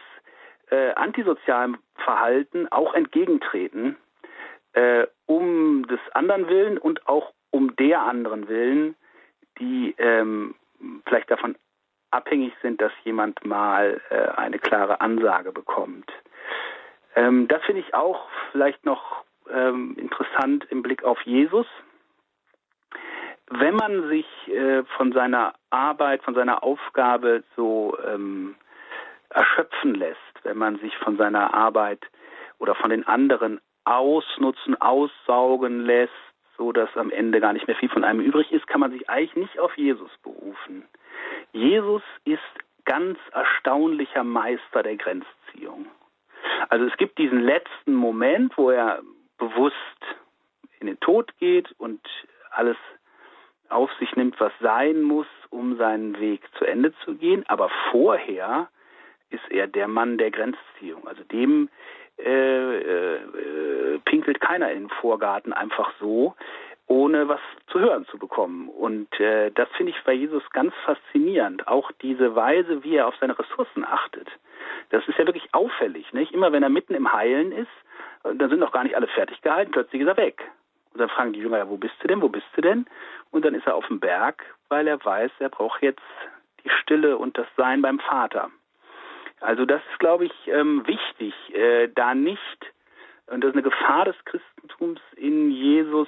äh, 0.71 0.91
antisozialem 0.95 1.77
Verhalten 1.97 2.67
auch 2.71 2.95
entgegentreten, 2.95 3.95
äh, 4.73 5.05
um 5.27 5.87
des 5.87 5.99
anderen 6.13 6.49
willen 6.49 6.79
und 6.79 7.07
auch 7.07 7.31
um 7.51 7.75
der 7.77 8.01
anderen 8.01 8.49
willen, 8.49 8.95
die 9.59 9.95
ähm, 9.97 10.55
vielleicht 11.05 11.31
davon 11.31 11.55
abhängig 12.11 12.53
sind, 12.61 12.81
dass 12.81 12.91
jemand 13.03 13.45
mal 13.45 14.01
äh, 14.09 14.29
eine 14.37 14.59
klare 14.59 15.01
Ansage 15.01 15.51
bekommt. 15.51 16.11
Ähm, 17.15 17.47
das 17.47 17.63
finde 17.63 17.81
ich 17.81 17.93
auch 17.93 18.27
vielleicht 18.51 18.85
noch 18.85 19.23
ähm, 19.51 19.95
interessant 19.97 20.65
im 20.69 20.81
Blick 20.81 21.03
auf 21.03 21.21
Jesus. 21.21 21.67
Wenn 23.49 23.75
man 23.75 24.07
sich 24.09 24.25
äh, 24.47 24.83
von 24.97 25.11
seiner 25.11 25.53
Arbeit, 25.69 26.23
von 26.23 26.33
seiner 26.33 26.63
Aufgabe 26.63 27.43
so 27.55 27.97
ähm, 28.05 28.55
erschöpfen 29.29 29.95
lässt, 29.95 30.19
wenn 30.43 30.57
man 30.57 30.79
sich 30.79 30.95
von 30.97 31.17
seiner 31.17 31.53
Arbeit 31.53 31.99
oder 32.57 32.75
von 32.75 32.89
den 32.89 33.05
anderen 33.05 33.59
ausnutzen, 33.83 34.79
aussaugen 34.81 35.85
lässt, 35.85 36.11
so 36.57 36.71
dass 36.71 36.95
am 36.95 37.11
Ende 37.11 37.39
gar 37.39 37.53
nicht 37.53 37.67
mehr 37.67 37.75
viel 37.75 37.89
von 37.89 38.03
einem 38.03 38.21
übrig 38.21 38.51
ist, 38.51 38.67
kann 38.67 38.79
man 38.79 38.91
sich 38.91 39.09
eigentlich 39.09 39.35
nicht 39.35 39.59
auf 39.59 39.77
Jesus 39.77 40.11
berufen. 40.23 40.85
Jesus 41.51 42.03
ist 42.23 42.39
ganz 42.85 43.17
erstaunlicher 43.31 44.23
Meister 44.23 44.83
der 44.83 44.95
Grenzziehung. 44.95 45.87
Also 46.69 46.85
es 46.85 46.97
gibt 46.97 47.17
diesen 47.17 47.41
letzten 47.41 47.93
Moment, 47.93 48.57
wo 48.57 48.69
er 48.69 49.01
bewusst 49.37 49.75
in 50.79 50.87
den 50.87 50.99
Tod 50.99 51.31
geht 51.39 51.73
und 51.77 52.01
alles 52.51 52.77
auf 53.69 53.91
sich 53.99 54.15
nimmt, 54.15 54.39
was 54.39 54.53
sein 54.59 55.01
muss, 55.01 55.27
um 55.49 55.77
seinen 55.77 56.19
Weg 56.19 56.41
zu 56.57 56.65
Ende 56.65 56.93
zu 57.03 57.15
gehen. 57.15 57.43
Aber 57.47 57.69
vorher 57.91 58.69
ist 59.29 59.49
er 59.49 59.67
der 59.67 59.87
Mann 59.87 60.17
der 60.17 60.31
Grenzziehung. 60.31 61.07
Also 61.07 61.23
dem 61.23 61.69
äh, 62.17 62.77
äh, 62.77 63.99
pinkelt 64.05 64.39
keiner 64.39 64.71
in 64.71 64.83
den 64.83 64.89
Vorgarten 64.89 65.53
einfach 65.53 65.91
so, 65.99 66.35
ohne 66.87 67.27
was 67.27 67.39
zu 67.67 67.79
hören 67.79 68.05
zu 68.05 68.17
bekommen. 68.17 68.69
Und 68.69 69.19
äh, 69.19 69.51
das 69.51 69.67
finde 69.75 69.91
ich 69.91 70.03
bei 70.03 70.13
Jesus 70.13 70.43
ganz 70.51 70.73
faszinierend. 70.85 71.67
Auch 71.67 71.91
diese 72.01 72.35
Weise, 72.35 72.83
wie 72.83 72.95
er 72.95 73.07
auf 73.07 73.15
seine 73.19 73.37
Ressourcen 73.37 73.83
achtet. 73.85 74.29
Das 74.91 75.07
ist 75.07 75.17
ja 75.17 75.25
wirklich 75.25 75.53
auffällig. 75.53 76.13
Nicht? 76.13 76.31
Immer 76.31 76.51
wenn 76.51 76.63
er 76.63 76.69
mitten 76.69 76.93
im 76.93 77.11
Heilen 77.11 77.51
ist, 77.51 77.71
dann 78.23 78.49
sind 78.49 78.59
noch 78.59 78.71
gar 78.71 78.83
nicht 78.83 78.95
alle 78.95 79.07
fertig 79.07 79.41
gehalten, 79.41 79.71
plötzlich 79.71 80.01
ist 80.01 80.07
er 80.07 80.17
weg. 80.17 80.41
Und 80.93 81.01
dann 81.01 81.09
fragen 81.09 81.33
die 81.33 81.39
Jünger, 81.39 81.57
ja, 81.57 81.69
wo 81.69 81.77
bist 81.77 81.95
du 82.01 82.07
denn, 82.07 82.21
wo 82.21 82.29
bist 82.29 82.47
du 82.55 82.61
denn? 82.61 82.85
Und 83.31 83.45
dann 83.45 83.53
ist 83.53 83.67
er 83.67 83.75
auf 83.75 83.87
dem 83.87 83.99
Berg, 83.99 84.43
weil 84.69 84.87
er 84.87 85.03
weiß, 85.03 85.31
er 85.39 85.49
braucht 85.49 85.81
jetzt 85.81 86.01
die 86.63 86.69
Stille 86.69 87.17
und 87.17 87.37
das 87.37 87.47
Sein 87.57 87.81
beim 87.81 87.99
Vater. 87.99 88.49
Also 89.41 89.65
das 89.65 89.81
ist, 89.91 89.99
glaube 89.99 90.25
ich, 90.25 90.33
ähm, 90.47 90.85
wichtig, 90.87 91.33
äh, 91.53 91.89
da 91.93 92.13
nicht, 92.15 92.73
und 93.27 93.43
das 93.43 93.49
ist 93.49 93.55
eine 93.55 93.63
Gefahr 93.63 94.05
des 94.05 94.15
Christentums 94.25 95.01
in 95.15 95.51
Jesus, 95.51 96.07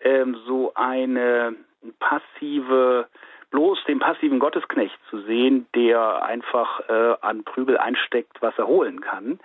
ähm, 0.00 0.36
so 0.46 0.72
eine 0.74 1.56
passive 1.98 3.08
bloß 3.54 3.84
den 3.84 4.00
passiven 4.00 4.40
Gottesknecht 4.40 4.98
zu 5.10 5.20
sehen, 5.20 5.68
der 5.76 6.24
einfach 6.24 6.88
äh, 6.88 7.14
an 7.20 7.44
Prügel 7.44 7.78
einsteckt, 7.78 8.42
was 8.42 8.58
er 8.58 8.66
holen 8.66 9.00
kann. 9.00 9.38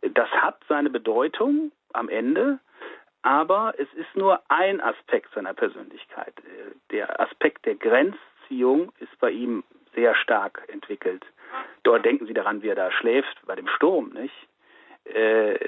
Das 0.00 0.28
hat 0.30 0.58
seine 0.68 0.90
Bedeutung 0.90 1.70
am 1.92 2.08
Ende, 2.08 2.58
aber 3.22 3.74
es 3.78 3.86
ist 3.94 4.16
nur 4.16 4.40
ein 4.48 4.80
Aspekt 4.80 5.32
seiner 5.32 5.54
Persönlichkeit. 5.54 6.34
Der 6.90 7.20
Aspekt 7.20 7.64
der 7.64 7.76
Grenzziehung 7.76 8.90
ist 8.98 9.16
bei 9.20 9.30
ihm 9.30 9.62
sehr 9.94 10.16
stark 10.16 10.64
entwickelt. 10.66 11.24
Dort 11.82 12.04
denken 12.04 12.26
Sie 12.26 12.34
daran, 12.34 12.62
wie 12.62 12.68
er 12.68 12.74
da 12.74 12.90
schläft 12.90 13.44
bei 13.46 13.56
dem 13.56 13.68
Sturm, 13.68 14.10
nicht? 14.10 14.34
Äh, 15.04 15.58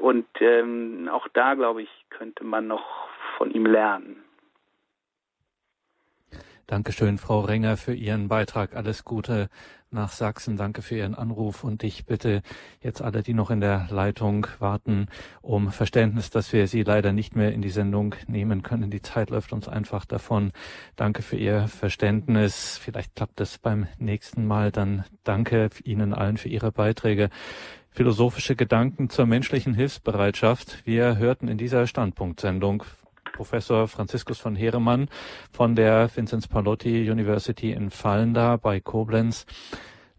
und 0.00 0.26
ähm, 0.40 1.08
auch 1.12 1.28
da, 1.28 1.54
glaube 1.54 1.82
ich, 1.82 1.90
könnte 2.10 2.44
man 2.44 2.66
noch 2.66 3.08
von 3.36 3.50
ihm 3.50 3.66
lernen. 3.66 4.24
Dankeschön, 6.70 7.18
Frau 7.18 7.40
Renger, 7.40 7.76
für 7.76 7.94
Ihren 7.94 8.28
Beitrag. 8.28 8.76
Alles 8.76 9.04
Gute 9.04 9.48
nach 9.90 10.12
Sachsen. 10.12 10.56
Danke 10.56 10.82
für 10.82 10.94
Ihren 10.94 11.16
Anruf 11.16 11.64
und 11.64 11.82
ich 11.82 12.06
bitte 12.06 12.42
jetzt 12.80 13.02
alle, 13.02 13.24
die 13.24 13.34
noch 13.34 13.50
in 13.50 13.60
der 13.60 13.88
Leitung 13.90 14.46
warten, 14.60 15.08
um 15.42 15.72
Verständnis, 15.72 16.30
dass 16.30 16.52
wir 16.52 16.68
Sie 16.68 16.84
leider 16.84 17.12
nicht 17.12 17.34
mehr 17.34 17.52
in 17.52 17.60
die 17.60 17.70
Sendung 17.70 18.14
nehmen 18.28 18.62
können. 18.62 18.88
Die 18.88 19.02
Zeit 19.02 19.30
läuft 19.30 19.52
uns 19.52 19.66
einfach 19.66 20.04
davon. 20.04 20.52
Danke 20.94 21.22
für 21.22 21.34
Ihr 21.34 21.66
Verständnis. 21.66 22.78
Vielleicht 22.80 23.16
klappt 23.16 23.40
es 23.40 23.58
beim 23.58 23.88
nächsten 23.98 24.46
Mal. 24.46 24.70
Dann 24.70 25.04
danke 25.24 25.70
Ihnen 25.82 26.14
allen 26.14 26.36
für 26.36 26.50
Ihre 26.50 26.70
Beiträge. 26.70 27.30
Philosophische 27.90 28.54
Gedanken 28.54 29.10
zur 29.10 29.26
menschlichen 29.26 29.74
Hilfsbereitschaft. 29.74 30.86
Wir 30.86 31.16
hörten 31.16 31.48
in 31.48 31.58
dieser 31.58 31.88
Standpunktsendung 31.88 32.84
Professor 33.32 33.88
Franziskus 33.88 34.38
von 34.38 34.56
Heeremann 34.56 35.08
von 35.52 35.74
der 35.74 36.10
Vinzenz 36.14 36.48
Palotti 36.48 37.10
University 37.10 37.72
in 37.72 37.90
Fallenda 37.90 38.56
bei 38.56 38.80
Koblenz. 38.80 39.46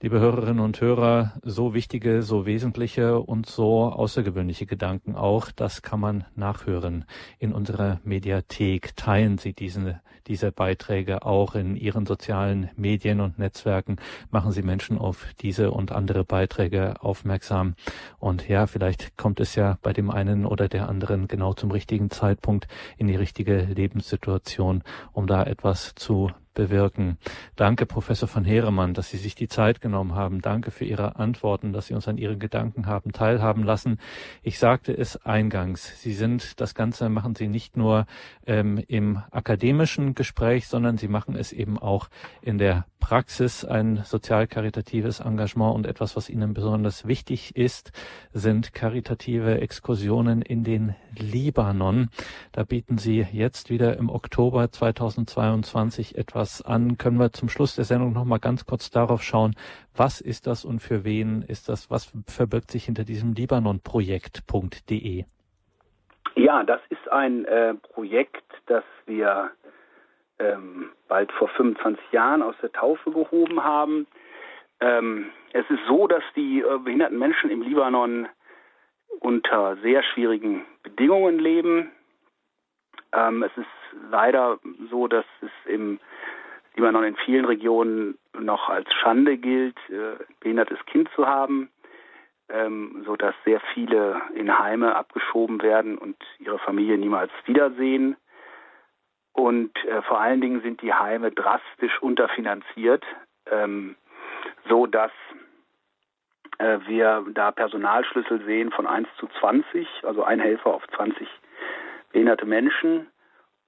Liebe 0.04 0.20
Hörerinnen 0.20 0.62
und 0.62 0.82
Hörer, 0.82 1.34
so 1.44 1.76
wichtige, 1.76 2.24
so 2.24 2.48
wesentliche 2.48 3.20
und 3.20 3.46
so 3.46 3.84
außergewöhnliche 3.84 4.66
Gedanken 4.66 5.16
auch, 5.16 5.52
das 5.52 5.84
kann 5.84 6.00
man 6.00 6.26
nachhören 6.34 7.06
in 7.38 7.54
unserer 7.54 8.00
Mediathek. 8.04 8.96
Teilen 8.96 9.38
Sie 9.38 9.54
diese, 9.54 10.02
diese 10.26 10.52
Beiträge 10.52 11.24
auch 11.24 11.54
in 11.54 11.76
Ihren 11.76 12.08
sozialen 12.08 12.72
Medien 12.76 13.20
und 13.20 13.38
Netzwerken. 13.38 13.98
Machen 14.32 14.52
Sie 14.52 14.64
Menschen 14.64 14.98
auf 14.98 15.28
diese 15.40 15.70
und 15.70 15.92
andere 15.92 16.24
Beiträge 16.24 16.96
aufmerksam. 17.04 17.76
Und 18.18 18.50
ja, 18.50 18.66
vielleicht 18.66 19.18
kommt 19.18 19.40
es 19.40 19.54
ja 19.54 19.78
bei 19.84 19.94
dem 19.94 20.10
einen 20.10 20.48
oder 20.48 20.68
der 20.68 20.90
anderen 20.90 21.28
genau 21.28 21.54
zum 21.54 21.70
richtigen 21.70 22.10
Zeitpunkt 22.10 22.68
in 22.98 23.06
die 23.06 23.18
richtige 23.18 23.66
Lebenssituation, 23.66 24.82
um 25.12 25.28
da 25.28 25.44
etwas 25.44 25.94
zu 25.94 26.32
bewirken. 26.54 27.18
Danke, 27.56 27.86
Professor 27.86 28.28
von 28.28 28.44
Heeremann, 28.44 28.94
dass 28.94 29.10
Sie 29.10 29.18
sich 29.18 29.36
die 29.36 29.48
Zeit 29.48 29.82
genommen 29.82 30.16
haben. 30.16 30.42
Danke 30.42 30.72
für 30.72 30.86
Ihre 30.86 31.16
Antworten, 31.16 31.74
dass 31.74 31.88
Sie 31.88 31.94
uns 31.94 32.08
an 32.08 32.18
Ihren 32.18 32.40
Gedanken 32.40 32.86
haben 32.86 33.12
teilhaben 33.12 33.64
lassen. 33.64 34.00
Ich 34.44 34.60
sagte 34.60 34.96
es 34.96 35.26
eingangs. 35.26 36.02
Sie 36.02 36.14
sind, 36.14 36.60
das 36.60 36.76
Ganze 36.76 37.10
machen 37.10 37.36
Sie 37.36 37.48
nicht 37.48 37.78
nur 37.78 38.06
ähm, 38.46 38.84
im 38.88 39.22
akademischen 39.32 40.16
Gespräch, 40.16 40.68
sondern 40.68 40.98
Sie 40.98 41.08
machen 41.08 41.36
es 41.36 41.54
eben 41.54 41.78
auch 41.78 42.10
in 42.42 42.58
der 42.58 42.86
Praxis. 43.00 43.66
Ein 43.66 44.04
sozial-karitatives 44.06 45.20
Engagement 45.20 45.76
und 45.76 45.86
etwas, 45.86 46.16
was 46.16 46.30
Ihnen 46.30 46.54
besonders 46.54 47.06
wichtig 47.06 47.56
ist, 47.56 47.92
sind 48.34 48.74
karitative 48.74 49.60
Exkursionen 49.60 50.42
in 50.42 50.64
den 50.64 50.96
Libanon. 51.18 52.10
Da 52.52 52.64
bieten 52.64 52.98
Sie 52.98 53.26
jetzt 53.32 53.70
wieder 53.70 53.98
im 53.98 54.10
Oktober 54.10 54.72
2022 54.72 56.18
etwas 56.18 56.41
an. 56.62 56.98
Können 56.98 57.20
wir 57.20 57.32
zum 57.32 57.50
Schluss 57.50 57.76
der 57.76 57.86
Sendung 57.86 58.14
noch 58.14 58.26
mal 58.26 58.40
ganz 58.40 58.66
kurz 58.66 58.90
darauf 58.90 59.22
schauen, 59.22 59.56
was 59.96 60.22
ist 60.22 60.48
das 60.48 60.66
und 60.66 60.80
für 60.80 61.04
wen 61.04 61.44
ist 61.44 61.70
das? 61.70 61.92
Was 61.92 62.12
verbirgt 62.28 62.72
sich 62.72 62.86
hinter 62.86 63.04
diesem 63.04 63.34
Libanon-Projekt.de? 63.34 65.26
Ja, 66.36 66.64
das 66.64 66.82
ist 66.90 67.12
ein 67.12 67.46
äh, 67.46 67.76
Projekt, 67.76 68.44
das 68.66 68.84
wir 69.06 69.52
ähm, 70.40 70.90
bald 71.08 71.32
vor 71.34 71.50
25 71.50 72.12
Jahren 72.12 72.42
aus 72.42 72.56
der 72.62 72.72
Taufe 72.72 73.12
gehoben 73.12 73.64
haben. 73.64 74.08
Ähm, 74.80 75.30
es 75.54 75.70
ist 75.70 75.86
so, 75.88 76.08
dass 76.08 76.24
die 76.36 76.62
äh, 76.62 76.80
behinderten 76.80 77.20
Menschen 77.20 77.52
im 77.52 77.62
Libanon 77.62 78.28
unter 79.20 79.78
sehr 79.84 80.02
schwierigen 80.04 80.66
Bedingungen 80.84 81.38
leben. 81.38 81.92
Ähm, 83.14 83.44
es 83.44 83.52
ist 83.58 83.68
leider 84.10 84.60
so, 84.90 85.08
dass 85.08 85.26
es 85.42 85.52
im 85.66 86.00
Libanon 86.76 87.04
in 87.04 87.16
vielen 87.18 87.46
Regionen 87.46 88.18
noch 88.34 88.70
als 88.70 88.92
Schande 88.94 89.38
gilt, 89.38 89.78
äh, 89.90 90.24
behindertes 90.40 90.80
Kind 90.86 91.10
zu 91.16 91.28
haben, 91.28 91.70
ähm, 92.50 93.04
so 93.06 93.16
dass 93.16 93.36
sehr 93.46 93.60
viele 93.74 94.22
in 94.34 94.58
Heime 94.58 94.96
abgeschoben 94.96 95.62
werden 95.62 95.98
und 95.98 96.16
ihre 96.40 96.60
Familie 96.60 96.98
niemals 96.98 97.32
wiedersehen. 97.46 98.16
Und 99.34 99.72
äh, 99.86 100.02
vor 100.04 100.20
allen 100.20 100.42
Dingen 100.42 100.62
sind 100.62 100.82
die 100.82 100.94
Heime 100.94 101.32
drastisch 101.32 102.02
unterfinanziert, 102.02 103.04
ähm, 103.50 103.96
so 104.68 104.86
dass 104.86 105.12
äh, 106.58 106.80
wir 106.88 107.26
da 107.34 107.52
Personalschlüssel 107.52 108.44
sehen 108.46 108.72
von 108.72 108.88
1 108.88 109.08
zu 109.18 109.28
20, 109.40 109.88
also 110.04 110.24
ein 110.24 110.40
Helfer 110.40 110.74
auf 110.74 110.88
20 110.96 111.28
behinderte 112.12 112.46
Menschen 112.46 113.08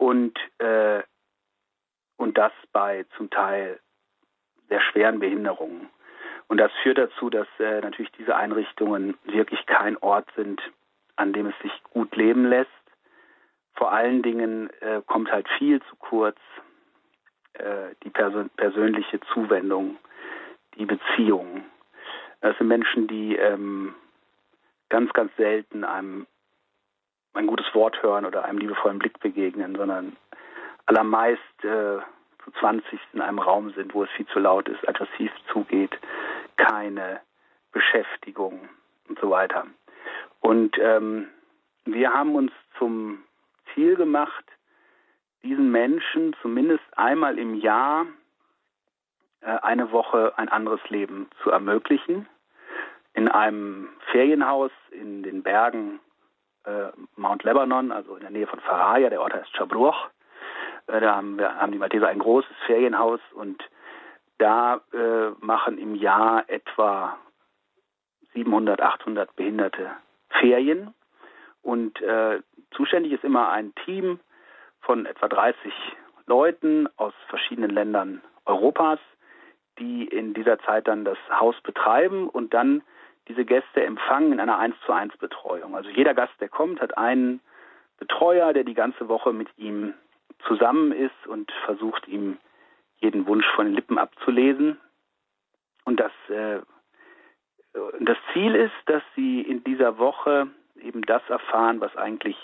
und, 0.04 0.38
äh, 0.58 1.02
und 2.18 2.38
das 2.38 2.52
bei 2.74 3.06
zum 3.16 3.30
Teil 3.30 3.80
sehr 4.68 4.82
schweren 4.82 5.20
Behinderungen. 5.20 5.90
Und 6.50 6.58
das 6.58 6.74
führt 6.84 6.98
dazu, 6.98 7.30
dass 7.30 7.48
äh, 7.60 7.80
natürlich 7.80 8.12
diese 8.12 8.36
Einrichtungen 8.36 9.18
wirklich 9.24 9.66
kein 9.66 9.96
Ort 9.98 10.28
sind, 10.36 10.62
an 11.16 11.32
dem 11.32 11.48
es 11.48 11.58
sich 11.62 11.72
gut 11.92 12.14
leben 12.18 12.46
lässt. 12.46 12.70
Vor 13.76 13.94
allen 13.94 14.22
Dingen 14.22 14.70
äh, 14.82 15.02
kommt 15.08 15.32
halt 15.32 15.48
viel 15.58 15.82
zu 15.84 15.96
kurz 15.96 16.38
äh, 17.54 17.96
die 18.04 18.10
perso 18.10 18.44
persönliche 18.58 19.22
Zuwendung, 19.34 19.98
die 20.76 20.86
Beziehung. 20.86 21.64
Das 22.42 22.58
sind 22.58 22.68
Menschen, 22.68 23.08
die 23.08 23.38
ähm, 23.38 23.96
ganz, 24.90 25.14
ganz 25.14 25.34
selten 25.38 25.86
einem 25.86 26.28
ein 27.34 27.48
gutes 27.48 27.74
Wort 27.74 28.02
hören 28.04 28.26
oder 28.26 28.46
einem 28.46 28.60
liebevollen 28.60 29.00
Blick 29.00 29.20
begegnen, 29.20 29.76
sondern 29.76 30.16
allermeist 30.86 31.42
äh, 31.64 32.00
zu 32.44 32.52
20 32.60 33.00
in 33.14 33.22
einem 33.22 33.40
Raum 33.40 33.72
sind, 33.72 33.94
wo 33.94 34.04
es 34.04 34.10
viel 34.12 34.28
zu 34.28 34.40
laut 34.40 34.68
ist, 34.68 34.88
aggressiv 34.88 35.32
zugeht, 35.52 35.98
keine 36.58 37.22
Beschäftigung 37.72 38.70
und 39.08 39.20
so 39.20 39.30
weiter. 39.30 39.66
Und 40.42 40.78
ähm, 40.80 41.28
wir 41.86 42.14
haben 42.14 42.36
uns 42.36 42.52
zum 42.78 43.24
Ziel 43.74 43.96
gemacht, 43.96 44.44
diesen 45.44 45.72
Menschen 45.72 46.36
zumindest 46.42 46.84
einmal 46.96 47.38
im 47.38 47.56
Jahr 47.56 48.06
äh, 49.42 49.58
eine 49.62 49.92
Woche 49.92 50.34
ein 50.38 50.50
anderes 50.50 50.82
Leben 50.90 51.30
zu 51.42 51.50
ermöglichen. 51.50 52.28
In 53.14 53.28
einem 53.28 53.90
Ferienhaus 54.12 54.72
in 54.92 55.24
den 55.24 55.44
Bergen 55.44 56.00
äh, 56.65 56.91
Mount 57.15 57.44
Lebanon, 57.44 57.91
also 57.91 58.15
in 58.15 58.22
der 58.22 58.31
Nähe 58.31 58.48
von 58.48 58.60
Faraya, 58.60 59.10
der 59.10 59.22
Ort 59.22 59.34
heißt 59.34 59.53
Chabruch. 59.56 60.10
Äh, 60.88 60.99
da 61.02 61.15
haben, 61.15 61.38
wir, 61.38 61.56
haben 61.56 61.72
die 61.72 61.77
Malteser 61.77 62.07
ein 62.07 62.19
großes 62.19 62.56
Ferienhaus 62.65 63.19
und 63.34 63.64
da 64.38 64.81
äh, 64.94 65.30
machen 65.40 65.77
im 65.77 65.95
Jahr 65.95 66.49
etwa 66.49 67.18
700, 68.34 68.81
800 68.81 69.35
Behinderte 69.35 69.91
Ferien. 70.30 70.94
Und 71.61 72.02
äh, 72.02 72.41
zuständig 72.72 73.14
ist 73.14 73.23
immer 73.23 73.49
ein 73.49 73.73
Team 73.85 74.19
von 74.81 75.06
etwa 75.06 75.27
30 75.27 75.73
Leuten 76.26 76.90
aus 76.98 77.14
verschiedenen 77.30 77.69
Ländern 77.69 78.22
Europas, 78.45 78.99
die 79.80 80.06
in 80.06 80.34
dieser 80.34 80.60
Zeit 80.60 80.88
dann 80.88 81.06
das 81.06 81.18
Haus 81.30 81.56
betreiben 81.61 82.27
und 82.27 82.53
dann 82.53 82.84
diese 83.28 83.45
Gäste 83.45 83.84
empfangen 83.84 84.34
in 84.34 84.40
einer 84.40 84.58
1 84.58 84.76
zu 84.86 84.91
1 84.91 85.18
Betreuung. 85.18 85.76
Also 85.76 85.90
jeder 85.90 86.14
Gast, 86.14 86.34
der 86.40 86.50
kommt, 86.50 86.82
hat 86.82 86.98
einen 86.98 87.40
Betreuer, 87.98 88.54
der 88.54 88.64
die 88.64 88.74
ganze 88.74 89.08
Woche 89.08 89.32
mit 89.32 89.48
ihm 89.58 89.94
zusammen 90.48 90.91
ist 90.91 91.28
und 91.28 91.52
versucht, 91.66 92.08
ihm 92.08 92.38
jeden 92.98 93.28
Wunsch 93.28 93.45
von 93.56 93.66
den 93.66 93.76
Lippen 93.76 93.98
abzulesen. 93.98 94.78
Und 95.86 96.00
das, 96.00 96.12
äh, 96.30 96.60
das 98.00 98.18
Ziel 98.34 98.56
ist, 98.56 98.74
dass 98.86 99.04
sie 99.16 99.41
in 99.41 99.64
dieser 99.64 99.98
Woche 99.98 100.48
eben 100.82 101.02
das 101.04 101.22
erfahren, 101.30 101.82
was 101.82 101.95
eigentlich 101.95 102.38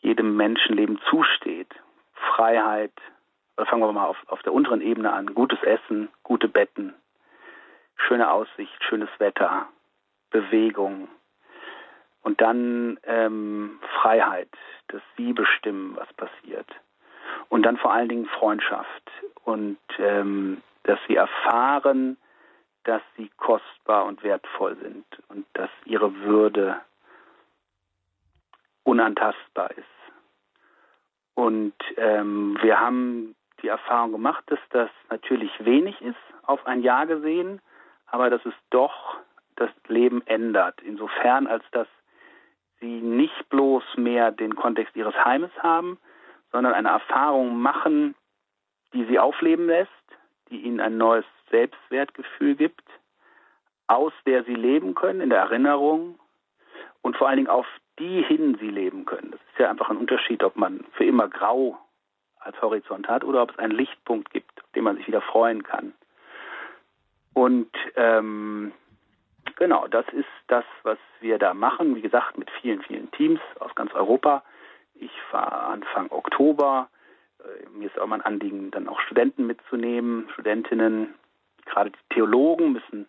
jedem 0.00 0.36
Menschenleben 0.36 1.00
zusteht. 1.08 1.72
Freiheit, 2.12 2.92
oder 3.56 3.66
fangen 3.66 3.82
wir 3.82 3.92
mal 3.92 4.06
auf, 4.06 4.18
auf 4.28 4.42
der 4.42 4.52
unteren 4.52 4.80
Ebene 4.80 5.12
an, 5.12 5.34
gutes 5.34 5.62
Essen, 5.62 6.08
gute 6.22 6.48
Betten, 6.48 6.94
schöne 7.96 8.30
Aussicht, 8.30 8.82
schönes 8.84 9.10
Wetter, 9.18 9.68
Bewegung 10.30 11.08
und 12.22 12.40
dann 12.40 12.98
ähm, 13.04 13.78
Freiheit, 14.00 14.50
dass 14.88 15.02
sie 15.16 15.32
bestimmen, 15.32 15.96
was 15.96 16.12
passiert. 16.14 16.68
Und 17.48 17.64
dann 17.64 17.76
vor 17.76 17.92
allen 17.92 18.08
Dingen 18.08 18.26
Freundschaft 18.26 19.10
und 19.44 19.78
ähm, 19.98 20.62
dass 20.84 20.98
sie 21.06 21.16
erfahren, 21.16 22.16
dass 22.84 23.02
sie 23.16 23.30
kostbar 23.36 24.06
und 24.06 24.22
wertvoll 24.22 24.76
sind 24.76 25.04
und 25.28 25.46
dass 25.54 25.70
ihre 25.84 26.14
Würde 26.20 26.80
unantastbar 28.84 29.70
ist. 29.72 29.86
Und 31.34 31.74
ähm, 31.96 32.58
wir 32.60 32.80
haben 32.80 33.34
die 33.62 33.68
Erfahrung 33.68 34.12
gemacht, 34.12 34.44
dass 34.48 34.58
das 34.70 34.90
natürlich 35.10 35.52
wenig 35.64 36.00
ist 36.02 36.16
auf 36.42 36.66
ein 36.66 36.82
Jahr 36.82 37.06
gesehen, 37.06 37.60
aber 38.12 38.30
dass 38.30 38.44
es 38.46 38.54
doch 38.70 39.16
das 39.56 39.70
Leben 39.88 40.22
ändert, 40.26 40.80
insofern 40.82 41.46
als 41.46 41.64
dass 41.72 41.88
sie 42.80 43.00
nicht 43.00 43.48
bloß 43.48 43.82
mehr 43.96 44.30
den 44.30 44.54
Kontext 44.54 44.94
ihres 44.94 45.14
Heimes 45.24 45.50
haben, 45.60 45.98
sondern 46.52 46.74
eine 46.74 46.90
Erfahrung 46.90 47.60
machen, 47.60 48.14
die 48.92 49.04
sie 49.06 49.18
aufleben 49.18 49.66
lässt, 49.66 49.90
die 50.50 50.60
ihnen 50.60 50.80
ein 50.80 50.98
neues 50.98 51.24
Selbstwertgefühl 51.50 52.54
gibt, 52.54 52.84
aus 53.86 54.12
der 54.26 54.44
sie 54.44 54.54
leben 54.54 54.94
können, 54.94 55.20
in 55.20 55.30
der 55.30 55.40
Erinnerung 55.40 56.18
und 57.00 57.16
vor 57.16 57.28
allen 57.28 57.38
Dingen 57.38 57.48
auf 57.48 57.66
die 57.98 58.22
hin 58.22 58.58
sie 58.60 58.70
leben 58.70 59.06
können. 59.06 59.30
Das 59.30 59.40
ist 59.40 59.58
ja 59.58 59.70
einfach 59.70 59.88
ein 59.88 59.96
Unterschied, 59.96 60.44
ob 60.44 60.56
man 60.56 60.84
für 60.92 61.04
immer 61.04 61.28
grau 61.28 61.78
als 62.40 62.60
Horizont 62.60 63.08
hat 63.08 63.24
oder 63.24 63.42
ob 63.42 63.52
es 63.52 63.58
einen 63.58 63.72
Lichtpunkt 63.72 64.30
gibt, 64.30 64.62
auf 64.62 64.70
den 64.72 64.84
man 64.84 64.96
sich 64.96 65.06
wieder 65.06 65.22
freuen 65.22 65.62
kann. 65.62 65.94
Und 67.34 67.70
ähm, 67.96 68.72
genau, 69.56 69.86
das 69.88 70.06
ist 70.12 70.28
das, 70.48 70.64
was 70.82 70.98
wir 71.20 71.38
da 71.38 71.54
machen. 71.54 71.96
Wie 71.96 72.02
gesagt, 72.02 72.38
mit 72.38 72.50
vielen, 72.60 72.82
vielen 72.82 73.10
Teams 73.12 73.40
aus 73.60 73.74
ganz 73.74 73.92
Europa. 73.94 74.42
Ich 74.94 75.12
fahre 75.30 75.62
Anfang 75.64 76.10
Oktober. 76.10 76.88
Äh, 77.40 77.68
mir 77.70 77.86
ist 77.86 77.98
auch 77.98 78.06
mal 78.06 78.16
ein 78.16 78.22
Anliegen, 78.22 78.70
dann 78.70 78.88
auch 78.88 79.00
Studenten 79.00 79.46
mitzunehmen, 79.46 80.28
Studentinnen. 80.32 81.14
Gerade 81.64 81.90
die 81.90 82.14
Theologen 82.14 82.72
müssen 82.72 83.06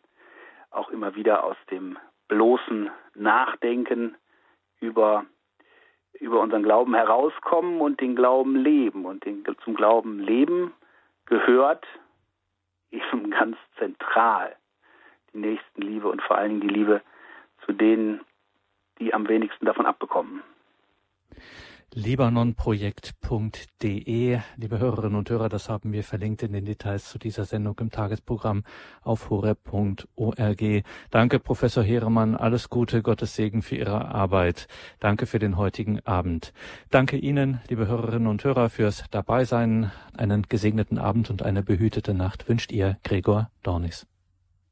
auch 0.71 0.89
immer 0.89 1.15
wieder 1.15 1.43
aus 1.43 1.57
dem 1.69 1.97
bloßen 2.27 2.89
Nachdenken 3.15 4.15
über, 4.79 5.25
über 6.19 6.39
unseren 6.39 6.63
Glauben 6.63 6.95
herauskommen 6.95 7.81
und 7.81 7.99
den 7.99 8.15
Glauben 8.15 8.55
leben. 8.55 9.05
Und 9.05 9.25
den, 9.25 9.43
zum 9.63 9.75
Glauben 9.75 10.19
leben 10.19 10.73
gehört 11.25 11.85
eben 12.93 13.31
ganz 13.39 13.57
zentral. 13.77 14.55
Die 15.33 15.39
Nächstenliebe 15.39 16.07
und 16.07 16.21
vor 16.21 16.37
allen 16.37 16.59
Dingen 16.59 16.67
die 16.67 16.79
Liebe 16.79 17.01
zu 17.65 17.73
denen, 17.73 18.21
die 18.99 19.13
am 19.13 19.27
wenigsten 19.27 19.65
davon 19.65 19.85
abbekommen. 19.85 20.43
libanonprojekt.de. 21.95 24.39
Liebe 24.57 24.79
Hörerinnen 24.79 25.17
und 25.17 25.29
Hörer, 25.29 25.49
das 25.49 25.69
haben 25.69 25.93
wir 25.93 26.03
verlinkt 26.03 26.43
in 26.43 26.53
den 26.53 26.65
Details 26.65 27.09
zu 27.09 27.19
dieser 27.19 27.45
Sendung 27.45 27.77
im 27.79 27.91
Tagesprogramm 27.91 28.63
auf 29.01 29.29
horeb.org. 29.29 30.83
Danke, 31.09 31.39
Professor 31.39 31.83
Heeremann. 31.83 32.35
Alles 32.35 32.69
Gute, 32.69 33.01
Gottes 33.01 33.35
Segen 33.35 33.61
für 33.61 33.75
Ihre 33.75 34.05
Arbeit. 34.05 34.67
Danke 34.99 35.25
für 35.25 35.39
den 35.39 35.57
heutigen 35.57 35.99
Abend. 36.01 36.53
Danke 36.89 37.17
Ihnen, 37.17 37.61
liebe 37.69 37.87
Hörerinnen 37.87 38.27
und 38.27 38.43
Hörer, 38.43 38.69
fürs 38.69 39.03
Dabeisein. 39.11 39.91
Einen 40.15 40.43
gesegneten 40.43 40.97
Abend 40.97 41.29
und 41.29 41.43
eine 41.43 41.63
behütete 41.63 42.13
Nacht 42.13 42.47
wünscht 42.47 42.71
Ihr 42.71 42.97
Gregor 43.03 43.49
Dornis. 43.63 44.07